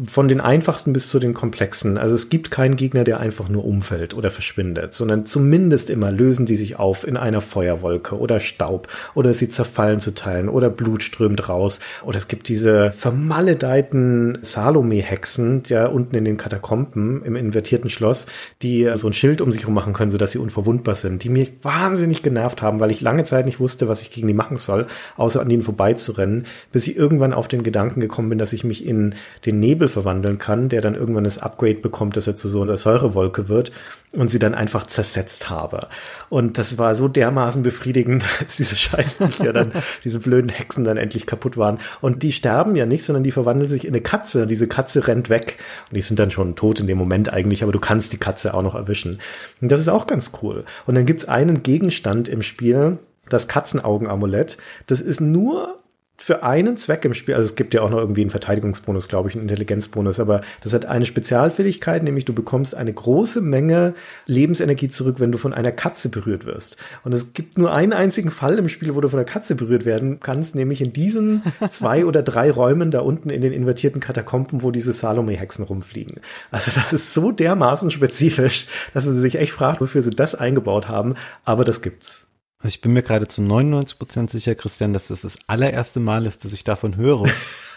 von 0.05 0.27
den 0.27 0.39
einfachsten 0.39 0.93
bis 0.93 1.09
zu 1.09 1.17
den 1.17 1.33
komplexen. 1.33 1.97
Also 1.97 2.13
es 2.13 2.29
gibt 2.29 2.51
keinen 2.51 2.75
Gegner, 2.75 3.03
der 3.03 3.19
einfach 3.19 3.49
nur 3.49 3.65
umfällt 3.65 4.13
oder 4.13 4.29
verschwindet, 4.29 4.93
sondern 4.93 5.25
zumindest 5.25 5.89
immer 5.89 6.11
lösen 6.11 6.45
die 6.45 6.55
sich 6.55 6.77
auf 6.77 7.07
in 7.07 7.17
einer 7.17 7.41
Feuerwolke 7.41 8.15
oder 8.19 8.39
Staub 8.39 8.89
oder 9.15 9.33
sie 9.33 9.49
zerfallen 9.49 9.99
zu 9.99 10.13
Teilen 10.13 10.49
oder 10.49 10.69
Blut 10.69 11.01
strömt 11.01 11.49
raus. 11.49 11.79
Oder 12.03 12.19
es 12.19 12.27
gibt 12.27 12.47
diese 12.47 12.91
vermaledeiten 12.91 14.37
Salome-Hexen, 14.43 15.63
ja 15.65 15.87
unten 15.87 16.15
in 16.15 16.25
den 16.25 16.37
Katakomben 16.37 17.23
im 17.23 17.35
invertierten 17.35 17.89
Schloss, 17.89 18.27
die 18.61 18.87
so 18.95 19.07
ein 19.07 19.13
Schild 19.13 19.41
um 19.41 19.51
sich 19.51 19.61
herum 19.61 19.73
machen 19.73 19.93
können, 19.93 20.11
sodass 20.11 20.31
sie 20.31 20.37
unverwundbar 20.37 20.93
sind, 20.93 21.23
die 21.23 21.29
mich 21.29 21.53
wahnsinnig 21.63 22.21
genervt 22.21 22.61
haben, 22.61 22.79
weil 22.79 22.91
ich 22.91 23.01
lange 23.01 23.23
Zeit 23.23 23.47
nicht 23.47 23.59
wusste, 23.59 23.87
was 23.87 24.03
ich 24.03 24.11
gegen 24.11 24.27
die 24.27 24.35
machen 24.35 24.57
soll, 24.57 24.85
außer 25.15 25.41
an 25.41 25.49
denen 25.49 25.63
vorbeizurennen, 25.63 26.45
bis 26.71 26.85
ich 26.85 26.95
irgendwann 26.95 27.33
auf 27.33 27.47
den 27.47 27.63
Gedanken 27.63 27.99
gekommen 27.99 28.29
bin, 28.29 28.37
dass 28.37 28.53
ich 28.53 28.63
mich 28.63 28.85
in 28.85 29.15
den 29.45 29.59
Nebel 29.59 29.86
Nebel 29.87 29.89
verwandeln 29.89 30.37
kann, 30.37 30.69
der 30.69 30.81
dann 30.81 30.95
irgendwann 30.95 31.23
das 31.23 31.37
Upgrade 31.37 31.75
bekommt, 31.75 32.17
dass 32.17 32.27
er 32.27 32.35
zu 32.35 32.47
so 32.47 32.61
einer 32.61 32.77
Säurewolke 32.77 33.49
wird 33.49 33.71
und 34.13 34.29
sie 34.29 34.39
dann 34.39 34.53
einfach 34.53 34.87
zersetzt 34.87 35.49
habe. 35.49 35.87
Und 36.29 36.57
das 36.57 36.77
war 36.77 36.95
so 36.95 37.07
dermaßen 37.07 37.63
befriedigend, 37.63 38.23
als 38.39 38.57
diese 38.57 38.75
Scheißviecher 38.75 39.53
dann, 39.53 39.71
diese 40.03 40.19
blöden 40.19 40.49
Hexen 40.49 40.83
dann 40.83 40.97
endlich 40.97 41.25
kaputt 41.25 41.57
waren. 41.57 41.79
Und 42.01 42.23
die 42.23 42.31
sterben 42.31 42.75
ja 42.75 42.85
nicht, 42.85 43.03
sondern 43.03 43.23
die 43.23 43.31
verwandeln 43.31 43.69
sich 43.69 43.85
in 43.85 43.93
eine 43.93 44.01
Katze. 44.01 44.47
Diese 44.47 44.67
Katze 44.67 45.07
rennt 45.07 45.29
weg. 45.29 45.57
Und 45.89 45.97
die 45.97 46.01
sind 46.01 46.19
dann 46.19 46.31
schon 46.31 46.55
tot 46.55 46.79
in 46.79 46.87
dem 46.87 46.97
Moment 46.97 47.31
eigentlich, 47.31 47.63
aber 47.63 47.71
du 47.71 47.79
kannst 47.79 48.13
die 48.13 48.17
Katze 48.17 48.53
auch 48.53 48.63
noch 48.63 48.75
erwischen. 48.75 49.19
Und 49.61 49.71
das 49.71 49.79
ist 49.79 49.89
auch 49.89 50.07
ganz 50.07 50.31
cool. 50.41 50.65
Und 50.85 50.95
dann 50.95 51.05
gibt's 51.05 51.25
einen 51.25 51.63
Gegenstand 51.63 52.27
im 52.27 52.43
Spiel, 52.43 52.99
das 53.29 53.47
Katzenaugenamulett. 53.47 54.57
Das 54.87 55.01
ist 55.01 55.19
nur 55.19 55.75
für 56.19 56.41
einen 56.41 56.77
Zweck 56.77 57.05
im 57.05 57.13
Spiel, 57.13 57.35
also 57.35 57.45
es 57.45 57.55
gibt 57.55 57.75
ja 57.75 57.83
auch 57.83 57.91
noch 57.91 57.99
irgendwie 57.99 58.21
einen 58.21 58.31
Verteidigungsbonus, 58.31 59.07
glaube 59.07 59.29
ich, 59.29 59.35
einen 59.35 59.43
Intelligenzbonus, 59.43 60.19
aber 60.19 60.41
das 60.61 60.73
hat 60.73 60.87
eine 60.87 61.05
Spezialfähigkeit, 61.05 62.01
nämlich 62.01 62.25
du 62.25 62.33
bekommst 62.33 62.73
eine 62.73 62.91
große 62.91 63.39
Menge 63.39 63.93
Lebensenergie 64.25 64.89
zurück, 64.89 65.19
wenn 65.19 65.31
du 65.31 65.37
von 65.37 65.53
einer 65.53 65.71
Katze 65.71 66.09
berührt 66.09 66.45
wirst. 66.45 66.77
Und 67.03 67.13
es 67.13 67.33
gibt 67.33 67.59
nur 67.59 67.71
einen 67.71 67.93
einzigen 67.93 68.31
Fall 68.31 68.57
im 68.57 68.67
Spiel, 68.67 68.95
wo 68.95 69.01
du 69.01 69.09
von 69.09 69.19
einer 69.19 69.29
Katze 69.29 69.53
berührt 69.55 69.85
werden 69.85 70.19
kannst, 70.19 70.55
nämlich 70.55 70.81
in 70.81 70.91
diesen 70.91 71.43
zwei 71.69 72.03
oder 72.03 72.23
drei 72.23 72.49
Räumen 72.49 72.89
da 72.89 73.01
unten 73.01 73.29
in 73.29 73.41
den 73.41 73.53
invertierten 73.53 74.01
Katakomben, 74.01 74.63
wo 74.63 74.71
diese 74.71 74.93
Salome-Hexen 74.93 75.65
rumfliegen. 75.65 76.19
Also 76.49 76.71
das 76.73 76.93
ist 76.93 77.13
so 77.13 77.31
dermaßen 77.31 77.91
spezifisch, 77.91 78.65
dass 78.93 79.05
man 79.05 79.21
sich 79.21 79.35
echt 79.35 79.53
fragt, 79.53 79.81
wofür 79.81 80.01
sie 80.01 80.09
das 80.09 80.33
eingebaut 80.33 80.87
haben, 80.87 81.13
aber 81.45 81.63
das 81.63 81.81
gibt's. 81.81 82.26
Ich 82.63 82.81
bin 82.81 82.93
mir 82.93 83.03
gerade 83.03 83.27
zu 83.27 83.41
99 83.41 83.99
Prozent 83.99 84.29
sicher, 84.31 84.55
Christian, 84.55 84.93
dass 84.93 85.09
das 85.09 85.21
das 85.21 85.37
allererste 85.45 85.99
Mal 85.99 86.25
ist, 86.25 86.43
dass 86.43 86.53
ich 86.53 86.63
davon 86.63 86.95
höre. 86.95 87.25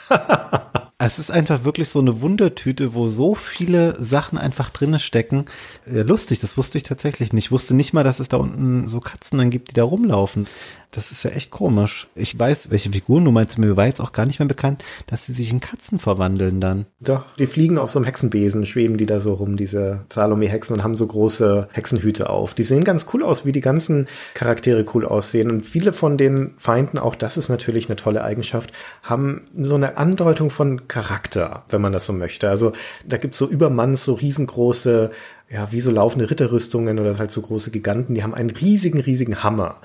es 0.98 1.18
ist 1.18 1.30
einfach 1.30 1.64
wirklich 1.64 1.90
so 1.90 1.98
eine 1.98 2.22
Wundertüte, 2.22 2.94
wo 2.94 3.06
so 3.08 3.34
viele 3.34 4.02
Sachen 4.02 4.38
einfach 4.38 4.70
drinne 4.70 4.98
stecken. 4.98 5.44
Ja, 5.86 6.02
lustig, 6.02 6.40
das 6.40 6.56
wusste 6.56 6.78
ich 6.78 6.84
tatsächlich 6.84 7.34
nicht. 7.34 7.46
Ich 7.46 7.52
wusste 7.52 7.74
nicht 7.74 7.92
mal, 7.92 8.04
dass 8.04 8.20
es 8.20 8.28
da 8.28 8.38
unten 8.38 8.88
so 8.88 9.00
Katzen 9.00 9.36
dann 9.36 9.50
gibt, 9.50 9.70
die 9.70 9.74
da 9.74 9.84
rumlaufen. 9.84 10.46
Das 10.90 11.12
ist 11.12 11.22
ja 11.22 11.30
echt 11.30 11.50
komisch. 11.50 12.08
Ich 12.16 12.36
weiß, 12.36 12.70
welche 12.70 12.90
Figuren 12.90 13.24
du 13.24 13.30
meinst. 13.30 13.58
Mir 13.58 13.76
war 13.76 13.86
jetzt 13.86 14.00
auch 14.00 14.12
gar 14.12 14.26
nicht 14.26 14.40
mehr 14.40 14.48
bekannt, 14.48 14.82
dass 15.06 15.24
sie 15.24 15.32
sich 15.32 15.52
in 15.52 15.60
Katzen 15.60 16.00
verwandeln 16.00 16.60
dann. 16.60 16.86
Doch, 16.98 17.24
die 17.36 17.46
fliegen 17.46 17.78
auf 17.78 17.90
so 17.90 18.00
einem 18.00 18.06
Hexenbesen, 18.06 18.66
schweben 18.66 18.96
die 18.96 19.06
da 19.06 19.20
so 19.20 19.34
rum, 19.34 19.56
diese 19.56 20.00
Salome-Hexen 20.12 20.76
und 20.76 20.82
haben 20.82 20.96
so 20.96 21.06
große 21.06 21.68
Hexenhüte 21.72 22.28
auf. 22.28 22.54
Die 22.54 22.64
sehen 22.64 22.82
ganz 22.82 23.06
cool 23.14 23.22
aus, 23.22 23.44
wie 23.44 23.52
die 23.52 23.60
ganzen 23.60 24.08
Charaktere 24.34 24.84
cool 24.92 25.06
aussehen. 25.06 25.50
Und 25.50 25.64
viele 25.64 25.92
von 25.92 26.18
den 26.18 26.54
Feinden, 26.58 26.98
auch 26.98 27.14
das 27.14 27.36
ist 27.36 27.48
natürlich 27.48 27.88
eine 27.88 27.96
tolle 27.96 28.24
Eigenschaft, 28.24 28.72
haben 29.04 29.42
so 29.56 29.76
eine 29.76 29.96
Andeutung 29.96 30.50
von 30.50 30.88
Charakter, 30.88 31.64
wenn 31.68 31.80
man 31.80 31.92
das 31.92 32.06
so 32.06 32.12
möchte. 32.12 32.50
Also 32.50 32.72
da 33.06 33.16
gibt's 33.16 33.38
so 33.38 33.48
Übermanns, 33.48 34.04
so 34.04 34.14
riesengroße 34.14 35.12
ja, 35.52 35.72
wie 35.72 35.80
so 35.80 35.90
laufende 35.90 36.30
Ritterrüstungen 36.30 37.00
oder 37.00 37.18
halt 37.18 37.32
so 37.32 37.42
große 37.42 37.72
Giganten, 37.72 38.14
die 38.14 38.22
haben 38.22 38.34
einen 38.34 38.50
riesigen, 38.50 39.00
riesigen 39.00 39.42
Hammer. 39.42 39.78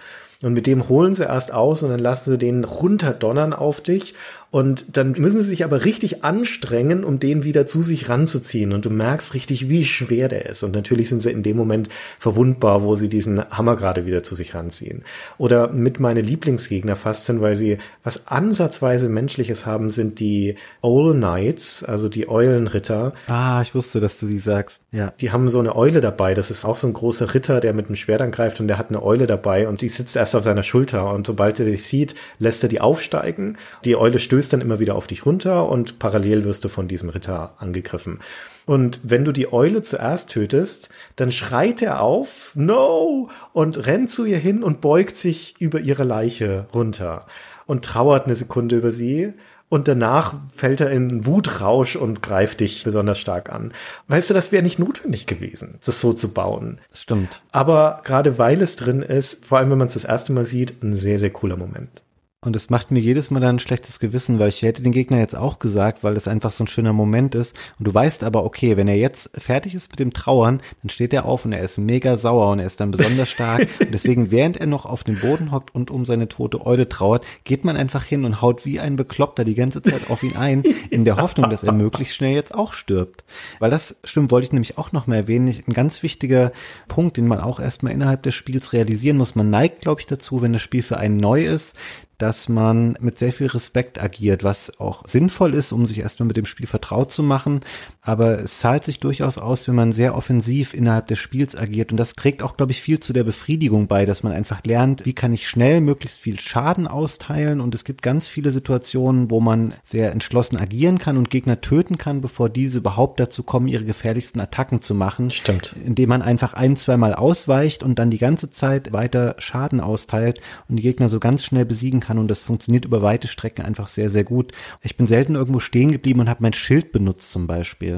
Und 0.46 0.54
mit 0.54 0.68
dem 0.68 0.90
holen 0.90 1.16
sie 1.16 1.24
erst 1.24 1.52
aus 1.52 1.82
und 1.82 1.90
dann 1.90 2.00
lassen 2.00 2.30
sie 2.30 2.38
den 2.38 2.66
runterdonnern 2.66 3.52
auf 3.52 3.82
dich 3.82 4.14
und 4.56 4.86
dann 4.94 5.12
müssen 5.18 5.44
sie 5.44 5.50
sich 5.50 5.66
aber 5.66 5.84
richtig 5.84 6.24
anstrengen, 6.24 7.04
um 7.04 7.20
den 7.20 7.44
wieder 7.44 7.68
zu 7.68 7.84
sich 7.84 8.08
ranzuziehen. 8.08 8.72
Und 8.72 8.86
du 8.86 8.90
merkst 8.90 9.34
richtig, 9.34 9.68
wie 9.68 9.84
schwer 9.84 10.30
der 10.30 10.46
ist. 10.46 10.64
Und 10.64 10.74
natürlich 10.74 11.10
sind 11.10 11.20
sie 11.20 11.30
in 11.30 11.44
dem 11.44 11.58
Moment 11.58 11.90
verwundbar, 12.22 12.82
wo 12.82 12.96
sie 12.96 13.10
diesen 13.10 13.44
Hammer 13.50 13.76
gerade 13.76 14.06
wieder 14.06 14.24
zu 14.24 14.34
sich 14.34 14.56
ranziehen. 14.56 15.04
Oder 15.38 15.68
mit 15.74 16.00
meine 16.00 16.22
Lieblingsgegner 16.22 16.96
fast 16.96 17.26
sind, 17.26 17.42
weil 17.42 17.58
sie 17.58 17.80
was 18.02 18.28
ansatzweise 18.28 19.10
Menschliches 19.10 19.66
haben, 19.66 19.90
sind 19.90 20.22
die 20.22 20.56
Owl 20.82 21.14
Knights, 21.16 21.84
also 21.84 22.08
die 22.08 22.30
Eulenritter. 22.30 23.14
Ah, 23.28 23.62
ich 23.62 23.76
wusste, 23.76 24.00
dass 24.00 24.22
du 24.22 24.26
sie 24.26 24.38
sagst. 24.38 24.80
Ja. 24.94 25.12
Die 25.20 25.34
haben 25.34 25.50
so 25.50 25.60
eine 25.60 25.76
Eule 25.76 26.00
dabei. 26.00 26.34
Das 26.34 26.50
ist 26.50 26.64
auch 26.64 26.78
so 26.78 26.88
ein 26.88 26.94
großer 26.94 27.34
Ritter, 27.34 27.60
der 27.60 27.74
mit 27.74 27.88
einem 27.88 27.98
Schwert 27.98 28.22
angreift 28.22 28.62
und 28.62 28.70
der 28.70 28.78
hat 28.78 28.88
eine 28.88 29.04
Eule 29.04 29.28
dabei 29.28 29.68
und 29.68 29.82
die 29.82 29.90
sitzt 29.90 30.16
erst 30.16 30.34
auf 30.34 30.44
seiner 30.44 30.64
Schulter. 30.64 31.14
Und 31.14 31.28
sobald 31.28 31.60
er 31.60 31.66
dich 31.66 31.84
sieht, 31.84 32.16
lässt 32.40 32.64
er 32.64 32.70
die 32.70 32.80
aufsteigen. 32.80 33.58
Die 33.84 33.98
Eule 33.98 34.18
stößt 34.18 34.45
stößt 34.46 34.54
dann 34.54 34.62
immer 34.62 34.80
wieder 34.80 34.96
auf 34.96 35.08
dich 35.08 35.26
runter 35.26 35.68
und 35.68 35.98
parallel 35.98 36.44
wirst 36.44 36.64
du 36.64 36.70
von 36.70 36.88
diesem 36.88 37.10
Ritter 37.10 37.54
angegriffen. 37.58 38.20
Und 38.66 39.00
wenn 39.04 39.26
du 39.26 39.32
die 39.32 39.52
Eule 39.52 39.82
zuerst 39.82 40.30
tötest, 40.30 40.90
dann 41.16 41.32
schreit 41.32 41.82
er 41.82 42.02
auf, 42.02 42.52
no, 42.54 43.30
und 43.54 43.88
rennt 43.88 44.12
zu 44.12 44.26
ihr 44.26 44.38
hin 44.38 44.64
und 44.64 44.82
beugt 44.82 45.18
sich 45.18 45.56
über 45.60 45.80
ihre 45.80 46.04
Leiche 46.04 46.68
runter 46.74 47.26
und 47.66 47.86
trauert 47.86 48.26
eine 48.26 48.36
Sekunde 48.36 48.78
über 48.78 48.92
sie. 48.92 49.34
Und 49.68 49.88
danach 49.88 50.36
fällt 50.56 50.80
er 50.80 50.92
in 50.92 51.26
Wutrausch 51.26 51.96
und 51.96 52.22
greift 52.22 52.60
dich 52.60 52.84
besonders 52.84 53.18
stark 53.18 53.52
an. 53.52 53.74
Weißt 54.08 54.30
du, 54.30 54.36
das 54.36 54.52
wäre 54.52 54.62
nicht 54.62 54.78
notwendig 54.78 55.26
gewesen, 55.26 55.80
das 55.84 56.00
so 56.00 56.14
zu 56.14 56.32
bauen. 56.32 56.80
Das 56.90 57.02
stimmt. 57.02 57.42
Aber 57.52 58.02
gerade 58.04 58.38
weil 58.38 58.62
es 58.62 58.76
drin 58.76 59.02
ist, 59.02 59.44
vor 59.44 59.58
allem 59.58 59.72
wenn 59.72 59.80
man 59.80 59.88
es 59.88 59.96
das 59.96 60.04
erste 60.04 60.34
Mal 60.34 60.46
sieht, 60.46 60.84
ein 60.84 60.94
sehr, 60.94 61.18
sehr 61.18 61.32
cooler 61.32 61.58
Moment. 61.58 62.05
Und 62.46 62.56
es 62.56 62.70
macht 62.70 62.92
mir 62.92 63.00
jedes 63.00 63.32
Mal 63.32 63.40
dann 63.40 63.56
ein 63.56 63.60
schlechtes 63.60 64.00
Gewissen, 64.00 64.40
weil 64.40 64.50
ich 64.50 64.62
hätte 64.62 64.84
den 64.84 64.92
Gegner 64.92 65.18
jetzt 65.20 65.36
auch 65.36 65.60
gesagt, 65.60 66.04
weil 66.04 66.14
das 66.14 66.28
einfach 66.28 66.52
so 66.52 66.64
ein 66.64 66.68
schöner 66.68 66.94
Moment 66.94 67.34
ist. 67.36 67.58
Und 67.80 67.88
du 67.88 67.94
weißt 67.94 68.24
aber, 68.24 68.44
okay, 68.44 68.78
wenn 68.78 68.88
er 68.88 68.96
jetzt 68.96 69.32
fertig 69.36 69.74
ist 69.74 69.90
mit 69.90 70.00
dem 70.00 70.14
Trauern, 70.14 70.62
dann 70.82 70.90
steht 70.90 71.14
er 71.14 71.26
auf 71.26 71.46
und 71.46 71.54
er 71.54 71.64
ist 71.64 71.78
mega 71.78 72.18
sauer 72.18 72.52
und 72.52 72.60
er 72.60 72.66
ist 72.66 72.80
dann 72.80 72.92
besonders 72.92 73.30
stark. 73.30 73.68
und 73.80 73.92
deswegen, 73.94 74.32
während 74.32 74.58
er 74.58 74.68
noch 74.68 74.86
auf 74.86 75.04
den 75.04 75.20
Boden 75.20 75.52
hockt 75.52 75.74
und 75.74 75.90
um 75.90 76.06
seine 76.06 76.28
tote 76.28 76.66
Eule 76.66 76.88
trauert, 76.88 77.26
geht 77.44 77.66
man 77.66 77.78
einfach 77.78 78.04
hin 78.04 78.26
und 78.26 78.42
haut 78.42 78.66
wie 78.66 78.80
ein 78.80 78.96
Bekloppter 78.96 79.44
die 79.44 79.56
ganze 79.56 79.82
Zeit 79.82 80.10
auf 80.10 80.22
ihn 80.24 80.36
ein, 80.36 80.64
in 80.90 81.06
der 81.06 81.18
Hoffnung, 81.18 81.50
dass 81.50 81.64
er 81.64 81.72
möglichst 81.74 82.16
schnell 82.16 82.34
jetzt 82.34 82.54
auch 82.54 82.74
stirbt. 82.74 83.24
Weil 83.60 83.72
das 83.72 83.96
stimmt, 84.04 84.32
wollte 84.32 84.46
ich 84.46 84.54
nämlich 84.54 84.78
auch 84.78 84.92
noch 84.92 85.08
mal 85.08 85.16
erwähnen. 85.16 85.54
Ein 85.68 85.74
ganz 85.74 86.04
wichtiger 86.04 86.52
Punkt, 86.88 87.18
den 87.18 87.28
man 87.28 87.40
auch 87.40 87.60
erstmal 87.60 87.94
innerhalb 87.94 88.24
des 88.24 88.36
Spiels 88.36 88.74
realisieren 88.74 89.18
muss. 89.18 89.36
Man 89.36 89.50
neigt, 89.50 89.82
glaube 89.82 90.02
ich, 90.02 90.08
dazu, 90.08 90.42
wenn 90.42 90.54
das 90.54 90.62
Spiel 90.62 90.84
für 90.84 90.98
einen 90.98 91.18
neu 91.18 91.46
ist, 91.46 91.76
dass 92.18 92.50
man 92.50 92.98
mit 93.02 93.20
sehr 93.20 93.34
viel 93.34 93.48
Respekt 93.48 94.02
agiert, 94.02 94.44
was 94.44 94.80
auch 94.80 95.08
sinnvoll 95.08 95.54
ist, 95.54 95.72
um 95.72 95.86
sich 95.86 96.00
erstmal 96.00 96.28
mit 96.28 96.38
dem 96.38 96.46
Spiel 96.46 96.68
vertraut 96.68 97.12
zu 97.12 97.24
machen. 97.24 97.62
Aber 98.06 98.44
es 98.44 98.60
zahlt 98.60 98.86
sich 98.86 99.00
durchaus 99.00 99.38
aus, 99.38 99.68
wenn 99.68 99.76
man 99.76 99.92
sehr 99.92 100.16
offensiv 100.16 100.74
innerhalb 100.74 101.08
des 101.08 101.18
Spiels 101.18 101.56
agiert. 101.56 101.92
Und 101.92 101.98
das 101.98 102.14
trägt 102.14 102.44
auch, 102.44 102.56
glaube 102.56 102.72
ich, 102.72 102.82
viel 102.82 103.00
zu 103.00 103.14
der 103.14 103.24
Befriedigung 103.24 103.88
bei, 103.88 104.06
dass 104.06 104.22
man 104.22 104.32
einfach 104.32 104.64
lernt, 104.64 105.06
wie 105.06 105.14
kann 105.14 105.34
ich 105.34 105.48
schnell 105.48 105.82
möglichst 105.82 106.20
viel 106.20 106.40
Schaden 106.40 106.88
austeilen. 106.88 107.60
Und 107.62 107.74
es 107.74 107.84
gibt 107.84 108.04
ganz 108.04 108.28
viele 108.28 108.52
Situationen, 108.52 109.32
wo 109.32 109.42
man 109.42 109.74
sehr 109.84 110.12
entschlossen 110.12 110.58
agieren 110.58 111.00
kann 111.00 111.18
und 111.18 111.32
Gegner 111.32 111.62
töten 111.62 111.98
kann, 111.98 112.22
bevor 112.22 112.50
diese 112.50 112.78
überhaupt 112.78 113.20
dazu 113.20 113.42
kommen, 113.42 113.68
ihre 113.68 113.86
gefährlichsten 113.86 114.40
Attacken 114.40 114.82
zu 114.82 114.94
machen. 114.94 115.32
Stimmt. 115.32 115.76
Indem 115.84 116.10
man 116.10 116.22
einfach 116.22 116.54
ein, 116.54 116.78
zweimal 116.78 117.16
ausweicht 117.16 117.82
und 117.82 117.98
dann 117.98 118.12
die 118.12 118.20
ganze 118.20 118.52
Zeit 118.52 118.94
weiter 118.94 119.36
Schaden 119.40 119.82
austeilt 119.82 120.42
und 120.70 120.76
die 120.76 120.84
Gegner 120.84 121.10
so 121.10 121.20
ganz 121.20 121.44
schnell 121.44 121.66
besiegen 121.66 122.02
kann 122.02 122.20
und 122.20 122.28
das 122.28 122.44
funktioniert 122.44 122.86
über 122.86 123.02
weite 123.02 123.28
Strecken 123.28 123.66
einfach 123.66 123.88
sehr, 123.88 124.12
sehr 124.12 124.24
gut. 124.24 124.52
Ich 124.82 124.96
bin 124.96 125.08
selten 125.08 125.34
irgendwo 125.34 125.60
stehen 125.60 125.92
geblieben 125.92 126.20
und 126.20 126.30
habe 126.30 126.44
mein 126.44 126.54
Schild 126.54 126.92
benutzt 126.92 127.32
zum 127.32 127.48
Beispiel. 127.48 127.95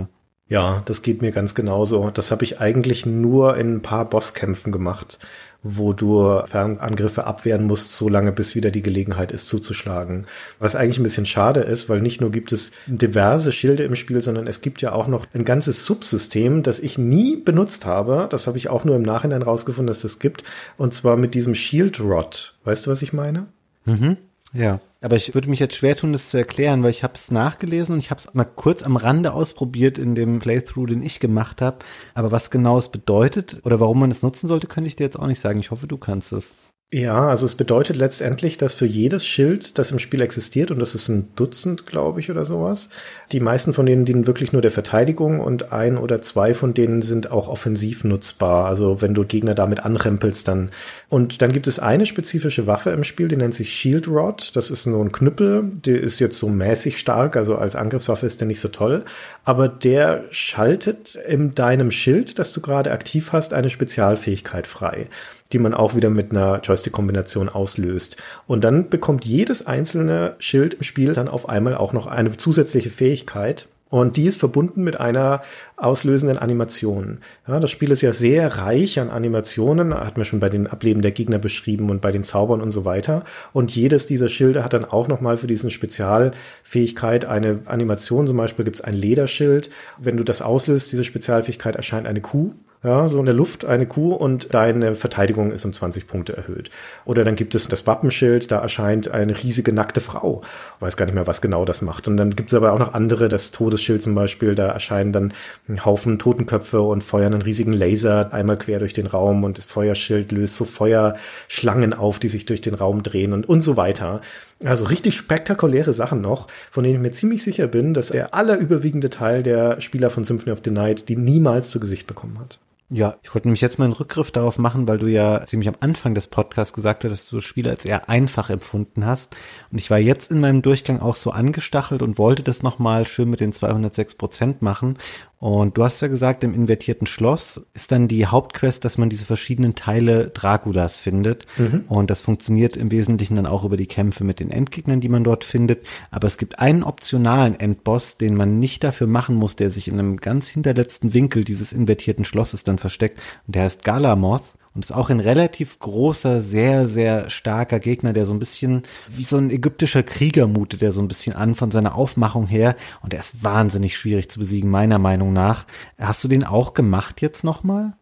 Ja, 0.49 0.81
das 0.85 1.01
geht 1.01 1.21
mir 1.21 1.31
ganz 1.31 1.55
genauso. 1.55 2.09
Das 2.09 2.31
habe 2.31 2.43
ich 2.45 2.59
eigentlich 2.59 3.05
nur 3.05 3.57
in 3.57 3.75
ein 3.75 3.81
paar 3.81 4.05
Bosskämpfen 4.05 4.71
gemacht, 4.71 5.19
wo 5.61 5.91
du 5.91 6.41
Fernangriffe 6.45 7.25
abwehren 7.25 7.65
musst, 7.65 7.97
so 7.97 8.07
lange 8.07 8.31
bis 8.31 8.55
wieder 8.55 8.71
die 8.71 8.81
Gelegenheit 8.81 9.33
ist 9.33 9.49
zuzuschlagen. 9.49 10.25
Was 10.59 10.75
eigentlich 10.75 10.99
ein 10.99 11.03
bisschen 11.03 11.25
schade 11.25 11.61
ist, 11.61 11.89
weil 11.89 12.01
nicht 12.01 12.21
nur 12.21 12.31
gibt 12.31 12.53
es 12.53 12.71
diverse 12.85 13.51
Schilde 13.51 13.83
im 13.83 13.97
Spiel, 13.97 14.21
sondern 14.21 14.47
es 14.47 14.61
gibt 14.61 14.81
ja 14.81 14.93
auch 14.93 15.07
noch 15.07 15.25
ein 15.33 15.43
ganzes 15.43 15.85
Subsystem, 15.85 16.63
das 16.63 16.79
ich 16.79 16.97
nie 16.97 17.35
benutzt 17.35 17.85
habe. 17.85 18.27
Das 18.29 18.47
habe 18.47 18.57
ich 18.57 18.69
auch 18.69 18.85
nur 18.85 18.95
im 18.95 19.01
Nachhinein 19.01 19.41
rausgefunden, 19.41 19.87
dass 19.87 19.97
es 19.97 20.13
das 20.13 20.19
gibt. 20.19 20.45
Und 20.77 20.93
zwar 20.93 21.17
mit 21.17 21.33
diesem 21.33 21.55
Shield 21.55 21.99
Rod. 21.99 22.55
Weißt 22.63 22.85
du, 22.85 22.91
was 22.91 23.01
ich 23.01 23.11
meine? 23.11 23.47
Mhm. 23.83 24.15
Ja, 24.57 24.79
aber 25.01 25.17
ich 25.17 25.35
würde 25.35 25.51
mich 25.51 25.59
jetzt 25.59 25.75
schwer 25.75 25.95
tun, 25.95 26.13
das 26.13 26.31
zu 26.31 26.37
erklären, 26.37 26.81
weil 26.81 26.89
ich 26.89 27.03
habe 27.03 27.13
es 27.13 27.29
nachgelesen 27.29 27.93
und 27.93 27.99
ich 27.99 28.09
habe 28.09 28.19
es 28.19 28.33
mal 28.33 28.43
kurz 28.43 28.81
am 28.81 28.95
Rande 28.95 29.33
ausprobiert 29.33 29.99
in 29.99 30.15
dem 30.15 30.39
Playthrough, 30.39 30.87
den 30.87 31.03
ich 31.03 31.19
gemacht 31.19 31.61
habe. 31.61 31.77
Aber 32.15 32.31
was 32.31 32.49
genau 32.49 32.75
es 32.79 32.87
bedeutet 32.87 33.61
oder 33.65 33.79
warum 33.79 33.99
man 33.99 34.09
es 34.09 34.23
nutzen 34.23 34.47
sollte, 34.47 34.65
könnte 34.65 34.87
ich 34.87 34.95
dir 34.95 35.03
jetzt 35.03 35.19
auch 35.19 35.27
nicht 35.27 35.39
sagen. 35.39 35.59
Ich 35.59 35.69
hoffe, 35.69 35.85
du 35.85 35.97
kannst 35.97 36.31
es. 36.33 36.53
Ja, 36.89 37.27
also 37.27 37.45
es 37.45 37.55
bedeutet 37.55 37.97
letztendlich, 37.97 38.57
dass 38.57 38.73
für 38.73 38.85
jedes 38.85 39.27
Schild, 39.27 39.77
das 39.77 39.91
im 39.91 39.99
Spiel 39.99 40.21
existiert, 40.21 40.71
und 40.71 40.79
das 40.79 40.95
ist 40.95 41.09
ein 41.09 41.27
Dutzend, 41.35 41.85
glaube 41.85 42.21
ich, 42.21 42.31
oder 42.31 42.45
sowas, 42.45 42.87
die 43.33 43.41
meisten 43.41 43.73
von 43.73 43.85
denen 43.85 44.05
dienen 44.05 44.25
wirklich 44.25 44.53
nur 44.53 44.61
der 44.61 44.71
Verteidigung 44.71 45.41
und 45.41 45.73
ein 45.73 45.97
oder 45.97 46.21
zwei 46.21 46.53
von 46.53 46.73
denen 46.73 47.01
sind 47.01 47.29
auch 47.29 47.49
offensiv 47.49 48.05
nutzbar. 48.05 48.67
Also 48.67 49.01
wenn 49.01 49.13
du 49.13 49.25
Gegner 49.25 49.53
damit 49.53 49.81
anrempelst, 49.81 50.47
dann. 50.47 50.71
Und 51.09 51.41
dann 51.41 51.51
gibt 51.51 51.67
es 51.67 51.77
eine 51.77 52.05
spezifische 52.05 52.67
Waffe 52.67 52.91
im 52.91 53.03
Spiel, 53.03 53.27
die 53.27 53.35
nennt 53.35 53.53
sich 53.53 53.73
Shield 53.73 54.07
Rod. 54.07 54.55
Das 54.55 54.69
ist 54.71 54.83
so 54.83 55.03
ein 55.03 55.11
Knüppel, 55.11 55.69
der 55.85 55.99
ist 55.99 56.19
jetzt 56.19 56.37
so 56.37 56.47
mäßig 56.47 56.99
stark, 56.99 57.35
also 57.35 57.57
als 57.57 57.75
Angriffswaffe 57.75 58.25
ist 58.25 58.39
der 58.39 58.47
nicht 58.47 58.61
so 58.61 58.69
toll. 58.69 59.03
Aber 59.43 59.67
der 59.67 60.23
schaltet 60.31 61.15
in 61.15 61.53
deinem 61.53 61.91
Schild, 61.91 62.39
das 62.39 62.53
du 62.53 62.61
gerade 62.61 62.91
aktiv 62.91 63.33
hast, 63.33 63.53
eine 63.53 63.69
Spezialfähigkeit 63.69 64.67
frei 64.67 65.07
die 65.53 65.59
man 65.59 65.73
auch 65.73 65.95
wieder 65.95 66.09
mit 66.09 66.31
einer 66.31 66.61
Joystick-Kombination 66.61 67.49
auslöst. 67.49 68.17
Und 68.47 68.63
dann 68.63 68.89
bekommt 68.89 69.25
jedes 69.25 69.65
einzelne 69.65 70.35
Schild 70.39 70.75
im 70.75 70.83
Spiel 70.83 71.13
dann 71.13 71.27
auf 71.27 71.49
einmal 71.49 71.75
auch 71.75 71.93
noch 71.93 72.07
eine 72.07 72.35
zusätzliche 72.35 72.89
Fähigkeit. 72.89 73.67
Und 73.89 74.17
die 74.17 74.25
ist 74.25 74.39
verbunden 74.39 74.83
mit 74.83 74.99
einer 74.99 75.41
auslösenden 75.77 76.37
Animation. 76.37 77.19
Ja, 77.47 77.61
das 77.61 77.71
Spiel 77.71 77.91
ist 77.91 78.01
ja 78.01 78.11
sehr 78.11 78.57
reich 78.57 78.99
an 78.99 79.09
Animationen, 79.09 79.93
hat 79.93 80.17
man 80.17 80.25
schon 80.25 80.41
bei 80.41 80.49
den 80.49 80.67
Ableben 80.67 81.01
der 81.01 81.11
Gegner 81.11 81.37
beschrieben 81.39 81.89
und 81.89 82.01
bei 82.01 82.11
den 82.11 82.25
Zaubern 82.25 82.61
und 82.61 82.71
so 82.71 82.83
weiter. 82.83 83.23
Und 83.53 83.73
jedes 83.73 84.05
dieser 84.05 84.27
Schilde 84.27 84.63
hat 84.63 84.73
dann 84.73 84.83
auch 84.83 85.07
nochmal 85.07 85.37
für 85.37 85.47
diesen 85.47 85.69
Spezialfähigkeit 85.69 87.23
eine 87.23 87.59
Animation. 87.65 88.27
Zum 88.27 88.35
Beispiel 88.35 88.65
gibt 88.65 88.77
es 88.77 88.83
ein 88.83 88.93
Lederschild. 88.93 89.69
Wenn 89.97 90.17
du 90.17 90.25
das 90.25 90.41
auslöst, 90.41 90.91
diese 90.91 91.05
Spezialfähigkeit, 91.05 91.77
erscheint 91.77 92.07
eine 92.07 92.21
Kuh 92.21 92.53
ja, 92.83 93.09
so 93.09 93.19
in 93.19 93.25
der 93.25 93.33
Luft 93.33 93.65
eine 93.65 93.87
Kuh 93.87 94.13
und 94.13 94.53
deine 94.53 94.93
Verteidigung 94.95 95.51
ist 95.51 95.65
um 95.65 95.73
20 95.73 96.05
Punkte 96.05 96.37
erhöht. 96.37 96.69
Oder 97.05 97.23
dann 97.23 97.35
gibt 97.35 97.55
es 97.55 97.67
das 97.67 97.87
Wappenschild, 97.87 98.51
da 98.51 98.59
erscheint 98.59 99.09
eine 99.09 99.35
riesige 99.35 99.73
nackte 99.73 99.99
Frau. 99.99 100.41
Weiß 100.79 100.95
gar 100.95 101.05
nicht 101.05 101.15
mehr, 101.15 101.25
was 101.25 101.41
genau 101.41 101.65
das 101.65 101.81
macht. 101.81 102.07
Und 102.07 102.17
dann 102.17 102.35
gibt 102.35 102.49
es 102.49 102.53
aber 102.53 102.73
auch 102.73 102.79
noch 102.79 102.93
andere, 102.93 103.29
das 103.29 103.49
Todesschild 103.49 104.03
zum 104.03 104.13
Beispiel, 104.13 104.53
da 104.53 104.67
erscheinen 104.67 105.11
dann 105.11 105.33
ein 105.67 105.85
Haufen 105.85 106.19
Totenköpfe 106.19 106.81
und 106.81 107.03
feuern 107.03 107.33
einen 107.33 107.41
riesigen 107.41 107.73
Laser 107.73 108.31
einmal 108.31 108.57
quer 108.57 108.77
durch 108.77 108.93
den 108.93 109.07
Raum 109.07 109.43
und 109.43 109.57
das 109.57 109.65
Feuerschild 109.65 110.31
löst 110.31 110.55
so 110.55 110.65
Feuerschlangen 110.65 111.93
auf, 111.93 112.19
die 112.19 112.29
sich 112.29 112.45
durch 112.45 112.61
den 112.61 112.75
Raum 112.75 113.01
drehen 113.01 113.33
und, 113.33 113.49
und 113.49 113.61
so 113.61 113.75
weiter. 113.75 114.21
Also 114.63 114.85
richtig 114.85 115.15
spektakuläre 115.15 115.93
Sachen 115.93 116.21
noch, 116.21 116.47
von 116.71 116.83
denen 116.83 116.95
ich 116.95 117.01
mir 117.01 117.11
ziemlich 117.11 117.43
sicher 117.43 117.67
bin, 117.67 117.93
dass 117.93 118.09
der 118.09 118.33
allerüberwiegende 118.33 119.09
Teil 119.09 119.43
der 119.43 119.81
Spieler 119.81 120.09
von 120.09 120.23
Symphony 120.23 120.51
of 120.51 120.61
the 120.63 120.71
Night 120.71 121.09
die 121.09 121.15
niemals 121.15 121.69
zu 121.69 121.79
Gesicht 121.79 122.07
bekommen 122.07 122.39
hat. 122.39 122.59
Ja, 122.89 123.17
ich 123.21 123.35
wollte 123.35 123.49
nämlich 123.49 123.59
jetzt 123.59 123.79
mal 123.79 123.85
einen 123.85 123.93
Rückgriff 123.93 124.31
darauf 124.31 124.57
machen, 124.57 124.87
weil 124.87 124.97
du 124.97 125.07
ja 125.07 125.45
ziemlich 125.45 125.67
am 125.67 125.75
Anfang 125.81 126.15
des 126.15 126.27
Podcasts 126.27 126.71
gesagt 126.71 127.03
hast, 127.03 127.11
dass 127.11 127.29
du 127.29 127.35
das 127.35 127.43
Spiel 127.43 127.67
als 127.67 127.83
eher 127.83 128.07
einfach 128.07 128.49
empfunden 128.49 129.05
hast. 129.05 129.35
Und 129.73 129.77
ich 129.77 129.91
war 129.91 129.97
jetzt 129.97 130.31
in 130.31 130.39
meinem 130.39 130.61
Durchgang 130.61 131.01
auch 131.01 131.15
so 131.15 131.31
angestachelt 131.31 132.01
und 132.01 132.17
wollte 132.17 132.43
das 132.43 132.63
nochmal 132.63 133.05
schön 133.05 133.29
mit 133.29 133.41
den 133.41 133.51
206 133.51 134.15
Prozent 134.15 134.61
machen. 134.61 134.97
Und 135.39 135.77
du 135.77 135.83
hast 135.83 136.01
ja 136.01 136.07
gesagt, 136.07 136.43
im 136.43 136.55
invertierten 136.55 137.05
Schloss 137.05 137.61
ist 137.75 137.91
dann 137.91 138.07
die 138.07 138.25
Hauptquest, 138.25 138.83
dass 138.83 138.97
man 138.97 139.09
diese 139.09 139.27
verschiedenen 139.27 139.75
Teile 139.75 140.29
Draculas 140.29 140.99
findet. 140.99 141.45
Mhm. 141.57 141.85
Und 141.89 142.09
das 142.09 142.21
funktioniert 142.21 142.75
im 142.75 142.89
Wesentlichen 142.89 143.35
dann 143.35 143.45
auch 143.45 143.63
über 143.63 143.77
die 143.77 143.85
Kämpfe 143.85 144.23
mit 144.23 144.39
den 144.39 144.49
Endgegnern, 144.49 144.99
die 144.99 145.09
man 145.09 145.23
dort 145.23 145.43
findet. 145.43 145.85
Aber 146.09 146.25
es 146.25 146.39
gibt 146.39 146.57
einen 146.57 146.81
optionalen 146.81 147.59
Endboss, 147.59 148.17
den 148.17 148.35
man 148.35 148.57
nicht 148.57 148.83
dafür 148.83 149.05
machen 149.05 149.35
muss, 149.35 149.55
der 149.55 149.69
sich 149.69 149.87
in 149.87 149.99
einem 149.99 150.17
ganz 150.17 150.47
hinterletzten 150.47 151.13
Winkel 151.13 151.43
dieses 151.43 151.71
invertierten 151.71 152.25
Schlosses 152.25 152.63
dann 152.63 152.79
versteckt. 152.79 153.19
Und 153.45 153.55
der 153.55 153.63
heißt 153.63 153.83
Galamoth. 153.83 154.56
Und 154.77 154.85
ist 154.85 154.91
auch 154.91 155.09
ein 155.09 155.19
relativ 155.19 155.79
großer, 155.79 156.39
sehr, 156.39 156.85
sehr 156.85 157.31
starker 157.31 157.79
Gegner, 157.79 158.13
der 158.13 158.27
so 158.27 158.33
ein 158.35 158.37
bisschen 158.37 158.83
wie 159.09 159.23
so 159.23 159.37
ein 159.37 159.49
ägyptischer 159.49 160.03
Krieger 160.03 160.45
mutet, 160.45 160.81
der 160.81 160.91
so 160.91 161.01
ein 161.01 161.07
bisschen 161.07 161.35
an 161.35 161.55
von 161.55 161.71
seiner 161.71 161.95
Aufmachung 161.95 162.45
her. 162.45 162.75
Und 163.01 163.11
er 163.11 163.19
ist 163.19 163.43
wahnsinnig 163.43 163.97
schwierig 163.97 164.29
zu 164.29 164.37
besiegen, 164.37 164.69
meiner 164.69 164.99
Meinung 164.99 165.33
nach. 165.33 165.65
Hast 165.97 166.23
du 166.23 166.27
den 166.27 166.43
auch 166.43 166.75
gemacht 166.75 167.23
jetzt 167.23 167.43
nochmal? 167.43 167.93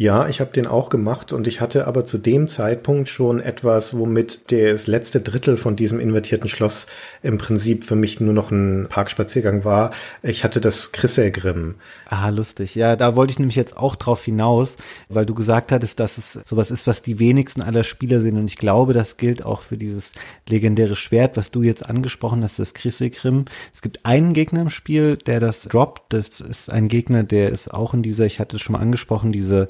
Ja, 0.00 0.28
ich 0.28 0.40
habe 0.40 0.50
den 0.50 0.66
auch 0.66 0.88
gemacht 0.88 1.30
und 1.30 1.46
ich 1.46 1.60
hatte 1.60 1.86
aber 1.86 2.06
zu 2.06 2.16
dem 2.16 2.48
Zeitpunkt 2.48 3.10
schon 3.10 3.38
etwas, 3.38 3.94
womit 3.94 4.50
das 4.50 4.86
letzte 4.86 5.20
Drittel 5.20 5.58
von 5.58 5.76
diesem 5.76 6.00
invertierten 6.00 6.48
Schloss 6.48 6.86
im 7.22 7.36
Prinzip 7.36 7.84
für 7.84 7.96
mich 7.96 8.18
nur 8.18 8.32
noch 8.32 8.50
ein 8.50 8.86
Parkspaziergang 8.88 9.62
war. 9.66 9.90
Ich 10.22 10.42
hatte 10.42 10.62
das 10.62 10.92
Chrysägrim. 10.92 11.74
Ah, 12.06 12.30
lustig. 12.30 12.76
Ja, 12.76 12.96
da 12.96 13.14
wollte 13.14 13.32
ich 13.32 13.38
nämlich 13.38 13.56
jetzt 13.56 13.76
auch 13.76 13.94
drauf 13.94 14.24
hinaus, 14.24 14.78
weil 15.10 15.26
du 15.26 15.34
gesagt 15.34 15.70
hattest, 15.70 16.00
dass 16.00 16.16
es 16.16 16.32
sowas 16.46 16.70
ist, 16.70 16.86
was 16.86 17.02
die 17.02 17.18
wenigsten 17.18 17.60
aller 17.60 17.84
Spieler 17.84 18.22
sehen 18.22 18.38
und 18.38 18.46
ich 18.46 18.56
glaube, 18.56 18.94
das 18.94 19.18
gilt 19.18 19.44
auch 19.44 19.60
für 19.60 19.76
dieses 19.76 20.12
legendäre 20.48 20.96
Schwert, 20.96 21.36
was 21.36 21.50
du 21.50 21.62
jetzt 21.62 21.84
angesprochen 21.84 22.42
hast, 22.42 22.58
das 22.58 22.72
Chrysägrim. 22.72 23.44
Es 23.74 23.82
gibt 23.82 24.06
einen 24.06 24.32
Gegner 24.32 24.62
im 24.62 24.70
Spiel, 24.70 25.18
der 25.18 25.40
das 25.40 25.60
droppt. 25.64 26.14
Das 26.14 26.40
ist 26.40 26.72
ein 26.72 26.88
Gegner, 26.88 27.22
der 27.22 27.50
ist 27.50 27.68
auch 27.74 27.92
in 27.92 28.02
dieser, 28.02 28.24
ich 28.24 28.40
hatte 28.40 28.56
es 28.56 28.62
schon 28.62 28.72
mal 28.72 28.80
angesprochen, 28.80 29.30
diese 29.30 29.66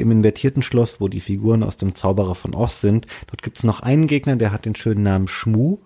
im 0.00 0.10
invertierten 0.10 0.62
Schloss, 0.62 1.00
wo 1.00 1.08
die 1.08 1.20
Figuren 1.20 1.62
aus 1.62 1.76
dem 1.76 1.94
Zauberer 1.94 2.34
von 2.34 2.54
Oz 2.54 2.80
sind. 2.80 3.06
Dort 3.26 3.42
gibt 3.42 3.58
es 3.58 3.64
noch 3.64 3.80
einen 3.80 4.06
Gegner, 4.06 4.36
der 4.36 4.52
hat 4.52 4.64
den 4.64 4.74
schönen 4.74 5.02
Namen 5.02 5.28
Schmu, 5.28 5.78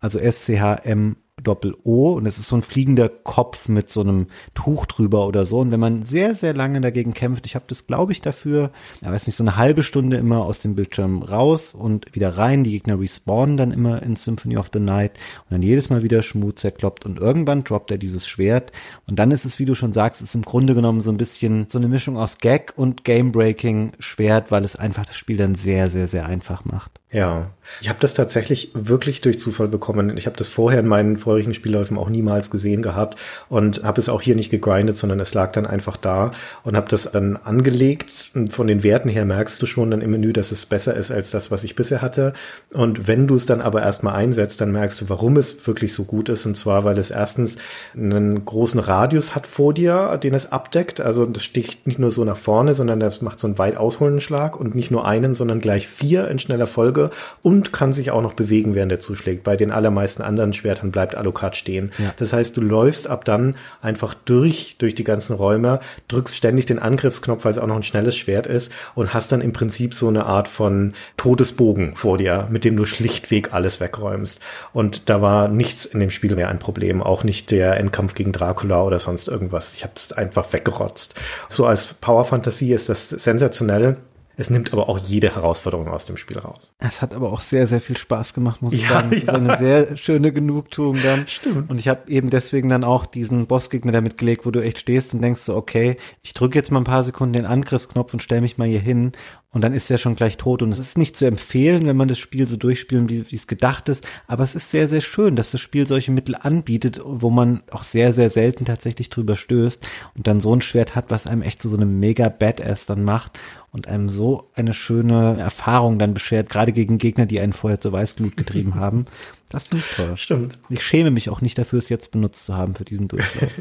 also 0.00 0.18
S-C-H-M 0.18 1.16
Doppel-O 1.42 2.12
und 2.14 2.26
es 2.26 2.38
ist 2.38 2.48
so 2.48 2.56
ein 2.56 2.62
fliegender 2.62 3.08
Kopf 3.08 3.68
mit 3.68 3.90
so 3.90 4.00
einem 4.00 4.26
Tuch 4.54 4.86
drüber 4.86 5.26
oder 5.26 5.44
so. 5.44 5.60
Und 5.60 5.72
wenn 5.72 5.80
man 5.80 6.04
sehr, 6.04 6.34
sehr 6.34 6.54
lange 6.54 6.80
dagegen 6.80 7.14
kämpft, 7.14 7.46
ich 7.46 7.54
habe 7.54 7.64
das, 7.68 7.86
glaube 7.86 8.12
ich, 8.12 8.20
dafür, 8.20 8.70
ja, 9.00 9.12
weiß 9.12 9.26
nicht, 9.26 9.36
so 9.36 9.44
eine 9.44 9.56
halbe 9.56 9.82
Stunde 9.82 10.16
immer 10.16 10.44
aus 10.44 10.60
dem 10.60 10.74
Bildschirm 10.74 11.22
raus 11.22 11.74
und 11.74 12.14
wieder 12.14 12.36
rein. 12.36 12.64
Die 12.64 12.70
Gegner 12.70 12.98
respawnen 12.98 13.56
dann 13.56 13.72
immer 13.72 14.02
in 14.02 14.16
Symphony 14.16 14.56
of 14.56 14.70
the 14.72 14.80
Night 14.80 15.12
und 15.44 15.52
dann 15.52 15.62
jedes 15.62 15.90
Mal 15.90 16.02
wieder 16.02 16.22
Schmut 16.22 16.58
zerkloppt 16.58 17.04
und 17.04 17.18
irgendwann 17.18 17.64
droppt 17.64 17.90
er 17.90 17.98
dieses 17.98 18.26
Schwert. 18.26 18.72
Und 19.08 19.18
dann 19.18 19.30
ist 19.30 19.44
es, 19.44 19.58
wie 19.58 19.64
du 19.64 19.74
schon 19.74 19.92
sagst, 19.92 20.22
ist 20.22 20.34
im 20.34 20.42
Grunde 20.42 20.74
genommen 20.74 21.00
so 21.00 21.10
ein 21.10 21.16
bisschen 21.16 21.66
so 21.68 21.78
eine 21.78 21.88
Mischung 21.88 22.16
aus 22.16 22.38
Gag 22.38 22.72
und 22.76 23.04
Game-Breaking 23.04 23.92
Schwert, 23.98 24.50
weil 24.50 24.64
es 24.64 24.76
einfach 24.76 25.06
das 25.06 25.16
Spiel 25.16 25.36
dann 25.36 25.54
sehr, 25.54 25.90
sehr, 25.90 26.08
sehr 26.08 26.26
einfach 26.26 26.64
macht. 26.64 27.01
Ja, 27.12 27.50
ich 27.80 27.88
habe 27.88 27.98
das 28.00 28.14
tatsächlich 28.14 28.70
wirklich 28.74 29.20
durch 29.20 29.38
Zufall 29.38 29.68
bekommen. 29.68 30.16
Ich 30.16 30.26
habe 30.26 30.36
das 30.36 30.48
vorher 30.48 30.80
in 30.80 30.86
meinen 30.86 31.18
vorigen 31.18 31.54
Spielläufen 31.54 31.96
auch 31.98 32.08
niemals 32.08 32.50
gesehen 32.50 32.82
gehabt 32.82 33.18
und 33.48 33.82
habe 33.82 34.00
es 34.00 34.08
auch 34.08 34.20
hier 34.20 34.34
nicht 34.34 34.50
gegrindet, 34.50 34.96
sondern 34.96 35.20
es 35.20 35.34
lag 35.34 35.52
dann 35.52 35.66
einfach 35.66 35.96
da 35.96 36.32
und 36.64 36.76
habe 36.76 36.88
das 36.88 37.10
dann 37.10 37.36
angelegt. 37.36 38.30
Und 38.34 38.52
von 38.52 38.66
den 38.66 38.82
Werten 38.82 39.08
her 39.08 39.24
merkst 39.24 39.60
du 39.60 39.66
schon 39.66 39.90
dann 39.90 40.00
im 40.00 40.10
Menü, 40.10 40.32
dass 40.32 40.52
es 40.52 40.66
besser 40.66 40.94
ist 40.94 41.10
als 41.10 41.30
das, 41.30 41.50
was 41.50 41.64
ich 41.64 41.76
bisher 41.76 42.02
hatte. 42.02 42.32
Und 42.72 43.08
wenn 43.08 43.26
du 43.26 43.36
es 43.36 43.46
dann 43.46 43.60
aber 43.60 43.82
erstmal 43.82 44.14
einsetzt, 44.14 44.60
dann 44.60 44.72
merkst 44.72 45.00
du, 45.00 45.08
warum 45.08 45.36
es 45.36 45.66
wirklich 45.66 45.94
so 45.94 46.04
gut 46.04 46.28
ist. 46.28 46.46
Und 46.46 46.56
zwar, 46.56 46.84
weil 46.84 46.98
es 46.98 47.10
erstens 47.10 47.56
einen 47.94 48.44
großen 48.44 48.80
Radius 48.80 49.34
hat 49.34 49.46
vor 49.46 49.74
dir, 49.74 50.18
den 50.22 50.34
es 50.34 50.50
abdeckt. 50.50 51.00
Also 51.00 51.26
das 51.26 51.42
sticht 51.42 51.86
nicht 51.86 51.98
nur 51.98 52.10
so 52.10 52.24
nach 52.24 52.36
vorne, 52.38 52.74
sondern 52.74 53.00
das 53.00 53.22
macht 53.22 53.38
so 53.38 53.46
einen 53.46 53.58
weit 53.58 53.76
ausholenden 53.76 54.20
Schlag 54.20 54.58
und 54.58 54.74
nicht 54.74 54.90
nur 54.90 55.06
einen, 55.06 55.34
sondern 55.34 55.60
gleich 55.60 55.88
vier 55.88 56.28
in 56.28 56.38
schneller 56.38 56.66
Folge 56.66 57.01
Folge 57.02 57.10
und 57.42 57.72
kann 57.72 57.92
sich 57.92 58.10
auch 58.10 58.22
noch 58.22 58.34
bewegen, 58.34 58.74
während 58.74 58.92
er 58.92 59.00
zuschlägt. 59.00 59.44
Bei 59.44 59.56
den 59.56 59.70
allermeisten 59.70 60.22
anderen 60.22 60.52
Schwertern 60.52 60.92
bleibt 60.92 61.14
Alucard 61.14 61.56
stehen. 61.56 61.92
Ja. 61.98 62.14
Das 62.16 62.32
heißt, 62.32 62.56
du 62.56 62.60
läufst 62.60 63.08
ab 63.08 63.24
dann 63.24 63.56
einfach 63.80 64.14
durch, 64.14 64.76
durch 64.78 64.94
die 64.94 65.04
ganzen 65.04 65.34
Räume, 65.34 65.80
drückst 66.08 66.36
ständig 66.36 66.66
den 66.66 66.78
Angriffsknopf, 66.78 67.44
weil 67.44 67.52
es 67.52 67.58
auch 67.58 67.66
noch 67.66 67.76
ein 67.76 67.82
schnelles 67.82 68.16
Schwert 68.16 68.46
ist 68.46 68.72
und 68.94 69.14
hast 69.14 69.32
dann 69.32 69.40
im 69.40 69.52
Prinzip 69.52 69.94
so 69.94 70.08
eine 70.08 70.26
Art 70.26 70.48
von 70.48 70.94
Todesbogen 71.16 71.96
vor 71.96 72.18
dir, 72.18 72.48
mit 72.50 72.64
dem 72.64 72.76
du 72.76 72.84
schlichtweg 72.84 73.52
alles 73.52 73.80
wegräumst. 73.80 74.40
Und 74.72 75.08
da 75.08 75.20
war 75.20 75.48
nichts 75.48 75.84
in 75.84 76.00
dem 76.00 76.10
Spiel 76.10 76.34
mehr 76.34 76.48
ein 76.48 76.58
Problem, 76.58 77.02
auch 77.02 77.24
nicht 77.24 77.50
der 77.50 77.76
Endkampf 77.76 78.14
gegen 78.14 78.32
Dracula 78.32 78.82
oder 78.82 78.98
sonst 78.98 79.28
irgendwas. 79.28 79.74
Ich 79.74 79.82
habe 79.82 79.94
es 79.96 80.12
einfach 80.12 80.52
weggerotzt. 80.52 81.14
So 81.48 81.66
als 81.66 81.94
Power 81.94 82.24
Fantasie 82.24 82.72
ist 82.72 82.88
das 82.88 83.08
sensationell. 83.08 83.96
Es 84.36 84.50
nimmt 84.50 84.72
aber 84.72 84.88
auch 84.88 84.98
jede 84.98 85.34
Herausforderung 85.34 85.88
aus 85.88 86.06
dem 86.06 86.16
Spiel 86.16 86.38
raus. 86.38 86.74
Es 86.78 87.02
hat 87.02 87.14
aber 87.14 87.32
auch 87.32 87.40
sehr, 87.40 87.66
sehr 87.66 87.80
viel 87.80 87.96
Spaß 87.96 88.32
gemacht, 88.34 88.62
muss 88.62 88.72
ich 88.72 88.82
ja, 88.82 88.88
sagen. 88.88 89.12
Es 89.12 89.24
ja. 89.24 89.28
ist 89.28 89.28
eine 89.28 89.58
sehr 89.58 89.96
schöne 89.96 90.32
Genugtuung 90.32 90.98
dann. 91.02 91.24
Stimmt. 91.28 91.70
Und 91.70 91.78
ich 91.78 91.88
habe 91.88 92.10
eben 92.10 92.30
deswegen 92.30 92.68
dann 92.68 92.84
auch 92.84 93.06
diesen 93.06 93.46
Bossgegner 93.46 93.92
damit 93.92 94.16
gelegt, 94.16 94.46
wo 94.46 94.50
du 94.50 94.60
echt 94.60 94.78
stehst 94.78 95.14
und 95.14 95.22
denkst 95.22 95.42
so, 95.42 95.54
okay, 95.56 95.96
ich 96.22 96.32
drücke 96.32 96.58
jetzt 96.58 96.70
mal 96.70 96.80
ein 96.80 96.84
paar 96.84 97.04
Sekunden 97.04 97.34
den 97.34 97.46
Angriffsknopf 97.46 98.12
und 98.14 98.22
stelle 98.22 98.40
mich 98.40 98.58
mal 98.58 98.68
hier 98.68 98.80
hin 98.80 99.12
und 99.52 99.60
dann 99.60 99.74
ist 99.74 99.90
er 99.90 99.98
schon 99.98 100.16
gleich 100.16 100.38
tot. 100.38 100.62
Und 100.62 100.72
es 100.72 100.78
ist 100.78 100.96
nicht 100.96 101.14
zu 101.14 101.26
empfehlen, 101.26 101.86
wenn 101.86 101.96
man 101.96 102.08
das 102.08 102.18
Spiel 102.18 102.48
so 102.48 102.56
durchspielen, 102.56 103.10
wie, 103.10 103.30
wie 103.30 103.36
es 103.36 103.46
gedacht 103.46 103.90
ist. 103.90 104.06
Aber 104.26 104.42
es 104.42 104.54
ist 104.54 104.70
sehr, 104.70 104.88
sehr 104.88 105.02
schön, 105.02 105.36
dass 105.36 105.50
das 105.50 105.60
Spiel 105.60 105.86
solche 105.86 106.10
Mittel 106.10 106.34
anbietet, 106.40 107.00
wo 107.04 107.28
man 107.28 107.62
auch 107.70 107.82
sehr, 107.82 108.14
sehr 108.14 108.30
selten 108.30 108.64
tatsächlich 108.64 109.10
drüber 109.10 109.36
stößt 109.36 109.86
und 110.14 110.26
dann 110.26 110.40
so 110.40 110.56
ein 110.56 110.62
Schwert 110.62 110.94
hat, 110.94 111.10
was 111.10 111.26
einem 111.26 111.42
echt 111.42 111.60
zu 111.60 111.68
so, 111.68 111.76
so 111.76 111.82
einem 111.82 112.00
mega 112.00 112.30
Badass 112.30 112.86
dann 112.86 113.04
macht 113.04 113.38
und 113.72 113.88
einem 113.88 114.08
so 114.08 114.50
eine 114.54 114.72
schöne 114.72 115.38
Erfahrung 115.38 115.98
dann 115.98 116.14
beschert, 116.14 116.48
gerade 116.48 116.72
gegen 116.72 116.96
Gegner, 116.96 117.26
die 117.26 117.40
einen 117.40 117.52
vorher 117.52 117.80
zur 117.80 117.92
Weißglut 117.92 118.38
getrieben 118.38 118.74
haben. 118.76 119.04
Das 119.50 119.64
finde 119.64 119.84
ich 119.86 119.96
toll. 119.96 120.16
Stimmt. 120.16 120.58
Ich 120.70 120.82
schäme 120.82 121.10
mich 121.10 121.28
auch 121.28 121.42
nicht 121.42 121.58
dafür, 121.58 121.78
es 121.78 121.90
jetzt 121.90 122.10
benutzt 122.10 122.46
zu 122.46 122.56
haben 122.56 122.74
für 122.74 122.84
diesen 122.84 123.08
Durchlauf. 123.08 123.50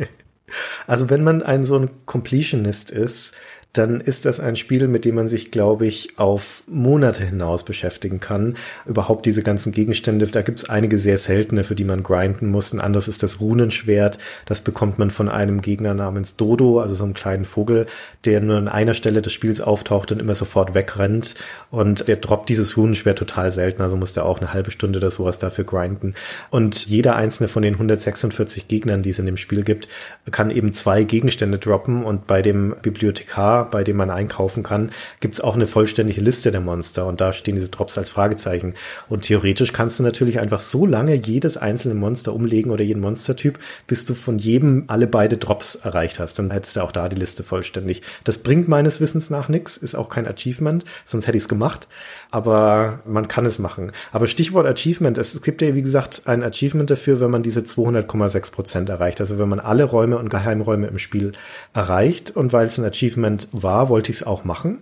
Also 0.85 1.09
wenn 1.09 1.23
man 1.23 1.41
ein 1.41 1.63
so 1.63 1.77
ein 1.77 1.89
Completionist 2.05 2.91
ist, 2.91 3.33
dann 3.73 4.01
ist 4.01 4.25
das 4.25 4.41
ein 4.41 4.57
Spiel, 4.57 4.87
mit 4.89 5.05
dem 5.05 5.15
man 5.15 5.29
sich, 5.29 5.49
glaube 5.49 5.85
ich, 5.85 6.17
auf 6.17 6.63
Monate 6.67 7.23
hinaus 7.23 7.63
beschäftigen 7.63 8.19
kann. 8.19 8.57
Überhaupt 8.85 9.25
diese 9.25 9.43
ganzen 9.43 9.71
Gegenstände, 9.71 10.27
da 10.27 10.41
gibt 10.41 10.59
es 10.59 10.69
einige 10.69 10.97
sehr 10.97 11.17
seltene, 11.17 11.63
für 11.63 11.75
die 11.75 11.85
man 11.85 12.03
grinden 12.03 12.49
muss. 12.49 12.73
Ein 12.73 12.81
anderes 12.81 13.07
ist 13.07 13.23
das 13.23 13.39
Runenschwert. 13.39 14.19
Das 14.45 14.59
bekommt 14.59 14.99
man 14.99 15.09
von 15.09 15.29
einem 15.29 15.61
Gegner 15.61 15.93
namens 15.93 16.35
Dodo, 16.35 16.81
also 16.81 16.95
so 16.95 17.05
einem 17.05 17.13
kleinen 17.13 17.45
Vogel, 17.45 17.85
der 18.25 18.41
nur 18.41 18.57
an 18.57 18.67
einer 18.67 18.93
Stelle 18.93 19.21
des 19.21 19.31
Spiels 19.31 19.61
auftaucht 19.61 20.11
und 20.11 20.19
immer 20.19 20.35
sofort 20.35 20.73
wegrennt. 20.73 21.35
Und 21.69 22.09
der 22.09 22.17
droppt 22.17 22.49
dieses 22.49 22.75
Runenschwert 22.75 23.19
total 23.19 23.53
selten, 23.53 23.81
also 23.81 23.95
muss 23.95 24.11
der 24.11 24.25
auch 24.25 24.39
eine 24.39 24.51
halbe 24.51 24.71
Stunde 24.71 24.99
oder 24.99 25.11
sowas 25.11 25.39
dafür 25.39 25.63
grinden. 25.63 26.15
Und 26.49 26.87
jeder 26.87 27.15
einzelne 27.15 27.47
von 27.47 27.61
den 27.61 27.75
146 27.75 28.67
Gegnern, 28.67 29.01
die 29.01 29.11
es 29.11 29.19
in 29.19 29.25
dem 29.25 29.37
Spiel 29.37 29.63
gibt, 29.63 29.87
kann 30.29 30.51
eben 30.51 30.73
zwei 30.73 31.03
Gegenstände 31.05 31.57
droppen. 31.57 32.03
Und 32.03 32.27
bei 32.27 32.41
dem 32.41 32.75
Bibliothekar 32.81 33.60
bei 33.63 33.83
dem 33.83 33.97
man 33.97 34.09
einkaufen 34.09 34.63
kann, 34.63 34.91
gibt 35.19 35.35
es 35.35 35.41
auch 35.41 35.55
eine 35.55 35.67
vollständige 35.67 36.21
Liste 36.21 36.51
der 36.51 36.61
Monster 36.61 37.05
und 37.05 37.21
da 37.21 37.33
stehen 37.33 37.55
diese 37.55 37.69
Drops 37.69 37.97
als 37.97 38.09
Fragezeichen. 38.09 38.73
Und 39.09 39.23
theoretisch 39.23 39.73
kannst 39.73 39.99
du 39.99 40.03
natürlich 40.03 40.39
einfach 40.39 40.61
so 40.61 40.85
lange 40.85 41.15
jedes 41.15 41.57
einzelne 41.57 41.95
Monster 41.95 42.33
umlegen 42.33 42.71
oder 42.71 42.83
jeden 42.83 43.01
Monstertyp, 43.01 43.59
bis 43.87 44.05
du 44.05 44.13
von 44.13 44.37
jedem 44.37 44.85
alle 44.87 45.07
beide 45.07 45.37
Drops 45.37 45.75
erreicht 45.75 46.19
hast. 46.19 46.39
Dann 46.39 46.51
hättest 46.51 46.75
du 46.75 46.81
auch 46.81 46.91
da 46.91 47.09
die 47.09 47.15
Liste 47.15 47.43
vollständig. 47.43 48.01
Das 48.23 48.37
bringt 48.39 48.67
meines 48.67 49.01
Wissens 49.01 49.29
nach 49.29 49.49
nichts, 49.49 49.77
ist 49.77 49.95
auch 49.95 50.09
kein 50.09 50.27
Achievement, 50.27 50.85
sonst 51.05 51.27
hätte 51.27 51.37
ich 51.37 51.43
es 51.43 51.49
gemacht. 51.49 51.87
Aber 52.31 52.99
man 53.05 53.27
kann 53.27 53.45
es 53.45 53.59
machen. 53.59 53.91
Aber 54.11 54.27
Stichwort 54.27 54.65
Achievement, 54.65 55.17
es 55.17 55.41
gibt 55.41 55.61
ja 55.61 55.75
wie 55.75 55.81
gesagt 55.81 56.23
ein 56.25 56.43
Achievement 56.43 56.89
dafür, 56.89 57.19
wenn 57.19 57.31
man 57.31 57.43
diese 57.43 57.61
200,6 57.61 58.51
Prozent 58.51 58.89
erreicht. 58.89 59.19
Also 59.19 59.37
wenn 59.37 59.49
man 59.49 59.59
alle 59.59 59.83
Räume 59.83 60.17
und 60.17 60.29
Geheimräume 60.29 60.87
im 60.87 60.97
Spiel 60.97 61.33
erreicht 61.73 62.31
und 62.31 62.53
weil 62.53 62.67
es 62.67 62.77
ein 62.77 62.85
Achievement 62.85 63.47
war, 63.51 63.89
wollte 63.89 64.11
ich 64.11 64.17
es 64.17 64.27
auch 64.27 64.43
machen 64.43 64.79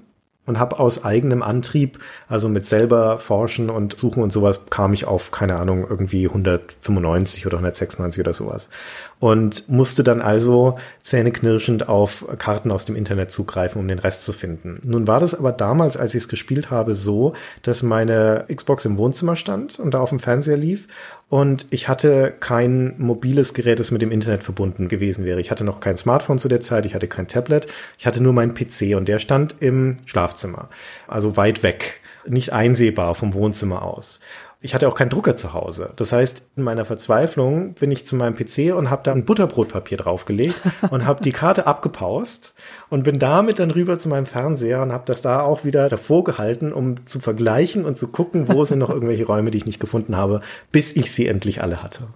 und 0.50 0.58
habe 0.58 0.80
aus 0.80 1.06
eigenem 1.06 1.44
Antrieb, 1.44 2.00
also 2.28 2.50
mit 2.50 2.66
selber 2.66 3.20
forschen 3.20 3.70
und 3.70 3.96
suchen 3.96 4.24
und 4.24 4.32
sowas, 4.32 4.62
kam 4.72 4.94
ich 4.94 5.06
auf, 5.06 5.30
keine 5.30 5.58
Ahnung, 5.58 5.86
irgendwie 5.88 6.28
195 6.28 7.46
oder 7.46 7.58
196 7.58 8.20
oder 8.20 8.34
sowas. 8.34 8.72
Und 9.20 9.70
musste 9.70 10.04
dann 10.04 10.22
also 10.22 10.80
zähneknirschend 11.04 11.88
auf 11.88 12.26
Karten 12.40 12.72
aus 12.72 12.86
dem 12.86 12.96
Internet 12.96 13.32
zugreifen, 13.32 13.80
um 13.80 13.88
den 13.88 14.00
Rest 14.00 14.24
zu 14.24 14.34
finden. 14.34 14.82
Nun 14.84 15.08
war 15.08 15.20
das 15.20 15.36
aber 15.36 15.52
damals, 15.52 15.98
als 15.98 16.16
ich 16.16 16.24
es 16.24 16.28
gespielt 16.30 16.72
habe, 16.72 16.96
so, 16.96 17.34
dass 17.62 17.84
meine 17.84 18.46
Xbox 18.52 18.86
im 18.86 18.98
Wohnzimmer 18.98 19.36
stand 19.36 19.78
und 19.78 19.94
da 19.94 20.00
auf 20.00 20.10
dem 20.10 20.20
Fernseher 20.20 20.58
lief 20.58 20.88
und 21.30 21.68
ich 21.69 21.88
hatte 21.88 22.34
kein 22.39 22.95
mobiles 22.97 23.53
Gerät, 23.53 23.80
das 23.80 23.91
mit 23.91 24.01
dem 24.01 24.11
Internet 24.11 24.43
verbunden 24.43 24.88
gewesen 24.88 25.26
wäre. 25.26 25.39
Ich 25.39 25.51
hatte 25.51 25.64
noch 25.64 25.80
kein 25.80 25.95
Smartphone 25.95 26.39
zu 26.39 26.49
der 26.49 26.60
Zeit, 26.60 26.85
ich 26.85 26.95
hatte 26.95 27.07
kein 27.07 27.27
Tablet, 27.27 27.68
ich 27.97 28.07
hatte 28.07 28.22
nur 28.22 28.34
meinen 28.34 28.56
PC 28.56 28.95
und 28.95 29.07
der 29.07 29.19
stand 29.19 29.56
im 29.60 29.97
Schlafzimmer, 30.06 30.69
also 31.07 31.38
weit 31.38 31.61
weg, 31.61 32.01
nicht 32.27 32.51
einsehbar 32.51 33.14
vom 33.15 33.34
Wohnzimmer 33.34 33.84
aus. 33.84 34.19
Ich 34.61 34.73
hatte 34.73 34.90
auch 34.90 34.95
keinen 34.95 35.10
Drucker 35.10 35.38
zu 35.38 35.53
Hause. 35.53 35.94
Das 35.95 36.11
heißt, 36.11 36.44
in 36.57 36.64
meiner 36.64 36.84
Verzweiflung 36.84 37.76
bin 37.76 37.91
ich 37.91 38.06
zu 38.06 38.18
meinem 38.18 38.36
PC 38.36 38.76
und 38.76 38.90
habe 38.90 39.03
da 39.03 39.14
ein 39.14 39.23
Butterbrotpapier 39.23 39.98
draufgelegt 39.98 40.61
und 40.90 41.06
habe 41.06 41.23
die 41.23 41.31
Karte 41.31 41.65
abgepaust 41.65 42.56
und 42.90 43.03
bin 43.03 43.19
damit 43.19 43.60
dann 43.60 43.72
rüber 43.72 43.99
zu 43.99 44.10
meinem 44.10 44.26
Fernseher 44.26 44.81
und 44.81 44.91
habe 44.91 45.06
das 45.06 45.22
da 45.22 45.41
auch 45.41 45.64
wieder 45.64 45.88
davor 45.88 46.26
gehalten, 46.26 46.73
um 46.73 47.06
zu 47.06 47.22
vergleichen 47.22 47.86
und 47.86 47.98
zu 47.98 48.10
gucken, 48.10 48.49
wo 48.49 48.65
sind 48.65 48.80
noch 48.80 48.90
irgendwelche 48.90 49.26
Räume, 49.26 49.49
die 49.49 49.60
ich 49.60 49.65
nicht 49.65 49.80
gefunden 49.80 50.18
habe, 50.18 50.41
bis 50.73 50.94
ich 50.94 51.14
sie 51.14 51.27
endlich 51.27 51.61
alle 51.61 51.81
hatte. 51.81 52.07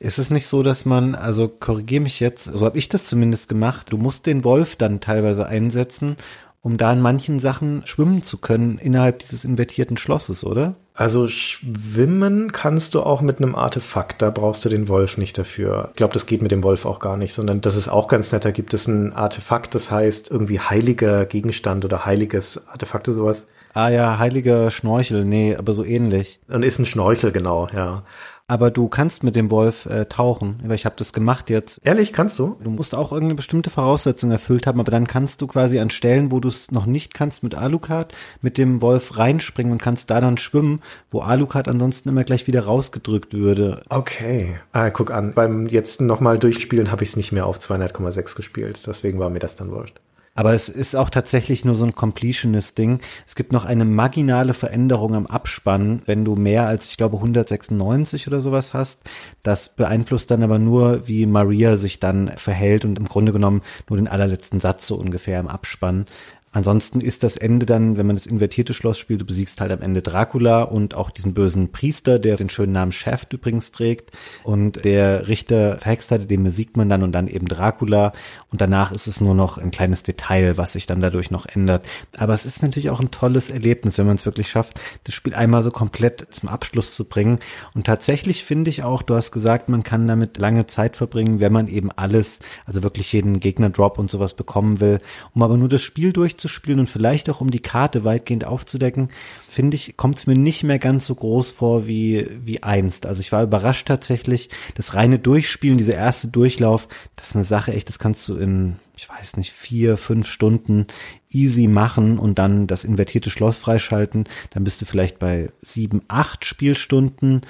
Ist 0.00 0.18
es 0.18 0.30
nicht 0.30 0.48
so, 0.48 0.64
dass 0.64 0.84
man, 0.84 1.14
also 1.14 1.46
korrigiere 1.46 2.02
mich 2.02 2.18
jetzt, 2.18 2.44
so 2.44 2.66
habe 2.66 2.76
ich 2.76 2.88
das 2.88 3.06
zumindest 3.06 3.48
gemacht, 3.48 3.86
du 3.92 3.98
musst 3.98 4.26
den 4.26 4.42
Wolf 4.42 4.74
dann 4.74 4.98
teilweise 4.98 5.46
einsetzen, 5.46 6.16
um 6.60 6.76
da 6.76 6.92
in 6.92 7.00
manchen 7.00 7.38
Sachen 7.38 7.86
schwimmen 7.86 8.24
zu 8.24 8.38
können 8.38 8.78
innerhalb 8.78 9.20
dieses 9.20 9.44
invertierten 9.44 9.96
Schlosses, 9.96 10.42
oder? 10.42 10.74
Also 10.96 11.26
schwimmen 11.26 12.52
kannst 12.52 12.94
du 12.94 13.02
auch 13.02 13.20
mit 13.20 13.38
einem 13.38 13.56
Artefakt, 13.56 14.22
da 14.22 14.30
brauchst 14.30 14.64
du 14.64 14.68
den 14.68 14.86
Wolf 14.86 15.18
nicht 15.18 15.36
dafür. 15.36 15.88
Ich 15.90 15.96
glaube, 15.96 16.14
das 16.14 16.26
geht 16.26 16.40
mit 16.40 16.52
dem 16.52 16.62
Wolf 16.62 16.86
auch 16.86 17.00
gar 17.00 17.16
nicht, 17.16 17.34
sondern 17.34 17.60
das 17.60 17.74
ist 17.74 17.88
auch 17.88 18.06
ganz 18.06 18.30
nett, 18.30 18.44
da 18.44 18.52
gibt 18.52 18.72
es 18.74 18.86
ein 18.86 19.12
Artefakt, 19.12 19.74
das 19.74 19.90
heißt 19.90 20.30
irgendwie 20.30 20.60
heiliger 20.60 21.26
Gegenstand 21.26 21.84
oder 21.84 22.04
heiliges 22.04 22.68
Artefakt 22.68 23.08
oder 23.08 23.16
sowas. 23.16 23.48
Ah 23.72 23.88
ja, 23.88 24.20
heiliger 24.20 24.70
Schnorchel, 24.70 25.24
nee, 25.24 25.56
aber 25.56 25.72
so 25.72 25.84
ähnlich. 25.84 26.38
Und 26.46 26.62
ist 26.62 26.78
ein 26.78 26.86
Schnorchel, 26.86 27.32
genau, 27.32 27.66
ja 27.74 28.04
aber 28.46 28.70
du 28.70 28.88
kannst 28.88 29.22
mit 29.22 29.36
dem 29.36 29.50
Wolf 29.50 29.86
äh, 29.86 30.04
tauchen. 30.04 30.60
Weil 30.64 30.74
ich 30.74 30.84
habe 30.84 30.96
das 30.98 31.12
gemacht 31.12 31.48
jetzt. 31.48 31.80
Ehrlich, 31.82 32.12
kannst 32.12 32.38
du? 32.38 32.56
Du 32.62 32.70
musst 32.70 32.94
auch 32.94 33.10
irgendeine 33.10 33.36
bestimmte 33.36 33.70
Voraussetzung 33.70 34.30
erfüllt 34.30 34.66
haben, 34.66 34.80
aber 34.80 34.90
dann 34.90 35.06
kannst 35.06 35.40
du 35.40 35.46
quasi 35.46 35.78
an 35.78 35.90
Stellen, 35.90 36.30
wo 36.30 36.40
du 36.40 36.48
es 36.48 36.70
noch 36.70 36.84
nicht 36.84 37.14
kannst 37.14 37.42
mit 37.42 37.54
Alucard, 37.54 38.14
mit 38.42 38.58
dem 38.58 38.82
Wolf 38.82 39.16
reinspringen 39.16 39.72
und 39.72 39.82
kannst 39.82 40.10
da 40.10 40.20
dann 40.20 40.36
schwimmen, 40.36 40.82
wo 41.10 41.20
Alucard 41.20 41.68
ansonsten 41.68 42.10
immer 42.10 42.24
gleich 42.24 42.46
wieder 42.46 42.64
rausgedrückt 42.64 43.32
würde. 43.32 43.82
Okay. 43.88 44.56
Ah, 44.72 44.90
guck 44.90 45.10
an. 45.10 45.32
Beim 45.32 45.66
jetzt 45.66 46.02
nochmal 46.02 46.38
durchspielen 46.38 46.90
habe 46.90 47.02
ich 47.02 47.10
es 47.10 47.16
nicht 47.16 47.32
mehr 47.32 47.46
auf 47.46 47.58
200,6 47.58 48.36
gespielt. 48.36 48.82
Deswegen 48.86 49.18
war 49.18 49.30
mir 49.30 49.38
das 49.38 49.54
dann 49.54 49.70
wurscht. 49.70 50.00
Aber 50.36 50.52
es 50.52 50.68
ist 50.68 50.96
auch 50.96 51.10
tatsächlich 51.10 51.64
nur 51.64 51.76
so 51.76 51.84
ein 51.84 51.94
Completionist-Ding. 51.94 52.98
Es 53.24 53.36
gibt 53.36 53.52
noch 53.52 53.64
eine 53.64 53.84
marginale 53.84 54.52
Veränderung 54.52 55.14
am 55.14 55.26
Abspann, 55.26 56.02
wenn 56.06 56.24
du 56.24 56.34
mehr 56.34 56.66
als, 56.66 56.88
ich 56.88 56.96
glaube, 56.96 57.16
196 57.16 58.26
oder 58.26 58.40
sowas 58.40 58.74
hast. 58.74 59.02
Das 59.44 59.68
beeinflusst 59.68 60.32
dann 60.32 60.42
aber 60.42 60.58
nur, 60.58 61.06
wie 61.06 61.26
Maria 61.26 61.76
sich 61.76 62.00
dann 62.00 62.32
verhält 62.36 62.84
und 62.84 62.98
im 62.98 63.06
Grunde 63.06 63.32
genommen 63.32 63.62
nur 63.88 63.96
den 63.96 64.08
allerletzten 64.08 64.58
Satz 64.58 64.88
so 64.88 64.96
ungefähr 64.96 65.38
im 65.38 65.46
Abspann. 65.46 66.06
Ansonsten 66.54 67.00
ist 67.00 67.24
das 67.24 67.36
Ende 67.36 67.66
dann, 67.66 67.96
wenn 67.96 68.06
man 68.06 68.14
das 68.14 68.26
invertierte 68.26 68.74
Schloss 68.74 68.96
spielt, 68.96 69.20
du 69.20 69.24
besiegst 69.24 69.60
halt 69.60 69.72
am 69.72 69.82
Ende 69.82 70.02
Dracula 70.02 70.62
und 70.62 70.94
auch 70.94 71.10
diesen 71.10 71.34
bösen 71.34 71.72
Priester, 71.72 72.20
der 72.20 72.36
den 72.36 72.48
schönen 72.48 72.72
Namen 72.72 72.92
Shaft 72.92 73.32
übrigens 73.32 73.72
trägt. 73.72 74.12
Und 74.44 74.84
der 74.84 75.26
Richter 75.26 75.78
verhext 75.78 76.12
hatte, 76.12 76.26
den 76.26 76.44
besiegt 76.44 76.76
man 76.76 76.88
dann 76.88 77.02
und 77.02 77.10
dann 77.10 77.26
eben 77.26 77.48
Dracula. 77.48 78.12
Und 78.52 78.60
danach 78.60 78.92
ist 78.92 79.08
es 79.08 79.20
nur 79.20 79.34
noch 79.34 79.58
ein 79.58 79.72
kleines 79.72 80.04
Detail, 80.04 80.56
was 80.56 80.74
sich 80.74 80.86
dann 80.86 81.00
dadurch 81.00 81.32
noch 81.32 81.44
ändert. 81.44 81.84
Aber 82.16 82.34
es 82.34 82.44
ist 82.44 82.62
natürlich 82.62 82.90
auch 82.90 83.00
ein 83.00 83.10
tolles 83.10 83.50
Erlebnis, 83.50 83.98
wenn 83.98 84.06
man 84.06 84.14
es 84.14 84.24
wirklich 84.24 84.48
schafft, 84.48 84.80
das 85.02 85.14
Spiel 85.16 85.34
einmal 85.34 85.64
so 85.64 85.72
komplett 85.72 86.24
zum 86.30 86.48
Abschluss 86.48 86.94
zu 86.94 87.04
bringen. 87.04 87.40
Und 87.74 87.84
tatsächlich 87.84 88.44
finde 88.44 88.70
ich 88.70 88.84
auch, 88.84 89.02
du 89.02 89.16
hast 89.16 89.32
gesagt, 89.32 89.68
man 89.68 89.82
kann 89.82 90.06
damit 90.06 90.38
lange 90.38 90.68
Zeit 90.68 90.96
verbringen, 90.96 91.40
wenn 91.40 91.52
man 91.52 91.66
eben 91.66 91.90
alles, 91.90 92.38
also 92.64 92.84
wirklich 92.84 93.12
jeden 93.12 93.40
Gegner-Drop 93.40 93.98
und 93.98 94.08
sowas 94.08 94.34
bekommen 94.34 94.78
will. 94.78 95.00
Um 95.34 95.42
aber 95.42 95.56
nur 95.56 95.68
das 95.68 95.82
Spiel 95.82 96.12
durchzuführen, 96.12 96.43
spielen 96.48 96.80
und 96.80 96.88
vielleicht 96.88 97.28
auch 97.30 97.40
um 97.40 97.50
die 97.50 97.60
Karte 97.60 98.04
weitgehend 98.04 98.44
aufzudecken, 98.44 99.08
finde 99.48 99.76
ich, 99.76 99.96
kommt 99.96 100.18
es 100.18 100.26
mir 100.26 100.36
nicht 100.36 100.64
mehr 100.64 100.78
ganz 100.78 101.06
so 101.06 101.14
groß 101.14 101.52
vor 101.52 101.86
wie, 101.86 102.28
wie 102.44 102.62
einst. 102.62 103.06
Also 103.06 103.20
ich 103.20 103.32
war 103.32 103.42
überrascht 103.42 103.88
tatsächlich, 103.88 104.48
das 104.74 104.94
reine 104.94 105.18
Durchspielen, 105.18 105.78
dieser 105.78 105.94
erste 105.94 106.28
Durchlauf, 106.28 106.88
das 107.16 107.28
ist 107.28 107.34
eine 107.36 107.44
Sache 107.44 107.72
echt, 107.72 107.88
das 107.88 107.98
kannst 107.98 108.28
du 108.28 108.36
in, 108.36 108.76
ich 108.96 109.08
weiß 109.08 109.36
nicht, 109.36 109.52
vier, 109.52 109.96
fünf 109.96 110.28
Stunden 110.28 110.86
easy 111.30 111.66
machen 111.66 112.18
und 112.18 112.38
dann 112.38 112.66
das 112.66 112.84
invertierte 112.84 113.30
Schloss 113.30 113.58
freischalten. 113.58 114.24
Dann 114.50 114.64
bist 114.64 114.80
du 114.80 114.84
vielleicht 114.86 115.18
bei 115.18 115.50
sieben, 115.60 116.02
acht 116.08 116.44
Spielstunden 116.44 117.42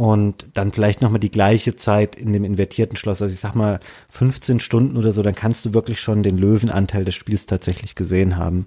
und 0.00 0.46
dann 0.54 0.72
vielleicht 0.72 1.02
nochmal 1.02 1.20
die 1.20 1.30
gleiche 1.30 1.76
Zeit 1.76 2.16
in 2.16 2.32
dem 2.32 2.42
invertierten 2.42 2.96
Schloss, 2.96 3.20
also 3.20 3.34
ich 3.34 3.38
sag 3.38 3.54
mal 3.54 3.80
15 4.08 4.58
Stunden 4.58 4.96
oder 4.96 5.12
so, 5.12 5.22
dann 5.22 5.34
kannst 5.34 5.66
du 5.66 5.74
wirklich 5.74 6.00
schon 6.00 6.22
den 6.22 6.38
Löwenanteil 6.38 7.04
des 7.04 7.14
Spiels 7.14 7.44
tatsächlich 7.44 7.96
gesehen 7.96 8.38
haben. 8.38 8.66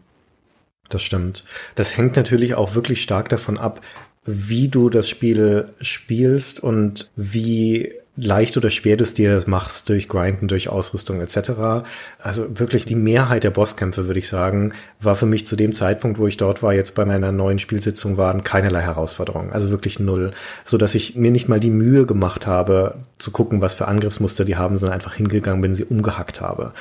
Das 0.89 1.01
stimmt. 1.01 1.43
Das 1.73 1.97
hängt 1.97 2.15
natürlich 2.17 2.53
auch 2.53 2.75
wirklich 2.75 3.01
stark 3.01 3.29
davon 3.29 3.57
ab, 3.57 3.81
wie 4.25 4.67
du 4.67 4.91
das 4.91 5.09
Spiel 5.09 5.73
spielst 5.81 6.59
und 6.59 7.09
wie 7.15 7.91
leicht 8.15 8.57
oder 8.57 8.69
schwer 8.69 8.95
du 8.95 9.03
es 9.03 9.15
dir 9.15 9.43
machst 9.47 9.89
durch 9.89 10.07
Grinden, 10.07 10.47
durch 10.47 10.69
Ausrüstung 10.69 11.19
etc. 11.19 11.85
Also 12.19 12.59
wirklich 12.59 12.85
die 12.85 12.95
Mehrheit 12.95 13.43
der 13.43 13.49
Bosskämpfe, 13.49 14.05
würde 14.05 14.19
ich 14.19 14.27
sagen, 14.27 14.73
war 15.01 15.15
für 15.15 15.25
mich 15.25 15.47
zu 15.47 15.55
dem 15.55 15.73
Zeitpunkt, 15.73 16.19
wo 16.19 16.27
ich 16.27 16.37
dort 16.37 16.61
war, 16.61 16.73
jetzt 16.73 16.93
bei 16.93 17.05
meiner 17.05 17.31
neuen 17.31 17.57
Spielsitzung 17.57 18.17
waren 18.17 18.43
keinerlei 18.43 18.81
Herausforderungen, 18.81 19.51
also 19.51 19.71
wirklich 19.71 19.99
null, 19.99 20.31
so 20.63 20.77
dass 20.77 20.93
ich 20.93 21.15
mir 21.15 21.31
nicht 21.31 21.49
mal 21.49 21.59
die 21.59 21.71
Mühe 21.71 22.05
gemacht 22.05 22.45
habe, 22.45 22.95
zu 23.17 23.31
gucken, 23.31 23.61
was 23.61 23.75
für 23.75 23.87
Angriffsmuster 23.87 24.45
die 24.45 24.57
haben, 24.57 24.77
sondern 24.77 24.93
einfach 24.93 25.15
hingegangen 25.15 25.61
bin, 25.61 25.73
sie 25.73 25.85
umgehackt 25.85 26.39
habe. 26.39 26.73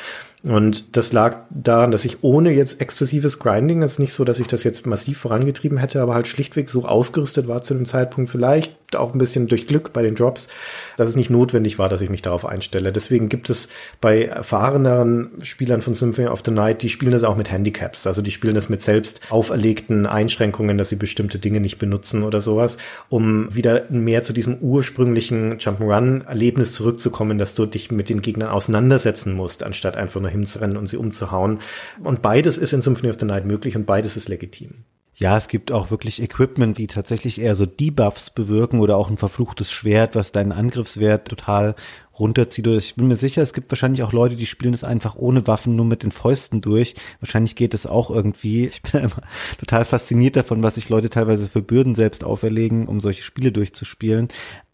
Und 0.44 0.96
das 0.96 1.12
lag 1.12 1.42
daran, 1.50 1.92
dass 1.92 2.04
ich 2.04 2.24
ohne 2.24 2.50
jetzt 2.50 2.80
exzessives 2.80 3.38
Grinding, 3.38 3.80
das 3.80 3.92
ist 3.92 3.98
nicht 4.00 4.12
so, 4.12 4.24
dass 4.24 4.40
ich 4.40 4.48
das 4.48 4.64
jetzt 4.64 4.86
massiv 4.86 5.18
vorangetrieben 5.18 5.78
hätte, 5.78 6.02
aber 6.02 6.14
halt 6.14 6.26
schlichtweg 6.26 6.68
so 6.68 6.84
ausgerüstet 6.84 7.46
war 7.46 7.62
zu 7.62 7.74
dem 7.74 7.86
Zeitpunkt, 7.86 8.28
vielleicht 8.28 8.76
auch 8.96 9.14
ein 9.14 9.18
bisschen 9.18 9.46
durch 9.46 9.66
Glück 9.66 9.92
bei 9.92 10.02
den 10.02 10.16
Drops, 10.16 10.48
dass 10.96 11.08
es 11.08 11.16
nicht 11.16 11.30
notwendig 11.30 11.78
war, 11.78 11.88
dass 11.88 12.00
ich 12.00 12.10
mich 12.10 12.22
darauf 12.22 12.44
einstelle. 12.44 12.92
Deswegen 12.92 13.28
gibt 13.28 13.50
es 13.50 13.68
bei 14.00 14.24
erfahreneren 14.24 15.30
Spielern 15.42 15.80
von 15.80 15.94
Symphony 15.94 16.28
of 16.28 16.42
the 16.44 16.50
Night, 16.50 16.82
die 16.82 16.88
spielen 16.88 17.12
das 17.12 17.24
auch 17.24 17.36
mit 17.36 17.50
Handicaps, 17.50 18.06
also 18.06 18.20
die 18.20 18.32
spielen 18.32 18.54
das 18.54 18.68
mit 18.68 18.82
selbst 18.82 19.20
auferlegten 19.30 20.06
Einschränkungen, 20.06 20.76
dass 20.76 20.88
sie 20.88 20.96
bestimmte 20.96 21.38
Dinge 21.38 21.60
nicht 21.60 21.78
benutzen 21.78 22.24
oder 22.24 22.40
sowas, 22.40 22.78
um 23.08 23.54
wieder 23.54 23.84
mehr 23.90 24.22
zu 24.24 24.32
diesem 24.32 24.58
ursprünglichen 24.58 25.58
Jump'n'Run-Erlebnis 25.58 26.72
zurückzukommen, 26.72 27.38
dass 27.38 27.54
du 27.54 27.66
dich 27.66 27.90
mit 27.90 28.08
den 28.08 28.22
Gegnern 28.22 28.50
auseinandersetzen 28.50 29.32
musst, 29.34 29.62
anstatt 29.62 29.96
einfach 29.96 30.20
nur 30.20 30.31
hinzurennen 30.32 30.76
und 30.76 30.88
sie 30.88 30.96
umzuhauen. 30.96 31.60
Und 32.02 32.22
beides 32.22 32.58
ist 32.58 32.72
in 32.72 32.82
Symphony 32.82 33.10
of 33.10 33.16
the 33.20 33.26
Night 33.26 33.46
möglich 33.46 33.76
und 33.76 33.86
beides 33.86 34.16
ist 34.16 34.28
legitim. 34.28 34.84
Ja, 35.14 35.36
es 35.36 35.48
gibt 35.48 35.70
auch 35.72 35.90
wirklich 35.90 36.22
Equipment, 36.22 36.78
die 36.78 36.86
tatsächlich 36.86 37.38
eher 37.38 37.54
so 37.54 37.66
Debuffs 37.66 38.30
bewirken 38.30 38.80
oder 38.80 38.96
auch 38.96 39.10
ein 39.10 39.18
verfluchtes 39.18 39.70
Schwert, 39.70 40.14
was 40.14 40.32
deinen 40.32 40.52
Angriffswert 40.52 41.28
total 41.28 41.74
runterzieht. 42.18 42.66
Ich 42.66 42.94
bin 42.94 43.08
mir 43.08 43.16
sicher, 43.16 43.42
es 43.42 43.52
gibt 43.52 43.70
wahrscheinlich 43.70 44.02
auch 44.02 44.12
Leute, 44.12 44.36
die 44.36 44.46
spielen 44.46 44.72
das 44.72 44.84
einfach 44.84 45.14
ohne 45.14 45.46
Waffen 45.46 45.76
nur 45.76 45.84
mit 45.84 46.02
den 46.02 46.12
Fäusten 46.12 46.62
durch. 46.62 46.94
Wahrscheinlich 47.20 47.56
geht 47.56 47.74
es 47.74 47.86
auch 47.86 48.10
irgendwie. 48.10 48.66
Ich 48.66 48.80
bin 48.80 49.00
immer 49.04 49.22
total 49.58 49.84
fasziniert 49.84 50.36
davon, 50.36 50.62
was 50.62 50.76
sich 50.76 50.88
Leute 50.88 51.10
teilweise 51.10 51.48
für 51.48 51.62
Bürden 51.62 51.94
selbst 51.94 52.24
auferlegen, 52.24 52.88
um 52.88 52.98
solche 52.98 53.22
Spiele 53.22 53.52
durchzuspielen. 53.52 54.28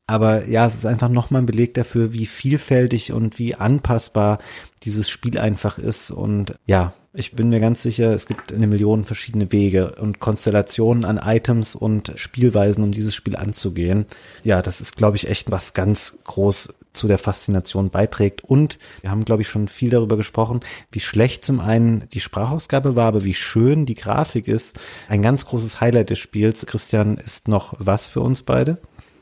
Aber 0.09 0.49
ja, 0.49 0.67
es 0.67 0.75
ist 0.75 0.87
einfach 0.87 1.11
nochmal 1.11 1.43
ein 1.43 1.47
Beleg 1.47 1.75
dafür, 1.75 2.15
wie 2.15 2.25
vielfältig 2.25 3.13
und 3.13 3.39
wie 3.39 3.55
anpassbar 3.55 4.39
dieses 4.83 5.11
Spiel 5.11 5.39
einfach 5.39 5.79
ist. 5.79 6.11
Und 6.11 6.55
ja, 6.65 6.95
ich 7.13 7.33
bin 7.33 7.51
mir 7.51 7.61
ganz 7.61 7.83
sicher, 7.83 8.15
es 8.15 8.25
gibt 8.27 8.51
eine 8.51 8.67
Million 8.67 9.05
verschiedene 9.05 9.53
Wege 9.53 9.97
und 10.01 10.19
Konstellationen 10.19 11.05
an 11.05 11.21
Items 11.23 11.75
und 11.75 12.15
Spielweisen, 12.17 12.83
um 12.85 12.93
dieses 12.93 13.15
Spiel 13.15 13.37
anzugehen. 13.37 14.07
Ja, 14.45 14.63
das 14.63 14.81
ist, 14.81 14.97
glaube 14.97 15.19
ich, 15.19 15.29
echt 15.29 15.51
was 15.51 15.75
ganz 15.75 16.17
groß 16.25 16.71
zu 16.95 17.07
der 17.07 17.19
Faszination 17.19 17.91
beiträgt. 17.91 18.43
Und 18.43 18.79
wir 19.03 19.11
haben, 19.11 19.27
glaube 19.27 19.43
ich, 19.43 19.49
schon 19.49 19.69
viel 19.69 19.91
darüber 19.91 20.17
gesprochen, 20.17 20.61
wie 20.91 21.01
schlecht 21.01 21.45
zum 21.45 21.61
einen 21.61 22.09
die 22.15 22.21
Sprachausgabe 22.21 22.97
war, 22.97 23.09
aber 23.09 23.25
wie 23.25 23.35
schön 23.35 23.85
die 23.85 23.95
Grafik 23.95 24.49
ist. 24.49 24.81
Ein 25.07 25.21
ganz 25.21 25.45
großes 25.45 25.83
Highlight 25.83 26.09
des 26.09 26.19
Spiels. 26.19 26.65
Christian, 26.65 27.19
ist 27.19 27.47
noch 27.47 27.75
was 27.79 28.09
für 28.09 28.21
uns 28.23 28.43
beide? 28.43 28.79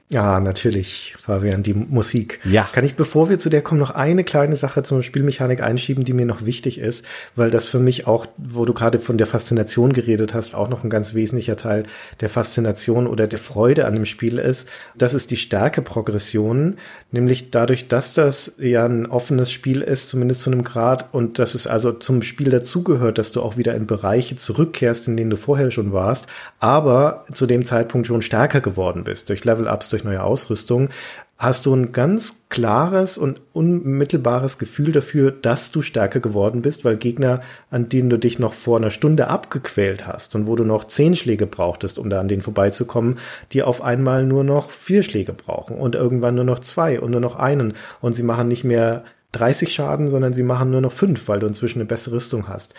Ja, 0.09 0.39
natürlich, 0.39 1.17
Fabian, 1.21 1.65
die 1.65 1.75
Musik. 1.75 2.39
Ja. 2.45 2.69
Kann 2.73 2.85
ich, 2.85 2.95
bevor 2.95 3.29
wir 3.29 3.41
zu 3.41 3.51
der 3.51 3.61
kommen, 3.61 3.81
noch 3.81 3.91
eine 3.91 4.23
kleine 4.23 4.55
Sache 4.55 4.85
zur 4.85 5.03
Spielmechanik 5.03 5.61
einschieben, 5.61 6.05
die 6.05 6.13
mir 6.13 6.27
noch 6.27 6.47
wichtig 6.47 6.79
ist, 6.79 7.05
weil 7.35 7.51
das 7.51 7.67
für 7.67 7.81
mich 7.81 8.07
auch, 8.07 8.27
wo 8.37 8.65
du 8.65 8.73
gerade 8.73 9.01
von 9.01 9.19
der 9.19 9.27
Faszination 9.27 9.93
geredet 9.93 10.33
hast, 10.33 10.55
auch 10.55 10.69
noch 10.69 10.85
ein 10.85 10.91
ganz 10.91 11.15
wesentlicher 11.15 11.57
Teil 11.57 11.83
der 12.21 12.31
Faszination 12.31 13.09
oder 13.09 13.27
der 13.27 13.41
Freude 13.41 13.85
an 13.85 13.95
dem 13.95 14.05
Spiel 14.05 14.39
ist. 14.39 14.69
Das 14.97 15.13
ist 15.13 15.33
die 15.33 15.37
Stärkeprogression, 15.37 16.77
nämlich 17.11 17.51
dadurch, 17.51 17.89
dass 17.89 18.15
das 18.15 18.55
ja 18.59 18.87
ein 18.87 19.07
offenes 19.07 19.51
Spiel 19.51 19.81
ist, 19.81 20.09
zumindest 20.09 20.43
zu 20.43 20.53
einem 20.53 20.63
Grad, 20.63 21.13
und 21.15 21.41
dass 21.41 21.57
es 21.57 21.67
also 21.67 21.91
zum 21.91 22.23
Spiel 22.23 22.51
dazugehört, 22.51 23.19
dass 23.19 23.33
du 23.33 23.43
auch 23.43 23.57
wieder 23.57 23.75
in 23.75 23.89
Bereiche 23.89 24.37
zurückkehrst, 24.37 25.09
in 25.09 25.17
denen 25.17 25.31
du 25.31 25.37
vorher 25.37 25.73
schon 25.73 25.93
warst, 25.93 26.29
aber 26.61 27.25
zu 27.35 27.47
dem 27.47 27.65
Zeitpunkt 27.65 28.07
schon 28.07 28.23
stärker 28.23 28.61
geworden 28.61 29.03
bist, 29.03 29.31
durch 29.31 29.45
Level-Ups, 29.45 29.96
durch 29.97 30.05
neue 30.05 30.23
Ausrüstung, 30.23 30.91
hast 31.39 31.67
du 31.67 31.75
ein 31.75 31.93
ganz 31.93 32.37
klares 32.49 33.19
und 33.19 33.43
unmittelbares 33.53 34.59
Gefühl 34.59 34.93
dafür, 34.93 35.31
dass 35.31 35.71
du 35.71 35.83
stärker 35.83 36.21
geworden 36.21 36.63
bist, 36.63 36.85
weil 36.85 36.97
Gegner, 36.97 37.43
an 37.71 37.89
denen 37.89 38.09
du 38.09 38.19
dich 38.19 38.39
noch 38.39 38.55
vor 38.55 38.79
einer 38.79 38.91
Stunde 38.91 39.29
abgequält 39.29 40.07
hast 40.07 40.35
und 40.35 40.47
wo 40.47 40.57
du 40.57 40.65
noch 40.65 40.85
zehn 40.85 41.15
Schläge 41.15 41.47
brauchtest, 41.47 41.99
um 41.99 42.09
da 42.09 42.21
an 42.21 42.29
denen 42.29 42.43
vorbeizukommen, 42.43 43.19
die 43.53 43.63
auf 43.63 43.83
einmal 43.83 44.25
nur 44.25 44.45
noch 44.45 44.71
vier 44.71 45.03
Schläge 45.03 45.35
brauchen 45.35 45.77
und 45.77 45.95
irgendwann 45.95 46.35
nur 46.35 46.45
noch 46.45 46.61
zwei 46.61 47.01
und 47.01 47.11
nur 47.11 47.21
noch 47.21 47.37
einen 47.37 47.75
und 48.01 48.15
sie 48.15 48.23
machen 48.23 48.49
nicht 48.49 48.65
mehr 48.65 49.05
30 49.33 49.73
Schaden, 49.75 50.09
sondern 50.09 50.33
sie 50.33 50.43
machen 50.43 50.71
nur 50.71 50.81
noch 50.81 50.93
fünf, 50.93 51.29
weil 51.29 51.41
du 51.41 51.47
inzwischen 51.47 51.81
eine 51.81 51.87
bessere 51.87 52.15
Rüstung 52.15 52.49
hast. 52.49 52.75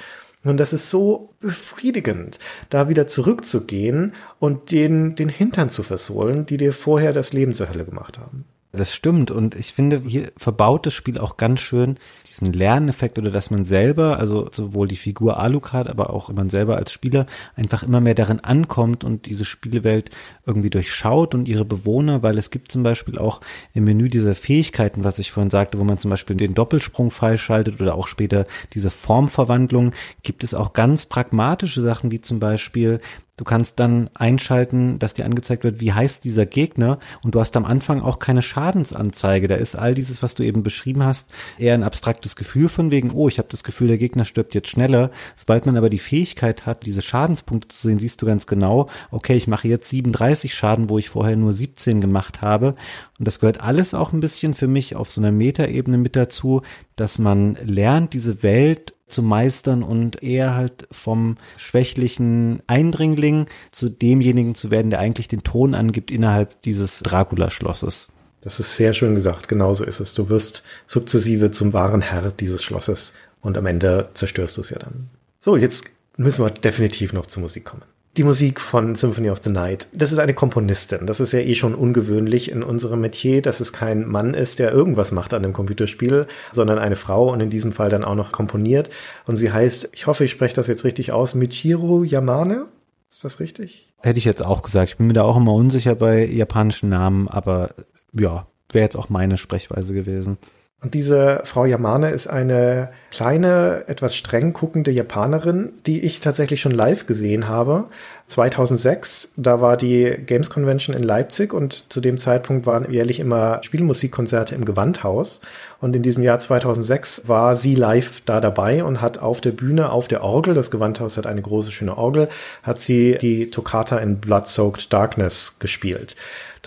Und 0.49 0.57
das 0.57 0.73
ist 0.73 0.89
so 0.89 1.33
befriedigend, 1.39 2.39
da 2.69 2.89
wieder 2.89 3.07
zurückzugehen 3.07 4.13
und 4.39 4.71
den, 4.71 5.15
den 5.15 5.29
Hintern 5.29 5.69
zu 5.69 5.83
versohlen, 5.83 6.45
die 6.45 6.57
dir 6.57 6.73
vorher 6.73 7.13
das 7.13 7.33
Leben 7.33 7.53
zur 7.53 7.69
Hölle 7.69 7.85
gemacht 7.85 8.17
haben. 8.17 8.45
Das 8.73 8.93
stimmt 8.93 9.31
und 9.31 9.55
ich 9.55 9.71
finde, 9.71 10.01
hier 10.05 10.31
verbaut 10.35 10.85
das 10.85 10.93
Spiel 10.93 11.17
auch 11.17 11.37
ganz 11.37 11.61
schön 11.61 11.97
diesen 12.27 12.51
Lerneffekt 12.51 13.17
oder 13.17 13.31
dass 13.31 13.49
man 13.49 13.63
selber, 13.63 14.19
also 14.19 14.49
sowohl 14.51 14.89
die 14.89 14.97
Figur 14.97 15.39
Alucard, 15.39 15.87
aber 15.87 16.09
auch 16.09 16.29
man 16.33 16.49
selber 16.49 16.75
als 16.75 16.91
Spieler 16.91 17.27
einfach 17.55 17.83
immer 17.83 18.01
mehr 18.01 18.13
darin 18.13 18.41
ankommt 18.41 19.05
und 19.05 19.25
diese 19.25 19.45
Spielewelt 19.45 20.11
irgendwie 20.45 20.69
durchschaut 20.69 21.33
und 21.33 21.47
ihre 21.47 21.63
Bewohner, 21.63 22.23
weil 22.23 22.37
es 22.37 22.51
gibt 22.51 22.69
zum 22.69 22.83
Beispiel 22.83 23.17
auch 23.17 23.39
im 23.73 23.85
Menü 23.85 24.09
diese 24.09 24.35
Fähigkeiten, 24.35 25.05
was 25.05 25.17
ich 25.17 25.31
vorhin 25.31 25.49
sagte, 25.49 25.79
wo 25.79 25.85
man 25.85 25.97
zum 25.97 26.11
Beispiel 26.11 26.35
den 26.35 26.53
Doppelsprung 26.53 27.09
freischaltet 27.09 27.79
oder 27.79 27.95
auch 27.95 28.07
später 28.07 28.45
diese 28.73 28.91
Formverwandlung, 28.91 29.91
gibt 30.23 30.43
es 30.43 30.53
auch 30.53 30.73
ganz 30.73 31.05
pragmatische 31.05 31.81
Sachen 31.81 32.11
wie 32.11 32.19
zum 32.19 32.39
Beispiel 32.39 32.99
Du 33.37 33.43
kannst 33.43 33.79
dann 33.79 34.09
einschalten, 34.15 34.97
dass 34.97 35.13
dir 35.13 35.25
angezeigt 35.25 35.63
wird, 35.63 35.79
wie 35.79 35.93
heißt 35.93 36.23
dieser 36.23 36.47
Gegner 36.47 36.97
und 37.23 37.35
du 37.35 37.39
hast 37.39 37.55
am 37.55 37.65
Anfang 37.65 38.01
auch 38.01 38.17
keine 38.17 38.41
Schadensanzeige. 38.41 39.47
Da 39.47 39.55
ist 39.55 39.75
all 39.75 39.93
dieses, 39.93 40.23
was 40.23 40.33
du 40.33 40.41
eben 40.41 40.63
beschrieben 40.63 41.03
hast, 41.03 41.29
eher 41.59 41.75
ein 41.75 41.83
abstraktes 41.83 42.35
Gefühl 42.35 42.67
von 42.67 42.89
wegen, 42.89 43.11
oh, 43.11 43.27
ich 43.27 43.37
habe 43.37 43.47
das 43.51 43.63
Gefühl, 43.63 43.89
der 43.89 43.99
Gegner 43.99 44.25
stirbt 44.25 44.55
jetzt 44.55 44.69
schneller. 44.69 45.11
Sobald 45.35 45.67
man 45.67 45.77
aber 45.77 45.91
die 45.91 45.99
Fähigkeit 45.99 46.65
hat, 46.65 46.87
diese 46.87 47.03
Schadenspunkte 47.03 47.67
zu 47.67 47.87
sehen, 47.87 47.99
siehst 47.99 48.19
du 48.23 48.25
ganz 48.25 48.47
genau, 48.47 48.89
okay, 49.11 49.35
ich 49.35 49.47
mache 49.47 49.67
jetzt 49.67 49.89
37 49.89 50.55
Schaden, 50.55 50.89
wo 50.89 50.97
ich 50.97 51.09
vorher 51.09 51.35
nur 51.35 51.53
17 51.53 52.01
gemacht 52.01 52.41
habe. 52.41 52.73
Und 53.19 53.27
das 53.27 53.39
gehört 53.39 53.61
alles 53.61 53.93
auch 53.93 54.13
ein 54.13 54.19
bisschen 54.19 54.55
für 54.55 54.67
mich 54.67 54.95
auf 54.95 55.11
so 55.11 55.21
einer 55.21 55.31
Metaebene 55.31 55.99
mit 55.99 56.15
dazu, 56.15 56.63
dass 56.95 57.19
man 57.19 57.55
lernt, 57.63 58.13
diese 58.13 58.41
Welt 58.41 58.95
zu 59.07 59.23
meistern 59.23 59.83
und 59.83 60.21
eher 60.21 60.55
halt 60.55 60.87
vom 60.91 61.37
schwächlichen 61.55 62.61
Eindringling 62.67 63.45
zu 63.71 63.89
demjenigen 63.89 64.55
zu 64.55 64.69
werden, 64.71 64.89
der 64.89 64.99
eigentlich 64.99 65.27
den 65.27 65.43
Ton 65.43 65.73
angibt 65.73 66.11
innerhalb 66.11 66.61
dieses 66.63 66.99
Dracula-Schlosses. 66.99 68.09
Das 68.41 68.59
ist 68.59 68.75
sehr 68.75 68.93
schön 68.93 69.15
gesagt. 69.15 69.47
Genauso 69.47 69.83
ist 69.83 69.99
es. 69.99 70.13
Du 70.13 70.29
wirst 70.29 70.63
sukzessive 70.85 71.51
zum 71.51 71.73
wahren 71.73 72.01
Herr 72.01 72.31
dieses 72.31 72.63
Schlosses 72.63 73.13
und 73.41 73.57
am 73.57 73.65
Ende 73.65 74.09
zerstörst 74.13 74.57
du 74.57 74.61
es 74.61 74.69
ja 74.69 74.79
dann. 74.79 75.09
So, 75.39 75.57
jetzt 75.57 75.85
müssen 76.17 76.43
wir 76.43 76.49
definitiv 76.51 77.13
noch 77.13 77.25
zur 77.25 77.41
Musik 77.41 77.65
kommen. 77.65 77.83
Die 78.17 78.23
Musik 78.23 78.59
von 78.59 78.95
Symphony 78.95 79.29
of 79.29 79.41
the 79.43 79.51
Night, 79.51 79.87
das 79.93 80.11
ist 80.11 80.17
eine 80.17 80.33
Komponistin. 80.33 81.05
Das 81.05 81.19
ist 81.19 81.33
ja 81.33 81.39
eh 81.39 81.53
schon 81.53 81.75
ungewöhnlich 81.75 82.49
in 82.49 82.63
unserem 82.63 83.01
Metier, 83.01 83.43
dass 83.43 83.59
es 83.59 83.71
kein 83.71 84.07
Mann 84.07 84.33
ist, 84.33 84.57
der 84.57 84.71
irgendwas 84.71 85.11
macht 85.11 85.35
an 85.35 85.43
dem 85.43 85.53
Computerspiel, 85.53 86.25
sondern 86.51 86.79
eine 86.79 86.95
Frau 86.95 87.31
und 87.31 87.41
in 87.41 87.51
diesem 87.51 87.73
Fall 87.73 87.89
dann 87.89 88.03
auch 88.03 88.15
noch 88.15 88.31
komponiert. 88.31 88.89
Und 89.27 89.37
sie 89.37 89.51
heißt, 89.51 89.89
ich 89.91 90.07
hoffe, 90.07 90.25
ich 90.25 90.31
spreche 90.31 90.55
das 90.55 90.65
jetzt 90.65 90.83
richtig 90.83 91.11
aus, 91.11 91.35
Michiru 91.35 92.03
Yamane. 92.03 92.65
Ist 93.11 93.23
das 93.23 93.39
richtig? 93.39 93.87
Hätte 94.01 94.17
ich 94.17 94.25
jetzt 94.25 94.43
auch 94.43 94.63
gesagt. 94.63 94.89
Ich 94.89 94.97
bin 94.97 95.05
mir 95.05 95.13
da 95.13 95.21
auch 95.21 95.37
immer 95.37 95.53
unsicher 95.53 95.93
bei 95.93 96.25
japanischen 96.25 96.89
Namen, 96.89 97.27
aber 97.27 97.75
ja, 98.13 98.47
wäre 98.71 98.83
jetzt 98.83 98.97
auch 98.97 99.09
meine 99.09 99.37
Sprechweise 99.37 99.93
gewesen. 99.93 100.39
Und 100.79 100.93
diese 100.93 101.41
Frau 101.43 101.65
Yamane 101.65 102.11
ist 102.11 102.27
eine 102.27 102.91
kleine, 103.09 103.85
etwas 103.87 104.15
streng 104.15 104.53
guckende 104.53 104.91
Japanerin, 104.91 105.73
die 105.87 106.01
ich 106.01 106.19
tatsächlich 106.19 106.61
schon 106.61 106.71
live 106.71 107.07
gesehen 107.07 107.47
habe. 107.47 107.85
2006, 108.27 109.33
da 109.37 109.59
war 109.59 109.75
die 109.75 110.17
Games 110.23 110.51
Convention 110.51 110.95
in 110.95 111.01
Leipzig 111.01 111.51
und 111.51 111.91
zu 111.91 111.99
dem 111.99 112.19
Zeitpunkt 112.19 112.67
waren 112.67 112.91
jährlich 112.91 113.19
immer 113.19 113.59
Spielmusikkonzerte 113.63 114.53
im 114.53 114.65
Gewandhaus. 114.65 115.41
Und 115.79 115.95
in 115.95 116.03
diesem 116.03 116.21
Jahr 116.21 116.37
2006 116.37 117.27
war 117.27 117.55
sie 117.55 117.73
live 117.73 118.21
da 118.25 118.39
dabei 118.39 118.83
und 118.83 119.01
hat 119.01 119.17
auf 119.17 119.41
der 119.41 119.53
Bühne, 119.53 119.91
auf 119.91 120.07
der 120.07 120.23
Orgel, 120.23 120.53
das 120.53 120.69
Gewandhaus 120.69 121.17
hat 121.17 121.25
eine 121.25 121.41
große, 121.41 121.71
schöne 121.71 121.97
Orgel, 121.97 122.29
hat 122.61 122.81
sie 122.81 123.17
die 123.19 123.49
Toccata 123.49 123.97
in 123.97 124.19
Blood-Soaked 124.19 124.93
Darkness 124.93 125.55
gespielt. 125.57 126.15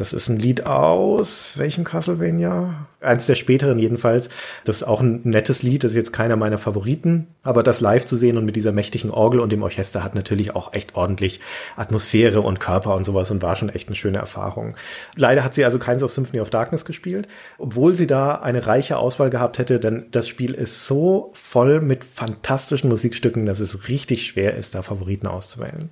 Das 0.00 0.14
ist 0.14 0.30
ein 0.30 0.38
Lied 0.38 0.64
aus 0.64 1.52
welchem 1.56 1.84
Castlevania? 1.84 2.86
Eins 3.02 3.26
der 3.26 3.34
späteren 3.34 3.78
jedenfalls. 3.78 4.30
Das 4.64 4.76
ist 4.76 4.82
auch 4.84 5.02
ein 5.02 5.20
nettes 5.24 5.62
Lied, 5.62 5.84
das 5.84 5.92
ist 5.92 5.96
jetzt 5.96 6.14
keiner 6.14 6.36
meiner 6.36 6.56
Favoriten. 6.56 7.26
Aber 7.42 7.62
das 7.62 7.82
live 7.82 8.06
zu 8.06 8.16
sehen 8.16 8.38
und 8.38 8.46
mit 8.46 8.56
dieser 8.56 8.72
mächtigen 8.72 9.10
Orgel 9.10 9.40
und 9.40 9.52
dem 9.52 9.62
Orchester 9.62 10.02
hat 10.02 10.14
natürlich 10.14 10.56
auch 10.56 10.72
echt 10.72 10.94
ordentlich 10.94 11.40
Atmosphäre 11.76 12.40
und 12.40 12.60
Körper 12.60 12.94
und 12.94 13.04
sowas 13.04 13.30
und 13.30 13.42
war 13.42 13.56
schon 13.56 13.68
echt 13.68 13.88
eine 13.88 13.94
schöne 13.94 14.16
Erfahrung. 14.16 14.74
Leider 15.16 15.44
hat 15.44 15.52
sie 15.52 15.66
also 15.66 15.78
keins 15.78 16.02
aus 16.02 16.14
Symphony 16.14 16.40
of 16.40 16.48
Darkness 16.48 16.86
gespielt, 16.86 17.28
obwohl 17.58 17.94
sie 17.94 18.06
da 18.06 18.36
eine 18.36 18.66
reiche 18.66 18.96
Auswahl 18.96 19.28
gehabt 19.28 19.58
hätte, 19.58 19.80
denn 19.80 20.06
das 20.12 20.28
Spiel 20.28 20.54
ist 20.54 20.86
so 20.86 21.30
voll 21.34 21.82
mit 21.82 22.04
fantastischen 22.04 22.88
Musikstücken, 22.88 23.44
dass 23.44 23.60
es 23.60 23.86
richtig 23.86 24.24
schwer 24.24 24.56
ist, 24.56 24.74
da 24.74 24.80
Favoriten 24.80 25.26
auszuwählen. 25.26 25.90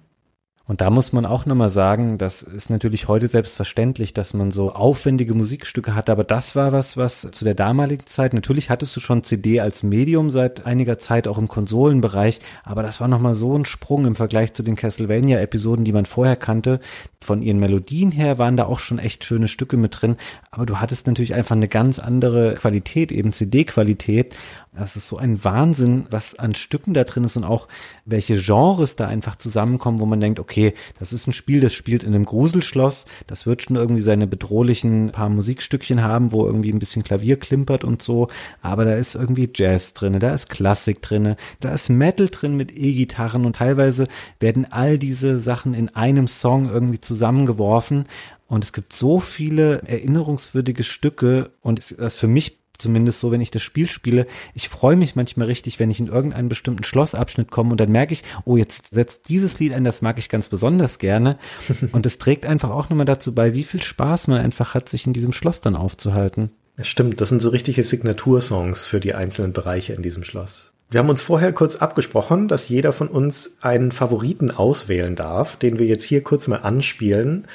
Und 0.68 0.82
da 0.82 0.90
muss 0.90 1.14
man 1.14 1.24
auch 1.24 1.46
nochmal 1.46 1.70
sagen, 1.70 2.18
das 2.18 2.42
ist 2.42 2.68
natürlich 2.68 3.08
heute 3.08 3.26
selbstverständlich, 3.26 4.12
dass 4.12 4.34
man 4.34 4.50
so 4.50 4.70
aufwendige 4.70 5.32
Musikstücke 5.32 5.94
hat, 5.94 6.10
aber 6.10 6.24
das 6.24 6.54
war 6.54 6.72
was, 6.72 6.98
was 6.98 7.26
zu 7.32 7.46
der 7.46 7.54
damaligen 7.54 8.04
Zeit, 8.04 8.34
natürlich 8.34 8.68
hattest 8.68 8.94
du 8.94 9.00
schon 9.00 9.24
CD 9.24 9.60
als 9.60 9.82
Medium 9.82 10.28
seit 10.28 10.66
einiger 10.66 10.98
Zeit 10.98 11.26
auch 11.26 11.38
im 11.38 11.48
Konsolenbereich, 11.48 12.40
aber 12.64 12.82
das 12.82 13.00
war 13.00 13.08
nochmal 13.08 13.34
so 13.34 13.56
ein 13.56 13.64
Sprung 13.64 14.04
im 14.04 14.14
Vergleich 14.14 14.52
zu 14.52 14.62
den 14.62 14.76
Castlevania-Episoden, 14.76 15.86
die 15.86 15.92
man 15.94 16.04
vorher 16.04 16.36
kannte. 16.36 16.80
Von 17.18 17.40
ihren 17.40 17.60
Melodien 17.60 18.10
her 18.10 18.36
waren 18.36 18.58
da 18.58 18.66
auch 18.66 18.78
schon 18.78 18.98
echt 18.98 19.24
schöne 19.24 19.48
Stücke 19.48 19.78
mit 19.78 20.02
drin, 20.02 20.16
aber 20.50 20.66
du 20.66 20.82
hattest 20.82 21.06
natürlich 21.06 21.34
einfach 21.34 21.56
eine 21.56 21.68
ganz 21.68 21.98
andere 21.98 22.56
Qualität, 22.56 23.10
eben 23.10 23.32
CD-Qualität 23.32 24.36
das 24.78 24.96
ist 24.96 25.08
so 25.08 25.16
ein 25.16 25.42
Wahnsinn, 25.44 26.06
was 26.10 26.34
an 26.36 26.54
Stücken 26.54 26.94
da 26.94 27.04
drin 27.04 27.24
ist 27.24 27.36
und 27.36 27.44
auch 27.44 27.68
welche 28.04 28.40
Genres 28.40 28.96
da 28.96 29.08
einfach 29.08 29.36
zusammenkommen, 29.36 29.98
wo 29.98 30.06
man 30.06 30.20
denkt, 30.20 30.38
okay, 30.38 30.74
das 30.98 31.12
ist 31.12 31.26
ein 31.26 31.32
Spiel, 31.32 31.60
das 31.60 31.72
spielt 31.72 32.04
in 32.04 32.14
einem 32.14 32.24
Gruselschloss, 32.24 33.06
das 33.26 33.46
wird 33.46 33.62
schon 33.62 33.76
irgendwie 33.76 34.02
seine 34.02 34.26
bedrohlichen 34.26 35.10
paar 35.10 35.28
Musikstückchen 35.28 36.02
haben, 36.02 36.32
wo 36.32 36.46
irgendwie 36.46 36.72
ein 36.72 36.78
bisschen 36.78 37.02
Klavier 37.02 37.38
klimpert 37.38 37.84
und 37.84 38.02
so, 38.02 38.28
aber 38.62 38.84
da 38.84 38.94
ist 38.94 39.14
irgendwie 39.14 39.50
Jazz 39.52 39.94
drinne, 39.94 40.18
da 40.18 40.32
ist 40.32 40.48
Klassik 40.48 41.02
drinne, 41.02 41.36
da 41.60 41.72
ist 41.72 41.88
Metal 41.88 42.28
drin 42.28 42.56
mit 42.56 42.76
E-Gitarren 42.76 43.44
und 43.44 43.56
teilweise 43.56 44.06
werden 44.38 44.66
all 44.70 44.98
diese 44.98 45.38
Sachen 45.38 45.74
in 45.74 45.88
einem 45.90 46.28
Song 46.28 46.70
irgendwie 46.70 47.00
zusammengeworfen. 47.00 48.06
Und 48.46 48.64
es 48.64 48.72
gibt 48.72 48.94
so 48.94 49.20
viele 49.20 49.82
erinnerungswürdige 49.82 50.82
Stücke 50.82 51.50
und 51.60 51.98
das 51.98 52.16
für 52.16 52.28
mich 52.28 52.58
zumindest 52.78 53.20
so, 53.20 53.30
wenn 53.30 53.40
ich 53.40 53.50
das 53.50 53.62
Spiel 53.62 53.88
spiele, 53.88 54.26
ich 54.54 54.68
freue 54.68 54.96
mich 54.96 55.16
manchmal 55.16 55.48
richtig, 55.48 55.78
wenn 55.78 55.90
ich 55.90 56.00
in 56.00 56.06
irgendeinen 56.06 56.48
bestimmten 56.48 56.84
Schlossabschnitt 56.84 57.50
komme 57.50 57.72
und 57.72 57.80
dann 57.80 57.92
merke 57.92 58.12
ich, 58.12 58.22
oh, 58.44 58.56
jetzt 58.56 58.94
setzt 58.94 59.28
dieses 59.28 59.58
Lied 59.58 59.74
ein, 59.74 59.84
das 59.84 60.02
mag 60.02 60.18
ich 60.18 60.28
ganz 60.28 60.48
besonders 60.48 60.98
gerne. 60.98 61.38
und 61.92 62.06
es 62.06 62.18
trägt 62.18 62.46
einfach 62.46 62.70
auch 62.70 62.88
nochmal 62.88 63.06
dazu 63.06 63.34
bei, 63.34 63.54
wie 63.54 63.64
viel 63.64 63.82
Spaß 63.82 64.28
man 64.28 64.40
einfach 64.40 64.74
hat, 64.74 64.88
sich 64.88 65.06
in 65.06 65.12
diesem 65.12 65.32
Schloss 65.32 65.60
dann 65.60 65.76
aufzuhalten. 65.76 66.50
Das 66.76 66.86
stimmt, 66.86 67.20
das 67.20 67.28
sind 67.28 67.42
so 67.42 67.48
richtige 67.48 67.82
Signatursongs 67.82 68.86
für 68.86 69.00
die 69.00 69.14
einzelnen 69.14 69.52
Bereiche 69.52 69.94
in 69.94 70.02
diesem 70.02 70.22
Schloss. 70.22 70.72
Wir 70.90 71.00
haben 71.00 71.10
uns 71.10 71.20
vorher 71.20 71.52
kurz 71.52 71.76
abgesprochen, 71.76 72.48
dass 72.48 72.68
jeder 72.68 72.94
von 72.94 73.08
uns 73.08 73.52
einen 73.60 73.92
Favoriten 73.92 74.50
auswählen 74.50 75.16
darf, 75.16 75.56
den 75.56 75.78
wir 75.78 75.86
jetzt 75.86 76.04
hier 76.04 76.22
kurz 76.22 76.46
mal 76.46 76.58
anspielen. 76.58 77.46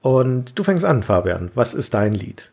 Und 0.00 0.58
du 0.58 0.62
fängst 0.62 0.84
an, 0.84 1.02
Fabian. 1.02 1.50
Was 1.54 1.74
ist 1.74 1.92
dein 1.92 2.14
Lied? 2.14 2.50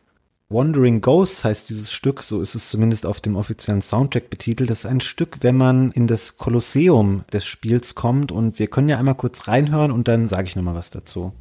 Wandering 0.49 1.01
Ghosts 1.01 1.43
heißt 1.43 1.69
dieses 1.69 1.91
Stück, 1.91 2.23
so 2.23 2.39
ist 2.39 2.55
es 2.55 2.69
zumindest 2.69 3.05
auf 3.05 3.19
dem 3.19 3.35
offiziellen 3.35 3.81
Soundtrack 3.81 4.29
betitelt. 4.29 4.69
Das 4.69 4.79
ist 4.79 4.85
ein 4.85 5.01
Stück, 5.01 5.39
wenn 5.41 5.57
man 5.57 5.91
in 5.91 6.07
das 6.07 6.37
Kolosseum 6.37 7.25
des 7.33 7.45
Spiels 7.45 7.95
kommt 7.95 8.31
und 8.31 8.57
wir 8.57 8.67
können 8.67 8.87
ja 8.87 8.97
einmal 8.97 9.15
kurz 9.15 9.49
reinhören 9.49 9.91
und 9.91 10.07
dann 10.07 10.29
sage 10.29 10.47
ich 10.47 10.55
nochmal 10.55 10.75
was 10.75 10.89
dazu. 10.89 11.33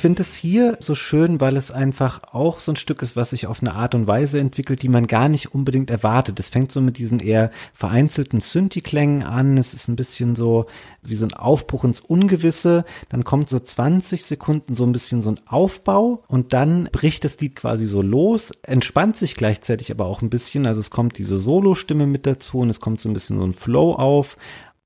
Ich 0.00 0.02
finde 0.02 0.22
es 0.22 0.34
hier 0.34 0.78
so 0.80 0.94
schön, 0.94 1.42
weil 1.42 1.58
es 1.58 1.70
einfach 1.70 2.22
auch 2.32 2.58
so 2.58 2.72
ein 2.72 2.76
Stück 2.76 3.02
ist, 3.02 3.16
was 3.16 3.28
sich 3.28 3.46
auf 3.46 3.60
eine 3.60 3.74
Art 3.74 3.94
und 3.94 4.06
Weise 4.06 4.40
entwickelt, 4.40 4.80
die 4.80 4.88
man 4.88 5.06
gar 5.06 5.28
nicht 5.28 5.54
unbedingt 5.54 5.90
erwartet. 5.90 6.40
Es 6.40 6.48
fängt 6.48 6.72
so 6.72 6.80
mit 6.80 6.96
diesen 6.96 7.18
eher 7.18 7.50
vereinzelten 7.74 8.40
Synthi-Klängen 8.40 9.22
an. 9.22 9.58
Es 9.58 9.74
ist 9.74 9.88
ein 9.88 9.96
bisschen 9.96 10.36
so 10.36 10.64
wie 11.02 11.16
so 11.16 11.26
ein 11.26 11.34
Aufbruch 11.34 11.84
ins 11.84 12.00
Ungewisse. 12.00 12.86
Dann 13.10 13.24
kommt 13.24 13.50
so 13.50 13.58
20 13.58 14.24
Sekunden 14.24 14.72
so 14.72 14.84
ein 14.84 14.92
bisschen 14.92 15.20
so 15.20 15.32
ein 15.32 15.40
Aufbau 15.46 16.24
und 16.28 16.54
dann 16.54 16.88
bricht 16.90 17.24
das 17.24 17.38
Lied 17.38 17.56
quasi 17.56 17.84
so 17.84 18.00
los, 18.00 18.52
entspannt 18.62 19.18
sich 19.18 19.34
gleichzeitig 19.34 19.90
aber 19.90 20.06
auch 20.06 20.22
ein 20.22 20.30
bisschen. 20.30 20.66
Also 20.66 20.80
es 20.80 20.88
kommt 20.88 21.18
diese 21.18 21.36
Solo-Stimme 21.36 22.06
mit 22.06 22.24
dazu 22.24 22.60
und 22.60 22.70
es 22.70 22.80
kommt 22.80 23.02
so 23.02 23.10
ein 23.10 23.12
bisschen 23.12 23.38
so 23.38 23.44
ein 23.44 23.52
Flow 23.52 23.92
auf. 23.92 24.38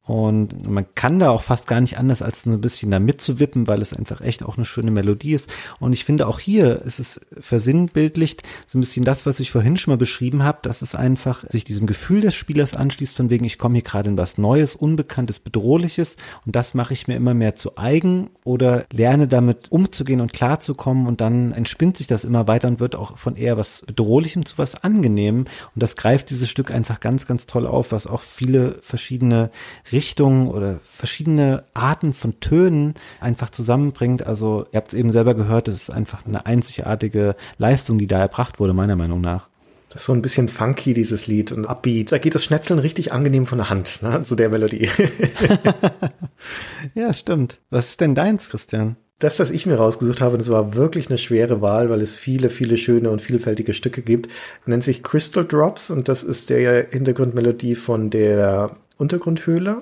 Und 0.06 0.68
man 0.68 0.84
kann 0.94 1.18
da 1.18 1.30
auch 1.30 1.42
fast 1.42 1.66
gar 1.66 1.80
nicht 1.80 1.96
anders, 1.96 2.20
als 2.20 2.42
so 2.42 2.50
ein 2.50 2.60
bisschen 2.60 2.90
da 2.90 2.98
mitzuwippen, 2.98 3.66
weil 3.66 3.80
es 3.80 3.94
einfach 3.94 4.20
echt 4.20 4.42
auch 4.42 4.56
eine 4.56 4.66
schöne 4.66 4.90
Melodie 4.90 5.32
ist. 5.32 5.50
Und 5.80 5.94
ich 5.94 6.04
finde 6.04 6.26
auch 6.26 6.40
hier 6.40 6.82
ist 6.82 7.00
es 7.00 7.20
versinnbildlicht 7.40 8.42
so 8.66 8.76
ein 8.76 8.82
bisschen 8.82 9.04
das, 9.04 9.24
was 9.24 9.40
ich 9.40 9.50
vorhin 9.50 9.78
schon 9.78 9.92
mal 9.92 9.98
beschrieben 9.98 10.44
habe, 10.44 10.58
dass 10.60 10.82
es 10.82 10.94
einfach 10.94 11.44
sich 11.48 11.64
diesem 11.64 11.86
Gefühl 11.86 12.20
des 12.20 12.34
Spielers 12.34 12.76
anschließt, 12.76 13.16
von 13.16 13.30
wegen, 13.30 13.46
ich 13.46 13.56
komme 13.56 13.76
hier 13.76 13.82
gerade 13.82 14.10
in 14.10 14.18
was 14.18 14.36
Neues, 14.36 14.76
Unbekanntes, 14.76 15.38
Bedrohliches 15.38 16.16
und 16.44 16.54
das 16.54 16.74
mache 16.74 16.92
ich 16.92 17.08
mir 17.08 17.16
immer 17.16 17.32
mehr 17.32 17.56
zu 17.56 17.78
eigen 17.78 18.28
oder 18.44 18.84
lerne 18.92 19.26
damit 19.26 19.72
umzugehen 19.72 20.20
und 20.20 20.34
klarzukommen 20.34 21.06
und 21.06 21.22
dann 21.22 21.52
entspinnt 21.52 21.96
sich 21.96 22.06
das 22.06 22.24
immer 22.24 22.46
weiter 22.46 22.68
und 22.68 22.78
wird 22.78 22.94
auch 22.94 23.16
von 23.16 23.36
eher 23.36 23.56
was 23.56 23.82
Bedrohlichem 23.86 24.44
zu 24.44 24.58
was 24.58 24.74
Angenehmem. 24.74 25.46
Und 25.74 25.82
das 25.82 25.96
greift 25.96 26.28
dieses 26.28 26.50
Stück 26.50 26.70
einfach 26.70 27.00
ganz, 27.00 27.26
ganz 27.26 27.46
toll 27.46 27.66
auf, 27.66 27.92
was 27.92 28.06
auch 28.06 28.20
viele 28.20 28.78
verschiedene 28.82 29.50
Richtungen 29.94 30.48
oder 30.48 30.80
verschiedene 30.84 31.64
Arten 31.72 32.12
von 32.12 32.40
Tönen 32.40 32.94
einfach 33.20 33.48
zusammenbringt. 33.48 34.26
Also 34.26 34.66
ihr 34.72 34.76
habt 34.76 34.88
es 34.88 34.94
eben 34.94 35.10
selber 35.10 35.34
gehört, 35.34 35.68
es 35.68 35.76
ist 35.76 35.90
einfach 35.90 36.26
eine 36.26 36.44
einzigartige 36.44 37.36
Leistung, 37.56 37.96
die 37.98 38.06
da 38.06 38.18
erbracht 38.18 38.60
wurde, 38.60 38.74
meiner 38.74 38.96
Meinung 38.96 39.22
nach. 39.22 39.48
Das 39.94 40.02
ist 40.02 40.06
so 40.06 40.12
ein 40.12 40.22
bisschen 40.22 40.48
funky, 40.48 40.92
dieses 40.92 41.28
Lied 41.28 41.52
und 41.52 41.66
upbeat. 41.66 42.10
Da 42.10 42.18
geht 42.18 42.34
das 42.34 42.44
Schnetzeln 42.44 42.80
richtig 42.80 43.12
angenehm 43.12 43.46
von 43.46 43.58
der 43.58 43.70
Hand, 43.70 44.02
ne, 44.02 44.22
zu 44.22 44.34
der 44.34 44.50
Melodie. 44.50 44.90
ja, 46.94 47.12
stimmt. 47.14 47.60
Was 47.70 47.90
ist 47.90 48.00
denn 48.00 48.16
deins, 48.16 48.48
Christian? 48.48 48.96
Das, 49.20 49.36
das 49.36 49.52
ich 49.52 49.66
mir 49.66 49.76
rausgesucht 49.76 50.20
habe, 50.20 50.36
das 50.36 50.50
war 50.50 50.74
wirklich 50.74 51.08
eine 51.08 51.18
schwere 51.18 51.60
Wahl, 51.60 51.88
weil 51.90 52.00
es 52.00 52.16
viele, 52.16 52.50
viele 52.50 52.76
schöne 52.76 53.10
und 53.10 53.22
vielfältige 53.22 53.72
Stücke 53.72 54.02
gibt. 54.02 54.28
Nennt 54.66 54.82
sich 54.82 55.04
Crystal 55.04 55.46
Drops 55.46 55.90
und 55.90 56.08
das 56.08 56.24
ist 56.24 56.50
der 56.50 56.88
Hintergrundmelodie 56.90 57.76
von 57.76 58.10
der 58.10 58.76
Untergrundhöhle, 58.96 59.78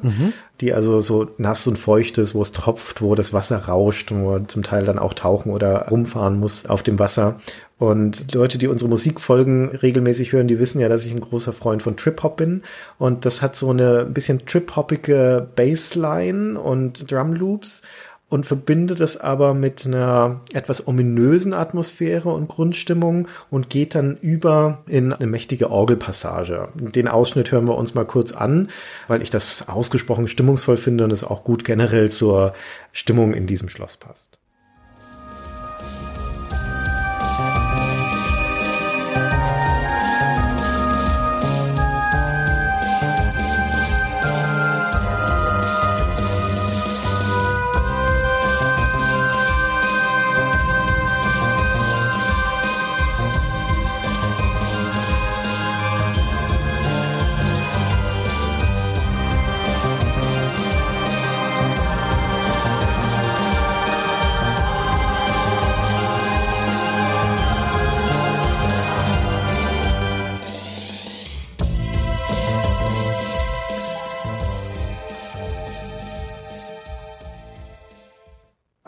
die 0.61 0.73
also 0.73 1.03
so 1.03 1.29
nass 1.37 1.67
und 1.67 1.79
feucht 1.79 2.17
ist, 2.17 2.35
wo 2.35 2.41
es 2.41 2.53
tropft, 2.53 3.03
wo 3.03 3.15
das 3.15 3.33
Wasser 3.33 3.59
rauscht 3.59 4.11
und 4.11 4.23
wo 4.23 4.31
man 4.31 4.49
zum 4.49 4.63
Teil 4.63 4.85
dann 4.85 4.99
auch 4.99 5.13
tauchen 5.13 5.53
oder 5.53 5.89
rumfahren 5.89 6.41
muss 6.41 6.65
auf 6.65 6.83
dem 6.83 6.99
Wasser. 6.99 7.39
Und 7.79 8.33
Leute, 8.33 8.59
die 8.59 8.69
unsere 8.69 8.89
Musikfolgen 8.89 9.69
regelmäßig 9.69 10.33
hören, 10.33 10.47
die 10.47 10.61
wissen 10.61 10.81
ja, 10.81 10.89
dass 10.89 11.05
ich 11.05 11.13
ein 11.13 11.21
großer 11.21 11.53
Freund 11.53 11.83
von 11.83 11.97
Trip-Hop 11.97 12.37
bin. 12.37 12.63
Und 12.97 13.27
das 13.27 13.43
hat 13.43 13.57
so 13.57 13.71
eine 13.71 14.01
ein 14.01 14.15
bisschen 14.15 14.47
trip-hoppige 14.47 15.47
Bassline 15.57 16.59
und 16.59 17.11
Drumloops 17.11 17.83
und 18.33 18.47
verbindet 18.47 19.01
es 19.01 19.19
aber 19.19 19.53
mit 19.53 19.85
einer 19.85 20.41
etwas 20.55 20.89
ominösen 20.89 21.53
Atmosphäre 21.53 22.31
und 22.31 22.49
Grundstimmung 22.49 23.29
und 23.51 23.69
geht 23.69 23.95
dann 23.95 24.17
über 24.17 24.83
in 24.87 25.13
eine 25.13 25.27
mächtige 25.27 25.71
Orgelpassage. 25.71 26.71
Den 26.75 27.09
Ausschnitt 27.09 27.53
hören 27.53 27.69
wir 27.69 27.77
uns 27.77 27.95
mal 27.95 28.07
kurz 28.07 28.33
an, 28.33 28.71
weil 29.07 29.21
ich 29.21 29.29
das 29.29 29.69
ausgesprochen 29.69 30.29
stimmungsvoll 30.29 30.79
finde 30.79 31.05
und 31.05 31.13
es 31.13 31.25
auch 31.25 31.45
gut 31.45 31.63
generell 31.63 32.11
zur 32.11 32.55
Stimmung 32.91 33.35
in 33.35 33.47
diesem 33.47 33.69
Schloss 33.69 33.99
passt. 33.99 34.42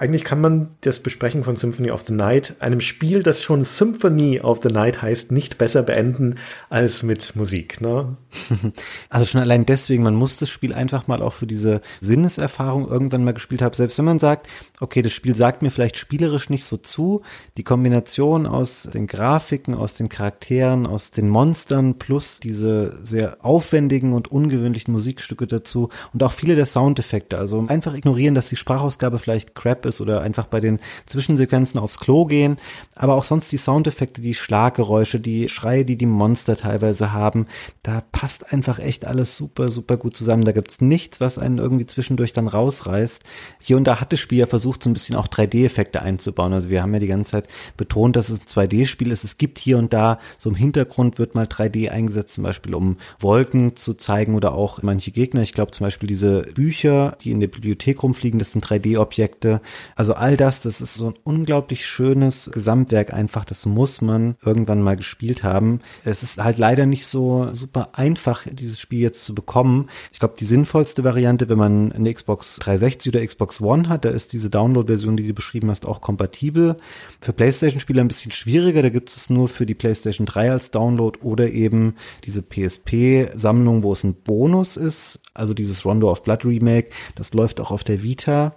Eigentlich 0.05 0.25
kann 0.25 0.43
man 0.43 0.69
das 0.83 0.99
Besprechen 0.99 1.45
von 1.45 1.57
Symphony 1.57 1.91
of 1.91 2.05
the 2.05 2.13
Night, 2.13 2.57
einem 2.61 2.83
Spiel, 2.83 3.23
das 3.23 3.43
schon 3.43 3.65
Symphony 3.65 4.39
of 4.39 4.61
the 4.63 4.69
Night 4.69 5.01
heißt, 5.01 5.33
nicht 5.33 5.57
besser 5.57 5.83
beenden 5.83 6.35
als 6.69 7.03
mit 7.03 7.35
Musik. 7.37 7.81
Ne? 7.81 8.19
Also 9.09 9.27
schon 9.27 9.41
allein 9.41 9.65
deswegen, 9.65 10.03
man 10.03 10.15
muss 10.15 10.37
das 10.37 10.51
Spiel 10.51 10.75
einfach 10.75 11.07
mal 11.07 11.23
auch 11.23 11.33
für 11.33 11.47
diese 11.47 11.81
Sinneserfahrung 12.01 12.87
irgendwann 12.87 13.25
mal 13.25 13.33
gespielt 13.33 13.63
haben. 13.63 13.75
Selbst 13.75 13.97
wenn 13.97 14.05
man 14.05 14.19
sagt, 14.19 14.47
okay, 14.81 15.01
das 15.01 15.13
Spiel 15.13 15.35
sagt 15.35 15.63
mir 15.63 15.71
vielleicht 15.71 15.97
spielerisch 15.97 16.51
nicht 16.51 16.65
so 16.65 16.77
zu, 16.77 17.23
die 17.57 17.63
Kombination 17.63 18.47
aus 18.47 18.83
den 18.93 19.07
Grafiken, 19.07 19.75
aus 19.75 19.95
den 19.95 20.11
Charakteren, 20.11 20.87
aus 20.87 21.13
den 21.13 21.31
Monstern 21.31 21.95
plus 21.99 22.41
diese 22.41 22.99
sehr 23.03 23.39
aufwendigen 23.43 24.13
und 24.13 24.31
ungewöhnlichen 24.31 24.93
Musikstücke 24.93 25.47
dazu 25.47 25.89
und 26.13 26.23
auch 26.23 26.33
viele 26.33 26.57
der 26.57 26.67
Soundeffekte. 26.67 27.39
Also 27.39 27.65
einfach 27.69 27.95
ignorieren, 27.95 28.35
dass 28.35 28.49
die 28.49 28.57
Sprachausgabe 28.57 29.19
vielleicht 29.19 29.55
crap 29.55 29.87
ist 29.87 29.94
oder 30.01 30.21
einfach 30.21 30.47
bei 30.47 30.61
den 30.61 30.81
Zwischensequenzen 31.07 31.81
aufs 31.81 31.99
Klo 31.99 32.25
gehen, 32.27 32.57
aber 32.95 33.15
auch 33.15 33.25
sonst 33.25 33.51
die 33.53 33.57
Soundeffekte, 33.57 34.21
die 34.21 34.35
Schlaggeräusche, 34.35 35.21
die 35.21 35.49
Schreie, 35.49 35.85
die 35.85 35.97
die 35.97 36.07
Monster 36.07 36.57
teilweise 36.57 37.13
haben, 37.13 37.47
da 37.83 38.03
passt 38.13 38.53
einfach 38.53 38.79
echt 38.79 39.07
alles 39.07 39.37
super, 39.37 39.69
super 39.69 39.97
gut 39.97 40.17
zusammen. 40.17 40.45
Da 40.45 40.53
gibt's 40.53 40.81
nichts, 40.81 41.21
was 41.21 41.39
einen 41.39 41.59
irgendwie 41.59 41.87
zwischendurch 41.87 42.33
dann 42.33 42.49
rausreißt. 42.49 43.23
Hier 43.61 43.77
und 43.77 43.85
da 43.85 44.01
hat 44.01 44.13
das 44.13 44.21
Spiel 44.21 44.39
ja 44.39 44.47
versucht, 44.47 44.83
so 44.83 44.91
ein 44.91 44.93
bisschen 44.93 45.17
auch 45.17 45.29
3D-Effekte 45.29 46.03
einzubauen. 46.03 46.53
Also 46.53 46.71
wir 46.71 46.83
haben 46.83 46.95
ja 46.95 47.01
die 47.01 47.07
ganze 47.07 47.33
Zeit 47.33 47.49
betont, 47.77 48.17
dass 48.17 48.29
es 48.29 48.41
ein 48.41 48.47
2D-Spiel 48.47 49.11
ist. 49.11 49.25
Es 49.25 49.39
gibt 49.39 49.59
hier 49.59 49.79
und 49.79 49.93
da 49.93 50.19
so 50.39 50.51
im 50.51 50.57
Hintergrund 50.57 51.19
wird 51.19 51.35
mal 51.35 51.47
3D 51.47 51.91
eingesetzt, 51.91 52.35
zum 52.35 52.45
Beispiel 52.45 52.75
um 52.75 52.99
Wolken 53.19 53.77
zu 53.77 53.95
zeigen 53.95 54.35
oder 54.35 54.55
auch 54.55 54.83
manche 54.83 55.11
Gegner. 55.11 55.43
Ich 55.43 55.53
glaube 55.53 55.73
zum 55.73 55.85
Beispiel 55.85 56.07
diese 56.07 56.43
Bücher, 56.43 57.17
die 57.23 57.31
in 57.31 57.41
der 57.41 57.49
Bibliothek 57.49 58.03
rumfliegen, 58.03 58.39
das 58.39 58.53
sind 58.53 58.65
3D-Objekte. 58.65 59.61
Also 59.97 60.15
all 60.15 60.37
das, 60.37 60.61
das 60.61 60.81
ist 60.81 60.95
so 60.95 61.09
ein 61.09 61.15
unglaublich 61.25 61.87
schönes 61.87 62.51
Gesamtwerk 62.53 63.13
einfach. 63.13 63.45
Das 63.45 63.67
muss 63.67 64.01
man 64.01 64.37
irgendwann 64.45 64.83
mal 64.83 64.97
gespielt 64.97 65.43
haben. 65.43 65.81
Es 66.05 66.23
ist 66.23 66.39
halt 66.39 66.59
leider 66.59 66.87
nicht 66.87 67.07
so 67.07 67.51
super 67.51 67.91
einfach, 67.93 68.47
dieses 68.51 68.81
Spiel 68.81 69.01
jetzt 69.01 69.25
zu 69.25 69.35
bekommen. 69.35 69.89
Ich 70.13 70.19
glaube, 70.19 70.35
die 70.39 70.45
sinnvollste 70.45 71.05
Variante, 71.05 71.49
wenn 71.49 71.59
man 71.59 71.93
eine 71.93 72.13
Xbox 72.13 72.57
360 72.57 73.15
oder 73.15 73.27
Xbox 73.27 73.61
One 73.61 73.89
hat, 73.89 74.05
da 74.05 74.11
ist 74.11 74.33
diese 74.33 74.51
Download-Version, 74.51 75.17
die 75.17 75.27
du 75.27 75.35
beschrieben 75.35 75.71
hast, 75.71 75.87
auch 75.87 76.01
kompatibel. 76.01 76.77
Für 77.21 77.33
PlayStation-Spieler 77.33 78.03
ein 78.03 78.09
bisschen 78.09 78.33
schwieriger, 78.33 78.83
da 78.83 78.91
gibt 78.91 79.11
es 79.11 79.31
nur 79.31 79.49
für 79.49 79.67
die 79.67 79.75
PlayStation 79.75 80.27
3 80.27 80.53
als 80.53 80.71
Download 80.71 81.19
oder 81.23 81.51
eben 81.51 81.95
diese 82.25 82.43
PSP-Sammlung, 82.43 83.83
wo 83.83 83.93
es 83.93 84.05
ein 84.05 84.15
Bonus 84.15 84.77
ist, 84.77 85.21
also 85.35 85.53
dieses 85.53 85.85
Rondo 85.85 86.11
of 86.11 86.23
Blood 86.23 86.45
Remake, 86.45 86.91
das 87.15 87.35
läuft 87.35 87.61
auch 87.61 87.71
auf 87.71 87.85
der 87.85 88.03
Vita. 88.03 88.55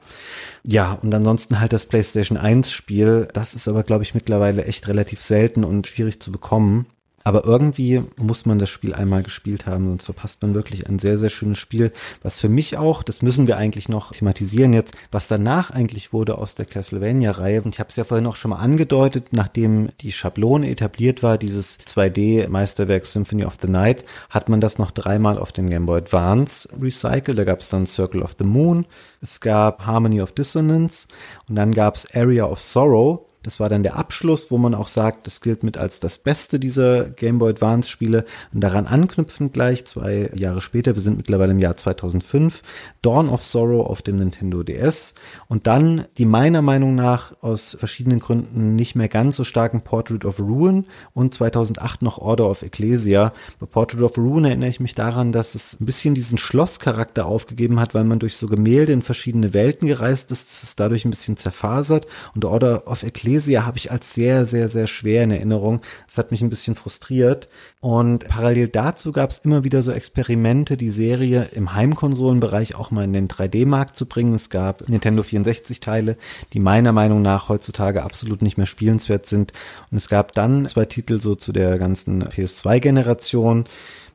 Ja, 0.63 0.93
und 1.01 1.13
ansonsten 1.13 1.59
halt 1.59 1.73
das 1.73 1.85
PlayStation 1.85 2.37
1 2.37 2.71
Spiel, 2.71 3.27
das 3.33 3.53
ist 3.53 3.67
aber, 3.67 3.83
glaube 3.83 4.03
ich, 4.03 4.13
mittlerweile 4.13 4.65
echt 4.65 4.87
relativ 4.87 5.21
selten 5.21 5.63
und 5.63 5.87
schwierig 5.87 6.21
zu 6.21 6.31
bekommen. 6.31 6.85
Aber 7.27 7.43
irgendwie 7.43 8.03
muss 8.15 8.45
man 8.45 8.57
das 8.57 8.69
Spiel 8.69 8.93
einmal 8.93 9.21
gespielt 9.21 9.65
haben, 9.65 9.89
sonst 9.89 10.05
verpasst 10.05 10.41
man 10.41 10.53
wirklich 10.53 10.87
ein 10.87 10.97
sehr, 10.97 11.17
sehr 11.17 11.29
schönes 11.29 11.57
Spiel, 11.57 11.91
was 12.23 12.39
für 12.39 12.47
mich 12.47 12.77
auch, 12.77 13.03
das 13.03 13.21
müssen 13.21 13.47
wir 13.47 13.57
eigentlich 13.57 13.89
noch 13.89 14.13
thematisieren 14.13 14.71
jetzt, 14.71 14.95
was 15.11 15.27
danach 15.27 15.69
eigentlich 15.69 16.13
wurde 16.13 16.37
aus 16.37 16.55
der 16.55 16.65
Castlevania-Reihe. 16.65 17.63
Und 17.63 17.75
ich 17.75 17.81
habe 17.81 17.89
es 17.89 17.97
ja 17.97 18.05
vorhin 18.05 18.27
auch 18.27 18.37
schon 18.37 18.51
mal 18.51 18.59
angedeutet, 18.59 19.27
nachdem 19.31 19.89
die 19.99 20.13
Schablone 20.13 20.69
etabliert 20.69 21.21
war, 21.21 21.37
dieses 21.37 21.79
2D-Meisterwerk 21.81 23.05
Symphony 23.05 23.43
of 23.43 23.57
the 23.61 23.67
Night, 23.67 24.05
hat 24.29 24.47
man 24.47 24.61
das 24.61 24.77
noch 24.77 24.91
dreimal 24.91 25.37
auf 25.37 25.51
dem 25.51 25.69
Game 25.69 25.85
Boy 25.85 25.97
Advance 25.97 26.69
recycelt. 26.81 27.37
Da 27.37 27.43
gab 27.43 27.59
es 27.59 27.67
dann 27.67 27.87
Circle 27.87 28.21
of 28.21 28.37
the 28.39 28.45
Moon, 28.45 28.85
es 29.19 29.41
gab 29.41 29.85
Harmony 29.85 30.21
of 30.21 30.31
Dissonance 30.31 31.09
und 31.49 31.55
dann 31.55 31.73
gab 31.73 31.97
es 31.97 32.07
Area 32.15 32.45
of 32.45 32.61
Sorrow. 32.61 33.26
Das 33.47 33.61
war 33.61 33.69
dann 33.69 33.81
der 33.81 33.95
Abschluss, 33.95 34.51
wo 34.51 34.57
man 34.57 34.75
auch 34.75 34.89
sagt, 34.89 35.25
das 35.25 35.39
gilt 35.39 35.63
mit 35.63 35.77
als 35.77 36.01
das 36.01 36.17
Beste 36.17 36.59
dieser 36.59 37.09
Game 37.09 37.39
Boy 37.39 37.51
Advance 37.51 37.89
Spiele. 37.89 38.25
Und 38.53 38.59
daran 38.59 38.87
anknüpfend 38.87 39.53
gleich, 39.53 39.85
zwei 39.85 40.29
Jahre 40.35 40.59
später, 40.59 40.95
wir 40.95 41.01
sind 41.01 41.15
mittlerweile 41.15 41.53
im 41.53 41.59
Jahr 41.59 41.77
2005, 41.77 42.61
Dawn 43.01 43.29
of 43.29 43.41
Sorrow 43.41 43.87
auf 43.87 44.01
dem 44.01 44.17
Nintendo 44.17 44.63
DS. 44.63 45.15
Und 45.47 45.65
dann 45.65 46.07
die 46.17 46.25
meiner 46.25 46.61
Meinung 46.61 46.95
nach 46.95 47.41
aus 47.41 47.77
verschiedenen 47.79 48.19
Gründen 48.19 48.75
nicht 48.75 48.95
mehr 48.95 49.07
ganz 49.07 49.37
so 49.37 49.45
starken 49.45 49.79
Portrait 49.79 50.25
of 50.25 50.39
Ruin 50.39 50.83
und 51.13 51.33
2008 51.33 52.01
noch 52.01 52.17
Order 52.17 52.49
of 52.49 52.63
Ecclesia. 52.63 53.31
Bei 53.61 53.65
Portrait 53.65 54.01
of 54.01 54.17
Ruin 54.17 54.43
erinnere 54.43 54.71
ich 54.71 54.81
mich 54.81 54.93
daran, 54.93 55.31
dass 55.31 55.55
es 55.55 55.79
ein 55.79 55.85
bisschen 55.85 56.15
diesen 56.15 56.37
Schlosscharakter 56.37 57.25
aufgegeben 57.25 57.79
hat, 57.79 57.95
weil 57.95 58.03
man 58.03 58.19
durch 58.19 58.35
so 58.35 58.47
Gemälde 58.47 58.91
in 58.91 59.03
verschiedene 59.03 59.53
Welten 59.53 59.87
gereist 59.87 60.31
ist. 60.31 60.51
Es 60.51 60.75
dadurch 60.75 61.05
ein 61.05 61.11
bisschen 61.11 61.37
zerfasert. 61.37 62.07
Und 62.35 62.43
Order 62.43 62.87
of 62.87 63.03
Ecclesia 63.03 63.36
habe 63.41 63.77
ich 63.77 63.91
als 63.91 64.13
sehr, 64.13 64.45
sehr, 64.45 64.67
sehr 64.67 64.87
schwer 64.87 65.23
in 65.23 65.31
Erinnerung. 65.31 65.81
Das 66.07 66.17
hat 66.17 66.31
mich 66.31 66.41
ein 66.41 66.49
bisschen 66.49 66.75
frustriert. 66.75 67.47
Und 67.79 68.27
parallel 68.27 68.67
dazu 68.69 69.11
gab 69.11 69.31
es 69.31 69.39
immer 69.39 69.63
wieder 69.63 69.81
so 69.81 69.91
Experimente, 69.91 70.77
die 70.77 70.89
Serie 70.89 71.49
im 71.53 71.73
Heimkonsolenbereich 71.73 72.75
auch 72.75 72.91
mal 72.91 73.03
in 73.03 73.13
den 73.13 73.27
3D-Markt 73.27 73.95
zu 73.95 74.05
bringen. 74.05 74.33
Es 74.33 74.49
gab 74.49 74.87
Nintendo 74.89 75.21
64-Teile, 75.23 76.17
die 76.53 76.59
meiner 76.59 76.91
Meinung 76.91 77.21
nach 77.21 77.49
heutzutage 77.49 78.03
absolut 78.03 78.41
nicht 78.41 78.57
mehr 78.57 78.65
spielenswert 78.65 79.25
sind. 79.25 79.53
Und 79.91 79.97
es 79.97 80.09
gab 80.09 80.31
dann 80.33 80.67
zwei 80.67 80.85
Titel 80.85 81.21
so 81.21 81.35
zu 81.35 81.51
der 81.51 81.77
ganzen 81.77 82.23
PS2-Generation 82.23 83.65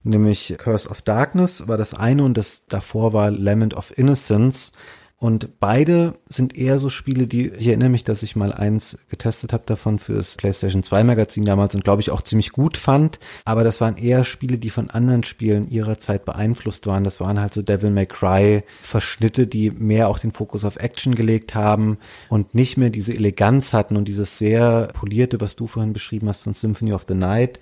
nämlich 0.04 0.54
Curse 0.58 0.88
of 0.88 1.02
Darkness 1.02 1.68
war 1.68 1.76
das 1.76 1.94
eine 1.94 2.24
und 2.24 2.36
das 2.36 2.64
davor 2.66 3.12
war 3.12 3.30
Lament 3.30 3.74
of 3.74 3.96
Innocence. 3.96 4.72
Und 5.22 5.60
beide 5.60 6.14
sind 6.28 6.58
eher 6.58 6.80
so 6.80 6.88
Spiele, 6.88 7.28
die, 7.28 7.50
ich 7.50 7.68
erinnere 7.68 7.90
mich, 7.90 8.02
dass 8.02 8.24
ich 8.24 8.34
mal 8.34 8.52
eins 8.52 8.98
getestet 9.08 9.52
habe 9.52 9.62
davon 9.66 10.00
fürs 10.00 10.34
PlayStation 10.36 10.82
2 10.82 11.04
Magazin 11.04 11.44
damals 11.44 11.76
und 11.76 11.84
glaube 11.84 12.02
ich 12.02 12.10
auch 12.10 12.22
ziemlich 12.22 12.50
gut 12.50 12.76
fand. 12.76 13.20
Aber 13.44 13.62
das 13.62 13.80
waren 13.80 13.96
eher 13.96 14.24
Spiele, 14.24 14.58
die 14.58 14.68
von 14.68 14.90
anderen 14.90 15.22
Spielen 15.22 15.70
ihrer 15.70 16.00
Zeit 16.00 16.24
beeinflusst 16.24 16.88
waren. 16.88 17.04
Das 17.04 17.20
waren 17.20 17.38
halt 17.38 17.54
so 17.54 17.62
Devil 17.62 17.92
May 17.92 18.06
Cry 18.06 18.64
Verschnitte, 18.80 19.46
die 19.46 19.70
mehr 19.70 20.08
auch 20.08 20.18
den 20.18 20.32
Fokus 20.32 20.64
auf 20.64 20.74
Action 20.78 21.14
gelegt 21.14 21.54
haben 21.54 21.98
und 22.28 22.56
nicht 22.56 22.76
mehr 22.76 22.90
diese 22.90 23.14
Eleganz 23.14 23.72
hatten 23.72 23.96
und 23.96 24.08
dieses 24.08 24.38
sehr 24.38 24.88
polierte, 24.92 25.40
was 25.40 25.54
du 25.54 25.68
vorhin 25.68 25.92
beschrieben 25.92 26.28
hast 26.28 26.42
von 26.42 26.54
Symphony 26.54 26.94
of 26.94 27.04
the 27.06 27.14
Night, 27.14 27.60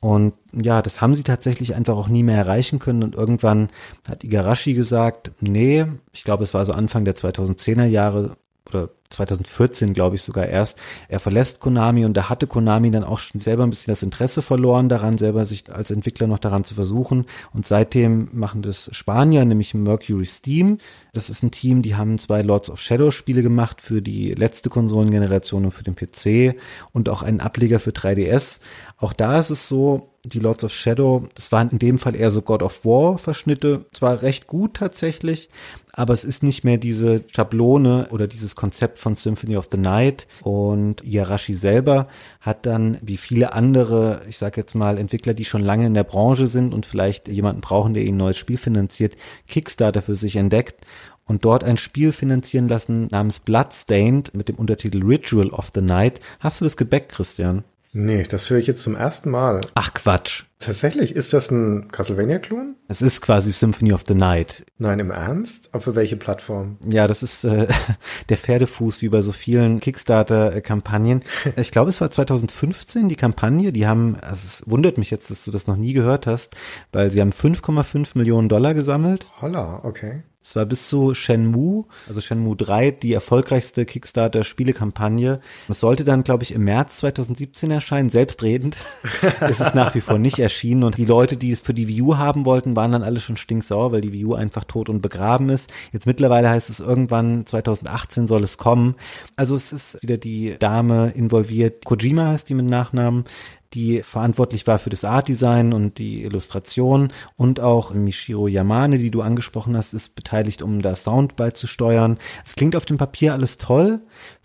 und 0.00 0.32
ja, 0.52 0.80
das 0.80 1.02
haben 1.02 1.14
sie 1.14 1.22
tatsächlich 1.22 1.74
einfach 1.74 1.94
auch 1.94 2.08
nie 2.08 2.22
mehr 2.22 2.38
erreichen 2.38 2.78
können. 2.78 3.02
Und 3.02 3.14
irgendwann 3.14 3.68
hat 4.08 4.24
Igarashi 4.24 4.72
gesagt, 4.72 5.30
nee, 5.40 5.84
ich 6.12 6.24
glaube, 6.24 6.42
es 6.42 6.54
war 6.54 6.64
so 6.64 6.72
Anfang 6.72 7.04
der 7.04 7.16
2010er 7.16 7.84
Jahre 7.84 8.36
oder 8.66 8.88
2014, 9.10 9.92
glaube 9.92 10.16
ich 10.16 10.22
sogar 10.22 10.46
erst. 10.46 10.78
Er 11.08 11.20
verlässt 11.20 11.60
Konami 11.60 12.04
und 12.04 12.14
da 12.16 12.28
hatte 12.28 12.46
Konami 12.46 12.90
dann 12.90 13.04
auch 13.04 13.18
schon 13.18 13.40
selber 13.40 13.64
ein 13.64 13.70
bisschen 13.70 13.92
das 13.92 14.02
Interesse 14.02 14.40
verloren 14.40 14.88
daran, 14.88 15.18
selber 15.18 15.44
sich 15.44 15.70
als 15.72 15.90
Entwickler 15.90 16.26
noch 16.26 16.38
daran 16.38 16.64
zu 16.64 16.74
versuchen. 16.74 17.26
Und 17.52 17.66
seitdem 17.66 18.28
machen 18.32 18.62
das 18.62 18.88
Spanier, 18.92 19.44
nämlich 19.44 19.74
Mercury 19.74 20.26
Steam. 20.26 20.78
Das 21.12 21.28
ist 21.28 21.42
ein 21.42 21.50
Team, 21.50 21.82
die 21.82 21.96
haben 21.96 22.18
zwei 22.18 22.42
Lords 22.42 22.70
of 22.70 22.80
Shadow 22.80 23.10
Spiele 23.10 23.42
gemacht 23.42 23.80
für 23.80 24.00
die 24.00 24.30
letzte 24.32 24.70
Konsolengeneration 24.70 25.64
und 25.64 25.72
für 25.72 25.84
den 25.84 25.96
PC 25.96 26.56
und 26.92 27.08
auch 27.08 27.22
einen 27.22 27.40
Ableger 27.40 27.80
für 27.80 27.90
3DS. 27.90 28.60
Auch 28.96 29.12
da 29.12 29.40
ist 29.40 29.50
es 29.50 29.68
so, 29.68 30.10
die 30.24 30.38
Lords 30.38 30.64
of 30.64 30.72
Shadow, 30.72 31.26
das 31.34 31.50
waren 31.50 31.70
in 31.70 31.78
dem 31.78 31.98
Fall 31.98 32.14
eher 32.14 32.30
so 32.30 32.42
God 32.42 32.62
of 32.62 32.84
War 32.84 33.18
Verschnitte, 33.18 33.86
zwar 33.92 34.22
recht 34.22 34.46
gut 34.46 34.74
tatsächlich, 34.74 35.48
aber 35.92 36.14
es 36.14 36.24
ist 36.24 36.42
nicht 36.42 36.64
mehr 36.64 36.78
diese 36.78 37.24
Schablone 37.32 38.08
oder 38.10 38.26
dieses 38.26 38.56
Konzept 38.56 38.98
von 38.98 39.16
Symphony 39.16 39.56
of 39.56 39.68
the 39.70 39.78
Night 39.78 40.26
und 40.42 41.02
Yarashi 41.04 41.54
selber 41.54 42.08
hat 42.40 42.66
dann 42.66 42.98
wie 43.02 43.16
viele 43.16 43.52
andere, 43.52 44.22
ich 44.28 44.38
sage 44.38 44.60
jetzt 44.60 44.74
mal 44.74 44.98
Entwickler, 44.98 45.34
die 45.34 45.44
schon 45.44 45.62
lange 45.62 45.86
in 45.86 45.94
der 45.94 46.04
Branche 46.04 46.46
sind 46.46 46.72
und 46.72 46.86
vielleicht 46.86 47.28
jemanden 47.28 47.60
brauchen, 47.60 47.94
der 47.94 48.04
ihnen 48.04 48.16
ein 48.16 48.18
neues 48.18 48.38
Spiel 48.38 48.58
finanziert, 48.58 49.16
Kickstarter 49.48 50.02
für 50.02 50.14
sich 50.14 50.36
entdeckt 50.36 50.84
und 51.30 51.44
dort 51.44 51.62
ein 51.62 51.76
Spiel 51.76 52.12
finanzieren 52.12 52.68
lassen 52.68 53.06
namens 53.10 53.40
Bloodstained 53.40 54.34
mit 54.34 54.48
dem 54.48 54.56
Untertitel 54.56 55.04
Ritual 55.04 55.50
of 55.50 55.70
the 55.74 55.80
Night. 55.80 56.20
Hast 56.40 56.60
du 56.60 56.64
das 56.64 56.76
gebackt, 56.76 57.10
Christian? 57.10 57.64
Nee, 57.92 58.22
das 58.22 58.48
höre 58.48 58.58
ich 58.58 58.68
jetzt 58.68 58.82
zum 58.82 58.94
ersten 58.94 59.30
Mal. 59.30 59.60
Ach 59.74 59.92
Quatsch. 59.92 60.44
Tatsächlich, 60.60 61.16
ist 61.16 61.32
das 61.32 61.50
ein 61.50 61.90
Castlevania-Klon? 61.90 62.76
Es 62.86 63.02
ist 63.02 63.20
quasi 63.20 63.50
Symphony 63.50 63.92
of 63.92 64.04
the 64.06 64.14
Night. 64.14 64.64
Nein, 64.78 65.00
im 65.00 65.10
Ernst? 65.10 65.70
Aber 65.72 65.80
für 65.80 65.94
welche 65.94 66.16
Plattform? 66.16 66.76
Ja, 66.86 67.08
das 67.08 67.22
ist 67.22 67.44
äh, 67.44 67.66
der 68.28 68.36
Pferdefuß 68.36 69.02
wie 69.02 69.08
bei 69.08 69.22
so 69.22 69.32
vielen 69.32 69.80
Kickstarter-Kampagnen. 69.80 71.22
Ich 71.56 71.72
glaube, 71.72 71.90
es 71.90 72.00
war 72.00 72.10
2015 72.10 73.08
die 73.08 73.16
Kampagne. 73.16 73.72
Die 73.72 73.86
haben, 73.86 74.16
also 74.20 74.44
es 74.44 74.62
wundert 74.66 74.98
mich 74.98 75.10
jetzt, 75.10 75.30
dass 75.30 75.44
du 75.44 75.50
das 75.50 75.66
noch 75.66 75.76
nie 75.76 75.92
gehört 75.92 76.26
hast, 76.26 76.54
weil 76.92 77.10
sie 77.10 77.20
haben 77.20 77.32
5,5 77.32 78.16
Millionen 78.16 78.48
Dollar 78.48 78.74
gesammelt. 78.74 79.26
Holla, 79.40 79.80
okay. 79.82 80.22
Es 80.42 80.56
war 80.56 80.64
bis 80.64 80.88
zu 80.88 81.12
Shenmue, 81.12 81.84
also 82.08 82.22
Shenmue 82.22 82.56
3, 82.56 82.92
die 82.92 83.12
erfolgreichste 83.12 83.84
Kickstarter-Spielekampagne. 83.84 85.40
Es 85.68 85.80
sollte 85.80 86.02
dann, 86.02 86.24
glaube 86.24 86.44
ich, 86.44 86.52
im 86.52 86.64
März 86.64 86.96
2017 86.98 87.70
erscheinen. 87.70 88.08
Selbstredend 88.08 88.78
ist 89.50 89.60
es 89.60 89.74
nach 89.74 89.94
wie 89.94 90.00
vor 90.00 90.18
nicht 90.18 90.38
erschienen. 90.38 90.84
Und 90.84 90.96
die 90.96 91.04
Leute, 91.04 91.36
die 91.36 91.52
es 91.52 91.60
für 91.60 91.74
die 91.74 91.88
Wii 91.88 92.00
U 92.00 92.16
haben 92.16 92.46
wollten, 92.46 92.74
waren 92.74 92.92
dann 92.92 93.02
alle 93.02 93.20
schon 93.20 93.36
stinksauer, 93.36 93.92
weil 93.92 94.00
die 94.00 94.14
Wii 94.14 94.24
U 94.24 94.34
einfach 94.34 94.64
tot 94.64 94.88
und 94.88 95.02
begraben 95.02 95.50
ist. 95.50 95.70
Jetzt 95.92 96.06
mittlerweile 96.06 96.48
heißt 96.48 96.70
es 96.70 96.80
irgendwann 96.80 97.44
2018 97.44 98.26
soll 98.26 98.42
es 98.42 98.56
kommen. 98.56 98.94
Also 99.36 99.54
es 99.54 99.74
ist 99.74 100.02
wieder 100.02 100.16
die 100.16 100.56
Dame 100.58 101.12
involviert. 101.14 101.84
Kojima 101.84 102.28
heißt 102.28 102.48
die 102.48 102.54
mit 102.54 102.66
Nachnamen 102.66 103.24
die 103.74 104.02
verantwortlich 104.02 104.66
war 104.66 104.78
für 104.78 104.90
das 104.90 105.04
Artdesign 105.04 105.72
und 105.72 105.98
die 105.98 106.24
Illustration 106.24 107.12
und 107.36 107.60
auch 107.60 107.94
Michiro 107.94 108.48
Yamane, 108.48 108.98
die 108.98 109.10
du 109.10 109.22
angesprochen 109.22 109.76
hast, 109.76 109.94
ist 109.94 110.14
beteiligt, 110.14 110.62
um 110.62 110.82
da 110.82 110.96
Sound 110.96 111.36
beizusteuern. 111.36 112.18
Es 112.44 112.56
klingt 112.56 112.74
auf 112.74 112.84
dem 112.84 112.98
Papier 112.98 113.32
alles 113.32 113.58
toll, 113.58 114.00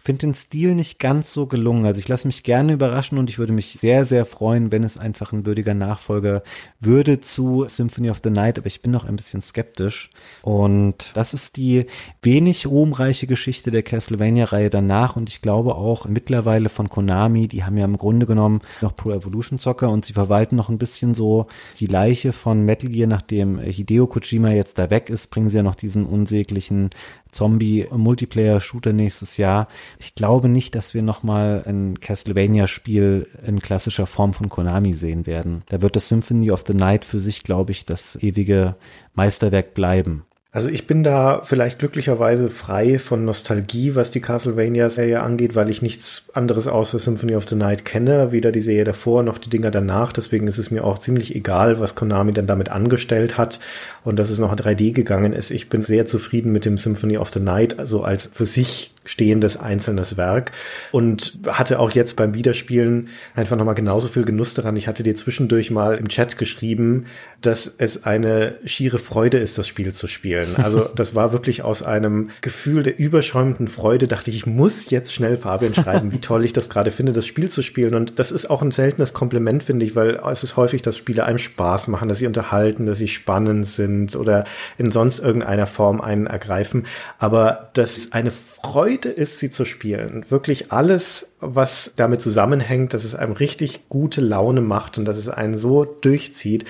finde 0.05 0.27
den 0.27 0.33
Stil 0.35 0.75
nicht 0.75 0.99
ganz 0.99 1.33
so 1.33 1.47
gelungen. 1.47 1.85
Also 1.85 1.99
ich 1.99 2.07
lasse 2.07 2.27
mich 2.27 2.43
gerne 2.43 2.73
überraschen 2.73 3.17
und 3.17 3.29
ich 3.29 3.39
würde 3.39 3.53
mich 3.53 3.73
sehr, 3.79 4.05
sehr 4.05 4.27
freuen, 4.27 4.71
wenn 4.71 4.83
es 4.83 4.99
einfach 4.99 5.33
ein 5.33 5.47
würdiger 5.47 5.73
Nachfolger 5.73 6.43
würde 6.79 7.21
zu 7.21 7.65
Symphony 7.67 8.11
of 8.11 8.21
the 8.23 8.29
Night, 8.29 8.59
aber 8.59 8.67
ich 8.67 8.83
bin 8.83 8.91
noch 8.91 9.05
ein 9.05 9.15
bisschen 9.15 9.41
skeptisch. 9.41 10.11
Und 10.43 11.11
das 11.15 11.33
ist 11.33 11.57
die 11.57 11.87
wenig 12.21 12.67
ruhmreiche 12.67 13.25
Geschichte 13.25 13.71
der 13.71 13.81
Castlevania-Reihe 13.81 14.69
danach 14.69 15.15
und 15.15 15.27
ich 15.27 15.41
glaube 15.41 15.73
auch 15.73 16.05
mittlerweile 16.05 16.69
von 16.69 16.87
Konami, 16.87 17.47
die 17.47 17.63
haben 17.63 17.77
ja 17.77 17.85
im 17.85 17.97
Grunde 17.97 18.27
genommen 18.27 18.61
noch 18.81 18.95
Pro 18.95 19.11
Evolution 19.11 19.57
Soccer 19.57 19.89
und 19.89 20.05
sie 20.05 20.13
verwalten 20.13 20.55
noch 20.55 20.69
ein 20.69 20.77
bisschen 20.77 21.15
so 21.15 21.47
die 21.79 21.87
Leiche 21.87 22.31
von 22.31 22.61
Metal 22.61 22.91
Gear, 22.91 23.07
nachdem 23.07 23.57
Hideo 23.57 24.05
Kojima 24.05 24.51
jetzt 24.51 24.77
da 24.77 24.91
weg 24.91 25.09
ist, 25.09 25.31
bringen 25.31 25.49
sie 25.49 25.57
ja 25.57 25.63
noch 25.63 25.75
diesen 25.75 26.05
unsäglichen 26.05 26.91
Zombie-Multiplayer-Shooter 27.35 28.93
nächstes 28.93 29.37
Jahr. 29.37 29.67
Ich 29.99 30.15
glaube 30.15 30.49
nicht, 30.49 30.73
dass 30.73 30.93
wir 30.93 31.03
nochmal 31.03 31.63
ein 31.67 31.99
Castlevania-Spiel 31.99 33.27
in 33.45 33.59
klassischer 33.59 34.07
Form 34.07 34.33
von 34.33 34.49
Konami 34.49 34.93
sehen 34.93 35.27
werden. 35.27 35.63
Da 35.67 35.81
wird 35.81 35.95
das 35.95 36.07
Symphony 36.07 36.49
of 36.51 36.63
the 36.65 36.73
Night 36.73 37.05
für 37.05 37.19
sich, 37.19 37.43
glaube 37.43 37.71
ich, 37.71 37.85
das 37.85 38.15
ewige 38.15 38.75
Meisterwerk 39.13 39.73
bleiben. 39.73 40.23
Also 40.55 40.69
ich 40.69 40.87
bin 40.87 41.03
da 41.03 41.41
vielleicht 41.43 41.79
glücklicherweise 41.79 42.47
frei 42.47 42.97
von 42.97 43.25
Nostalgie, 43.25 43.93
was 43.93 44.11
die 44.11 44.21
Castlevania-Serie 44.21 45.19
angeht, 45.19 45.53
weil 45.53 45.69
ich 45.69 45.81
nichts 45.81 46.29
anderes 46.33 46.69
außer 46.69 46.97
Symphony 46.97 47.35
of 47.35 47.49
the 47.49 47.57
Night 47.57 47.83
kenne, 47.83 48.31
weder 48.31 48.53
die 48.53 48.61
Serie 48.61 48.85
davor 48.85 49.21
noch 49.21 49.37
die 49.37 49.49
Dinger 49.49 49.69
danach. 49.69 50.13
Deswegen 50.13 50.47
ist 50.47 50.57
es 50.57 50.71
mir 50.71 50.85
auch 50.85 50.97
ziemlich 50.97 51.35
egal, 51.35 51.81
was 51.81 51.95
Konami 51.95 52.31
dann 52.31 52.47
damit 52.47 52.69
angestellt 52.69 53.37
hat 53.37 53.59
und 54.05 54.17
dass 54.17 54.29
es 54.29 54.39
noch 54.39 54.55
3D 54.55 54.93
gegangen 54.93 55.33
ist. 55.33 55.51
Ich 55.51 55.67
bin 55.67 55.81
sehr 55.81 56.05
zufrieden 56.05 56.53
mit 56.53 56.63
dem 56.63 56.77
Symphony 56.77 57.17
of 57.17 57.33
the 57.33 57.41
Night, 57.41 57.77
also 57.77 58.03
als 58.03 58.29
für 58.31 58.45
sich 58.45 58.94
stehendes 59.05 59.57
einzelnes 59.57 60.17
Werk 60.17 60.51
und 60.91 61.37
hatte 61.47 61.79
auch 61.79 61.91
jetzt 61.91 62.15
beim 62.15 62.33
Wiederspielen 62.33 63.09
einfach 63.35 63.55
nochmal 63.55 63.75
genauso 63.75 64.07
viel 64.07 64.25
Genuss 64.25 64.53
daran. 64.53 64.75
Ich 64.75 64.87
hatte 64.87 65.03
dir 65.03 65.15
zwischendurch 65.15 65.71
mal 65.71 65.97
im 65.97 66.09
Chat 66.09 66.37
geschrieben, 66.37 67.05
dass 67.41 67.73
es 67.77 68.03
eine 68.03 68.55
schiere 68.65 68.97
Freude 68.97 69.37
ist, 69.37 69.57
das 69.57 69.67
Spiel 69.67 69.93
zu 69.93 70.07
spielen. 70.07 70.55
Also 70.57 70.89
das 70.95 71.13
war 71.15 71.31
wirklich 71.31 71.61
aus 71.61 71.83
einem 71.83 72.31
Gefühl 72.41 72.83
der 72.83 72.97
überschäumenden 72.97 73.67
Freude, 73.67 74.07
dachte 74.07 74.31
ich, 74.31 74.37
ich 74.37 74.45
muss 74.45 74.89
jetzt 74.89 75.13
schnell 75.13 75.37
Fabian 75.37 75.75
schreiben, 75.75 76.11
wie 76.11 76.19
toll 76.19 76.43
ich 76.43 76.53
das 76.53 76.69
gerade 76.69 76.91
finde, 76.91 77.13
das 77.13 77.27
Spiel 77.27 77.49
zu 77.49 77.61
spielen. 77.61 77.93
Und 77.93 78.19
das 78.19 78.31
ist 78.31 78.49
auch 78.49 78.61
ein 78.61 78.71
seltenes 78.71 79.13
Kompliment, 79.13 79.63
finde 79.63 79.85
ich, 79.85 79.95
weil 79.95 80.19
es 80.31 80.43
ist 80.43 80.57
häufig, 80.57 80.81
dass 80.81 80.97
Spiele 80.97 81.23
einem 81.23 81.37
Spaß 81.37 81.87
machen, 81.89 82.09
dass 82.09 82.17
sie 82.17 82.27
unterhalten, 82.27 82.85
dass 82.85 82.97
sie 82.97 83.07
spannend 83.07 83.67
sind 83.67 84.15
oder 84.15 84.45
in 84.77 84.91
sonst 84.91 85.19
irgendeiner 85.19 85.67
Form 85.67 86.01
einen 86.01 86.25
ergreifen. 86.25 86.87
Aber 87.19 87.69
das 87.73 88.11
eine 88.11 88.31
Freude 88.65 89.09
ist, 89.09 89.37
sie 89.37 89.51
zu 89.51 89.63
spielen. 89.63 90.25
Wirklich 90.29 90.71
alles, 90.71 91.33
was 91.39 91.91
damit 91.95 92.21
zusammenhängt, 92.21 92.95
dass 92.95 93.03
es 93.03 93.13
einem 93.13 93.33
richtig 93.33 93.89
gute 93.89 94.21
Laune 94.21 94.61
macht 94.61 94.97
und 94.97 95.05
dass 95.05 95.17
es 95.17 95.29
einen 95.29 95.57
so 95.57 95.85
durchzieht, 95.85 96.65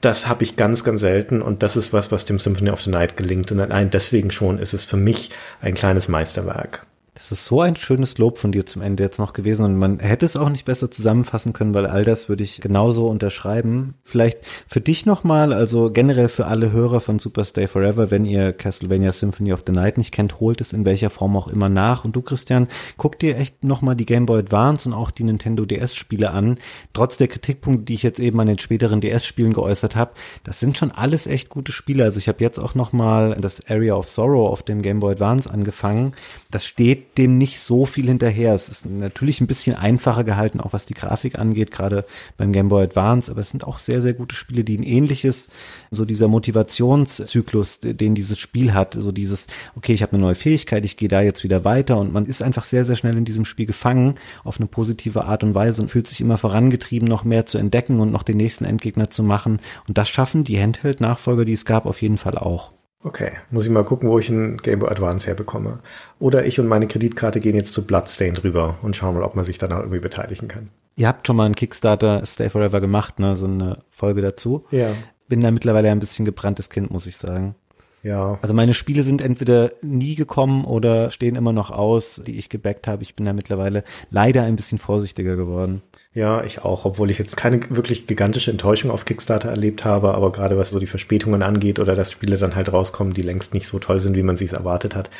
das 0.00 0.26
habe 0.26 0.42
ich 0.42 0.56
ganz, 0.56 0.84
ganz 0.84 1.02
selten 1.02 1.42
und 1.42 1.62
das 1.62 1.76
ist 1.76 1.92
was, 1.92 2.10
was 2.10 2.24
dem 2.24 2.38
Symphony 2.38 2.70
of 2.70 2.80
the 2.80 2.90
Night 2.90 3.18
gelingt 3.18 3.52
und 3.52 3.60
allein 3.60 3.90
deswegen 3.90 4.30
schon 4.30 4.58
ist 4.58 4.72
es 4.72 4.86
für 4.86 4.96
mich 4.96 5.30
ein 5.60 5.74
kleines 5.74 6.08
Meisterwerk. 6.08 6.86
Das 7.16 7.30
ist 7.30 7.44
so 7.44 7.60
ein 7.60 7.76
schönes 7.76 8.18
Lob 8.18 8.38
von 8.38 8.50
dir 8.50 8.66
zum 8.66 8.82
Ende 8.82 9.04
jetzt 9.04 9.20
noch 9.20 9.34
gewesen 9.34 9.64
und 9.64 9.78
man 9.78 10.00
hätte 10.00 10.26
es 10.26 10.34
auch 10.34 10.48
nicht 10.48 10.64
besser 10.64 10.90
zusammenfassen 10.90 11.52
können, 11.52 11.72
weil 11.72 11.86
all 11.86 12.02
das 12.02 12.28
würde 12.28 12.42
ich 12.42 12.60
genauso 12.60 13.06
unterschreiben. 13.06 13.94
Vielleicht 14.02 14.38
für 14.66 14.80
dich 14.80 15.06
nochmal, 15.06 15.52
also 15.52 15.92
generell 15.92 16.26
für 16.26 16.46
alle 16.46 16.72
Hörer 16.72 17.00
von 17.00 17.20
Super 17.20 17.44
Stay 17.44 17.68
Forever, 17.68 18.10
wenn 18.10 18.24
ihr 18.24 18.52
Castlevania 18.52 19.12
Symphony 19.12 19.52
of 19.52 19.62
the 19.64 19.72
Night 19.72 19.96
nicht 19.96 20.10
kennt, 20.10 20.40
holt 20.40 20.60
es 20.60 20.72
in 20.72 20.84
welcher 20.84 21.08
Form 21.08 21.36
auch 21.36 21.46
immer 21.46 21.68
nach. 21.68 22.04
Und 22.04 22.16
du, 22.16 22.20
Christian, 22.20 22.66
guck 22.96 23.20
dir 23.20 23.38
echt 23.38 23.62
nochmal 23.62 23.94
die 23.94 24.06
Game 24.06 24.26
Boy 24.26 24.40
Advance 24.40 24.88
und 24.88 24.94
auch 24.94 25.12
die 25.12 25.22
Nintendo 25.22 25.64
DS 25.64 25.94
Spiele 25.94 26.32
an. 26.32 26.58
Trotz 26.94 27.16
der 27.16 27.28
Kritikpunkte, 27.28 27.84
die 27.84 27.94
ich 27.94 28.02
jetzt 28.02 28.18
eben 28.18 28.40
an 28.40 28.48
den 28.48 28.58
späteren 28.58 29.00
DS 29.00 29.24
Spielen 29.24 29.52
geäußert 29.52 29.94
habe, 29.94 30.14
das 30.42 30.58
sind 30.58 30.76
schon 30.76 30.90
alles 30.90 31.28
echt 31.28 31.48
gute 31.48 31.70
Spiele. 31.70 32.02
Also 32.02 32.18
ich 32.18 32.26
habe 32.26 32.42
jetzt 32.42 32.58
auch 32.58 32.74
nochmal 32.74 33.36
das 33.40 33.64
Area 33.68 33.94
of 33.94 34.08
Sorrow 34.08 34.50
auf 34.50 34.64
dem 34.64 34.82
Game 34.82 34.98
Boy 34.98 35.12
Advance 35.12 35.48
angefangen. 35.48 36.14
Das 36.50 36.64
steht 36.64 37.03
dem 37.18 37.38
nicht 37.38 37.60
so 37.60 37.84
viel 37.86 38.06
hinterher. 38.06 38.54
Es 38.54 38.68
ist 38.68 38.86
natürlich 38.86 39.40
ein 39.40 39.46
bisschen 39.46 39.76
einfacher 39.76 40.24
gehalten, 40.24 40.60
auch 40.60 40.72
was 40.72 40.86
die 40.86 40.94
Grafik 40.94 41.38
angeht, 41.38 41.70
gerade 41.70 42.04
beim 42.36 42.52
Game 42.52 42.68
Boy 42.68 42.84
Advance, 42.84 43.30
aber 43.30 43.40
es 43.40 43.50
sind 43.50 43.64
auch 43.64 43.78
sehr, 43.78 44.02
sehr 44.02 44.14
gute 44.14 44.34
Spiele, 44.34 44.64
die 44.64 44.78
ein 44.78 44.82
ähnliches, 44.82 45.48
so 45.90 46.04
dieser 46.04 46.28
Motivationszyklus, 46.28 47.80
den 47.80 48.14
dieses 48.14 48.38
Spiel 48.38 48.74
hat, 48.74 48.94
so 48.98 49.12
dieses, 49.12 49.46
okay, 49.76 49.94
ich 49.94 50.02
habe 50.02 50.12
eine 50.12 50.22
neue 50.22 50.34
Fähigkeit, 50.34 50.84
ich 50.84 50.96
gehe 50.96 51.08
da 51.08 51.20
jetzt 51.20 51.44
wieder 51.44 51.64
weiter 51.64 51.98
und 51.98 52.12
man 52.12 52.26
ist 52.26 52.42
einfach 52.42 52.64
sehr, 52.64 52.84
sehr 52.84 52.96
schnell 52.96 53.16
in 53.16 53.24
diesem 53.24 53.44
Spiel 53.44 53.66
gefangen 53.66 54.14
auf 54.42 54.58
eine 54.58 54.66
positive 54.66 55.24
Art 55.24 55.42
und 55.44 55.54
Weise 55.54 55.82
und 55.82 55.88
fühlt 55.88 56.06
sich 56.06 56.20
immer 56.20 56.38
vorangetrieben, 56.38 57.08
noch 57.08 57.24
mehr 57.24 57.46
zu 57.46 57.58
entdecken 57.58 58.00
und 58.00 58.12
noch 58.12 58.22
den 58.22 58.36
nächsten 58.36 58.64
Endgegner 58.64 59.10
zu 59.10 59.22
machen. 59.22 59.60
Und 59.88 59.98
das 59.98 60.08
schaffen 60.08 60.44
die 60.44 60.60
Handheld-Nachfolger, 60.60 61.44
die 61.44 61.52
es 61.52 61.64
gab, 61.64 61.86
auf 61.86 62.02
jeden 62.02 62.18
Fall 62.18 62.36
auch. 62.36 62.73
Okay, 63.04 63.32
muss 63.50 63.66
ich 63.66 63.70
mal 63.70 63.84
gucken, 63.84 64.08
wo 64.08 64.18
ich 64.18 64.30
einen 64.30 64.56
Game 64.56 64.78
Boy 64.78 64.88
Advance 64.90 65.26
herbekomme. 65.26 65.80
Oder 66.18 66.46
ich 66.46 66.58
und 66.58 66.66
meine 66.66 66.88
Kreditkarte 66.88 67.38
gehen 67.38 67.54
jetzt 67.54 67.74
zu 67.74 67.86
Bloodstained 67.86 68.42
rüber 68.42 68.78
und 68.80 68.96
schauen 68.96 69.14
mal, 69.14 69.22
ob 69.22 69.36
man 69.36 69.44
sich 69.44 69.58
danach 69.58 69.80
irgendwie 69.80 70.00
beteiligen 70.00 70.48
kann. 70.48 70.70
Ihr 70.96 71.06
habt 71.06 71.26
schon 71.26 71.36
mal 71.36 71.44
einen 71.44 71.54
Kickstarter 71.54 72.24
Stay 72.24 72.48
Forever 72.48 72.80
gemacht, 72.80 73.18
ne? 73.18 73.36
So 73.36 73.44
eine 73.44 73.78
Folge 73.90 74.22
dazu. 74.22 74.64
Ja. 74.70 74.88
Bin 75.28 75.42
da 75.42 75.50
mittlerweile 75.50 75.90
ein 75.90 75.98
bisschen 75.98 76.24
gebranntes 76.24 76.70
Kind, 76.70 76.90
muss 76.90 77.06
ich 77.06 77.18
sagen. 77.18 77.54
Ja. 78.02 78.38
Also 78.40 78.54
meine 78.54 78.72
Spiele 78.72 79.02
sind 79.02 79.20
entweder 79.20 79.72
nie 79.82 80.14
gekommen 80.14 80.64
oder 80.64 81.10
stehen 81.10 81.36
immer 81.36 81.52
noch 81.52 81.70
aus, 81.70 82.22
die 82.26 82.38
ich 82.38 82.48
gebackt 82.48 82.86
habe. 82.86 83.02
Ich 83.02 83.16
bin 83.16 83.26
da 83.26 83.34
mittlerweile 83.34 83.84
leider 84.10 84.44
ein 84.44 84.56
bisschen 84.56 84.78
vorsichtiger 84.78 85.36
geworden. 85.36 85.82
Ja, 86.14 86.44
ich 86.44 86.60
auch, 86.62 86.84
obwohl 86.84 87.10
ich 87.10 87.18
jetzt 87.18 87.36
keine 87.36 87.60
wirklich 87.70 88.06
gigantische 88.06 88.52
Enttäuschung 88.52 88.92
auf 88.92 89.04
Kickstarter 89.04 89.48
erlebt 89.48 89.84
habe, 89.84 90.14
aber 90.14 90.30
gerade 90.30 90.56
was 90.56 90.70
so 90.70 90.78
die 90.78 90.86
Verspätungen 90.86 91.42
angeht 91.42 91.80
oder 91.80 91.96
dass 91.96 92.12
Spiele 92.12 92.36
dann 92.36 92.54
halt 92.54 92.72
rauskommen, 92.72 93.14
die 93.14 93.22
längst 93.22 93.52
nicht 93.52 93.66
so 93.66 93.80
toll 93.80 94.00
sind, 94.00 94.16
wie 94.16 94.22
man 94.22 94.36
sich 94.36 94.52
erwartet 94.52 94.94
hat. 94.94 95.10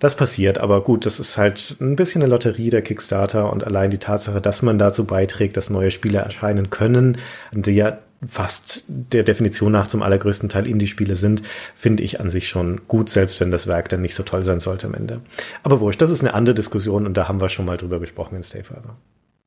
Das 0.00 0.16
passiert, 0.16 0.56
aber 0.56 0.82
gut, 0.82 1.04
das 1.04 1.20
ist 1.20 1.36
halt 1.36 1.76
ein 1.82 1.96
bisschen 1.96 2.22
eine 2.22 2.30
Lotterie 2.30 2.70
der 2.70 2.80
Kickstarter 2.80 3.52
und 3.52 3.66
allein 3.66 3.90
die 3.90 3.98
Tatsache, 3.98 4.40
dass 4.40 4.62
man 4.62 4.78
dazu 4.78 5.04
beiträgt, 5.04 5.58
dass 5.58 5.68
neue 5.68 5.90
Spiele 5.90 6.20
erscheinen 6.20 6.70
können, 6.70 7.18
die 7.52 7.72
ja 7.72 7.98
fast 8.26 8.84
der 8.88 9.24
Definition 9.24 9.72
nach 9.72 9.86
zum 9.86 10.02
allergrößten 10.02 10.48
Teil 10.48 10.66
Indie-Spiele 10.66 11.16
sind, 11.16 11.42
finde 11.76 12.02
ich 12.02 12.20
an 12.20 12.30
sich 12.30 12.48
schon 12.48 12.88
gut, 12.88 13.10
selbst 13.10 13.38
wenn 13.40 13.50
das 13.50 13.66
Werk 13.66 13.90
dann 13.90 14.00
nicht 14.00 14.14
so 14.14 14.22
toll 14.22 14.44
sein 14.44 14.60
sollte 14.60 14.86
am 14.86 14.94
Ende. 14.94 15.20
Aber 15.62 15.80
wurscht, 15.80 16.00
das 16.00 16.10
ist 16.10 16.20
eine 16.20 16.32
andere 16.32 16.54
Diskussion 16.54 17.04
und 17.04 17.18
da 17.18 17.28
haben 17.28 17.42
wir 17.42 17.50
schon 17.50 17.66
mal 17.66 17.76
drüber 17.76 18.00
gesprochen 18.00 18.36
in 18.36 18.42
Stay 18.42 18.62
Forever. 18.62 18.96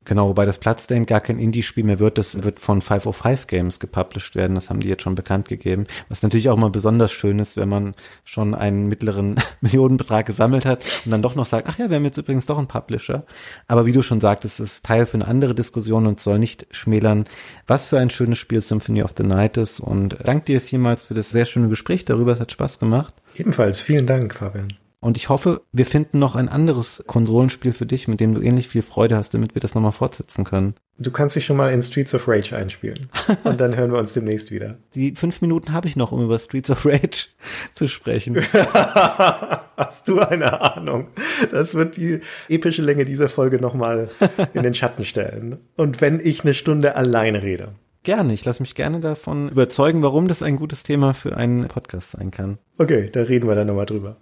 Genau, 0.04 0.30
wobei 0.30 0.46
das 0.46 0.58
Platzdane 0.58 1.06
gar 1.06 1.22
kein 1.22 1.38
Indie-Spiel 1.38 1.84
mehr 1.84 2.00
wird, 2.00 2.18
das 2.18 2.42
wird 2.42 2.60
von 2.60 2.82
505 2.82 3.46
Games 3.46 3.80
gepublished 3.80 4.36
werden, 4.36 4.56
das 4.56 4.72
haben 4.72 4.80
die 4.80 4.88
jetzt 4.88 5.04
schon 5.04 5.14
bekannt 5.14 5.48
gegeben. 5.48 5.86
Was 6.10 6.24
natürlich 6.24 6.50
auch 6.50 6.58
mal 6.58 6.72
besonders 6.72 7.12
schön 7.12 7.38
ist, 7.38 7.56
wenn 7.56 7.70
man 7.70 7.94
schon 8.24 8.56
einen 8.56 8.88
mittleren 8.88 9.36
Millionenbetrag 9.62 10.26
gesammelt 10.26 10.66
hat 10.66 10.82
und 11.06 11.12
dann 11.12 11.22
doch 11.22 11.36
noch 11.36 11.46
sagt, 11.46 11.68
ach 11.70 11.78
ja, 11.78 11.92
wir 11.92 11.98
haben 11.98 12.06
jetzt 12.06 12.18
übrigens 12.18 12.48
doch 12.48 12.58
einen 12.58 12.68
Publisher. 12.68 13.26
Aber 13.68 13.86
wie 13.86 13.92
du 13.92 14.02
schon 14.02 14.20
sagtest, 14.20 14.60
es 14.60 14.74
ist 14.74 14.86
Teil 14.86 15.06
für 15.06 15.16
eine 15.16 15.28
andere 15.28 15.54
Diskussion 15.54 16.08
und 16.08 16.20
soll 16.20 16.40
nicht 16.40 16.66
schmälern, 16.72 17.26
was 17.68 17.88
für 17.88 18.00
ein 18.00 18.10
schönes 18.10 18.40
Spiel 18.40 18.62
Symphony 18.62 19.04
of 19.04 19.12
the 19.16 19.24
Night 19.24 19.58
ist. 19.58 19.80
Und 19.80 20.18
danke 20.24 20.46
dir 20.46 20.62
vielmals 20.62 21.04
für 21.04 21.14
das 21.14 21.30
sehr 21.30 21.46
schöne 21.46 21.70
Gespräch 21.70 22.06
darüber, 22.06 22.32
es 22.32 22.40
hat 22.40 22.52
Spaß 22.52 22.80
gemacht. 22.80 23.14
Ebenfalls, 23.36 23.80
vielen 23.80 24.08
Dank, 24.08 24.34
Fabian. 24.34 24.81
Und 25.04 25.18
ich 25.18 25.30
hoffe, 25.30 25.62
wir 25.72 25.88
finden 25.88 26.20
noch 26.20 26.36
ein 26.36 26.48
anderes 26.48 27.04
Konsolenspiel 27.08 27.74
für 27.74 27.88
dich, 27.88 28.08
mit 28.08 28.20
dem 28.20 28.36
du 28.36 28.42
ähnlich 28.42 28.68
viel 28.68 28.84
Freude 28.84 29.16
hast, 29.16 29.34
damit 29.34 29.56
wir 29.56 29.60
das 29.60 29.74
nochmal 29.74 29.94
fortsetzen 29.94 30.44
können. 30.44 30.76
Du 31.00 31.10
kannst 31.10 31.36
dich 31.36 31.44
schon 31.44 31.58
mal 31.58 31.74
in 31.74 31.82
Streets 31.82 32.14
of 32.14 32.28
Rage 32.28 32.56
einspielen. 32.56 33.10
Und 33.44 33.60
dann 33.60 33.76
hören 33.76 33.92
wir 33.92 33.98
uns 33.98 34.14
demnächst 34.14 34.52
wieder. 34.52 34.78
Die 34.94 35.16
fünf 35.16 35.42
Minuten 35.42 35.74
habe 35.74 35.88
ich 35.88 35.96
noch, 35.96 36.12
um 36.12 36.24
über 36.24 36.38
Streets 36.38 36.70
of 36.70 36.86
Rage 36.86 37.30
zu 37.74 37.88
sprechen. 37.88 38.38
Hast 38.54 40.08
du 40.08 40.20
eine 40.20 40.62
Ahnung? 40.76 41.08
Das 41.50 41.74
wird 41.74 41.98
die 41.98 42.22
epische 42.48 42.84
Länge 42.84 43.04
dieser 43.04 43.28
Folge 43.28 43.60
nochmal 43.60 44.10
in 44.54 44.62
den 44.62 44.76
Schatten 44.76 45.04
stellen. 45.04 45.58
Und 45.78 46.00
wenn 46.02 46.20
ich 46.20 46.44
eine 46.44 46.54
Stunde 46.54 46.96
alleine 46.96 47.42
rede. 47.42 47.74
Gerne, 48.04 48.34
ich 48.34 48.46
lasse 48.46 48.62
mich 48.62 48.76
gerne 48.76 49.00
davon 49.00 49.50
überzeugen, 49.50 50.02
warum 50.04 50.28
das 50.28 50.44
ein 50.44 50.58
gutes 50.58 50.84
Thema 50.84 51.14
für 51.14 51.38
einen 51.38 51.68
Podcast 51.68 52.12
sein 52.12 52.32
kann. 52.32 52.58
Okay, 52.78 53.10
da 53.12 53.22
reden 53.24 53.48
wir 53.48 53.56
dann 53.56 53.68
nochmal 53.68 53.86
drüber. 53.86 54.18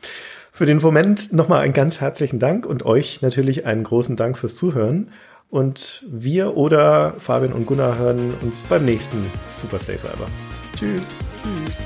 Für 0.59 0.65
den 0.65 0.79
Moment 0.79 1.31
nochmal 1.31 1.61
einen 1.61 1.71
ganz 1.71 2.01
herzlichen 2.01 2.37
Dank 2.37 2.65
und 2.65 2.85
euch 2.85 3.21
natürlich 3.21 3.65
einen 3.65 3.85
großen 3.85 4.17
Dank 4.17 4.37
fürs 4.37 4.57
Zuhören. 4.57 5.09
Und 5.49 6.03
wir 6.09 6.57
oder 6.57 7.13
Fabian 7.17 7.53
und 7.53 7.65
Gunnar 7.65 7.97
hören 7.97 8.33
uns 8.41 8.63
beim 8.63 8.83
nächsten 8.83 9.25
Super 9.47 9.79
Stay 9.79 9.97
Forever. 9.97 10.27
Tschüss. 10.77 11.01
Tschüss. 11.41 11.77